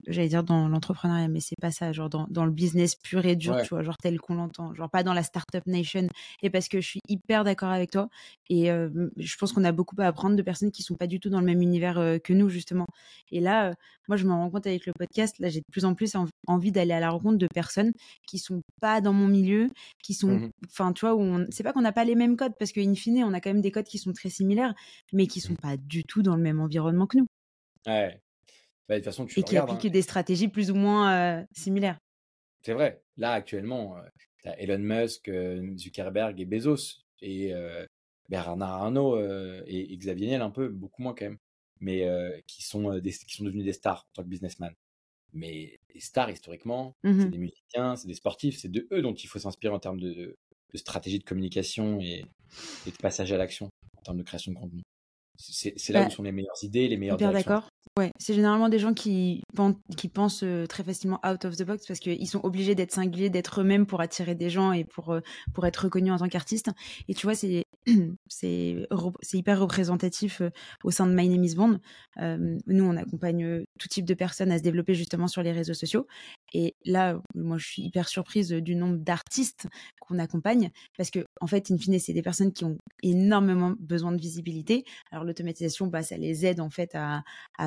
j'allais 0.06 0.28
dire 0.28 0.44
dans 0.44 0.68
l'entrepreneuriat, 0.68 1.28
mais 1.28 1.40
c'est 1.40 1.58
pas 1.60 1.70
ça, 1.70 1.92
genre 1.92 2.08
dans, 2.08 2.26
dans, 2.28 2.44
le 2.44 2.50
business 2.50 2.94
pur 2.94 3.24
et 3.24 3.36
dur, 3.36 3.56
tu 3.62 3.68
vois, 3.68 3.82
genre 3.82 3.96
tel 3.96 4.20
qu'on 4.20 4.34
l'entend, 4.34 4.74
genre 4.74 4.90
pas 4.90 5.02
dans 5.02 5.14
la 5.14 5.22
startup 5.22 5.66
nation. 5.66 6.06
Et 6.42 6.50
parce 6.50 6.68
que 6.68 6.80
je 6.80 6.86
suis 6.86 7.00
hyper 7.08 7.44
d'accord 7.44 7.70
avec 7.70 7.90
toi. 7.90 8.08
Et 8.50 8.70
euh, 8.70 8.88
je 9.16 9.36
pense 9.36 9.52
qu'on 9.52 9.64
a 9.64 9.72
beaucoup 9.72 9.96
à 9.98 10.06
apprendre 10.06 10.36
de 10.36 10.42
personnes 10.42 10.70
qui 10.70 10.82
sont 10.82 10.94
pas 10.94 11.06
du 11.06 11.20
tout 11.20 11.30
dans 11.30 11.40
le 11.40 11.46
même 11.46 11.62
univers 11.62 11.98
euh, 11.98 12.18
que 12.18 12.32
nous, 12.32 12.48
justement. 12.48 12.86
Et 13.30 13.40
là, 13.40 13.70
euh, 13.70 13.74
moi, 14.08 14.16
je 14.16 14.24
me 14.26 14.32
rends 14.32 14.50
compte 14.50 14.66
avec 14.66 14.86
le 14.86 14.92
podcast, 14.92 15.38
là, 15.38 15.48
j'ai 15.48 15.60
de 15.60 15.66
plus 15.70 15.84
en 15.84 15.94
plus 15.94 16.14
envie 16.46 16.72
d'aller 16.72 16.92
à 16.92 17.00
la 17.00 17.10
rencontre 17.10 17.38
de 17.38 17.46
personnes 17.46 17.92
qui 18.26 18.38
sont 18.38 18.60
pas 18.80 19.00
dans 19.00 19.12
mon 19.12 19.26
milieu, 19.26 19.68
qui 20.02 20.14
sont, 20.14 20.36
mmh 20.36 20.50
enfin, 20.66 20.92
tu 20.92 21.06
vois, 21.06 21.14
où 21.14 21.44
c'est 21.50 21.62
pas 21.62 21.72
qu'on 21.72 21.80
n'a 21.80 21.92
pas 21.92 22.04
les 22.04 22.14
mêmes 22.14 22.36
codes, 22.36 22.54
parce 22.58 22.72
qu'in 22.72 22.94
fine, 22.94 23.24
on 23.24 23.32
a 23.32 23.40
quand 23.40 23.50
même 23.50 23.62
des 23.62 23.70
codes 23.70 23.86
qui 23.86 23.98
sont 23.98 24.12
très 24.12 24.28
similaires, 24.28 24.74
mais 25.12 25.26
qui 25.26 25.40
sont 25.40 25.54
mmh. 25.54 25.58
pas 25.62 25.76
du 25.76 26.04
tout 26.04 26.22
dans 26.22 26.36
le 26.36 26.42
même 26.42 26.60
environnement 26.60 27.06
que 27.06 27.18
nous. 27.18 27.26
Ouais, 27.86 28.20
bah, 28.88 28.94
de 28.94 29.00
toute 29.00 29.06
façon, 29.06 29.26
tu 29.26 29.40
et 29.40 29.42
qui 29.42 29.56
appliquent 29.56 29.86
hein. 29.86 29.90
des 29.90 30.02
stratégies 30.02 30.48
plus 30.48 30.70
ou 30.70 30.74
moins 30.74 31.12
euh, 31.12 31.44
similaires. 31.52 31.98
C'est 32.62 32.74
vrai. 32.74 33.02
Là, 33.16 33.32
actuellement, 33.32 33.96
tu 34.42 34.48
as 34.48 34.60
Elon 34.60 34.78
Musk, 34.78 35.30
Zuckerberg 35.76 36.40
et 36.40 36.44
Bezos. 36.44 37.02
Et 37.20 37.52
Bernard 38.28 38.82
Arnault 38.82 39.18
et, 39.66 39.96
Xavier 39.96 40.26
Niel, 40.28 40.42
un 40.42 40.50
peu, 40.50 40.68
beaucoup 40.68 41.02
moins 41.02 41.14
quand 41.14 41.26
même. 41.26 41.38
Mais 41.80 42.06
qui, 42.46 42.62
sont 42.62 42.98
des, 42.98 43.12
qui 43.12 43.36
sont 43.36 43.44
devenus 43.44 43.64
des 43.64 43.72
stars 43.72 44.06
en 44.10 44.12
tant 44.14 44.22
que 44.22 44.28
businessman. 44.28 44.72
Mais 45.34 45.78
les 45.92 46.00
stars, 46.00 46.30
historiquement, 46.30 46.94
mmh 47.02 47.20
c'est 47.20 47.30
des 47.30 47.38
musiciens, 47.38 47.96
c'est 47.96 48.06
des 48.06 48.14
sportifs. 48.14 48.58
C'est 48.58 48.70
de 48.70 48.86
eux 48.92 49.02
dont 49.02 49.14
il 49.14 49.26
faut 49.26 49.40
s'inspirer 49.40 49.74
en 49.74 49.80
termes 49.80 50.00
de, 50.00 50.36
de, 50.72 50.78
stratégie 50.78 51.18
de 51.18 51.24
communication 51.24 52.00
et, 52.00 52.24
et 52.86 52.90
de 52.90 52.96
passage 52.96 53.32
à 53.32 53.36
l'action, 53.36 53.68
en 53.98 54.02
termes 54.02 54.18
de 54.18 54.22
création 54.22 54.52
de 54.52 54.58
contenu. 54.58 54.82
C'est 55.36 55.90
là 55.90 56.02
bah, 56.02 56.06
où 56.06 56.10
sont 56.10 56.22
les 56.22 56.30
meilleures 56.30 56.62
idées, 56.62 56.86
les 56.86 56.96
meilleures 56.96 57.16
directions. 57.16 57.50
d'accord. 57.50 57.68
Ouais, 57.96 58.10
c'est 58.18 58.34
généralement 58.34 58.68
des 58.68 58.80
gens 58.80 58.92
qui, 58.92 59.42
pensent 60.12 60.42
euh, 60.42 60.66
très 60.66 60.82
facilement 60.82 61.20
out 61.24 61.44
of 61.44 61.56
the 61.56 61.62
box 61.62 61.86
parce 61.86 62.00
qu'ils 62.00 62.26
sont 62.26 62.40
obligés 62.42 62.74
d'être 62.74 62.90
singuliers, 62.90 63.30
d'être 63.30 63.60
eux-mêmes 63.60 63.86
pour 63.86 64.00
attirer 64.00 64.34
des 64.34 64.50
gens 64.50 64.72
et 64.72 64.84
pour, 64.84 65.12
euh, 65.12 65.20
pour 65.52 65.64
être 65.64 65.84
reconnus 65.84 66.12
en 66.12 66.18
tant 66.18 66.28
qu'artistes. 66.28 66.70
Et 67.08 67.14
tu 67.14 67.26
vois, 67.26 67.36
c'est 67.36 67.66
hyper 69.32 69.60
représentatif 69.60 70.40
euh, 70.40 70.50
au 70.82 70.90
sein 70.90 71.06
de 71.06 71.14
My 71.14 71.28
Name 71.28 71.44
is 71.44 71.54
Bond. 71.54 71.78
nous, 72.66 72.84
on 72.84 72.96
accompagne 72.96 73.64
tout 73.78 73.88
type 73.88 74.04
de 74.04 74.14
personnes 74.14 74.50
à 74.50 74.58
se 74.58 74.64
développer 74.64 74.94
justement 74.94 75.28
sur 75.28 75.42
les 75.42 75.52
réseaux 75.52 75.74
sociaux. 75.74 76.08
Et 76.52 76.74
là, 76.84 77.20
moi, 77.36 77.58
je 77.58 77.66
suis 77.66 77.82
hyper 77.82 78.08
surprise 78.08 78.50
du 78.50 78.74
nombre 78.74 78.96
d'artistes 78.96 79.68
qu'on 80.00 80.18
accompagne 80.18 80.70
parce 80.96 81.10
que, 81.10 81.20
en 81.40 81.46
fait, 81.46 81.70
in 81.70 81.78
fine, 81.78 81.98
c'est 82.00 82.12
des 82.12 82.22
personnes 82.22 82.52
qui 82.52 82.64
ont 82.64 82.78
énormément 83.02 83.74
besoin 83.78 84.10
de 84.10 84.20
visibilité. 84.20 84.84
Alors, 85.12 85.24
l'automatisation, 85.24 85.86
bah, 85.86 86.02
ça 86.02 86.16
les 86.16 86.44
aide 86.44 86.60
en 86.60 86.70
fait 86.70 86.94
à 86.94 87.22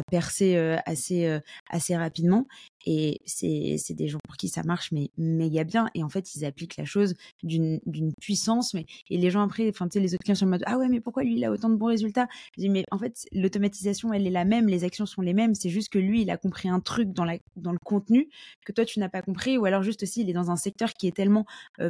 percer 0.10 0.56
assez, 0.86 1.40
assez 1.70 1.96
rapidement. 1.96 2.48
Et 2.90 3.20
c'est 3.26 3.94
des 3.94 4.08
gens 4.08 4.20
pour 4.24 4.38
qui 4.38 4.48
ça 4.48 4.64
marche, 4.64 4.94
mais 4.94 5.12
méga 5.18 5.66
bien. 5.66 5.90
Et 5.94 6.04
en 6.04 6.10
fait, 6.10 6.36
ils 6.36 6.46
appliquent 6.46 6.78
la 6.78 6.86
chose 6.86 7.16
d'une 7.44 7.82
puissance. 8.22 8.74
Mais, 8.74 8.86
et 9.10 9.18
les 9.18 9.30
gens 9.30 9.42
après, 9.42 9.68
enfin, 9.68 9.90
tu 9.90 9.98
sais, 9.98 10.00
les 10.00 10.14
autres 10.14 10.24
clients 10.24 10.36
sont 10.36 10.46
en 10.46 10.50
mode 10.50 10.64
Ah 10.66 10.78
ouais, 10.78 10.88
mais 10.88 11.02
pourquoi 11.02 11.24
lui, 11.24 11.36
il 11.36 11.44
a 11.44 11.52
autant 11.52 11.70
de 11.70 11.76
bons 11.76 11.88
résultats? 11.88 12.28
Je 12.56 12.62
dis 12.62 12.70
Mais 12.70 12.86
en 12.92 12.98
fait, 12.98 13.26
l'automatisation, 13.34 14.14
elle 14.14 14.26
est 14.26 14.32
la 14.32 14.46
même, 14.46 14.68
les 14.68 14.86
actions 14.86 15.06
sont 15.06 15.22
les 15.22 15.34
mêmes. 15.34 15.54
C'est 15.54 15.70
juste 15.70 15.90
que 15.90 16.00
lui, 16.00 16.22
il 16.22 16.30
a 16.30 16.38
compris 16.38 16.70
un 16.70 16.80
truc 16.80 17.12
dans, 17.12 17.26
la, 17.26 17.38
dans 17.58 17.74
le 17.74 17.80
contenu 17.84 18.30
que 18.66 18.72
toi, 18.72 18.86
tu 18.86 19.00
n'as 19.00 19.10
pas 19.10 19.22
compris. 19.22 19.58
Ou 19.58 19.66
alors, 19.66 19.84
juste 19.84 20.04
aussi, 20.04 20.22
il 20.22 20.30
est 20.30 20.34
dans 20.34 20.50
un 20.50 20.56
secteur 20.56 20.94
qui 20.94 21.08
est 21.08 21.16
tellement 21.16 21.46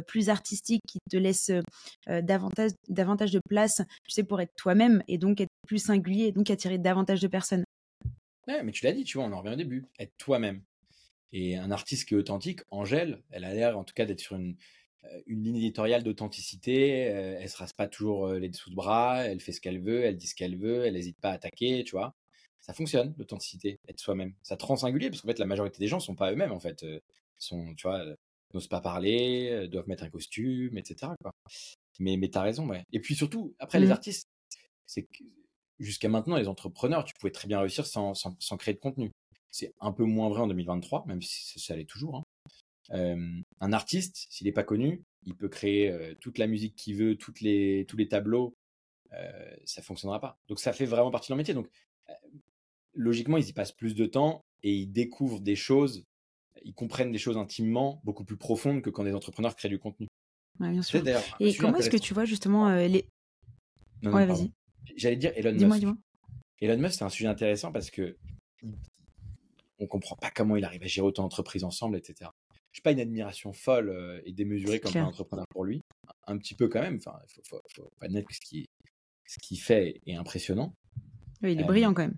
plus 0.08 0.30
artistique, 0.30 0.82
qui 0.88 0.98
te 1.08 1.16
laisse 1.16 1.52
davantage, 2.08 2.72
davantage 2.88 3.30
de 3.30 3.40
place, 3.48 3.82
tu 4.04 4.10
sais, 4.10 4.24
pour 4.24 4.40
être 4.40 4.54
toi-même 4.56 5.02
et 5.06 5.18
donc 5.18 5.40
être 5.40 5.52
plus 5.66 5.78
singulier 5.78 6.24
et 6.24 6.32
donc 6.32 6.50
attirer 6.50 6.78
davantage 6.78 7.20
de 7.20 7.28
personnes. 7.28 7.62
Ouais, 8.48 8.62
mais 8.62 8.72
tu 8.72 8.84
l'as 8.84 8.92
dit, 8.92 9.04
tu 9.04 9.18
vois, 9.18 9.26
on 9.26 9.32
en 9.32 9.40
revient 9.40 9.52
au 9.52 9.56
début. 9.56 9.86
Être 9.98 10.16
toi-même. 10.16 10.62
Et 11.32 11.56
un 11.56 11.70
artiste 11.70 12.08
qui 12.08 12.14
est 12.14 12.16
authentique, 12.16 12.60
Angèle, 12.70 13.22
elle 13.30 13.44
a 13.44 13.52
l'air 13.52 13.78
en 13.78 13.84
tout 13.84 13.92
cas 13.94 14.06
d'être 14.06 14.20
sur 14.20 14.36
une, 14.36 14.56
euh, 15.04 15.22
une 15.26 15.44
ligne 15.44 15.56
éditoriale 15.56 16.02
d'authenticité. 16.02 17.10
Euh, 17.10 17.38
elle 17.40 17.50
se 17.50 17.56
rase 17.58 17.74
pas 17.74 17.88
toujours 17.88 18.26
euh, 18.26 18.38
les 18.38 18.48
dessous 18.48 18.70
de 18.70 18.74
bras, 18.74 19.24
elle 19.24 19.40
fait 19.40 19.52
ce 19.52 19.60
qu'elle 19.60 19.80
veut, 19.80 20.04
elle 20.04 20.16
dit 20.16 20.26
ce 20.26 20.34
qu'elle 20.34 20.56
veut, 20.56 20.86
elle 20.86 20.94
n'hésite 20.94 21.18
pas 21.20 21.30
à 21.30 21.34
attaquer, 21.34 21.84
tu 21.84 21.92
vois. 21.92 22.14
Ça 22.60 22.72
fonctionne, 22.72 23.14
l'authenticité, 23.18 23.80
être 23.88 24.00
soi-même. 24.00 24.34
Ça 24.42 24.56
te 24.56 24.64
rend 24.64 24.76
singulier, 24.76 25.10
parce 25.10 25.22
qu'en 25.22 25.28
fait, 25.28 25.38
la 25.38 25.46
majorité 25.46 25.78
des 25.78 25.86
gens 25.86 26.00
sont 26.00 26.16
pas 26.16 26.32
eux-mêmes, 26.32 26.52
en 26.52 26.60
fait. 26.60 26.82
Ils 26.82 27.00
sont, 27.38 27.74
tu 27.74 27.86
vois, 27.86 28.04
n'osent 28.54 28.68
pas 28.68 28.80
parler, 28.80 29.68
doivent 29.70 29.88
mettre 29.88 30.04
un 30.04 30.10
costume, 30.10 30.76
etc. 30.76 31.12
Quoi. 31.22 31.32
Mais, 32.00 32.16
mais 32.16 32.34
as 32.36 32.42
raison, 32.42 32.66
ouais. 32.68 32.84
Et 32.92 33.00
puis 33.00 33.14
surtout, 33.14 33.54
après, 33.58 33.80
les 33.80 33.88
mmh. 33.88 33.92
artistes, 33.92 34.28
c'est 34.86 35.02
que 35.04 35.24
jusqu'à 35.78 36.08
maintenant, 36.08 36.36
les 36.36 36.48
entrepreneurs, 36.48 37.04
tu 37.04 37.14
pouvais 37.14 37.32
très 37.32 37.48
bien 37.48 37.60
réussir 37.60 37.86
sans, 37.86 38.14
sans, 38.14 38.56
créer 38.56 38.74
de 38.74 38.80
contenu. 38.80 39.12
C'est 39.50 39.74
un 39.80 39.92
peu 39.92 40.04
moins 40.04 40.28
vrai 40.28 40.40
en 40.40 40.46
2023, 40.46 41.04
même 41.06 41.22
si 41.22 41.58
ça, 41.58 41.76
l'est 41.76 41.84
toujours. 41.84 42.16
Hein. 42.16 42.24
Euh, 42.92 43.40
un 43.60 43.72
artiste, 43.72 44.26
s'il 44.30 44.46
n'est 44.46 44.52
pas 44.52 44.64
connu, 44.64 45.02
il 45.24 45.36
peut 45.36 45.48
créer 45.48 45.90
euh, 45.90 46.14
toute 46.20 46.38
la 46.38 46.46
musique 46.46 46.74
qu'il 46.74 46.96
veut, 46.96 47.16
toutes 47.16 47.40
les, 47.40 47.84
tous 47.88 47.96
les 47.96 48.08
tableaux, 48.08 48.56
euh, 49.12 49.56
ça 49.64 49.82
fonctionnera 49.82 50.20
pas. 50.20 50.38
Donc 50.48 50.58
ça 50.58 50.72
fait 50.72 50.86
vraiment 50.86 51.10
partie 51.10 51.28
de 51.28 51.32
leur 51.32 51.38
métier. 51.38 51.54
Donc 51.54 51.68
euh, 52.08 52.12
logiquement, 52.94 53.36
ils 53.36 53.48
y 53.48 53.52
passent 53.52 53.72
plus 53.72 53.94
de 53.94 54.06
temps 54.06 54.44
et 54.62 54.74
ils 54.74 54.86
découvrent 54.86 55.40
des 55.40 55.56
choses, 55.56 56.04
ils 56.64 56.74
comprennent 56.74 57.12
des 57.12 57.18
choses 57.18 57.36
intimement 57.36 58.00
beaucoup 58.04 58.24
plus 58.24 58.36
profondes 58.36 58.82
que 58.82 58.90
quand 58.90 59.04
des 59.04 59.14
entrepreneurs 59.14 59.54
créent 59.54 59.68
du 59.68 59.78
contenu. 59.78 60.08
Ouais, 60.60 60.70
bien 60.70 60.82
sûr. 60.82 61.02
Et 61.40 61.54
comment 61.54 61.76
est-ce 61.76 61.90
que 61.90 61.96
tu 61.96 62.14
vois 62.14 62.24
justement 62.24 62.74
les... 62.74 63.06
Non, 64.02 64.12
ouais, 64.12 64.26
vas-y. 64.26 64.50
J'allais 64.96 65.16
dire 65.16 65.32
Elon 65.36 65.52
Musk. 65.52 65.86
Elon 66.60 66.78
Musk, 66.78 66.98
c'est 66.98 67.04
un 67.04 67.08
sujet 67.08 67.28
intéressant 67.28 67.72
parce 67.72 67.90
que 67.90 68.16
on 69.78 69.86
comprend 69.86 70.16
pas 70.16 70.30
comment 70.30 70.56
il 70.56 70.64
arrive 70.64 70.82
à 70.82 70.86
gérer 70.86 71.06
autant 71.06 71.22
d'entreprises 71.22 71.64
ensemble, 71.64 71.96
etc. 71.96 72.30
Je 72.72 72.82
pas 72.82 72.92
une 72.92 73.00
admiration 73.00 73.52
folle 73.52 73.88
euh, 73.88 74.20
et 74.24 74.32
démesurée 74.32 74.78
comme 74.80 74.96
un 74.96 75.04
entrepreneur 75.04 75.46
pour 75.50 75.64
lui. 75.64 75.82
Un 76.26 76.38
petit 76.38 76.54
peu 76.54 76.68
quand 76.68 76.80
même. 76.80 76.96
Enfin, 76.96 77.18
il 77.36 77.42
faut, 77.48 77.60
pas 77.98 78.06
admettre 78.06 78.28
que 78.28 78.34
ce 78.34 78.40
qu'il 78.40 78.66
ce 79.26 79.62
fait 79.62 80.00
est 80.06 80.14
impressionnant. 80.14 80.74
Oui, 81.42 81.54
il 81.54 81.60
est 81.60 81.64
brillant 81.64 81.94
quand 81.94 82.02
même. 82.02 82.16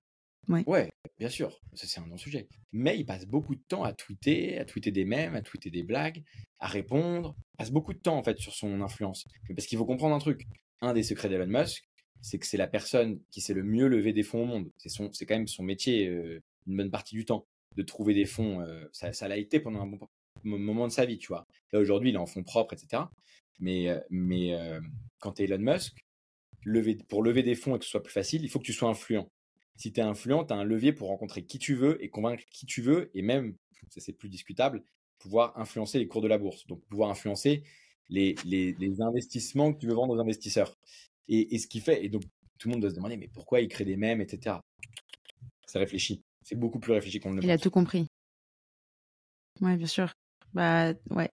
Ouais. 0.48 0.64
ouais, 0.66 0.90
bien 1.18 1.28
sûr, 1.28 1.60
ça 1.74 1.86
c'est 1.86 2.00
un 2.00 2.06
non-sujet. 2.06 2.48
Mais 2.72 2.98
il 2.98 3.04
passe 3.04 3.24
beaucoup 3.24 3.54
de 3.54 3.62
temps 3.68 3.84
à 3.84 3.92
tweeter, 3.92 4.58
à 4.58 4.64
tweeter 4.64 4.90
des 4.90 5.04
mèmes, 5.04 5.36
à 5.36 5.42
tweeter 5.42 5.70
des 5.70 5.84
blagues, 5.84 6.24
à 6.58 6.66
répondre. 6.66 7.36
Il 7.54 7.56
passe 7.58 7.70
beaucoup 7.70 7.92
de 7.92 8.00
temps 8.00 8.16
en 8.16 8.22
fait 8.24 8.38
sur 8.38 8.52
son 8.52 8.80
influence. 8.80 9.28
Parce 9.54 9.66
qu'il 9.66 9.78
faut 9.78 9.86
comprendre 9.86 10.14
un 10.14 10.18
truc. 10.18 10.46
Un 10.82 10.94
des 10.94 11.02
secrets 11.02 11.28
d'Elon 11.28 11.46
Musk, 11.46 11.84
c'est 12.22 12.38
que 12.38 12.46
c'est 12.46 12.56
la 12.56 12.66
personne 12.66 13.20
qui 13.30 13.40
sait 13.40 13.54
le 13.54 13.62
mieux 13.62 13.88
lever 13.88 14.12
des 14.12 14.22
fonds 14.22 14.42
au 14.42 14.46
monde. 14.46 14.70
C'est 14.76 14.88
son, 14.88 15.12
c'est 15.12 15.26
quand 15.26 15.34
même 15.34 15.48
son 15.48 15.62
métier 15.62 16.08
euh, 16.08 16.42
une 16.66 16.76
bonne 16.76 16.90
partie 16.90 17.14
du 17.14 17.24
temps 17.24 17.46
de 17.76 17.82
trouver 17.82 18.14
des 18.14 18.26
fonds. 18.26 18.60
Euh, 18.60 18.84
ça, 18.92 19.28
l'a 19.28 19.36
été 19.36 19.60
pendant 19.60 19.82
un 19.82 19.86
bon 19.86 20.08
moment 20.44 20.86
de 20.86 20.92
sa 20.92 21.06
vie, 21.06 21.18
tu 21.18 21.28
vois. 21.28 21.46
Là 21.72 21.80
aujourd'hui, 21.80 22.10
il 22.10 22.14
est 22.14 22.18
en 22.18 22.26
fonds 22.26 22.42
propres, 22.42 22.74
etc. 22.74 23.04
Mais, 23.58 23.88
euh, 23.88 24.00
mais 24.10 24.56
quand 25.18 25.32
tu 25.32 25.42
es 25.42 25.44
Elon 25.46 25.58
Musk, 25.58 26.04
pour 27.08 27.22
lever 27.22 27.42
des 27.42 27.54
fonds 27.54 27.76
et 27.76 27.78
que 27.78 27.84
ce 27.84 27.90
soit 27.90 28.02
plus 28.02 28.12
facile, 28.12 28.42
il 28.42 28.48
faut 28.48 28.58
que 28.58 28.64
tu 28.64 28.72
sois 28.72 28.88
influent. 28.88 29.30
Si 29.76 29.92
tu 29.92 30.00
es 30.00 30.02
influent, 30.02 30.44
tu 30.44 30.52
as 30.52 30.56
un 30.56 30.64
levier 30.64 30.92
pour 30.92 31.08
rencontrer 31.08 31.44
qui 31.44 31.58
tu 31.58 31.74
veux 31.74 32.02
et 32.04 32.10
convaincre 32.10 32.44
qui 32.50 32.66
tu 32.66 32.82
veux, 32.82 33.10
et 33.14 33.22
même, 33.22 33.56
ça 33.88 34.00
c'est 34.00 34.12
plus 34.12 34.28
discutable, 34.28 34.84
pouvoir 35.18 35.58
influencer 35.58 35.98
les 35.98 36.06
cours 36.06 36.20
de 36.20 36.28
la 36.28 36.38
bourse. 36.38 36.66
Donc 36.66 36.84
pouvoir 36.86 37.10
influencer 37.10 37.62
les, 38.08 38.34
les 38.44 39.00
investissements 39.00 39.72
que 39.72 39.78
tu 39.78 39.86
veux 39.86 39.94
vendre 39.94 40.14
aux 40.14 40.20
investisseurs. 40.20 40.76
Et, 41.32 41.58
ce 41.58 41.68
qu'il 41.68 41.80
fait, 41.80 42.04
et 42.04 42.08
donc 42.08 42.22
tout 42.58 42.68
le 42.68 42.72
monde 42.72 42.80
doit 42.80 42.90
se 42.90 42.96
demander, 42.96 43.16
mais 43.16 43.28
pourquoi 43.28 43.60
il 43.60 43.68
crée 43.68 43.84
des 43.84 43.96
mèmes, 43.96 44.20
etc. 44.20 44.56
C'est 45.64 45.78
réfléchi. 45.78 46.22
C'est 46.42 46.56
beaucoup 46.56 46.80
plus 46.80 46.92
réfléchi 46.92 47.20
qu'on 47.20 47.30
ne 47.30 47.36
le 47.36 47.44
Il 47.44 47.50
a 47.50 47.58
tout 47.58 47.70
compris. 47.70 48.08
Ouais, 49.60 49.76
bien 49.76 49.86
sûr. 49.86 50.12
Bah 50.52 50.92
ouais. 51.10 51.30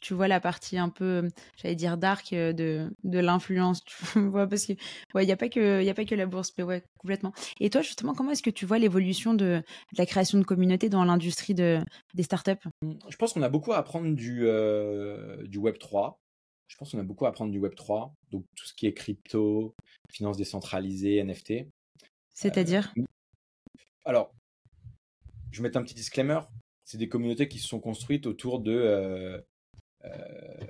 Tu, 0.00 0.14
vois 0.14 0.26
la 0.26 0.40
partie 0.40 0.78
un 0.78 0.88
peu, 0.88 1.30
j'allais 1.56 1.76
dire 1.76 1.96
dark 1.96 2.32
euh, 2.32 2.52
de, 2.52 2.90
de 3.04 3.20
l'influence, 3.20 3.84
tu 3.84 3.94
vois, 4.20 4.48
parce 4.48 4.66
que 4.66 4.72
ouais, 5.14 5.22
il 5.22 5.26
n'y 5.26 5.32
a 5.32 5.36
pas 5.36 5.48
que 5.48 5.80
il 5.80 5.88
a 5.88 5.94
pas 5.94 6.04
que 6.04 6.16
la 6.16 6.26
bourse, 6.26 6.52
mais 6.58 6.64
ouais, 6.64 6.82
complètement. 6.98 7.32
Et 7.60 7.70
toi, 7.70 7.80
justement, 7.80 8.14
comment 8.14 8.32
est-ce 8.32 8.42
que 8.42 8.50
tu 8.50 8.66
vois 8.66 8.80
l'évolution 8.80 9.32
de, 9.32 9.62
la 9.96 10.06
création 10.06 10.38
de 10.38 10.44
communautés 10.44 10.88
dans 10.88 11.04
l'industrie 11.04 11.54
de, 11.54 11.78
des 12.14 12.24
startups? 12.24 12.68
Je 12.82 13.16
pense 13.16 13.32
qu'on 13.32 13.42
a 13.42 13.48
beaucoup 13.48 13.72
à 13.72 13.76
apprendre 13.76 14.12
du, 14.12 14.40
euh, 14.42 15.46
du 15.46 15.58
Web 15.58 15.78
3 15.78 16.20
je 16.68 16.76
pense 16.76 16.92
qu'on 16.92 16.98
a 16.98 17.04
beaucoup 17.04 17.26
à 17.26 17.28
apprendre 17.28 17.52
du 17.52 17.60
Web3, 17.60 18.12
donc 18.30 18.44
tout 18.56 18.64
ce 18.66 18.74
qui 18.74 18.86
est 18.86 18.94
crypto, 18.94 19.74
finance 20.10 20.36
décentralisée, 20.36 21.22
NFT. 21.22 21.66
C'est-à-dire 22.32 22.92
euh, 22.98 23.04
Alors, 24.04 24.34
je 25.50 25.58
vais 25.58 25.68
mettre 25.68 25.78
un 25.78 25.82
petit 25.82 25.94
disclaimer. 25.94 26.40
C'est 26.84 26.98
des 26.98 27.08
communautés 27.08 27.48
qui 27.48 27.58
se 27.58 27.68
sont 27.68 27.80
construites 27.80 28.26
autour 28.26 28.60
de 28.60 28.72
euh, 28.72 29.40
euh, 30.04 30.66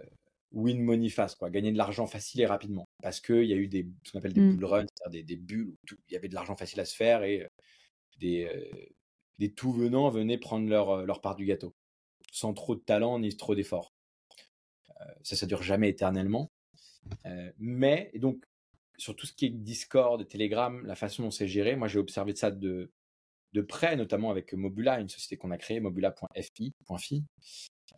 win 0.52 0.82
money 0.82 1.08
fast, 1.08 1.38
quoi, 1.38 1.50
gagner 1.50 1.72
de 1.72 1.78
l'argent 1.78 2.06
facile 2.06 2.42
et 2.42 2.46
rapidement. 2.46 2.86
Parce 3.02 3.20
qu'il 3.20 3.44
y 3.44 3.52
a 3.52 3.56
eu 3.56 3.68
des, 3.68 3.88
ce 4.04 4.12
qu'on 4.12 4.18
appelle 4.18 4.34
des 4.34 4.40
mmh. 4.40 4.56
bull 4.56 4.64
runs, 4.64 4.86
c'est-à-dire 4.94 5.24
des, 5.24 5.36
bulles 5.36 5.68
où 5.68 5.94
il 6.08 6.12
y 6.12 6.16
avait 6.16 6.28
de 6.28 6.34
l'argent 6.34 6.56
facile 6.56 6.80
à 6.80 6.84
se 6.84 6.94
faire 6.94 7.22
et 7.22 7.48
des, 8.18 8.48
des 9.38 9.52
tout 9.52 9.72
venants 9.72 10.10
venaient 10.10 10.38
prendre 10.38 10.68
leur, 10.68 11.04
leur 11.04 11.20
part 11.20 11.34
du 11.34 11.46
gâteau, 11.46 11.74
sans 12.30 12.54
trop 12.54 12.76
de 12.76 12.80
talent 12.80 13.18
ni 13.18 13.34
trop 13.36 13.54
d'efforts. 13.54 13.93
Ça, 15.22 15.36
ça 15.36 15.46
dure 15.46 15.62
jamais 15.62 15.88
éternellement. 15.88 16.50
mais, 17.58 18.10
et 18.14 18.18
donc, 18.18 18.44
sur 18.96 19.16
tout 19.16 19.26
ce 19.26 19.32
qui 19.32 19.46
est 19.46 19.50
Discord, 19.50 20.26
Telegram, 20.28 20.84
la 20.86 20.94
façon 20.94 21.24
dont 21.24 21.30
c'est 21.30 21.48
géré, 21.48 21.76
moi 21.76 21.88
j'ai 21.88 21.98
observé 21.98 22.34
ça 22.34 22.50
de, 22.50 22.90
près, 23.68 23.96
notamment 23.96 24.30
avec 24.30 24.52
Mobula, 24.52 25.00
une 25.00 25.08
société 25.08 25.36
qu'on 25.36 25.50
a 25.50 25.58
créée, 25.58 25.80
mobula.fi. 25.80 26.74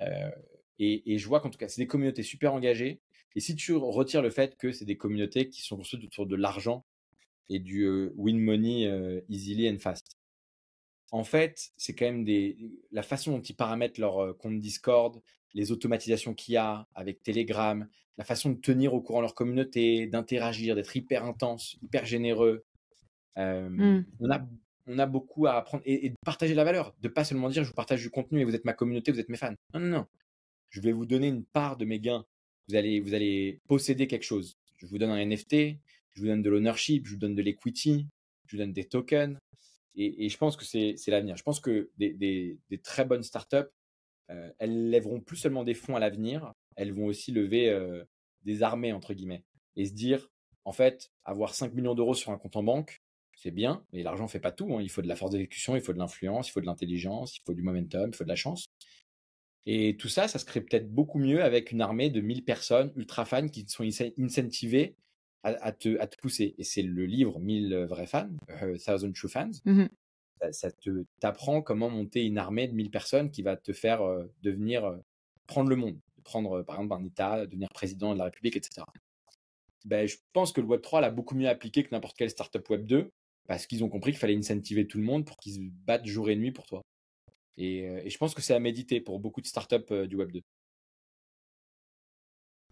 Euh, 0.03 0.31
et, 0.79 1.19
je 1.19 1.27
vois 1.27 1.41
qu'en 1.41 1.51
tout 1.51 1.59
cas, 1.59 1.69
c'est 1.69 1.81
des 1.81 1.87
communautés 1.87 2.23
super 2.23 2.53
engagées. 2.53 3.01
Et 3.35 3.41
si 3.41 3.55
tu 3.57 3.75
retires 3.75 4.23
le 4.23 4.31
fait 4.31 4.57
que 4.57 4.73
c'est 4.73 4.85
des 4.85 4.97
communautés 4.97 5.49
qui 5.49 5.63
sont 5.63 5.77
construites 5.77 6.05
autour 6.05 6.27
de 6.27 6.37
l'argent 6.37 6.85
et 7.49 7.59
du 7.59 7.83
euh, 7.83 8.13
win 8.17 8.39
money 8.39 8.87
euh, 8.87 9.21
easily 9.29 9.69
and 9.71 9.79
fast, 9.79 10.19
en 11.13 11.25
fait, 11.25 11.71
c'est 11.77 11.95
quand 11.95 12.07
même 12.07 12.25
des, 12.25 12.59
la 12.91 13.03
façon 13.03 13.33
dont 13.33 13.43
ils 13.43 13.55
paramètrent 13.55 14.01
leur 14.01 14.37
compte 14.39 14.59
Discord, 14.59 15.23
les 15.55 15.73
automatisations 15.73 16.35
qu'il 16.35 16.55
y 16.55 16.57
a 16.57 16.87
avec 16.95 17.23
Telegram, 17.23 17.89
la 18.19 18.25
façon 18.25 18.51
de 18.51 18.61
tenir 18.61 18.95
au 18.95 19.01
courant 19.01 19.21
leur 19.21 19.35
communauté, 19.35 20.07
d'interagir, 20.07 20.75
d'être 20.75 20.97
hyper 20.97 21.25
intense, 21.25 21.77
hyper 21.83 22.05
généreux. 22.05 22.65
Mmh. 23.37 24.01
on, 24.21 24.31
a, 24.31 24.47
on 24.87 24.99
a 24.99 25.05
beaucoup 25.05 25.47
à 25.47 25.55
apprendre 25.55 25.83
et, 25.85 26.09
de 26.09 26.15
partager 26.25 26.55
la 26.55 26.65
valeur, 26.65 26.95
de 27.03 27.09
pas 27.09 27.25
seulement 27.25 27.51
dire 27.51 27.65
je 27.65 27.69
vous 27.69 27.75
partage 27.75 28.01
du 28.01 28.09
contenu 28.09 28.41
et 28.41 28.45
vous 28.45 28.55
êtes 28.55 28.65
ma 28.65 28.73
communauté, 28.73 29.13
vous 29.13 29.21
êtes 29.21 29.29
mes 29.29 29.37
fans. 29.37 29.55
Non, 29.75 29.81
non, 29.81 29.89
non. 29.89 30.07
Je 30.71 30.81
vais 30.81 30.93
vous 30.93 31.07
donner 31.07 31.29
une 31.29 31.45
part 31.45 31.77
de 31.77 31.85
mes 31.85 32.01
gains. 32.01 32.25
Vous 32.69 32.75
allez, 32.75 33.01
vous 33.01 33.15
allez 33.15 33.61
posséder 33.69 34.07
quelque 34.07 34.25
chose. 34.25 34.57
Je 34.77 34.87
vous 34.87 34.99
donne 34.99 35.11
un 35.11 35.25
NFT, 35.25 35.79
je 36.13 36.21
vous 36.21 36.27
donne 36.27 36.43
de 36.43 36.51
l'ownership, 36.51 37.07
je 37.07 37.13
vous 37.13 37.19
donne 37.19 37.35
de 37.35 37.43
l'equity, 37.43 38.07
je 38.47 38.57
vous 38.57 38.63
donne 38.63 38.73
des 38.73 38.85
tokens. 38.85 39.39
Et, 39.99 40.29
je 40.29 40.37
pense 40.37 40.57
que 40.57 40.65
c'est 40.65 40.97
l'avenir. 41.09 41.37
Je 41.37 41.43
pense 41.43 41.61
que 41.61 41.91
des, 41.97 42.59
très 42.83 43.05
bonnes 43.05 43.23
startups, 43.23 43.71
elles 44.29 44.91
lèveront 44.91 45.21
plus 45.21 45.37
seulement 45.37 45.65
des 45.65 45.75
fonds 45.75 45.97
à 45.97 46.01
l'avenir, 46.01 46.53
elles 46.77 46.93
vont 46.93 47.07
aussi 47.07 47.33
lever 47.33 47.71
euh, 47.71 48.05
des 48.43 48.63
armées, 48.63 48.93
entre 48.93 49.15
guillemets, 49.15 49.45
et 49.77 49.87
se 49.87 49.93
dire, 49.93 50.29
en 50.65 50.73
fait, 50.73 51.11
avoir 51.25 51.55
5 51.55 51.75
millions 51.75 51.95
d'euros 51.95 52.15
sur 52.15 52.31
un 52.31 52.39
compte 52.39 52.57
en 52.57 52.63
banque, 52.63 53.03
c'est 53.37 53.51
bien, 53.51 53.85
mais 53.93 54.03
l'argent 54.03 54.29
fait 54.29 54.41
pas 54.41 54.53
tout. 54.53 54.75
Hein. 54.75 54.83
Il 54.83 54.91
faut 54.91 55.03
de 55.03 55.09
la 55.09 55.17
force 55.17 55.33
d'exécution, 55.33 55.77
il 55.77 55.83
faut 55.83 55.93
de 55.93 55.99
l'influence, 55.99 56.49
il 56.49 56.53
faut 56.53 56.61
de 56.61 56.67
l'intelligence, 56.67 57.37
il 57.37 57.43
faut 57.45 57.55
du 57.55 57.63
momentum, 57.63 58.11
il 58.11 58.17
faut 58.17 58.25
de 58.25 58.29
la 58.29 58.37
chance. 58.37 58.67
Et 59.67 59.97
tout 59.97 60.09
ça, 60.09 60.29
ça 60.29 60.39
se 60.39 60.45
crée 60.45 60.61
peut-être 60.61 60.89
beaucoup 60.89 61.19
mieux 61.19 61.43
avec 61.43 61.73
une 61.73 61.81
armée 61.81 62.09
de 62.09 62.21
1000 62.21 62.45
personnes 62.45 62.93
ultra 62.97 63.25
fans 63.25 63.49
qui 63.49 63.67
sont 63.69 63.85
incentivées 64.19 64.95
à, 65.43 65.71
te, 65.71 65.99
à 66.01 66.07
te, 66.07 66.17
pousser. 66.17 66.55
Et 66.59 66.65
c'est 66.65 66.83
le 66.83 67.05
livre 67.05 67.39
1000 67.39 67.87
vrais 67.89 68.07
fans, 68.07 68.31
euh, 68.63 68.77
Thousand 68.79 69.13
True 69.13 69.29
Fans. 69.29 69.51
Mmh 69.65 69.87
ça, 70.53 70.71
t'apprend 71.21 71.63
comment 71.63 71.91
monter 71.91 72.25
une 72.25 72.39
armée 72.39 72.69
de 72.69 72.75
1000 72.75 72.91
personnes 72.91 73.31
qui 73.31 73.43
va 73.43 73.57
te 73.57 73.73
faire 73.73 74.03
euh, 74.03 74.25
devenir, 74.43 74.85
euh, 74.85 74.97
prendre 75.47 75.71
le 75.71 75.77
monde, 75.77 75.99
prendre 76.25 76.63
par 76.63 76.77
exemple 76.77 77.03
un 77.03 77.07
État, 77.07 77.47
devenir 77.47 77.69
président 77.71 78.13
de 78.13 78.19
la 78.19 78.25
République, 78.25 78.57
etc. 78.57 78.83
Ben, 79.85 80.07
je 80.07 80.17
pense 80.33 80.53
que 80.53 80.61
le 80.61 80.67
Web 80.67 80.83
3 80.83 81.01
l'a 81.01 81.11
beaucoup 81.11 81.35
mieux 81.35 81.49
appliqué 81.49 81.85
que 81.85 81.91
n'importe 81.93 82.17
quelle 82.17 82.31
startup 82.31 82.69
Web 82.69 82.87
2 82.87 83.11
parce 83.47 83.67
qu'ils 83.67 83.85
ont 83.85 83.89
compris 83.89 84.13
qu'il 84.13 84.19
fallait 84.19 84.37
incentiver 84.37 84.87
tout 84.87 84.99
le 84.99 85.05
monde 85.05 85.25
pour 85.25 85.37
qu'ils 85.37 85.55
se 85.55 85.61
battent 85.61 86.07
jour 86.07 86.29
et 86.29 86.37
nuit 86.37 86.53
pour 86.53 86.67
toi. 86.67 86.83
Et, 87.57 87.89
euh, 87.89 88.03
je 88.07 88.17
pense 88.19 88.35
que 88.35 88.43
c'est 88.43 88.55
à 88.55 88.61
méditer 88.61 89.01
pour 89.01 89.19
beaucoup 89.19 89.41
de 89.41 89.47
startups 89.47 89.77
euh, 89.91 90.07
du 90.07 90.17
Web 90.17 90.33
2. 90.33 90.41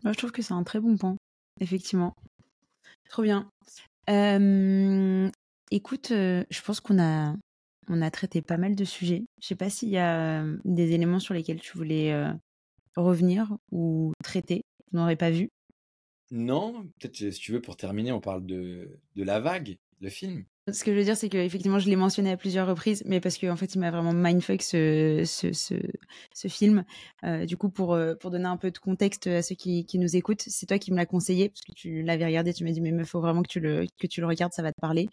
Moi, 0.02 0.12
je 0.12 0.18
trouve 0.18 0.32
que 0.32 0.42
c'est 0.42 0.52
un 0.52 0.64
très 0.64 0.80
bon 0.80 0.96
point, 0.96 1.16
effectivement. 1.60 2.14
Trop 3.08 3.22
bien. 3.22 3.48
écoute, 5.70 6.10
euh, 6.10 6.44
je 6.50 6.60
pense 6.60 6.80
qu'on 6.80 6.98
a, 6.98 7.34
on 7.88 8.02
a 8.02 8.10
traité 8.10 8.42
pas 8.42 8.56
mal 8.56 8.74
de 8.74 8.84
sujets. 8.84 9.24
Je 9.40 9.46
sais 9.46 9.56
pas 9.56 9.70
s'il 9.70 9.88
y 9.88 9.98
a 9.98 10.44
des 10.64 10.92
éléments 10.92 11.20
sur 11.20 11.34
lesquels 11.34 11.60
tu 11.60 11.76
voulais 11.76 12.14
revenir 12.96 13.56
ou 13.70 14.12
traiter. 14.22 14.64
On 14.92 14.98
n'aurait 14.98 15.16
pas 15.16 15.30
vu. 15.30 15.50
Non, 16.30 16.84
peut-être 16.98 17.16
si 17.16 17.40
tu 17.40 17.52
veux, 17.52 17.60
pour 17.60 17.76
terminer, 17.76 18.12
on 18.12 18.20
parle 18.20 18.44
de, 18.46 18.98
de 19.14 19.22
la 19.22 19.40
vague, 19.40 19.76
le 20.00 20.08
film. 20.08 20.44
Ce 20.72 20.82
que 20.82 20.92
je 20.92 20.96
veux 20.96 21.04
dire, 21.04 21.16
c'est 21.16 21.28
qu'effectivement, 21.28 21.78
je 21.78 21.90
l'ai 21.90 21.96
mentionné 21.96 22.30
à 22.30 22.38
plusieurs 22.38 22.66
reprises, 22.66 23.02
mais 23.04 23.20
parce 23.20 23.36
qu'en 23.36 23.50
en 23.50 23.56
fait, 23.56 23.74
il 23.74 23.80
m'a 23.80 23.90
vraiment 23.90 24.14
mindfuck 24.14 24.62
ce, 24.62 25.22
ce, 25.26 25.52
ce, 25.52 25.74
ce 26.34 26.48
film. 26.48 26.84
Euh, 27.24 27.44
du 27.44 27.58
coup, 27.58 27.68
pour, 27.68 27.92
euh, 27.92 28.14
pour 28.14 28.30
donner 28.30 28.46
un 28.46 28.56
peu 28.56 28.70
de 28.70 28.78
contexte 28.78 29.26
à 29.26 29.42
ceux 29.42 29.54
qui, 29.56 29.84
qui 29.84 29.98
nous 29.98 30.16
écoutent, 30.16 30.42
c'est 30.46 30.64
toi 30.64 30.78
qui 30.78 30.90
me 30.90 30.96
l'as 30.96 31.04
conseillé, 31.04 31.50
parce 31.50 31.60
que 31.60 31.72
tu 31.72 32.02
l'avais 32.02 32.24
regardé, 32.24 32.54
tu 32.54 32.64
m'as 32.64 32.72
dit, 32.72 32.80
mais 32.80 32.90
il 32.90 33.04
faut 33.04 33.20
vraiment 33.20 33.42
que 33.42 33.48
tu, 33.48 33.60
le, 33.60 33.86
que 33.98 34.06
tu 34.06 34.22
le 34.22 34.26
regardes, 34.26 34.54
ça 34.54 34.62
va 34.62 34.72
te 34.72 34.80
parler. 34.80 35.08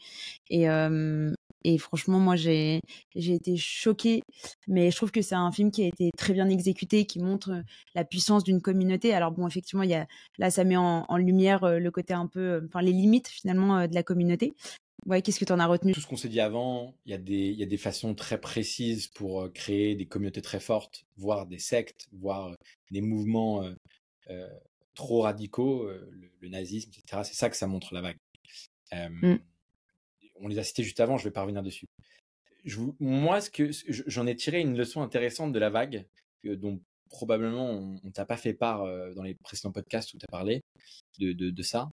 Et, 0.49 0.69
euh, 0.69 1.34
et 1.64 1.78
franchement, 1.78 2.20
moi, 2.20 2.36
j'ai 2.36 2.82
j'ai 3.16 3.34
été 3.34 3.57
choquée, 3.57 4.22
mais 4.68 4.91
je 4.91 4.95
trouve 4.95 5.12
que 5.12 5.22
c'est 5.22 5.36
un 5.36 5.51
film 5.51 5.72
qui 5.72 5.84
a 5.84 5.88
été 5.88 6.12
très 6.18 6.34
bien 6.34 6.49
exécuté, 6.49 7.05
qui 7.05 7.20
montre 7.20 7.64
la 7.95 8.03
puissance 8.03 8.43
d'une 8.43 8.62
communauté. 8.62 9.14
Alors 9.14 9.32
bon, 9.32 9.47
effectivement, 9.47 9.84
il 9.84 9.89
y 9.89 9.95
a 9.95 10.07
là, 10.38 10.51
ça 10.51 10.64
met 10.64 10.78
en, 10.78 11.05
en 11.07 11.18
lumière 11.18 11.80
le 11.80 11.91
côté 11.91 12.14
un 12.14 12.28
peu, 12.28 12.62
enfin 12.68 12.82
les 12.82 12.93
limites 12.93 13.28
finalement 13.28 13.88
de 13.88 13.93
la 13.93 14.03
communauté, 14.03 14.53
Ouais, 15.07 15.22
qu'est-ce 15.22 15.39
que 15.39 15.45
tu 15.45 15.51
en 15.51 15.59
as 15.59 15.66
retenu? 15.66 15.93
Tout 15.93 16.01
ce 16.01 16.07
qu'on 16.07 16.18
s'est 16.18 16.30
dit 16.30 16.39
avant, 16.39 16.93
il 17.05 17.12
y, 17.12 17.16
a 17.16 17.18
des, 17.18 17.51
y 17.53 17.64
a 17.64 17.66
des 17.66 17.78
façons 17.78 18.14
très 18.14 18.39
précises 18.39 19.07
pour 19.07 19.51
créer 19.51 19.95
des 19.95 20.05
communautés 20.05 20.43
très 20.43 20.59
fortes, 20.59 21.05
voire 21.18 21.47
des 21.47 21.57
sectes, 21.57 22.07
voire 22.12 22.55
des 22.91 23.01
mouvements 23.01 23.64
euh, 24.30 24.47
trop 24.93 25.22
radicaux, 25.22 25.89
le, 25.89 26.49
nazisme, 26.49 26.91
etc. 26.91 27.24
C'est 27.24 27.34
ça 27.34 27.49
que 27.49 27.55
ça 27.55 27.66
montre 27.66 27.93
la 27.93 28.01
vague. 28.01 28.18
Mmh. 28.93 29.38
On 30.41 30.47
les 30.47 30.59
a 30.59 30.63
cités 30.63 30.83
juste 30.83 30.99
avant, 30.99 31.17
je 31.17 31.23
vais 31.23 31.31
pas 31.31 31.41
revenir 31.41 31.63
dessus. 31.63 31.87
Moi, 32.99 33.41
ce 33.41 33.49
que 33.49 33.69
j'en 34.07 34.27
ai 34.27 34.35
tiré 34.35 34.59
une 34.59 34.77
leçon 34.77 35.01
intéressante 35.01 35.51
de 35.51 35.59
la 35.59 35.69
vague, 35.69 36.05
dont 36.43 36.79
probablement 37.09 37.69
on, 37.69 37.99
ne 38.03 38.11
t'a 38.11 38.25
pas 38.25 38.37
fait 38.37 38.53
part 38.53 38.85
dans 39.15 39.23
les 39.23 39.35
précédents 39.35 39.71
podcasts 39.71 40.13
où 40.13 40.17
tu 40.17 40.25
as 40.25 40.31
parlé 40.31 40.61
de, 41.19 41.61
ça 41.61 41.89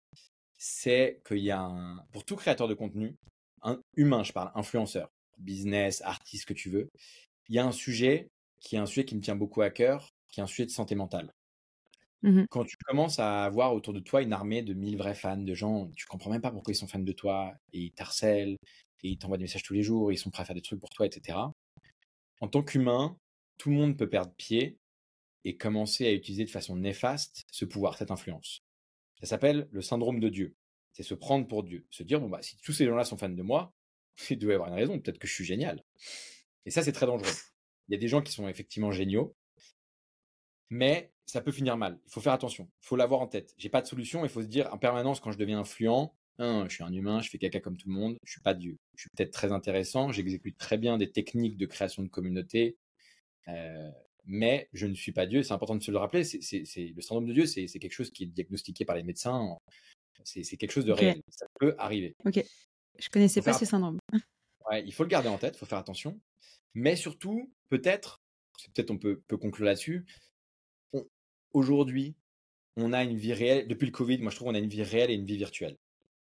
c'est 0.58 1.20
qu'il 1.26 1.38
y 1.38 1.50
a 1.50 1.60
un, 1.60 1.98
pour 2.12 2.24
tout 2.24 2.36
créateur 2.36 2.68
de 2.68 2.74
contenu, 2.74 3.16
humain, 3.96 4.22
je 4.22 4.32
parle, 4.32 4.50
influenceur, 4.54 5.10
business, 5.38 6.02
artiste, 6.02 6.46
que 6.46 6.54
tu 6.54 6.70
veux, 6.70 6.88
il 7.48 7.54
y 7.54 7.58
a 7.58 7.66
un 7.66 7.72
sujet 7.72 8.28
qui 8.60 8.76
est 8.76 8.78
un 8.78 8.86
sujet 8.86 9.04
qui 9.04 9.16
me 9.16 9.20
tient 9.20 9.36
beaucoup 9.36 9.62
à 9.62 9.70
cœur, 9.70 10.08
qui 10.30 10.40
est 10.40 10.42
un 10.42 10.46
sujet 10.46 10.66
de 10.66 10.70
santé 10.70 10.94
mentale. 10.94 11.32
Mmh 12.22 12.44
Quand 12.50 12.64
tu 12.64 12.76
commences 12.78 13.18
à 13.18 13.44
avoir 13.44 13.74
autour 13.74 13.92
de 13.92 14.00
toi 14.00 14.22
une 14.22 14.32
armée 14.32 14.62
de 14.62 14.74
1000 14.74 14.96
vrais 14.96 15.14
fans, 15.14 15.36
de 15.36 15.54
gens, 15.54 15.90
tu 15.96 16.06
comprends 16.06 16.30
même 16.30 16.40
pas 16.40 16.50
pourquoi 16.50 16.72
ils 16.72 16.76
sont 16.76 16.88
fans 16.88 16.98
de 16.98 17.12
toi, 17.12 17.54
et 17.72 17.80
ils 17.80 17.92
t'harcèlent, 17.92 18.56
et 19.02 19.08
ils 19.10 19.18
t'envoient 19.18 19.38
des 19.38 19.44
messages 19.44 19.62
tous 19.62 19.74
les 19.74 19.82
jours, 19.82 20.10
et 20.10 20.14
ils 20.14 20.18
sont 20.18 20.30
prêts 20.30 20.42
à 20.42 20.46
faire 20.46 20.54
des 20.56 20.62
trucs 20.62 20.80
pour 20.80 20.90
toi, 20.90 21.06
etc. 21.06 21.38
En 22.40 22.48
tant 22.48 22.62
qu'humain, 22.62 23.18
tout 23.58 23.70
le 23.70 23.76
monde 23.76 23.96
peut 23.96 24.08
perdre 24.08 24.32
pied 24.36 24.78
et 25.44 25.56
commencer 25.56 26.06
à 26.06 26.12
utiliser 26.12 26.44
de 26.44 26.50
façon 26.50 26.76
néfaste 26.76 27.44
ce 27.52 27.64
pouvoir, 27.64 27.96
cette 27.96 28.10
influence. 28.10 28.62
Ça 29.20 29.26
s'appelle 29.26 29.68
le 29.70 29.82
syndrome 29.82 30.20
de 30.20 30.28
Dieu. 30.28 30.54
C'est 30.92 31.02
se 31.02 31.14
prendre 31.14 31.46
pour 31.46 31.62
Dieu. 31.62 31.86
Se 31.90 32.02
dire, 32.02 32.20
bon, 32.20 32.28
bah, 32.28 32.42
si 32.42 32.56
tous 32.58 32.72
ces 32.72 32.86
gens-là 32.86 33.04
sont 33.04 33.16
fans 33.16 33.28
de 33.28 33.42
moi, 33.42 33.72
il 34.30 34.38
doit 34.38 34.52
y 34.52 34.54
avoir 34.54 34.70
une 34.70 34.76
raison. 34.76 34.98
Peut-être 35.00 35.18
que 35.18 35.28
je 35.28 35.34
suis 35.34 35.44
génial. 35.44 35.82
Et 36.66 36.70
ça, 36.70 36.82
c'est 36.82 36.92
très 36.92 37.06
dangereux. 37.06 37.30
Il 37.88 37.92
y 37.92 37.96
a 37.96 38.00
des 38.00 38.08
gens 38.08 38.22
qui 38.22 38.32
sont 38.32 38.48
effectivement 38.48 38.90
géniaux, 38.92 39.34
mais 40.70 41.12
ça 41.26 41.40
peut 41.40 41.52
finir 41.52 41.76
mal. 41.76 41.98
Il 42.06 42.10
faut 42.12 42.20
faire 42.20 42.32
attention. 42.32 42.68
Il 42.82 42.86
faut 42.86 42.96
l'avoir 42.96 43.20
en 43.20 43.26
tête. 43.26 43.52
J'ai 43.58 43.68
pas 43.68 43.82
de 43.82 43.86
solution. 43.86 44.24
Il 44.24 44.30
faut 44.30 44.42
se 44.42 44.46
dire 44.46 44.72
en 44.72 44.78
permanence 44.78 45.20
quand 45.20 45.32
je 45.32 45.38
deviens 45.38 45.58
influent, 45.60 46.14
hein, 46.38 46.66
je 46.68 46.74
suis 46.74 46.84
un 46.84 46.92
humain, 46.92 47.20
je 47.20 47.28
fais 47.28 47.38
caca 47.38 47.60
comme 47.60 47.76
tout 47.76 47.88
le 47.88 47.94
monde. 47.94 48.16
Je 48.24 48.30
suis 48.30 48.40
pas 48.40 48.54
Dieu. 48.54 48.78
Je 48.94 49.02
suis 49.02 49.10
peut-être 49.10 49.32
très 49.32 49.52
intéressant. 49.52 50.12
J'exécute 50.12 50.56
très 50.56 50.78
bien 50.78 50.98
des 50.98 51.10
techniques 51.10 51.56
de 51.56 51.66
création 51.66 52.02
de 52.02 52.08
communauté. 52.08 52.76
Euh, 53.48 53.90
mais 54.24 54.68
je 54.72 54.86
ne 54.86 54.94
suis 54.94 55.12
pas 55.12 55.26
Dieu. 55.26 55.42
C'est 55.42 55.52
important 55.52 55.74
de 55.74 55.82
se 55.82 55.90
le 55.90 55.98
rappeler. 55.98 56.22
C'est, 56.24 56.64
le 56.94 57.00
syndrome 57.02 57.26
de 57.26 57.32
Dieu, 57.32 57.46
c'est, 57.46 57.66
quelque 57.66 57.92
chose 57.92 58.10
qui 58.10 58.24
est 58.24 58.26
diagnostiqué 58.26 58.84
par 58.84 58.96
les 58.96 59.02
médecins. 59.02 59.56
C'est, 60.24 60.42
quelque 60.56 60.72
chose 60.72 60.84
de 60.84 60.92
réel. 60.92 61.20
Ça 61.28 61.46
peut 61.58 61.74
arriver. 61.78 62.14
Ok. 62.24 62.42
Je 62.98 63.08
connaissais 63.08 63.42
pas 63.42 63.52
ces 63.52 63.66
syndromes. 63.66 63.98
Ouais, 64.68 64.82
il 64.84 64.92
faut 64.92 65.04
le 65.04 65.08
garder 65.08 65.28
en 65.28 65.38
tête. 65.38 65.54
Il 65.54 65.58
faut 65.58 65.66
faire 65.66 65.78
attention. 65.78 66.20
Mais 66.74 66.96
surtout, 66.96 67.52
peut-être, 67.68 68.20
peut-être 68.74 68.90
on 68.90 68.98
peut, 68.98 69.22
peut 69.28 69.36
conclure 69.36 69.64
là-dessus. 69.64 70.04
Aujourd'hui, 71.52 72.14
on 72.76 72.92
a 72.92 73.02
une 73.02 73.16
vie 73.16 73.32
réelle. 73.32 73.68
Depuis 73.68 73.86
le 73.86 73.92
Covid, 73.92 74.18
moi 74.18 74.30
je 74.30 74.36
trouve 74.36 74.48
qu'on 74.48 74.54
a 74.54 74.58
une 74.58 74.68
vie 74.68 74.82
réelle 74.82 75.10
et 75.10 75.14
une 75.14 75.26
vie 75.26 75.36
virtuelle. 75.36 75.76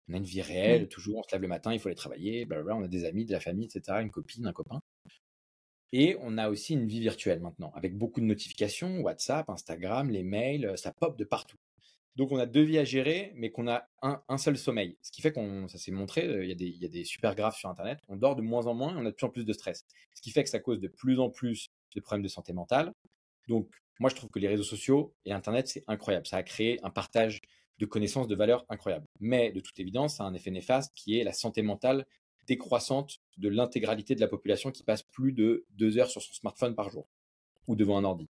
On 0.09 0.15
a 0.15 0.17
une 0.19 0.25
vie 0.25 0.43
réelle, 0.43 0.85
mmh. 0.85 0.89
toujours, 0.89 1.19
on 1.19 1.23
se 1.23 1.33
lève 1.33 1.41
le 1.41 1.49
matin, 1.49 1.73
il 1.73 1.81
faut 1.81 1.89
aller 1.89 1.97
travailler, 1.97 2.45
blablabla, 2.45 2.77
on 2.77 2.83
a 2.83 2.89
des 2.89 3.05
amis, 3.07 3.25
de 3.25 3.33
la 3.33 3.41
famille, 3.41 3.67
etc., 3.67 3.99
une 4.03 4.11
copine, 4.11 4.47
un 4.47 4.53
copain. 4.53 4.83
Et 5.93 6.17
on 6.21 6.37
a 6.39 6.51
aussi 6.51 6.75
une 6.75 6.87
vie 6.87 7.01
virtuelle 7.01 7.41
maintenant, 7.41 7.73
avec 7.75 7.97
beaucoup 7.97 8.21
de 8.21 8.27
notifications, 8.27 9.01
WhatsApp, 9.01 9.49
Instagram, 9.49 10.11
les 10.11 10.25
mails, 10.25 10.73
ça 10.77 10.93
pop 10.93 11.17
de 11.17 11.25
partout. 11.25 11.57
Donc 12.17 12.31
on 12.31 12.39
a 12.39 12.47
deux 12.47 12.63
vies 12.63 12.79
à 12.79 12.85
gérer, 12.85 13.33
mais 13.35 13.51
qu'on 13.51 13.67
a 13.67 13.89
un, 14.03 14.39
seul 14.39 14.57
sommeil. 14.57 14.97
Ce 15.03 15.11
qui 15.11 15.21
fait 15.21 15.33
qu'on, 15.33 15.67
ça 15.69 15.79
s'est 15.79 15.91
montré, 15.91 16.25
il 16.43 16.49
y, 16.49 16.53
a 16.53 16.55
des, 16.55 16.67
il 16.67 16.83
y, 16.83 16.85
a 16.85 16.89
des, 16.89 17.05
super 17.05 17.35
graphes 17.35 17.57
sur 17.57 17.69
Internet, 17.69 17.99
on 18.09 18.17
dort 18.17 18.37
de 18.37 18.43
moins 18.43 18.67
en 18.67 18.75
moins 18.75 18.95
et 18.95 18.97
on 18.97 19.07
a 19.07 19.11
de 19.11 19.15
plus 19.15 19.27
en 19.27 19.31
plus 19.31 19.45
de 19.45 19.53
stress. 19.53 19.85
Ce 20.15 20.23
qui 20.23 20.31
fait 20.31 20.45
que 20.45 20.51
ça 20.51 20.61
cause 20.61 20.81
de 20.81 20.89
plus 20.89 21.19
en 21.19 21.31
plus 21.31 21.71
de 21.95 22.01
problèmes 22.01 22.23
de 22.23 22.29
santé 22.29 22.53
mentale. 22.53 22.93
Donc 23.49 23.69
moi 24.01 24.11
je 24.11 24.17
trouve 24.17 24.31
que 24.31 24.39
les 24.39 24.49
réseaux 24.49 24.63
sociaux 24.65 25.15
et 25.25 25.33
Internet 25.33 25.69
c'est 25.69 25.85
incroyable. 25.87 26.27
Ça 26.27 26.37
a 26.39 26.43
créé 26.43 26.79
un 26.83 26.91
partage 26.91 27.41
de 27.79 27.87
connaissances, 27.87 28.29
de 28.29 28.35
valeurs 28.37 28.65
incroyables. 28.69 29.07
Mais 29.21 29.53
de 29.53 29.61
toute 29.61 29.79
évidence, 29.81 30.17
ça 30.17 30.25
a 30.25 30.27
un 30.27 30.35
effet 30.35 30.51
néfaste 30.51 30.93
qui 30.95 31.19
est 31.19 31.25
la 31.25 31.33
santé 31.33 31.63
mentale 31.63 32.07
décroissante 32.47 33.21
de 33.39 33.49
l'intégralité 33.49 34.15
de 34.15 34.21
la 34.21 34.29
population 34.29 34.71
qui 34.71 34.85
passe 34.85 35.03
plus 35.03 35.33
de 35.33 35.65
deux 35.71 35.99
heures 35.99 36.11
sur 36.11 36.23
son 36.23 36.33
smartphone 36.35 36.75
par 36.75 36.91
jour 36.91 37.09
ou 37.67 37.75
devant 37.75 37.97
un 37.99 38.05
ordi. 38.05 38.29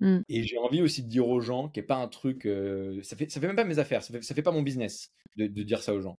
Mm. 0.00 0.20
Et 0.28 0.42
j'ai 0.42 0.58
envie 0.58 0.82
aussi 0.82 1.02
de 1.02 1.08
dire 1.08 1.28
aux 1.28 1.40
gens 1.40 1.68
qui 1.68 1.78
n'est 1.80 1.86
pas 1.86 1.96
un 1.96 2.08
truc. 2.08 2.46
euh, 2.46 3.02
ça, 3.02 3.16
fait, 3.16 3.30
ça 3.30 3.40
fait 3.40 3.46
même 3.46 3.56
pas 3.56 3.64
mes 3.64 3.78
affaires, 3.78 4.02
ça 4.02 4.12
fait, 4.12 4.22
ça 4.22 4.34
fait 4.34 4.42
pas 4.42 4.52
mon 4.52 4.62
business 4.62 5.12
de, 5.36 5.46
de 5.46 5.62
dire 5.62 5.82
ça 5.82 5.94
aux 5.94 6.00
gens. 6.00 6.18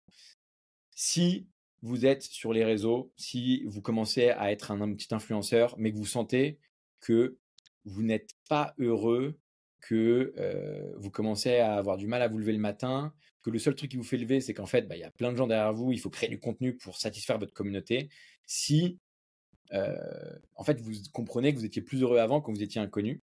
Si 0.95 1.49
vous 1.83 2.05
êtes 2.07 2.23
sur 2.23 2.53
les 2.53 2.65
réseaux, 2.65 3.13
si 3.17 3.65
vous 3.65 3.81
commencez 3.81 4.31
à 4.31 4.53
être 4.53 4.71
un, 4.71 4.81
un 4.81 4.95
petit 4.95 5.15
influenceur, 5.15 5.75
mais 5.79 5.93
que 5.93 5.97
vous 5.97 6.07
sentez 6.07 6.59
que 7.01 7.39
vous 7.85 8.03
n'êtes 8.03 8.31
pas 8.49 8.75
heureux, 8.79 9.39
que 9.81 10.33
euh, 10.37 10.93
vous 10.99 11.11
commencez 11.11 11.57
à 11.57 11.75
avoir 11.75 11.97
du 11.97 12.07
mal 12.07 12.23
à 12.23 12.29
vous 12.29 12.39
lever 12.39 12.53
le 12.53 12.59
matin, 12.59 13.13
que 13.43 13.51
le 13.51 13.59
seul 13.59 13.75
truc 13.75 13.91
qui 13.91 13.97
vous 13.97 14.05
fait 14.05 14.19
lever, 14.19 14.41
c'est 14.41 14.55
qu'en 14.55 14.67
fait, 14.67 14.87
bah, 14.87 14.97
il 14.97 15.01
y 15.01 15.05
a 15.05 15.11
plein 15.11 15.33
de 15.33 15.37
gens 15.37 15.47
derrière 15.47 15.73
vous, 15.73 15.93
il 15.93 15.99
faut 15.99 16.11
créer 16.11 16.29
du 16.29 16.39
contenu 16.39 16.77
pour 16.77 16.99
satisfaire 16.99 17.39
votre 17.39 17.55
communauté. 17.55 18.11
Si, 18.47 18.99
euh, 19.73 20.39
en 20.55 20.65
fait, 20.65 20.81
vous 20.81 20.93
comprenez 21.13 21.53
que 21.53 21.59
vous 21.59 21.65
étiez 21.65 21.83
plus 21.83 22.03
heureux 22.03 22.19
avant 22.19 22.41
quand 22.41 22.53
vous 22.53 22.63
étiez 22.63 22.81
inconnu, 22.81 23.23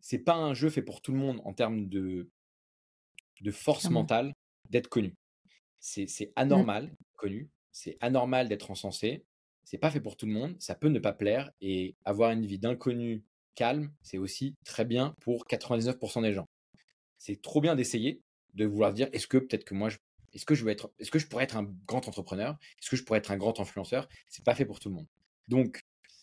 c'est 0.00 0.18
pas 0.18 0.36
un 0.36 0.54
jeu 0.54 0.70
fait 0.70 0.82
pour 0.82 1.00
tout 1.00 1.12
le 1.12 1.18
monde 1.18 1.40
en 1.44 1.54
termes 1.54 1.88
de, 1.88 2.28
de 3.40 3.50
force 3.50 3.90
mentale 3.90 4.34
d'être 4.68 4.88
connu. 4.88 5.16
C'est 5.80 6.06
c'est 6.06 6.32
anormal, 6.36 6.88
d'être 6.88 7.16
connu. 7.16 7.50
C'est 7.72 7.96
anormal 8.00 8.48
d'être 8.48 8.70
encensé. 8.70 9.24
C'est 9.64 9.78
pas 9.78 9.90
fait 9.90 10.00
pour 10.00 10.16
tout 10.16 10.26
le 10.26 10.32
monde. 10.32 10.56
Ça 10.60 10.74
peut 10.74 10.88
ne 10.88 10.98
pas 10.98 11.12
plaire. 11.12 11.50
Et 11.60 11.96
avoir 12.04 12.30
une 12.30 12.46
vie 12.46 12.58
d'inconnu 12.58 13.24
calme, 13.54 13.92
c'est 14.02 14.18
aussi 14.18 14.56
très 14.64 14.84
bien 14.84 15.14
pour 15.20 15.46
99% 15.46 16.22
des 16.22 16.32
gens. 16.32 16.48
C'est 17.18 17.40
trop 17.40 17.60
bien 17.60 17.74
d'essayer, 17.74 18.22
de 18.54 18.64
vouloir 18.64 18.92
dire 18.92 19.08
est-ce 19.12 19.26
que 19.26 19.38
peut-être 19.38 19.64
que 19.64 19.74
moi, 19.74 19.90
est-ce 20.32 20.44
que 20.44 20.54
je 20.54 20.64
veux 20.64 20.70
être, 20.70 20.92
est-ce 20.98 21.10
que 21.10 21.18
je 21.18 21.26
pourrais 21.26 21.44
être 21.44 21.56
un 21.56 21.64
grand 21.86 22.06
entrepreneur? 22.08 22.56
Est-ce 22.80 22.90
que 22.90 22.96
je 22.96 23.04
pourrais 23.04 23.18
être 23.18 23.30
un 23.30 23.36
grand 23.36 23.58
influenceur? 23.60 24.08
C'est 24.28 24.44
pas 24.44 24.54
fait 24.54 24.64
pour 24.64 24.80
tout 24.80 24.88
le 24.88 24.96
monde. 24.96 25.06
Donc, 25.48 25.82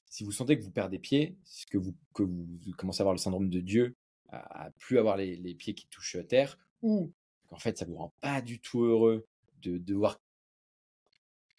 si 0.10 0.24
vous 0.24 0.32
sentez 0.32 0.58
que 0.58 0.64
vous 0.64 0.72
perdez 0.72 1.00
pied, 1.00 1.38
que 1.70 1.78
vous, 1.78 1.96
que 2.14 2.24
vous 2.24 2.48
commencez 2.78 3.02
à 3.02 3.04
avoir 3.04 3.14
le 3.16 3.20
syndrome 3.20 3.50
de 3.50 3.62
Dieu, 3.62 3.96
à, 4.30 4.66
à 4.66 4.72
plus 4.72 5.00
avoir 5.00 5.16
les, 5.18 5.56
pieds 5.56 5.74
qui 5.74 5.88
touchent 5.88 6.18
terre, 6.28 6.58
ou 6.82 7.14
qu'en 7.48 7.58
fait 7.58 7.78
ça 7.78 7.86
vous 7.86 7.96
rend 7.96 8.14
pas 8.20 8.42
du 8.42 8.60
tout 8.60 8.84
heureux 8.84 9.28
de 9.62 9.78
devoir 9.78 10.20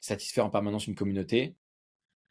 satisfaire 0.00 0.44
en 0.44 0.50
permanence 0.50 0.86
une 0.86 0.94
communauté, 0.94 1.56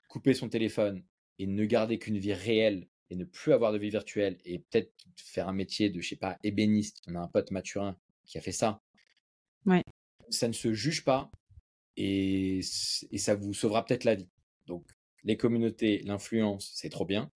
couper 0.09 0.33
son 0.33 0.49
téléphone 0.49 1.03
et 1.39 1.47
ne 1.47 1.65
garder 1.65 1.97
qu'une 1.97 2.19
vie 2.19 2.33
réelle 2.33 2.87
et 3.11 3.15
ne 3.15 3.25
plus 3.25 3.51
avoir 3.51 3.73
de 3.73 3.77
vie 3.77 3.89
virtuelle 3.89 4.37
et 4.45 4.59
peut-être 4.59 4.91
faire 5.17 5.49
un 5.49 5.53
métier 5.53 5.89
de, 5.89 5.99
je 5.99 6.09
sais 6.09 6.15
pas, 6.15 6.37
ébéniste. 6.43 7.01
On 7.07 7.15
a 7.15 7.19
un 7.19 7.27
pote 7.27 7.51
Mathurin 7.51 7.97
qui 8.25 8.37
a 8.37 8.41
fait 8.41 8.53
ça. 8.53 8.81
Ouais. 9.65 9.83
Ça 10.29 10.47
ne 10.47 10.53
se 10.53 10.73
juge 10.73 11.03
pas 11.03 11.29
et, 11.97 12.61
ça 12.63 13.35
vous 13.35 13.53
sauvera 13.53 13.85
peut-être 13.85 14.05
la 14.05 14.15
vie. 14.15 14.29
Donc, 14.65 14.87
les 15.25 15.35
communautés, 15.35 15.99
l'influence, 16.05 16.71
c'est 16.73 16.89
trop 16.89 17.05
bien. 17.05 17.29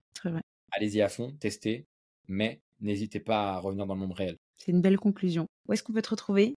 Allez-y 0.71 1.01
à 1.01 1.09
fond, 1.09 1.35
testez, 1.39 1.85
mais 2.27 2.61
n'hésitez 2.79 3.19
pas 3.19 3.51
à 3.51 3.59
revenir 3.59 3.85
dans 3.85 3.95
le 3.95 3.99
monde 3.99 4.13
réel. 4.13 4.37
C'est 4.57 4.71
une 4.71 4.81
belle 4.81 4.97
conclusion. 4.97 5.45
Où 5.67 5.73
est-ce 5.73 5.83
qu'on 5.83 5.93
peut 5.93 6.01
te 6.01 6.09
retrouver? 6.09 6.55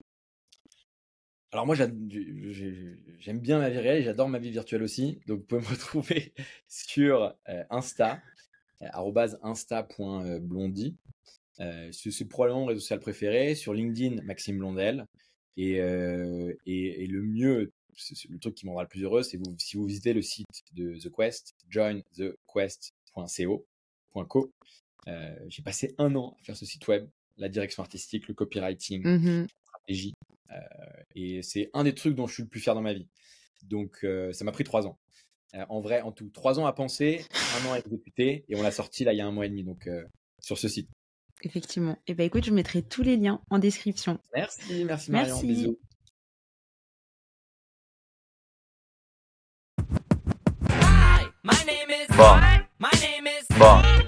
Alors 1.50 1.66
moi, 1.66 1.74
j'aime 1.74 3.40
bien 3.40 3.58
ma 3.58 3.70
vie 3.70 3.78
réelle 3.78 4.02
et 4.02 4.04
j'adore 4.04 4.28
ma 4.28 4.38
vie 4.38 4.50
virtuelle 4.50 4.82
aussi. 4.82 5.20
Donc 5.26 5.40
vous 5.40 5.44
pouvez 5.46 5.60
me 5.62 5.66
retrouver 5.70 6.34
sur 6.68 7.34
euh, 7.48 7.64
Insta, 7.70 8.22
insta.blondie. 8.80 10.96
Euh, 11.60 11.90
c'est 11.92 12.10
c'est 12.10 12.24
probablement 12.26 12.60
mon 12.60 12.66
réseau 12.66 12.80
social 12.80 13.00
préféré. 13.00 13.54
Sur 13.54 13.72
LinkedIn, 13.74 14.22
Maxime 14.22 14.58
Blondel. 14.58 15.06
Et, 15.56 15.80
euh, 15.80 16.54
et, 16.66 17.02
et 17.02 17.06
le 17.08 17.22
mieux, 17.22 17.72
c'est- 17.96 18.28
le 18.28 18.38
truc 18.38 18.54
qui 18.54 18.64
me 18.64 18.70
rendra 18.70 18.84
le 18.84 18.88
plus 18.88 19.02
heureux, 19.02 19.22
c'est 19.24 19.38
vous, 19.38 19.56
si 19.58 19.76
vous 19.76 19.86
visitez 19.86 20.12
le 20.12 20.22
site 20.22 20.46
de 20.74 20.96
The 20.98 21.10
Quest, 21.10 21.54
jointhequest.co. 21.68 23.66
.co. 24.28 24.52
Euh, 25.08 25.36
J'ai 25.48 25.62
passé 25.62 25.94
un 25.98 26.14
an 26.16 26.36
à 26.40 26.44
faire 26.44 26.56
ce 26.56 26.66
site 26.66 26.86
web, 26.88 27.08
la 27.36 27.48
direction 27.48 27.82
artistique, 27.82 28.28
le 28.28 28.34
copywriting, 28.34 29.02
Mhm. 29.06 29.46
stratégie. 29.64 30.14
Euh, 30.50 30.56
et 31.14 31.42
c'est 31.42 31.70
un 31.74 31.84
des 31.84 31.94
trucs 31.94 32.14
dont 32.14 32.26
je 32.26 32.34
suis 32.34 32.42
le 32.42 32.48
plus 32.48 32.60
fier 32.60 32.74
dans 32.74 32.82
ma 32.82 32.92
vie. 32.94 33.06
Donc, 33.64 33.98
euh, 34.04 34.32
ça 34.32 34.44
m'a 34.44 34.52
pris 34.52 34.64
trois 34.64 34.86
ans. 34.86 34.98
Euh, 35.54 35.64
en 35.70 35.80
vrai, 35.80 36.02
en 36.02 36.12
tout, 36.12 36.28
trois 36.28 36.60
ans 36.60 36.66
à 36.66 36.72
penser, 36.72 37.24
un 37.56 37.68
an 37.68 37.72
à 37.72 37.78
exécuter, 37.78 38.44
et 38.48 38.56
on 38.56 38.62
l'a 38.62 38.70
sorti 38.70 39.04
là 39.04 39.14
il 39.14 39.16
y 39.16 39.20
a 39.22 39.26
un 39.26 39.32
mois 39.32 39.46
et 39.46 39.48
demi, 39.48 39.64
donc 39.64 39.86
euh, 39.86 40.04
sur 40.40 40.58
ce 40.58 40.68
site. 40.68 40.90
Effectivement. 41.42 41.96
Et 42.06 42.14
ben 42.14 42.24
écoute, 42.24 42.44
je 42.44 42.50
mettrai 42.50 42.82
tous 42.82 43.02
les 43.02 43.16
liens 43.16 43.40
en 43.48 43.58
description. 43.58 44.18
Merci, 44.34 44.84
merci 44.84 45.10
Marion, 45.10 45.34
Merci. 45.34 45.46
bisous. 45.46 45.78
Hi, 50.68 51.26
my 51.42 51.64
name 51.64 51.90
is 51.90 52.08
Bon. 52.16 52.40
My 52.78 52.90
name 53.00 53.26
is 53.26 53.46
Bon. 53.58 53.98